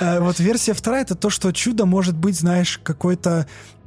Э, 0.00 0.20
вот 0.20 0.38
версия 0.38 0.72
вторая— 0.72 1.02
это 1.02 1.14
то, 1.14 1.30
что 1.30 1.52
чудо 1.52 1.84
может 1.84 2.16
быть, 2.16 2.38
знаешь, 2.38 2.78
какой-то 2.82 3.46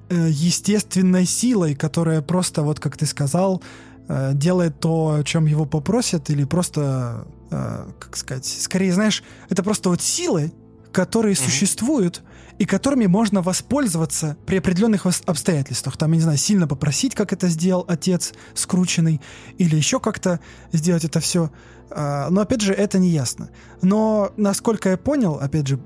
э, 0.09 0.27
естественной 0.29 1.25
силой, 1.25 1.75
которая 1.75 2.21
просто, 2.21 2.61
вот 2.61 2.79
как 2.79 2.97
ты 2.97 3.05
сказал, 3.05 3.63
Э, 4.09 4.31
делает 4.33 4.79
то, 4.79 5.17
о 5.19 5.23
чем 5.23 5.45
его 5.45 5.65
попросят, 5.65 6.29
или 6.29 6.43
просто 6.43 7.25
э, 7.51 7.85
как 7.99 8.17
сказать, 8.17 8.45
скорее, 8.45 8.91
знаешь, 8.91 9.23
это 9.49 9.63
просто 9.63 9.89
вот 9.89 10.01
силы, 10.01 10.51
которые 10.91 11.35
mm-hmm. 11.35 11.45
существуют 11.45 12.21
и 12.59 12.65
которыми 12.65 13.05
можно 13.05 13.41
воспользоваться 13.41 14.37
при 14.45 14.57
определенных 14.57 15.05
обстоятельствах. 15.05 15.97
Там, 15.97 16.11
я 16.11 16.17
не 16.17 16.21
знаю, 16.21 16.37
сильно 16.37 16.67
попросить, 16.67 17.15
как 17.15 17.33
это 17.33 17.47
сделал 17.47 17.85
отец 17.87 18.33
скрученный, 18.53 19.21
или 19.57 19.75
еще 19.75 19.99
как-то 19.99 20.39
сделать 20.71 21.05
это 21.05 21.19
все. 21.19 21.49
А, 21.89 22.29
но, 22.29 22.41
опять 22.41 22.61
же, 22.61 22.73
это 22.73 22.99
не 22.99 23.09
ясно. 23.09 23.49
Но, 23.81 24.33
насколько 24.37 24.89
я 24.89 24.97
понял, 24.97 25.39
опять 25.41 25.67
же, 25.67 25.79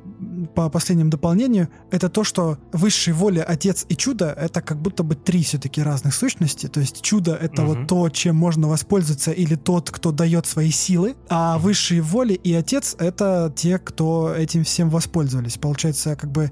по 0.54 0.70
последнему 0.70 1.10
дополнению, 1.10 1.70
это 1.92 2.10
то, 2.10 2.24
что 2.24 2.58
высшей 2.72 3.14
воля 3.14 3.44
Отец 3.44 3.86
и 3.90 3.96
Чудо— 3.96 4.34
это 4.38 4.62
как 4.62 4.82
будто 4.82 5.04
бы 5.04 5.16
три 5.16 5.44
все-таки 5.44 5.82
разных 5.82 6.14
сущности. 6.14 6.68
То 6.68 6.80
есть 6.80 7.02
чудо— 7.02 7.36
это 7.42 7.64
угу. 7.64 7.74
вот 7.74 7.88
то, 7.88 8.10
чем 8.10 8.36
можно 8.36 8.68
воспользоваться, 8.68 9.32
или 9.32 9.56
тот, 9.56 9.92
кто 9.92 10.12
дает 10.12 10.46
свои 10.46 10.72
силы, 10.72 11.16
а 11.30 11.58
высшие 11.58 12.02
воли 12.02 12.34
и 12.34 12.54
Отец— 12.54 12.96
это 13.00 13.52
те, 13.56 13.78
кто 13.80 14.34
этим 14.34 14.64
всем 14.64 14.90
воспользовались. 14.90 15.58
Получается, 15.58 16.16
как 16.16 16.32
бы 16.32 16.52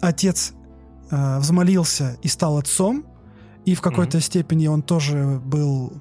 Отец 0.00 0.52
э, 1.10 1.38
взмолился 1.38 2.16
и 2.22 2.28
стал 2.28 2.58
отцом, 2.58 3.04
и 3.64 3.74
в 3.74 3.80
какой-то 3.80 4.18
угу. 4.18 4.22
степени 4.22 4.66
он 4.68 4.82
тоже 4.82 5.40
был 5.44 5.92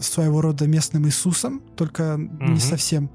своего 0.00 0.40
рода 0.40 0.66
местным 0.66 1.06
Иисусом, 1.06 1.62
только 1.76 2.14
угу. 2.14 2.52
не 2.52 2.60
совсем. 2.60 3.10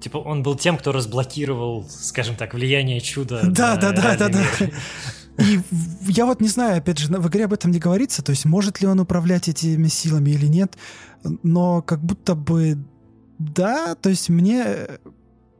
Типа 0.00 0.18
он 0.18 0.42
был 0.42 0.54
тем, 0.54 0.78
кто 0.78 0.92
разблокировал, 0.92 1.86
скажем 1.88 2.36
так, 2.36 2.54
влияние 2.54 3.00
чуда. 3.00 3.42
Да, 3.44 3.76
да, 3.76 3.92
да, 3.92 4.16
да, 4.16 4.28
да. 4.28 4.44
И 5.38 5.60
я 6.08 6.26
вот 6.26 6.40
не 6.40 6.48
знаю, 6.48 6.78
опять 6.78 6.98
же, 6.98 7.08
в 7.08 7.28
игре 7.28 7.44
об 7.44 7.52
этом 7.52 7.70
не 7.70 7.78
говорится, 7.78 8.22
то 8.22 8.30
есть 8.30 8.44
может 8.44 8.80
ли 8.80 8.88
он 8.88 8.98
управлять 8.98 9.48
этими 9.48 9.86
силами 9.86 10.30
или 10.30 10.46
нет, 10.46 10.76
но 11.42 11.80
как 11.80 12.00
будто 12.00 12.34
бы 12.34 12.76
да, 13.38 13.94
то 13.94 14.10
есть 14.10 14.28
мне 14.28 14.64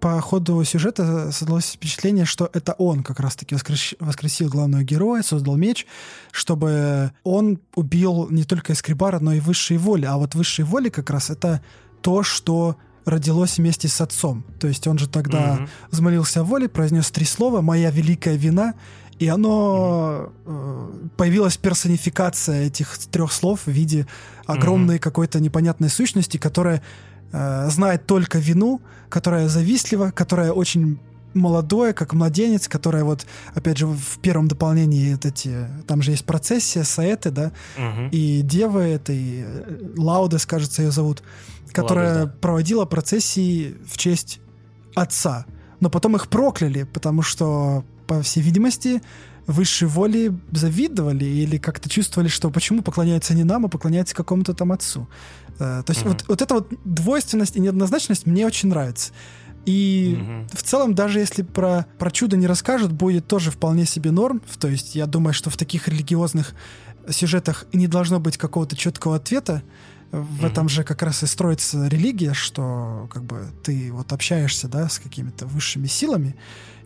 по 0.00 0.20
ходу 0.20 0.62
сюжета 0.64 1.30
создалось 1.32 1.72
впечатление, 1.72 2.24
что 2.24 2.50
это 2.52 2.72
он 2.74 3.02
как 3.02 3.20
раз-таки 3.20 3.54
воскрес... 3.54 3.94
воскресил 3.98 4.48
главного 4.48 4.82
героя, 4.82 5.22
создал 5.22 5.56
меч, 5.56 5.86
чтобы 6.30 7.12
он 7.24 7.60
убил 7.74 8.28
не 8.30 8.44
только 8.44 8.72
Эскрибара, 8.72 9.18
но 9.18 9.32
и 9.32 9.40
высшие 9.40 9.78
воли. 9.78 10.06
А 10.06 10.16
вот 10.16 10.34
высшие 10.34 10.66
воли 10.66 10.88
как 10.88 11.10
раз 11.10 11.30
это 11.30 11.62
то, 12.00 12.22
что 12.22 12.76
родилось 13.08 13.58
вместе 13.58 13.88
с 13.88 14.00
отцом. 14.00 14.44
То 14.58 14.68
есть 14.68 14.86
он 14.86 14.98
же 14.98 15.08
тогда 15.08 15.56
mm-hmm. 15.56 15.68
взмолился 15.90 16.40
о 16.40 16.44
воле, 16.44 16.68
произнес 16.68 17.10
три 17.10 17.24
слова 17.24 17.60
«моя 17.60 17.90
великая 17.90 18.36
вина», 18.36 18.74
и 19.18 19.26
оно 19.26 20.30
mm-hmm. 20.44 21.10
появилась 21.16 21.56
персонификация 21.56 22.66
этих 22.66 22.98
трех 23.10 23.32
слов 23.32 23.62
в 23.66 23.70
виде 23.70 24.06
огромной 24.46 24.96
mm-hmm. 24.96 25.00
какой-то 25.00 25.40
непонятной 25.40 25.88
сущности, 25.88 26.36
которая 26.36 26.82
э, 27.32 27.68
знает 27.70 28.06
только 28.06 28.38
вину, 28.38 28.80
которая 29.08 29.48
завистлива, 29.48 30.10
которая 30.10 30.52
очень 30.52 31.00
молодое, 31.34 31.92
как 31.92 32.12
младенец, 32.12 32.68
которая 32.68 33.04
вот, 33.04 33.26
опять 33.54 33.78
же, 33.78 33.86
в 33.86 34.18
первом 34.20 34.48
дополнении 34.48 35.12
вот 35.12 35.26
эти, 35.26 35.66
там 35.86 36.02
же 36.02 36.12
есть 36.12 36.24
процессия, 36.24 36.84
саэты, 36.84 37.30
да, 37.30 37.52
угу. 37.76 38.08
и 38.10 38.42
дева 38.42 38.80
этой, 38.80 39.44
Лаудес, 39.96 40.46
кажется, 40.46 40.82
ее 40.82 40.90
зовут, 40.90 41.22
которая 41.72 42.08
Ладно, 42.08 42.26
да. 42.26 42.32
проводила 42.40 42.84
процессии 42.84 43.76
в 43.86 43.98
честь 43.98 44.40
отца. 44.94 45.46
Но 45.80 45.90
потом 45.90 46.16
их 46.16 46.28
прокляли, 46.28 46.82
потому 46.82 47.22
что, 47.22 47.84
по 48.06 48.20
всей 48.22 48.40
видимости, 48.40 49.00
высшей 49.46 49.88
воли 49.88 50.38
завидовали 50.52 51.24
или 51.24 51.56
как-то 51.56 51.88
чувствовали, 51.88 52.28
что 52.28 52.50
почему 52.50 52.82
поклоняются 52.82 53.34
не 53.34 53.44
нам, 53.44 53.64
а 53.66 53.68
поклоняются 53.68 54.14
какому-то 54.14 54.54
там 54.54 54.72
отцу. 54.72 55.08
Э, 55.58 55.82
то 55.84 55.90
есть 55.90 56.02
mm-hmm. 56.02 56.08
вот, 56.08 56.24
вот 56.28 56.42
эта 56.42 56.54
вот 56.54 56.72
двойственность 56.84 57.56
и 57.56 57.60
неоднозначность 57.60 58.26
мне 58.26 58.46
очень 58.46 58.68
нравится. 58.68 59.12
И 59.68 60.16
mm-hmm. 60.18 60.56
в 60.56 60.62
целом, 60.62 60.94
даже 60.94 61.18
если 61.18 61.42
про, 61.42 61.84
про 61.98 62.10
чудо 62.10 62.38
не 62.38 62.46
расскажут, 62.46 62.90
будет 62.90 63.26
тоже 63.26 63.50
вполне 63.50 63.84
себе 63.84 64.10
норм. 64.10 64.40
То 64.58 64.66
есть 64.66 64.94
я 64.94 65.04
думаю, 65.04 65.34
что 65.34 65.50
в 65.50 65.58
таких 65.58 65.88
религиозных 65.88 66.54
сюжетах 67.10 67.66
не 67.74 67.86
должно 67.86 68.18
быть 68.18 68.38
какого-то 68.38 68.76
четкого 68.76 69.16
ответа 69.16 69.62
в 70.10 70.42
mm-hmm. 70.42 70.46
этом 70.46 70.70
же 70.70 70.84
как 70.84 71.02
раз 71.02 71.22
и 71.22 71.26
строится 71.26 71.86
религия, 71.86 72.32
что 72.32 73.10
как 73.12 73.24
бы 73.24 73.42
ты 73.62 73.92
вот 73.92 74.10
общаешься, 74.14 74.68
да, 74.68 74.88
с 74.88 74.98
какими-то 74.98 75.44
высшими 75.44 75.86
силами, 75.86 76.34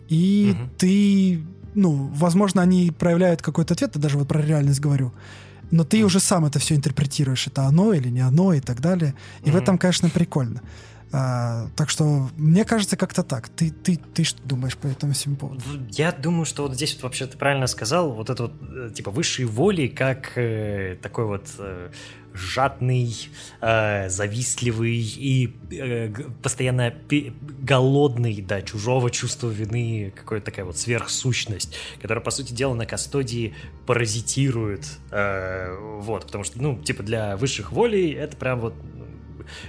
и 0.09 0.53
mm-hmm. 0.53 0.69
ты, 0.77 1.41
ну, 1.75 2.11
возможно, 2.13 2.61
они 2.61 2.91
проявляют 2.91 3.41
какой-то 3.41 3.75
ответ, 3.75 3.95
я 3.95 4.01
даже 4.01 4.17
вот 4.17 4.27
про 4.27 4.41
реальность 4.41 4.81
говорю, 4.81 5.13
но 5.71 5.85
ты 5.85 5.99
mm-hmm. 5.99 6.03
уже 6.03 6.19
сам 6.19 6.43
это 6.43 6.59
все 6.59 6.75
интерпретируешь, 6.75 7.47
это 7.47 7.63
оно 7.63 7.93
или 7.93 8.09
не 8.09 8.19
оно 8.19 8.51
и 8.51 8.59
так 8.59 8.81
далее, 8.81 9.15
и 9.41 9.47
mm-hmm. 9.47 9.51
в 9.53 9.55
этом, 9.55 9.77
конечно, 9.77 10.09
прикольно. 10.09 10.61
А, 11.15 11.67
так 11.75 11.91
что 11.91 12.27
мне 12.37 12.65
кажется 12.65 12.97
как-то 12.97 13.21
так. 13.21 13.47
Ты, 13.47 13.69
ты, 13.69 13.97
ты 13.97 14.23
что 14.23 14.41
думаешь 14.41 14.75
по 14.75 14.87
этому 14.87 15.13
всему 15.13 15.35
поводу? 15.35 15.61
Я 15.91 16.11
думаю, 16.11 16.45
что 16.45 16.63
вот 16.63 16.73
здесь 16.73 16.95
вот 16.95 17.03
вообще 17.03 17.27
ты 17.27 17.37
правильно 17.37 17.67
сказал, 17.67 18.11
вот 18.11 18.31
это 18.31 18.43
вот 18.43 18.53
э, 18.61 18.89
типа 18.95 19.11
высшие 19.11 19.45
воли, 19.45 19.87
как 19.87 20.35
э, 20.37 20.97
такой 21.03 21.25
вот 21.25 21.45
э, 21.59 21.91
жадный, 22.33 23.15
э, 23.61 24.09
завистливый 24.09 24.97
и 24.97 25.53
э, 25.71 26.11
постоянно 26.41 26.91
голодный 27.61 28.41
до 28.41 28.47
да, 28.47 28.61
чужого 28.63 29.11
чувства 29.11 29.49
вины, 29.49 30.11
какая-то 30.15 30.47
такая 30.47 30.65
вот 30.65 30.77
сверхсущность, 30.79 31.75
которая, 32.01 32.23
по 32.23 32.31
сути 32.31 32.53
дела, 32.53 32.73
на 32.73 32.87
Кастодии 32.87 33.53
паразитирует. 33.85 34.87
Э, 35.11 35.77
вот, 35.99 36.25
потому 36.25 36.43
что, 36.43 36.59
ну, 36.59 36.81
типа 36.81 37.03
для 37.03 37.37
высших 37.37 37.71
волей 37.71 38.13
это 38.13 38.35
прям 38.35 38.59
вот 38.59 38.73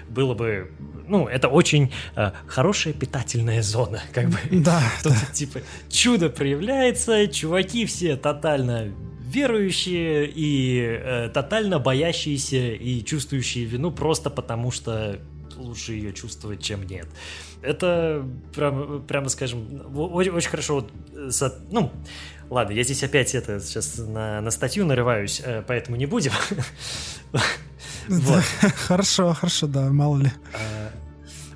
было 0.08 0.34
бы 0.34 0.70
ну, 1.06 1.28
это 1.28 1.48
очень 1.48 1.92
э, 2.16 2.30
хорошая 2.46 2.94
питательная 2.94 3.62
зона, 3.62 4.02
как 4.12 4.30
бы. 4.30 4.38
Да. 4.50 4.82
Тут, 5.02 5.12
да. 5.12 5.32
типа, 5.32 5.60
чудо 5.90 6.30
проявляется, 6.30 7.26
чуваки 7.28 7.86
все 7.86 8.16
тотально 8.16 8.92
верующие 9.20 10.30
и 10.32 10.78
э, 10.80 11.28
тотально 11.32 11.78
боящиеся 11.78 12.72
и 12.72 13.02
чувствующие 13.04 13.64
вину 13.64 13.90
просто 13.90 14.30
потому, 14.30 14.70
что 14.70 15.18
лучше 15.56 15.92
ее 15.92 16.12
чувствовать, 16.12 16.62
чем 16.62 16.86
нет. 16.86 17.06
Это, 17.62 18.26
прям, 18.54 19.02
прямо 19.06 19.28
скажем, 19.28 19.82
очень, 19.96 20.32
очень 20.32 20.50
хорошо, 20.50 20.74
вот, 20.74 21.34
со, 21.34 21.58
ну, 21.70 21.90
ладно, 22.54 22.72
я 22.72 22.84
здесь 22.84 23.02
опять 23.02 23.34
это 23.34 23.60
сейчас 23.60 23.98
на, 23.98 24.40
на 24.40 24.50
статью 24.50 24.86
нарываюсь, 24.86 25.42
э, 25.44 25.62
поэтому 25.66 25.96
не 25.96 26.06
будем. 26.06 26.32
Хорошо, 28.86 29.32
хорошо, 29.32 29.66
да, 29.66 29.90
мало 29.90 30.18
ли. 30.18 30.30
А, 30.52 30.90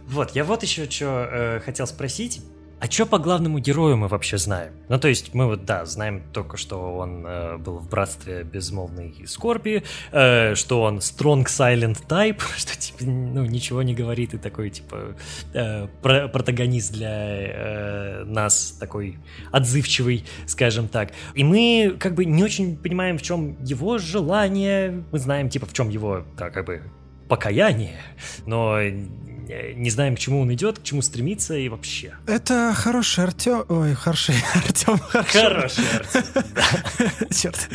вот, 0.07 0.35
я 0.35 0.45
вот 0.45 0.63
еще 0.63 0.91
что 0.91 1.29
э, 1.31 1.61
хотел 1.61 1.87
спросить. 1.87 2.43
А 2.81 2.89
что 2.89 3.07
по 3.07 3.19
главному 3.19 3.59
герою 3.59 3.97
мы 3.97 4.07
вообще 4.07 4.39
знаем? 4.39 4.73
Ну, 4.89 5.01
то 5.01 5.09
есть 5.09 5.35
мы 5.35 5.47
вот, 5.47 5.65
да, 5.65 5.85
знаем 5.85 6.23
только, 6.33 6.57
что 6.57 6.97
он 6.97 7.27
э, 7.27 7.57
был 7.57 7.79
в 7.79 7.89
братстве 7.89 8.45
безмолвной 8.45 9.25
скорби, 9.27 9.83
э, 10.13 10.55
что 10.55 10.83
он 10.83 10.99
strong 10.99 11.47
silent 11.47 12.07
type, 12.07 12.41
что, 12.57 12.79
типа, 12.79 12.99
ну, 13.05 13.45
ничего 13.45 13.83
не 13.83 13.95
говорит 13.95 14.35
и 14.35 14.39
такой, 14.39 14.71
типа, 14.71 15.17
э, 15.55 15.89
про 16.03 16.29
протагонист 16.29 16.93
для 16.93 17.11
э, 17.11 18.25
нас, 18.25 18.77
такой 18.79 19.19
отзывчивый, 19.51 20.25
скажем 20.47 20.87
так. 20.87 21.11
И 21.35 21.43
мы, 21.43 21.97
как 21.99 22.15
бы, 22.15 22.25
не 22.25 22.45
очень 22.45 22.77
понимаем, 22.77 23.19
в 23.19 23.23
чем 23.23 23.57
его 23.65 23.99
желание, 23.99 25.03
мы 25.11 25.19
знаем, 25.19 25.49
типа, 25.49 25.67
в 25.67 25.73
чем 25.73 25.89
его, 25.89 26.25
да, 26.37 26.51
как 26.51 26.67
бы, 26.67 26.83
покаяние, 27.29 28.01
но 28.47 28.81
не 28.81 29.91
знаем, 29.91 30.17
к 30.17 30.19
чему 30.19 30.41
он 30.41 30.53
идет, 30.53 30.79
к 30.79 30.83
чему 30.83 31.03
стремится 31.03 31.57
и 31.57 31.69
вообще. 31.69 32.15
Это 32.27 32.73
хороший 32.77 33.25
Артем... 33.25 33.65
Ой, 33.69 33.95
хороший 33.95 34.35
Артем. 34.55 34.99
Хороший 34.99 35.85
Артем, 35.95 37.31
Черт. 37.35 37.69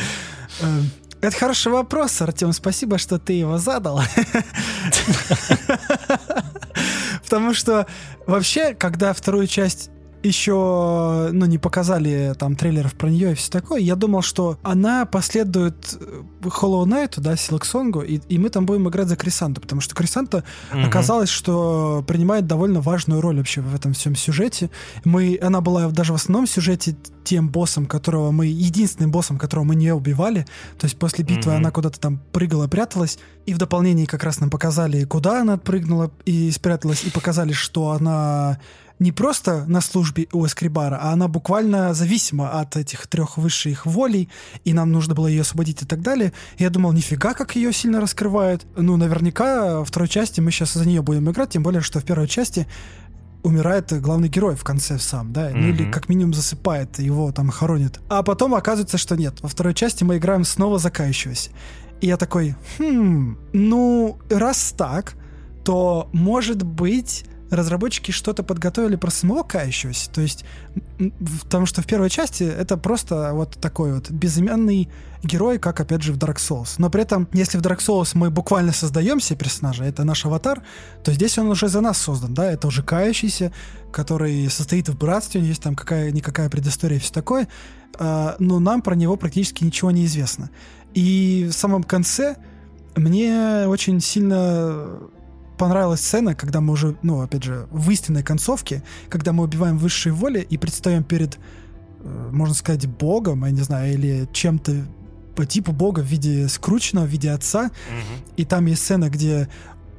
Эм, 0.61 0.89
это 1.21 1.35
хороший 1.35 1.71
вопрос, 1.71 2.21
Артем. 2.21 2.53
Спасибо, 2.53 2.97
что 2.97 3.17
ты 3.17 3.34
его 3.34 3.57
задал. 3.57 4.01
Потому 7.23 7.53
что 7.53 7.88
вообще, 8.27 8.73
когда 8.75 9.13
вторую 9.13 9.47
часть 9.47 9.89
еще, 10.23 11.29
ну, 11.31 11.45
не 11.45 11.57
показали 11.57 12.33
там 12.37 12.55
трейлеров 12.55 12.93
про 12.93 13.09
нее 13.09 13.33
и 13.33 13.35
все 13.35 13.51
такое, 13.51 13.81
я 13.81 13.95
думал, 13.95 14.21
что 14.21 14.57
она 14.63 15.05
последует 15.05 15.97
э, 15.99 16.21
Hollow 16.41 16.85
Knight, 16.85 17.15
да, 17.17 17.35
Силаксонгу, 17.35 18.01
и, 18.01 18.19
и 18.29 18.37
мы 18.37 18.49
там 18.49 18.65
будем 18.65 18.87
играть 18.89 19.07
за 19.07 19.15
Крисанту, 19.15 19.61
потому 19.61 19.81
что 19.81 19.95
Крисанта 19.95 20.43
угу. 20.71 20.81
оказалось, 20.81 21.29
что 21.29 22.03
принимает 22.07 22.47
довольно 22.47 22.81
важную 22.81 23.21
роль 23.21 23.37
вообще 23.37 23.61
в 23.61 23.75
этом 23.75 23.93
всем 23.93 24.15
сюжете. 24.15 24.69
Мы, 25.03 25.37
она 25.41 25.61
была 25.61 25.89
даже 25.89 26.13
в 26.13 26.15
основном 26.15 26.47
сюжете 26.47 26.95
тем 27.23 27.49
боссом, 27.49 27.85
которого 27.85 28.31
мы, 28.31 28.47
единственным 28.47 29.11
боссом, 29.11 29.37
которого 29.37 29.63
мы 29.63 29.75
не 29.75 29.93
убивали, 29.93 30.45
то 30.77 30.85
есть 30.85 30.97
после 30.97 31.23
битвы 31.23 31.51
mm 31.51 31.63
она 31.63 31.71
куда-то 31.71 31.99
там 31.99 32.19
прыгала, 32.31 32.67
пряталась, 32.67 33.19
и 33.45 33.53
в 33.53 33.57
дополнении 33.57 34.05
как 34.05 34.23
раз 34.23 34.39
нам 34.39 34.49
показали, 34.49 35.03
куда 35.05 35.41
она 35.41 35.53
отпрыгнула 35.53 36.11
и 36.25 36.49
спряталась, 36.51 37.03
и 37.03 37.11
показали, 37.11 37.53
что 37.53 37.91
она 37.91 38.59
не 38.99 39.11
просто 39.11 39.65
на 39.67 39.81
службе 39.81 40.27
у 40.31 40.45
Эскрибара, 40.45 40.99
а 41.01 41.11
она 41.11 41.27
буквально 41.27 41.93
зависима 41.93 42.59
от 42.59 42.77
этих 42.77 43.07
трех 43.07 43.37
высших 43.37 43.85
волей, 43.85 44.29
и 44.63 44.73
нам 44.73 44.91
нужно 44.91 45.15
было 45.15 45.27
ее 45.27 45.41
освободить 45.41 45.81
и 45.81 45.85
так 45.85 46.01
далее. 46.01 46.31
И 46.57 46.63
я 46.63 46.69
думал, 46.69 46.93
нифига, 46.93 47.33
как 47.33 47.55
ее 47.55 47.73
сильно 47.73 47.99
раскрывают. 47.99 48.65
Ну, 48.75 48.97
наверняка 48.97 49.79
во 49.79 49.85
второй 49.85 50.07
части 50.07 50.39
мы 50.39 50.51
сейчас 50.51 50.73
за 50.73 50.87
нее 50.87 51.01
будем 51.01 51.29
играть, 51.29 51.51
тем 51.51 51.63
более, 51.63 51.81
что 51.81 51.99
в 51.99 52.05
первой 52.05 52.27
части 52.27 52.67
умирает 53.43 53.91
главный 54.01 54.29
герой 54.29 54.55
в 54.55 54.63
конце 54.63 54.97
сам, 54.97 55.33
да, 55.33 55.51
mm-hmm. 55.51 55.55
ну 55.55 55.67
или 55.67 55.91
как 55.91 56.07
минимум 56.07 56.33
засыпает, 56.33 56.99
его 56.99 57.31
там 57.33 57.49
хоронит. 57.49 57.99
А 58.09 58.23
потом 58.23 58.55
оказывается, 58.55 58.97
что 58.97 59.15
нет. 59.17 59.41
Во 59.41 59.49
второй 59.49 59.73
части 59.73 60.05
мы 60.05 60.17
играем 60.17 60.45
снова 60.45 60.79
закающегося. 60.79 61.51
И 61.99 62.07
я 62.07 62.17
такой, 62.17 62.55
хм, 62.79 63.37
ну, 63.51 64.17
раз 64.29 64.73
так, 64.77 65.15
то, 65.63 66.09
может 66.13 66.63
быть, 66.63 67.25
разработчики 67.55 68.11
что-то 68.11 68.43
подготовили 68.43 68.95
про 68.95 69.11
самого 69.11 69.43
кающегося. 69.43 70.09
То 70.09 70.21
есть, 70.21 70.45
потому 71.41 71.65
что 71.65 71.81
в 71.81 71.85
первой 71.85 72.09
части 72.09 72.43
это 72.43 72.77
просто 72.77 73.31
вот 73.34 73.51
такой 73.59 73.93
вот 73.93 74.09
безымянный 74.09 74.89
герой, 75.23 75.57
как, 75.57 75.80
опять 75.80 76.01
же, 76.01 76.13
в 76.13 76.17
Dark 76.17 76.35
Souls. 76.35 76.75
Но 76.77 76.89
при 76.89 77.03
этом, 77.03 77.27
если 77.34 77.57
в 77.57 77.61
Dark 77.61 77.80
Souls 77.80 78.11
мы 78.13 78.30
буквально 78.30 78.73
создаем 78.73 79.19
себе 79.19 79.39
персонажа, 79.39 79.84
это 79.85 80.03
наш 80.03 80.25
аватар, 80.25 80.61
то 81.03 81.13
здесь 81.13 81.38
он 81.38 81.47
уже 81.47 81.67
за 81.69 81.81
нас 81.81 81.97
создан, 81.97 82.34
да, 82.34 82.51
это 82.51 82.67
уже 82.67 82.84
кающийся, 82.84 83.53
который 83.91 84.49
состоит 84.49 84.89
в 84.89 84.97
братстве, 84.97 85.39
у 85.39 85.43
него 85.43 85.51
есть 85.51 85.63
там 85.63 85.75
какая-никакая 85.75 86.49
предыстория 86.49 86.97
и 86.97 86.99
все 86.99 87.13
такое, 87.13 87.47
а, 87.97 88.35
но 88.39 88.59
нам 88.59 88.81
про 88.81 88.95
него 88.95 89.15
практически 89.15 89.63
ничего 89.63 89.91
не 89.91 90.05
известно. 90.05 90.49
И 90.93 91.47
в 91.49 91.53
самом 91.53 91.84
конце 91.84 92.35
мне 92.95 93.65
очень 93.67 93.99
сильно 94.01 94.99
понравилась 95.64 96.02
сцена, 96.02 96.35
когда 96.35 96.60
мы 96.60 96.73
уже, 96.73 96.98
ну, 97.03 97.22
опять 97.22 97.44
же, 97.44 97.68
в 97.72 97.90
истинной 97.90 98.22
концовке, 98.22 98.84
когда 99.07 99.31
мы 99.31 99.45
убиваем 99.45 99.77
высшие 99.77 100.11
воли 100.11 100.41
и 100.41 100.57
предстаем 100.57 101.06
перед, 101.06 101.40
э, 102.02 102.30
можно 102.34 102.53
сказать, 102.53 102.85
богом, 102.85 103.45
я 103.45 103.52
не 103.52 103.61
знаю, 103.61 103.94
или 103.94 104.27
чем-то 104.34 104.85
по 105.38 105.45
типу 105.45 105.72
бога 105.72 106.02
в 106.02 106.06
виде 106.06 106.49
скрученного, 106.49 107.06
в 107.06 107.07
виде 107.07 107.31
отца. 107.31 107.68
Mm-hmm. 107.68 108.34
И 108.35 108.44
там 108.44 108.65
есть 108.65 108.84
сцена, 108.84 109.10
где 109.10 109.48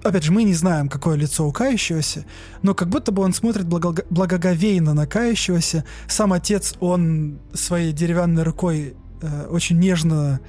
опять 0.03 0.25
же, 0.25 0.33
мы 0.33 0.43
не 0.43 0.53
знаем, 0.53 0.91
какое 0.91 1.17
лицо 1.17 1.49
у 1.49 1.51
кающегося, 1.51 2.27
но 2.61 2.75
как 2.75 2.91
будто 2.91 3.11
бы 3.11 3.23
он 3.23 3.33
смотрит 3.33 3.65
благо- 3.65 4.05
благоговейно 4.11 4.93
на 4.93 5.07
кающегося. 5.07 5.87
Сам 6.09 6.35
отец, 6.35 6.75
он 6.79 7.39
своей 7.55 7.95
деревянной 7.95 8.43
рукой 8.43 8.97
э, 9.23 9.47
очень 9.47 9.79
нежно 9.79 10.41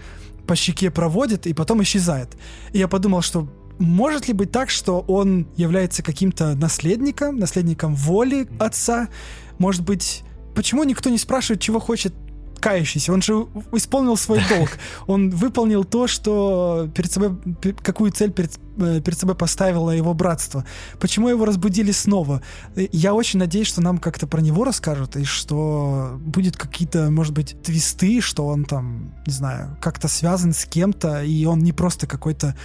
по 0.45 0.57
щеке 0.57 0.91
проводит 0.91 1.47
и 1.47 1.53
потом 1.53 1.81
исчезает. 1.83 2.35
И 2.73 2.79
я 2.79 2.89
подумал, 2.89 3.21
что 3.21 3.47
может 3.79 4.27
ли 4.27 4.33
быть 4.33 4.51
так, 4.51 4.69
что 4.69 4.99
он 5.01 5.47
является 5.55 6.03
каким-то 6.03 6.55
наследником, 6.55 7.37
наследником 7.37 7.95
воли 7.95 8.47
отца? 8.59 9.09
Может 9.57 9.83
быть, 9.83 10.23
почему 10.55 10.83
никто 10.83 11.09
не 11.09 11.17
спрашивает, 11.17 11.61
чего 11.61 11.79
хочет 11.79 12.13
кающийся? 12.59 13.13
Он 13.13 13.21
же 13.21 13.47
исполнил 13.73 14.17
свой 14.17 14.41
долг. 14.49 14.69
Он 15.07 15.29
выполнил 15.29 15.83
то, 15.83 16.07
что 16.07 16.89
перед 16.95 17.11
собой, 17.11 17.37
какую 17.83 18.11
цель 18.11 18.31
перед, 18.31 18.57
э, 18.77 19.01
перед 19.01 19.19
собой 19.19 19.35
поставило 19.35 19.91
его 19.91 20.13
братство. 20.13 20.65
Почему 20.99 21.29
его 21.29 21.45
разбудили 21.45 21.91
снова? 21.91 22.41
Я 22.75 23.13
очень 23.13 23.39
надеюсь, 23.39 23.67
что 23.67 23.81
нам 23.81 23.97
как-то 23.97 24.25
про 24.25 24.41
него 24.41 24.63
расскажут, 24.63 25.15
и 25.15 25.25
что 25.25 26.17
будет 26.19 26.57
какие-то, 26.57 27.11
может 27.11 27.33
быть, 27.33 27.61
твисты, 27.61 28.21
что 28.21 28.47
он 28.47 28.65
там, 28.65 29.13
не 29.27 29.33
знаю, 29.33 29.77
как-то 29.81 30.07
связан 30.07 30.53
с 30.53 30.65
кем-то, 30.65 31.23
и 31.23 31.45
он 31.45 31.59
не 31.59 31.73
просто 31.73 32.07
какой-то 32.07 32.55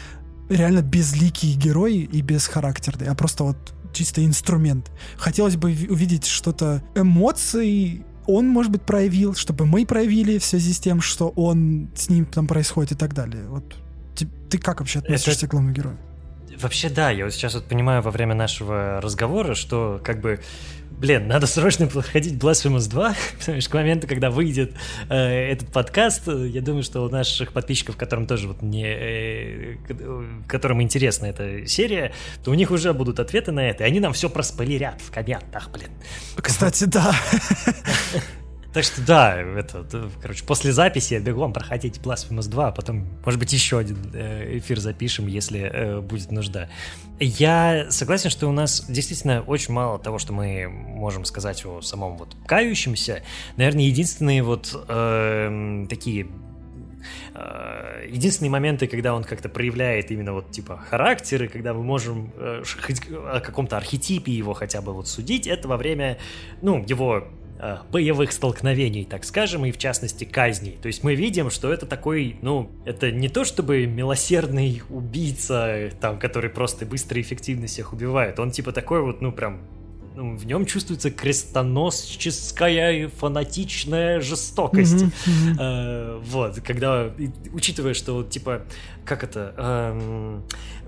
реально 0.50 0.82
безликий 0.82 1.54
герой 1.54 1.98
и 1.98 2.20
бесхарактерный, 2.20 3.06
а 3.06 3.14
просто 3.14 3.44
вот 3.44 3.56
чисто 3.92 4.24
инструмент. 4.24 4.90
Хотелось 5.16 5.56
бы 5.56 5.70
увидеть 5.70 6.26
что-то 6.26 6.82
эмоций, 6.94 8.04
он, 8.26 8.48
может 8.48 8.70
быть, 8.70 8.82
проявил, 8.82 9.34
чтобы 9.34 9.66
мы 9.66 9.86
проявили 9.86 10.38
в 10.38 10.44
связи 10.44 10.72
с 10.72 10.78
тем, 10.78 11.00
что 11.00 11.28
он 11.30 11.90
с 11.94 12.08
ним 12.08 12.26
там 12.26 12.46
происходит 12.46 12.92
и 12.92 12.94
так 12.94 13.14
далее. 13.14 13.44
Вот 13.48 13.76
ты, 14.14 14.28
ты 14.48 14.58
как 14.58 14.80
вообще 14.80 15.00
относишься 15.00 15.32
Это... 15.32 15.46
к 15.48 15.50
главному 15.50 15.74
герою? 15.74 15.96
Вообще, 16.60 16.90
да, 16.90 17.10
я 17.10 17.24
вот 17.24 17.32
сейчас 17.32 17.54
вот 17.54 17.64
понимаю 17.64 18.02
во 18.02 18.10
время 18.10 18.34
нашего 18.34 19.00
разговора, 19.00 19.54
что 19.54 20.00
как 20.04 20.20
бы 20.20 20.40
блин, 21.00 21.26
надо 21.26 21.46
срочно 21.46 21.86
проходить 21.86 22.34
Blasphemous 22.34 22.88
2, 22.88 23.14
потому 23.38 23.60
что 23.60 23.70
к 23.70 23.74
моменту, 23.74 24.06
когда 24.06 24.30
выйдет 24.30 24.74
э, 25.08 25.16
этот 25.52 25.68
подкаст, 25.68 26.28
я 26.28 26.60
думаю, 26.60 26.82
что 26.82 27.00
у 27.00 27.08
наших 27.08 27.52
подписчиков, 27.52 27.96
которым 27.96 28.26
тоже 28.26 28.48
вот 28.48 28.62
не, 28.62 28.84
э, 28.86 29.76
которым 30.46 30.82
интересна 30.82 31.26
эта 31.26 31.66
серия, 31.66 32.12
то 32.44 32.50
у 32.50 32.54
них 32.54 32.70
уже 32.70 32.92
будут 32.92 33.18
ответы 33.18 33.50
на 33.50 33.68
это, 33.68 33.84
и 33.84 33.86
они 33.86 34.00
нам 34.00 34.12
все 34.12 34.28
проспойлерят 34.28 35.00
в 35.00 35.10
комментах, 35.10 35.70
блин. 35.70 35.90
Кстати, 36.36 36.84
да. 36.84 37.14
Так 38.72 38.84
что 38.84 39.04
да, 39.04 39.36
это, 39.36 39.84
короче, 40.22 40.44
после 40.44 40.72
записи 40.72 41.18
бегом 41.18 41.52
проходите 41.52 42.00
Blasphemous 42.00 42.48
2, 42.48 42.68
а 42.68 42.70
потом, 42.70 43.04
может 43.24 43.40
быть, 43.40 43.52
еще 43.52 43.78
один 43.78 43.98
э, 44.14 44.58
эфир 44.58 44.78
запишем, 44.78 45.26
если 45.26 45.60
э, 45.60 46.00
будет 46.00 46.30
нужда. 46.30 46.68
Я 47.18 47.90
согласен, 47.90 48.30
что 48.30 48.46
у 48.48 48.52
нас 48.52 48.84
действительно 48.88 49.42
очень 49.42 49.74
мало 49.74 49.98
того, 49.98 50.20
что 50.20 50.32
мы 50.32 50.68
можем 50.68 51.24
сказать 51.24 51.64
о 51.66 51.82
самом 51.82 52.16
вот 52.16 52.36
кающемся. 52.46 53.22
Наверное, 53.56 53.84
единственные 53.84 54.44
вот 54.44 54.72
э, 54.88 55.86
такие 55.90 56.28
единственные 58.06 58.50
моменты, 58.50 58.86
когда 58.86 59.14
он 59.14 59.24
как-то 59.24 59.48
проявляет 59.48 60.10
именно 60.10 60.34
вот 60.34 60.50
типа 60.50 60.76
характеры, 60.76 61.48
когда 61.48 61.72
мы 61.72 61.82
можем 61.82 62.32
э, 62.36 62.62
о 63.32 63.40
каком-то 63.40 63.76
архетипе 63.78 64.32
его 64.32 64.52
хотя 64.52 64.82
бы 64.82 64.92
вот 64.92 65.08
судить, 65.08 65.46
это 65.46 65.66
во 65.66 65.76
время, 65.76 66.18
ну, 66.60 66.84
его 66.86 67.28
Э, 67.62 67.76
боевых 67.92 68.32
столкновений, 68.32 69.04
так 69.04 69.22
скажем, 69.22 69.66
и 69.66 69.70
в 69.70 69.76
частности 69.76 70.24
казней. 70.24 70.78
То 70.80 70.86
есть 70.86 71.04
мы 71.04 71.14
видим, 71.14 71.50
что 71.50 71.70
это 71.70 71.84
такой, 71.84 72.38
ну, 72.40 72.70
это 72.86 73.12
не 73.12 73.28
то 73.28 73.44
чтобы 73.44 73.84
милосердный 73.84 74.82
убийца, 74.88 75.90
там, 76.00 76.18
который 76.18 76.48
просто 76.48 76.86
быстро 76.86 77.18
и 77.18 77.22
эффективно 77.22 77.66
всех 77.66 77.92
убивает. 77.92 78.38
Он 78.38 78.50
типа 78.50 78.72
такой 78.72 79.02
вот, 79.02 79.20
ну, 79.20 79.30
прям 79.30 79.60
ну, 80.16 80.36
в 80.36 80.46
нем 80.46 80.64
чувствуется 80.64 81.10
крестоносческая 81.10 83.08
фанатичная 83.08 84.20
жестокость. 84.20 85.04
Mm-hmm. 85.04 85.56
Э, 85.60 86.18
вот, 86.24 86.60
когда, 86.60 87.12
учитывая, 87.52 87.92
что, 87.92 88.22
типа, 88.22 88.62
как 89.04 89.22
это, 89.22 89.54
эм, 89.58 90.44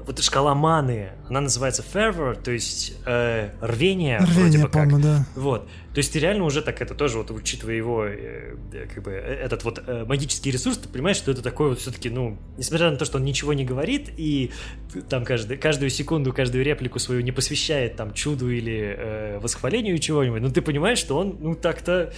вот 0.07 0.23
шкала 0.23 0.55
маны, 0.55 1.11
она 1.29 1.43
называется 1.43 1.83
fervor, 1.83 2.41
то 2.41 2.51
есть 2.51 2.95
э, 3.07 3.51
рвение, 3.61 4.19
рвение 4.19 4.35
вроде 4.35 4.59
бы 4.59 4.69
как. 4.69 5.01
да. 5.01 5.27
Вот. 5.35 5.69
То 5.95 5.99
есть 5.99 6.13
ты 6.13 6.19
реально 6.19 6.45
уже 6.45 6.63
так 6.63 6.81
это 6.81 6.95
тоже, 6.95 7.19
вот 7.19 7.31
учитывая 7.31 7.75
его, 7.75 8.05
э, 8.07 8.55
как 8.93 9.03
бы, 9.03 9.11
э, 9.11 9.35
этот 9.45 9.65
вот 9.65 9.83
э, 9.87 10.05
магический 10.07 10.51
ресурс, 10.51 10.79
ты 10.79 10.89
понимаешь, 10.89 11.17
что 11.17 11.31
это 11.31 11.43
такой 11.43 11.71
вот 11.71 11.81
все-таки, 11.81 12.09
ну, 12.09 12.39
несмотря 12.57 12.91
на 12.91 12.97
то, 12.97 13.05
что 13.05 13.19
он 13.19 13.25
ничего 13.25 13.53
не 13.53 13.65
говорит, 13.65 14.11
и 14.17 14.51
там 15.09 15.25
каждый, 15.25 15.59
каждую 15.59 15.91
секунду, 15.91 16.33
каждую 16.33 16.65
реплику 16.65 16.99
свою 16.99 17.21
не 17.21 17.33
посвящает 17.33 17.97
там 17.97 18.15
чуду 18.15 18.51
или 18.51 18.95
э, 18.97 19.39
восхвалению 19.39 19.99
чего-нибудь, 19.99 20.41
но 20.41 20.51
ты 20.51 20.63
понимаешь, 20.63 20.99
что 20.99 21.19
он, 21.19 21.37
ну, 21.41 21.55
так-то 21.55 22.13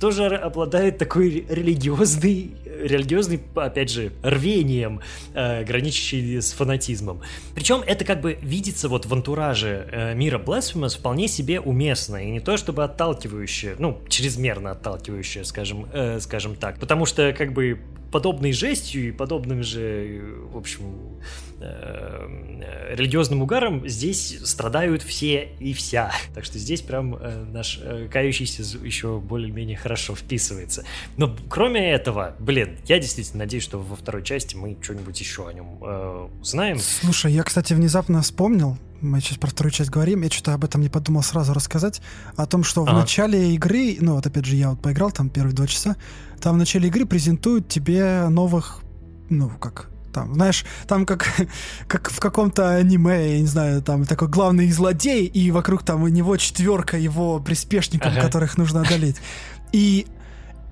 тоже 0.00 0.26
обладает 0.28 0.96
такой 0.96 1.44
религиозный, 1.48 2.52
религиозный, 2.64 3.40
опять 3.54 3.90
же, 3.90 4.12
рвением, 4.22 5.02
э, 5.34 5.62
граничащий 5.62 6.40
с 6.40 6.52
фанатизмом. 6.52 7.20
Причем 7.54 7.82
это 7.86 8.04
как 8.06 8.22
бы 8.22 8.38
видится 8.40 8.88
вот 8.88 9.04
в 9.04 9.12
антураже 9.12 9.86
э, 9.92 10.14
мира 10.14 10.38
Blasphemous 10.38 10.98
вполне 10.98 11.28
себе 11.28 11.60
уместно, 11.60 12.16
и 12.16 12.30
не 12.30 12.40
то 12.40 12.56
чтобы 12.56 12.82
отталкивающее, 13.20 13.76
ну, 13.78 14.00
чрезмерно 14.08 14.72
отталкивающее, 14.72 15.44
скажем, 15.44 15.86
э, 15.92 16.20
скажем 16.20 16.56
так, 16.56 16.78
потому 16.78 17.06
что 17.06 17.32
как 17.32 17.52
бы 17.52 17.78
подобной 18.10 18.52
жестью 18.52 19.08
и 19.08 19.12
подобным 19.12 19.62
же, 19.62 20.22
в 20.52 20.56
общем, 20.56 21.20
э, 21.60 22.94
религиозным 22.94 23.42
угаром 23.42 23.86
здесь 23.88 24.38
страдают 24.44 25.02
все 25.02 25.48
и 25.58 25.72
вся. 25.72 26.12
Так 26.34 26.44
что 26.44 26.58
здесь 26.58 26.82
прям 26.82 27.14
э, 27.14 27.44
наш 27.44 27.78
э, 27.82 28.08
кающийся 28.10 28.62
еще 28.84 29.18
более-менее 29.18 29.76
хорошо 29.76 30.14
вписывается. 30.14 30.84
Но 31.16 31.36
кроме 31.48 31.92
этого, 31.92 32.34
блин, 32.38 32.78
я 32.86 32.98
действительно 32.98 33.40
надеюсь, 33.40 33.64
что 33.64 33.78
во 33.78 33.96
второй 33.96 34.22
части 34.22 34.56
мы 34.56 34.76
что-нибудь 34.80 35.18
еще 35.20 35.48
о 35.48 35.52
нем 35.52 35.78
э, 35.82 36.28
узнаем. 36.40 36.78
Слушай, 36.78 37.32
я, 37.32 37.42
кстати, 37.42 37.74
внезапно 37.74 38.22
вспомнил, 38.22 38.76
мы 39.00 39.20
сейчас 39.20 39.38
про 39.38 39.48
вторую 39.48 39.72
часть 39.72 39.90
говорим, 39.90 40.22
я 40.22 40.30
что-то 40.30 40.54
об 40.54 40.64
этом 40.64 40.80
не 40.80 40.88
подумал 40.88 41.22
сразу 41.22 41.54
рассказать, 41.54 42.00
о 42.36 42.46
том, 42.46 42.64
что 42.64 42.82
ага. 42.82 42.92
в 42.92 42.94
начале 42.94 43.54
игры, 43.54 43.96
ну 44.00 44.14
вот 44.14 44.26
опять 44.26 44.44
же 44.44 44.56
я 44.56 44.70
вот 44.70 44.82
поиграл 44.82 45.10
там 45.10 45.30
первые 45.30 45.54
два 45.54 45.66
часа, 45.66 45.96
там 46.40 46.54
в 46.54 46.58
начале 46.58 46.88
игры 46.88 47.06
презентуют 47.06 47.68
тебе 47.68 48.28
новых, 48.28 48.82
ну 49.28 49.48
как, 49.48 49.89
там, 50.12 50.34
знаешь, 50.34 50.64
там 50.86 51.06
как, 51.06 51.26
как 51.88 52.10
в 52.10 52.20
каком-то 52.20 52.76
аниме, 52.76 53.34
я 53.34 53.40
не 53.40 53.46
знаю, 53.46 53.82
там 53.82 54.04
такой 54.04 54.28
главный 54.28 54.70
злодей, 54.70 55.26
и 55.26 55.50
вокруг 55.50 55.82
там 55.82 56.02
у 56.02 56.08
него 56.08 56.36
четверка 56.36 56.96
его 56.98 57.40
приспешников, 57.40 58.12
ага. 58.12 58.22
которых 58.22 58.58
нужно 58.58 58.82
одолеть. 58.82 59.16
И 59.72 60.06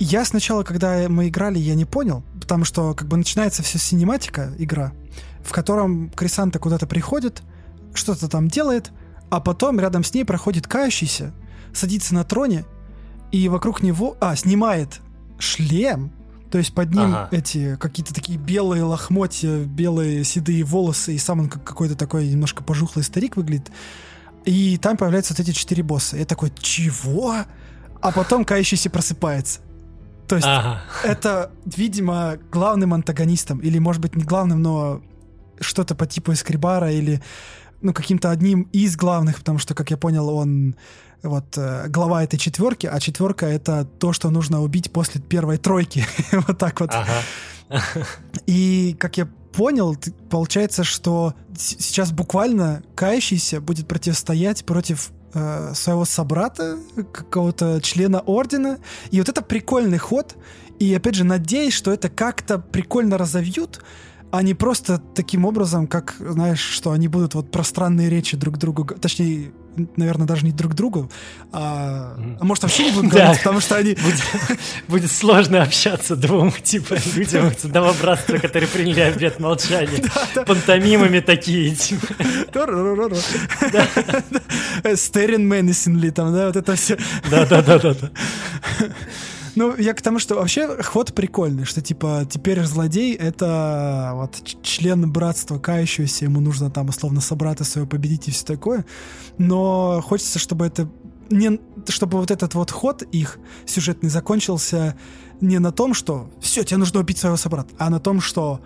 я 0.01 0.25
сначала, 0.25 0.65
когда 0.65 1.09
мы 1.09 1.29
играли, 1.29 1.59
я 1.59 1.75
не 1.75 1.85
понял, 1.85 2.25
потому 2.41 2.65
что 2.65 2.95
как 2.95 3.07
бы 3.09 3.17
начинается 3.17 3.63
все 3.63 3.79
синематика 3.79 4.53
игра, 4.59 4.93
в 5.43 5.53
котором 5.53 6.11
Крисанта 6.11 6.59
куда-то 6.59 6.87
приходит, 6.87 7.43
что-то 7.95 8.29
там 8.29 8.49
делает, 8.49 8.91
а 9.31 9.41
потом 9.41 9.79
рядом 9.79 10.05
с 10.05 10.15
ней 10.15 10.25
проходит 10.25 10.67
кающийся, 10.67 11.33
садится 11.73 12.15
на 12.15 12.25
троне, 12.25 12.65
и 13.31 13.49
вокруг 13.49 13.83
него... 13.83 14.17
А, 14.21 14.35
снимает 14.37 15.01
шлем, 15.39 16.13
то 16.51 16.59
есть 16.59 16.75
под 16.75 16.95
ним 16.95 17.15
ага. 17.15 17.29
эти 17.31 17.77
какие-то 17.77 18.15
такие 18.15 18.39
белые 18.39 18.83
лохмотья, 18.83 19.65
белые 19.65 20.25
седые 20.25 20.65
волосы, 20.65 21.15
и 21.15 21.19
сам 21.19 21.41
он 21.41 21.49
как 21.49 21.65
какой-то 21.65 21.95
такой 21.95 22.29
немножко 22.29 22.63
пожухлый 22.65 23.05
старик 23.05 23.37
выглядит. 23.37 23.71
И 24.45 24.79
там 24.79 24.97
появляются 24.97 25.35
вот 25.35 25.41
эти 25.41 25.51
четыре 25.51 25.83
босса. 25.83 26.17
Я 26.17 26.25
такой, 26.25 26.51
чего? 26.59 27.35
А 28.01 28.13
потом 28.13 28.45
кающийся 28.45 28.89
просыпается. 28.89 29.61
То 30.27 30.37
есть 30.37 30.49
ага. 30.49 30.83
это, 31.05 31.51
видимо, 31.65 32.39
главным 32.51 32.95
антагонистом, 32.95 33.59
или, 33.59 33.79
может 33.79 34.01
быть, 34.01 34.15
не 34.15 34.25
главным, 34.25 34.63
но 34.63 35.03
что-то 35.61 35.95
по 35.95 36.07
типу 36.07 36.33
Эскрибара, 36.33 36.93
или 36.93 37.23
ну, 37.81 37.93
каким-то 37.93 38.31
одним 38.31 38.63
из 38.73 38.97
главных, 38.97 39.39
потому 39.39 39.59
что, 39.59 39.75
как 39.75 39.91
я 39.91 39.97
понял, 39.97 40.29
он 40.29 40.77
вот 41.23 41.57
э, 41.57 41.89
глава 41.89 42.23
этой 42.25 42.39
четверки, 42.39 42.87
а 42.87 43.01
четверка 43.01 43.47
это 43.47 43.85
то, 43.85 44.13
что 44.13 44.31
нужно 44.31 44.63
убить 44.63 44.93
после 44.93 45.21
первой 45.21 45.59
тройки. 45.59 46.07
вот 46.33 46.59
так 46.59 46.81
вот. 46.81 46.91
Ага. 46.93 47.23
И 48.47 48.97
как 48.99 49.19
я 49.19 49.27
понял, 49.53 49.97
получается, 50.31 50.85
что 50.85 51.35
сейчас 51.57 52.13
буквально 52.13 52.83
кающийся 52.95 53.61
будет 53.61 53.89
противостоять 53.89 54.65
против 54.65 55.11
э, 55.35 55.73
своего 55.75 56.05
собрата, 56.05 56.79
какого-то 57.13 57.81
члена 57.81 58.21
ордена. 58.21 58.79
И 59.11 59.19
вот 59.19 59.29
это 59.29 59.43
прикольный 59.43 59.99
ход. 59.99 60.37
И 60.79 60.95
опять 60.95 61.17
же, 61.17 61.25
надеюсь, 61.25 61.75
что 61.75 61.93
это 61.93 62.09
как-то 62.09 62.59
прикольно 62.59 63.19
разовьют, 63.19 63.81
а 64.31 64.43
не 64.43 64.55
просто 64.55 64.99
таким 64.99 65.45
образом, 65.45 65.87
как, 65.87 66.15
знаешь, 66.21 66.61
что 66.61 66.93
они 66.93 67.09
будут 67.09 67.35
вот 67.35 67.51
пространные 67.51 68.09
речи 68.09 68.37
друг 68.37 68.59
другу, 68.59 68.85
точнее, 68.85 69.53
наверное, 69.97 70.27
даже 70.27 70.45
не 70.45 70.53
друг 70.53 70.75
другу, 70.75 71.11
а, 71.53 72.17
а 72.41 72.45
может 72.45 72.63
вообще 72.63 72.85
не 72.85 72.91
будут 72.93 73.11
говорить, 73.13 73.39
потому 73.39 73.61
что 73.61 73.77
они... 73.77 73.97
Будет, 74.89 75.11
сложно 75.11 75.63
общаться 75.63 76.17
двум, 76.17 76.53
типа, 76.53 76.97
людям 77.15 77.49
из 77.49 77.65
одного 77.65 77.95
братства, 77.95 78.37
которые 78.39 78.69
приняли 78.69 79.01
обед 79.01 79.41
молчания. 79.41 80.03
Пантомимами 80.47 81.21
такие, 81.21 81.75
типа. 81.75 82.07
Стерин 84.97 85.47
Менесинли, 85.47 86.11
там, 86.11 86.35
да, 86.35 86.47
вот 86.47 86.57
это 86.57 86.75
все. 86.77 86.97
Да-да-да-да. 87.31 88.11
Ну, 89.59 89.77
я 89.77 89.93
к 89.93 90.01
тому, 90.01 90.21
что 90.21 90.37
вообще 90.37 90.81
ход 90.85 91.13
прикольный, 91.13 91.65
что 91.65 91.81
типа 91.81 92.25
теперь 92.31 92.63
злодей— 92.63 93.15
это 93.17 94.13
вот 94.15 94.41
член 94.63 95.11
братства 95.11 95.59
кающегося, 95.59 96.27
ему 96.27 96.39
нужно 96.39 96.71
там 96.71 96.91
условно 96.91 97.21
собрата 97.21 97.65
своего 97.65 97.89
победить 97.89 98.29
и 98.29 98.31
все 98.31 98.45
такое. 98.45 98.87
Но 99.37 100.01
хочется, 100.01 100.39
чтобы 100.39 100.65
это 100.65 100.89
не, 101.29 101.59
чтобы 101.89 102.19
вот 102.19 102.31
этот 102.31 102.55
вот 102.55 102.71
ход 102.71 103.03
их 103.03 103.41
сюжетный 103.67 104.11
закончился 104.11 104.97
не 105.41 105.59
на 105.59 105.73
том, 105.73 105.93
что 105.93 106.31
все, 106.41 106.63
тебе 106.63 106.77
нужно 106.77 107.01
убить 107.01 107.19
своего 107.19 107.37
собрата, 107.37 107.75
а 107.79 107.91
на 107.91 107.99
том, 107.99 108.21
что 108.21 108.61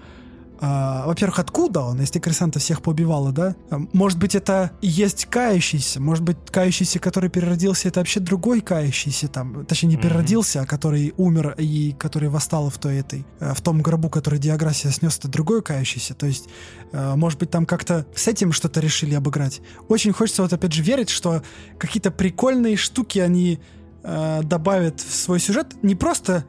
а, 0.64 1.08
во-первых, 1.08 1.40
откуда 1.40 1.80
он, 1.80 2.00
если 2.00 2.20
Крисанта 2.20 2.60
всех 2.60 2.82
поубивала, 2.82 3.32
да? 3.32 3.56
Может 3.92 4.20
быть, 4.20 4.36
это 4.36 4.70
есть 4.80 5.26
кающийся, 5.26 6.00
может 6.00 6.22
быть, 6.22 6.36
кающийся, 6.52 7.00
который 7.00 7.30
переродился, 7.30 7.88
это 7.88 7.98
вообще 7.98 8.20
другой 8.20 8.60
кающийся 8.60 9.26
там, 9.26 9.66
точнее, 9.66 9.88
не 9.88 9.96
переродился, 9.96 10.60
mm-hmm. 10.60 10.62
а 10.62 10.66
который 10.66 11.14
умер 11.16 11.56
и 11.58 11.96
который 11.98 12.28
восстал 12.28 12.70
в 12.70 12.78
той 12.78 12.98
этой, 12.98 13.26
э, 13.40 13.54
в 13.54 13.60
том 13.60 13.82
гробу, 13.82 14.08
который 14.08 14.38
Диаграсия 14.38 14.92
снес, 14.92 15.18
это 15.18 15.26
другой 15.26 15.62
кающийся. 15.62 16.14
То 16.14 16.26
есть, 16.26 16.48
э, 16.92 17.16
может 17.16 17.40
быть, 17.40 17.50
там 17.50 17.66
как-то 17.66 18.06
с 18.14 18.28
этим 18.28 18.52
что-то 18.52 18.78
решили 18.78 19.16
обыграть. 19.16 19.62
Очень 19.88 20.12
хочется 20.12 20.42
вот 20.42 20.52
опять 20.52 20.72
же 20.72 20.84
верить, 20.84 21.08
что 21.08 21.42
какие-то 21.76 22.12
прикольные 22.12 22.76
штуки 22.76 23.18
они 23.18 23.58
э, 24.04 24.42
добавят 24.44 25.00
в 25.00 25.12
свой 25.12 25.40
сюжет, 25.40 25.74
не 25.82 25.96
просто 25.96 26.44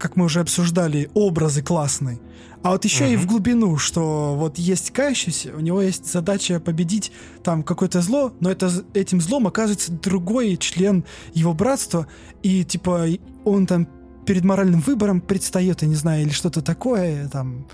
как 0.00 0.16
мы 0.16 0.24
уже 0.24 0.40
обсуждали, 0.40 1.10
образы 1.14 1.62
классные, 1.62 2.18
а 2.62 2.70
вот 2.72 2.84
еще 2.84 3.04
uh-huh. 3.04 3.14
и 3.14 3.16
в 3.16 3.26
глубину, 3.26 3.78
что 3.78 4.34
вот 4.36 4.58
есть 4.58 4.90
кающийся, 4.90 5.54
у 5.56 5.60
него 5.60 5.80
есть 5.80 6.10
задача 6.10 6.60
победить 6.60 7.10
там 7.42 7.62
какое-то 7.62 8.02
зло, 8.02 8.34
но 8.40 8.50
это, 8.50 8.70
этим 8.92 9.20
злом 9.20 9.46
оказывается 9.46 9.92
другой 9.92 10.56
член 10.58 11.04
его 11.32 11.54
братства, 11.54 12.06
и 12.42 12.64
типа 12.64 13.06
он 13.44 13.66
там 13.66 13.88
перед 14.26 14.44
моральным 14.44 14.80
выбором 14.80 15.20
предстает, 15.20 15.82
я 15.82 15.88
не 15.88 15.94
знаю, 15.94 16.22
или 16.22 16.30
что-то 16.30 16.60
такое, 16.60 17.28
там, 17.28 17.66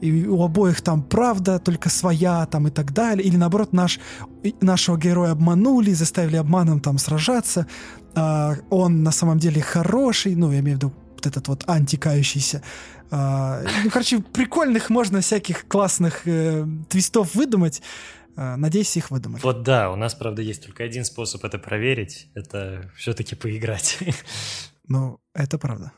и 0.00 0.26
у 0.26 0.42
обоих 0.42 0.80
там 0.82 1.02
правда, 1.02 1.58
только 1.58 1.88
своя, 1.88 2.44
там 2.46 2.66
и 2.66 2.70
так 2.70 2.92
далее, 2.92 3.24
или 3.24 3.36
наоборот 3.36 3.72
наш, 3.72 4.00
нашего 4.60 4.96
героя 4.96 5.30
обманули, 5.30 5.92
заставили 5.92 6.36
обманом 6.36 6.80
там 6.80 6.98
сражаться, 6.98 7.66
а 8.14 8.56
он 8.70 9.02
на 9.02 9.12
самом 9.12 9.38
деле 9.38 9.62
хороший, 9.62 10.34
ну, 10.34 10.50
я 10.50 10.58
имею 10.58 10.76
в 10.76 10.80
виду 10.80 10.92
вот 11.14 11.26
этот 11.26 11.48
вот 11.48 11.64
антикающийся, 11.66 12.62
ну, 13.10 13.90
короче, 13.90 14.20
прикольных 14.20 14.90
можно 14.90 15.20
всяких 15.20 15.66
классных 15.68 16.26
э, 16.26 16.66
твистов 16.88 17.34
выдумать. 17.34 17.82
А, 18.36 18.56
надеюсь, 18.56 18.96
их 18.96 19.10
выдумали. 19.10 19.42
Вот 19.42 19.62
да, 19.62 19.90
у 19.90 19.96
нас, 19.96 20.14
правда, 20.14 20.42
есть 20.42 20.64
только 20.64 20.84
один 20.84 21.04
способ 21.04 21.44
это 21.44 21.58
проверить. 21.58 22.28
Это 22.34 22.90
все-таки 22.96 23.34
поиграть. 23.34 23.98
Ну, 24.86 25.18
это 25.32 25.56
правда. 25.56 25.92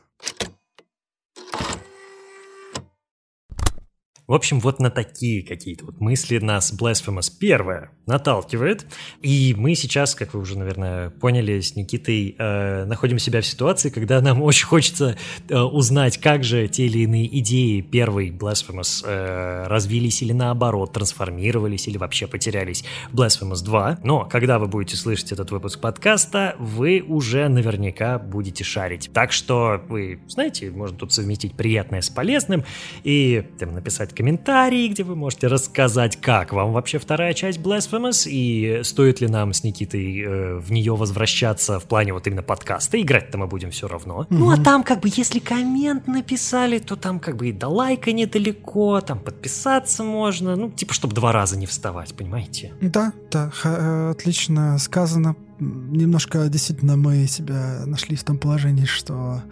В 4.27 4.33
общем, 4.33 4.59
вот 4.59 4.79
на 4.79 4.89
такие 4.89 5.41
какие-то 5.41 5.85
вот 5.85 6.01
мысли 6.01 6.37
нас 6.39 6.73
Blasphemous 6.77 7.31
первое 7.39 7.91
наталкивает. 8.05 8.85
И 9.21 9.55
мы 9.57 9.73
сейчас, 9.73 10.15
как 10.15 10.33
вы 10.33 10.41
уже, 10.41 10.57
наверное, 10.57 11.11
поняли, 11.11 11.61
с 11.61 11.77
Никитой 11.77 12.35
э, 12.37 12.83
находим 12.83 13.19
себя 13.19 13.39
в 13.39 13.45
ситуации, 13.45 13.89
когда 13.89 14.19
нам 14.19 14.41
очень 14.41 14.65
хочется 14.65 15.17
э, 15.47 15.57
узнать, 15.57 16.17
как 16.17 16.43
же 16.43 16.67
те 16.67 16.87
или 16.87 16.99
иные 16.99 17.39
идеи 17.39 17.79
первой 17.79 18.29
Blasphemous 18.29 19.01
э, 19.05 19.65
развились 19.67 20.21
или 20.21 20.33
наоборот 20.33 20.91
трансформировались 20.91 21.87
или 21.87 21.97
вообще 21.97 22.27
потерялись 22.27 22.83
в 23.09 23.15
Blasphemous 23.15 23.63
2. 23.63 23.99
Но 24.03 24.25
когда 24.25 24.59
вы 24.59 24.67
будете 24.67 24.97
слышать 24.97 25.31
этот 25.31 25.51
выпуск 25.51 25.79
подкаста, 25.79 26.57
вы 26.59 27.01
уже 27.01 27.47
наверняка 27.47 28.19
будете 28.19 28.65
шарить. 28.65 29.09
Так 29.13 29.31
что 29.31 29.81
вы, 29.87 30.19
знаете, 30.27 30.69
можно 30.69 30.97
тут 30.97 31.13
совместить 31.13 31.53
приятное 31.53 32.01
с 32.01 32.09
полезным 32.09 32.65
и 33.05 33.45
там, 33.57 33.73
написать 33.73 34.16
комментарии, 34.17 34.87
где 34.87 35.03
вы 35.03 35.15
можете 35.15 35.45
рассказать, 35.45 36.19
как 36.19 36.51
вам 36.51 36.73
вообще 36.73 36.97
вторая 36.97 37.35
часть 37.35 37.59
Blasphemous 37.59 38.27
и 38.27 38.81
стоит 38.83 39.21
ли 39.21 39.27
нам 39.27 39.53
с 39.53 39.63
Никитой 39.63 40.21
э, 40.21 40.57
в 40.57 40.71
нее 40.71 40.95
возвращаться 40.95 41.79
в 41.79 41.83
плане 41.83 42.13
вот 42.13 42.25
именно 42.25 42.41
подкаста. 42.41 42.99
Играть-то 42.99 43.37
мы 43.37 43.45
будем 43.45 43.69
все 43.69 43.87
равно. 43.87 44.21
Mm-hmm. 44.21 44.25
Ну 44.29 44.49
а 44.49 44.57
там 44.57 44.83
как 44.83 45.01
бы 45.01 45.09
если 45.15 45.37
коммент 45.37 46.07
написали, 46.07 46.79
то 46.79 46.95
там 46.95 47.19
как 47.19 47.37
бы 47.37 47.49
и 47.49 47.51
до 47.51 47.67
лайка 47.67 48.11
недалеко, 48.11 49.01
там 49.01 49.19
подписаться 49.19 50.03
можно, 50.03 50.55
ну 50.55 50.71
типа 50.71 50.95
чтобы 50.95 51.13
два 51.13 51.31
раза 51.31 51.55
не 51.55 51.67
вставать, 51.67 52.15
понимаете? 52.15 52.73
Да, 52.81 53.13
да, 53.31 53.51
х- 53.51 54.09
отлично 54.09 54.79
сказано. 54.79 55.35
Немножко 55.59 56.47
действительно 56.47 56.97
мы 56.97 57.27
себя 57.27 57.83
нашли 57.85 58.15
в 58.15 58.23
том 58.23 58.39
положении, 58.39 58.85
что 58.85 59.43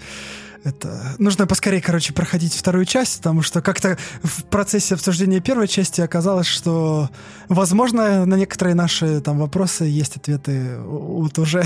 это 0.66 1.16
нужно 1.20 1.46
поскорее, 1.46 1.80
короче, 1.80 2.12
проходить 2.12 2.54
вторую 2.54 2.86
часть, 2.86 3.18
потому 3.18 3.44
что 3.44 3.62
как-то 3.62 3.98
в 4.24 4.44
процессе 4.46 4.96
обсуждения 4.96 5.40
первой 5.40 5.68
части 5.68 6.02
оказалось, 6.02 6.48
что, 6.48 7.10
возможно, 7.50 8.26
на 8.26 8.36
некоторые 8.36 8.74
наши 8.74 9.22
там 9.22 9.38
вопросы 9.38 9.86
есть 9.86 10.18
ответы 10.18 10.78
вот 10.80 11.38
уже 11.38 11.64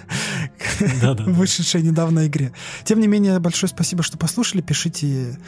вышедшей 1.26 1.82
недавно 1.82 2.26
игре. 2.26 2.52
Тем 2.84 3.00
не 3.00 3.06
менее, 3.06 3.38
большое 3.38 3.70
спасибо, 3.70 4.02
что 4.02 4.18
послушали. 4.18 4.60
Пишите, 4.60 5.38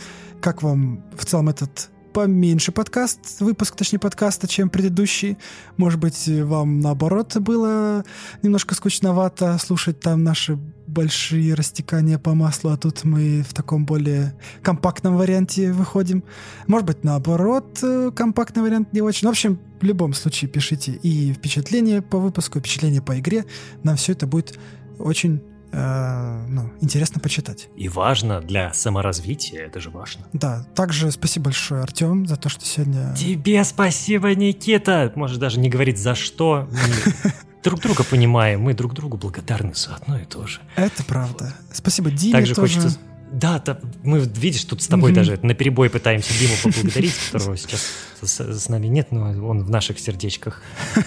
как 0.40 0.62
вам 0.62 1.02
в 1.16 1.24
целом 1.24 1.48
этот 1.48 1.90
поменьше 2.19 2.73
подкаст, 2.73 3.40
выпуск, 3.40 3.77
точнее, 3.77 4.01
подкаста, 4.01 4.49
чем 4.49 4.70
предыдущий. 4.70 5.39
Может 5.77 6.01
быть, 6.01 6.24
вам 6.27 6.81
наоборот 6.81 7.36
было 7.36 8.05
немножко 8.43 8.74
скучновато 8.74 9.57
слушать 9.59 10.01
там 10.01 10.24
наши 10.24 10.59
большие 10.89 11.55
растекания 11.55 12.19
по 12.19 12.35
маслу, 12.35 12.70
а 12.70 12.77
тут 12.77 13.05
мы 13.05 13.45
в 13.49 13.55
таком 13.55 13.86
более 13.86 14.36
компактном 14.65 15.16
варианте 15.16 15.70
выходим. 15.70 16.24
Может 16.66 16.89
быть, 16.89 17.05
наоборот, 17.05 17.78
э, 17.82 18.11
компактный 18.11 18.65
вариант 18.65 18.93
не 18.93 19.01
очень. 19.01 19.28
В 19.28 19.31
общем, 19.31 19.61
в 19.81 19.85
любом 19.85 20.12
случае 20.12 20.51
пишите 20.51 20.99
и 21.01 21.32
впечатления 21.32 22.03
по 22.03 22.19
выпуску, 22.19 22.59
и 22.59 22.61
впечатления 22.61 23.01
по 23.01 23.16
игре. 23.20 23.45
Нам 23.85 23.95
все 23.95 24.11
это 24.11 24.27
будет 24.27 24.59
очень 24.99 25.40
э, 25.73 26.45
ну, 26.49 26.70
интересно 26.81 27.20
почитать. 27.20 27.69
И 27.77 27.89
важно 27.89 28.40
для 28.40 28.73
саморазвития, 28.73 29.66
это 29.66 29.81
же 29.81 29.90
важно. 29.90 30.27
Да, 30.32 30.65
также 30.74 31.11
спасибо 31.11 31.45
большое, 31.45 31.82
Артем, 31.82 32.27
за 32.27 32.36
то, 32.36 32.49
что 32.49 32.65
сегодня... 32.65 33.15
Тебе 33.15 33.65
спасибо, 33.65 34.35
Никита! 34.35 35.12
Можешь 35.15 35.39
даже 35.39 35.61
не 35.61 35.69
говорить 35.69 35.99
за 35.99 36.15
что. 36.15 36.69
друг 37.62 37.81
друга 37.81 38.05
понимаем, 38.05 38.62
мы 38.62 38.74
друг 38.74 38.95
другу 38.95 39.16
благодарны 39.16 39.74
за 39.74 39.97
одно 39.97 40.19
и 40.19 40.24
то 40.24 40.47
же. 40.47 40.61
Это 40.77 41.05
правда. 41.05 41.53
Спасибо 41.73 42.11
Диме 42.11 42.32
Также 42.32 42.55
тоже. 42.55 42.74
хочется 42.74 42.99
Да, 43.32 43.59
да, 43.59 43.78
мы, 44.02 44.20
видишь, 44.20 44.64
тут 44.64 44.82
с 44.82 44.86
тобой 44.86 45.12
даже 45.12 45.38
на 45.42 45.55
перебой 45.55 45.90
пытаемся 45.90 46.32
Диму 46.38 46.55
поблагодарить, 46.62 47.14
которого 47.30 47.56
сейчас 47.56 47.86
с, 48.22 48.40
с 48.40 48.68
нами 48.68 48.86
нет, 48.86 49.12
но 49.12 49.22
он 49.48 49.62
в 49.62 49.70
наших 49.70 49.98
сердечках. 49.98 50.62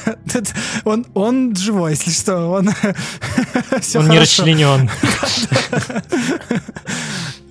Он, 0.84 1.06
он 1.14 1.56
живой, 1.56 1.92
если 1.92 2.12
что, 2.12 2.48
он 2.48 2.70
Он 3.96 4.10
не 4.10 4.20
расчленен. 4.20 4.90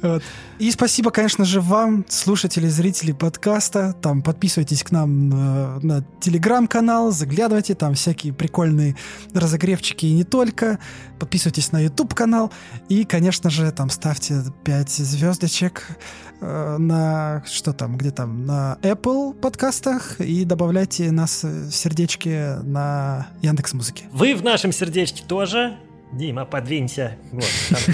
Вот. 0.02 0.22
И 0.60 0.70
спасибо, 0.72 1.10
конечно 1.10 1.46
же, 1.46 1.58
вам, 1.62 2.04
слушатели, 2.06 2.68
зрители 2.68 3.12
подкаста. 3.12 3.94
Там 4.02 4.20
подписывайтесь 4.20 4.82
к 4.82 4.90
нам 4.90 5.30
на, 5.30 5.80
на 5.80 6.04
телеграм-канал, 6.20 7.12
заглядывайте, 7.12 7.74
там 7.74 7.94
всякие 7.94 8.34
прикольные 8.34 8.94
разогревчики 9.32 10.04
и 10.04 10.12
не 10.12 10.24
только. 10.24 10.78
Подписывайтесь 11.18 11.72
на 11.72 11.80
YouTube 11.80 12.12
канал 12.12 12.52
и, 12.90 13.04
конечно 13.04 13.48
же, 13.48 13.72
там 13.72 13.88
ставьте 13.88 14.42
5 14.64 14.90
звездочек 14.90 15.96
э, 16.42 16.76
на 16.76 17.42
что 17.46 17.72
там, 17.72 17.96
где 17.96 18.10
там, 18.10 18.44
на 18.44 18.76
Apple 18.82 19.32
подкастах 19.32 20.20
и 20.20 20.44
добавляйте 20.44 21.10
нас 21.10 21.42
в 21.42 21.70
сердечки 21.70 22.62
на 22.64 23.28
Яндекс 23.40 23.72
Музыке. 23.72 24.04
Вы 24.12 24.34
в 24.34 24.44
нашем 24.44 24.72
сердечке 24.72 25.24
тоже. 25.26 25.78
Дима, 26.12 26.44
подвинься. 26.44 27.16
Вот, 27.32 27.44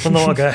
там 0.02 0.12
много. 0.12 0.55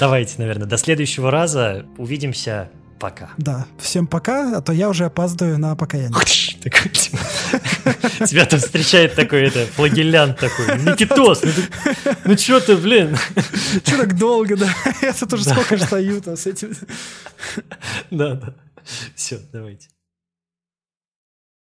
Давайте, 0.00 0.34
наверное, 0.38 0.66
до 0.66 0.76
следующего 0.76 1.30
раза. 1.30 1.86
Увидимся. 1.98 2.70
Пока. 2.98 3.30
Да, 3.36 3.66
всем 3.78 4.06
пока, 4.06 4.56
а 4.58 4.62
то 4.62 4.72
я 4.72 4.88
уже 4.88 5.04
опаздываю 5.04 5.58
на 5.58 5.76
покаяние. 5.76 6.14
Тебя 6.64 8.46
там 8.46 8.60
встречает 8.60 9.14
такой 9.14 9.42
это 9.42 9.66
флагелянт 9.66 10.38
такой. 10.38 10.78
Никитос, 10.78 11.42
ну, 11.42 11.50
ну 12.24 12.38
что 12.38 12.60
ты, 12.60 12.76
блин? 12.76 13.18
Че 13.84 13.98
так 13.98 14.16
долго, 14.16 14.56
да? 14.56 14.70
Я 15.02 15.12
тут 15.12 15.34
уже 15.34 15.44
сколько 15.44 15.76
стою 15.76 16.22
там 16.22 16.36
с 16.38 16.46
этим. 16.46 16.72
Да, 18.10 18.34
да. 18.34 18.54
Все, 19.14 19.38
давайте. 19.52 19.88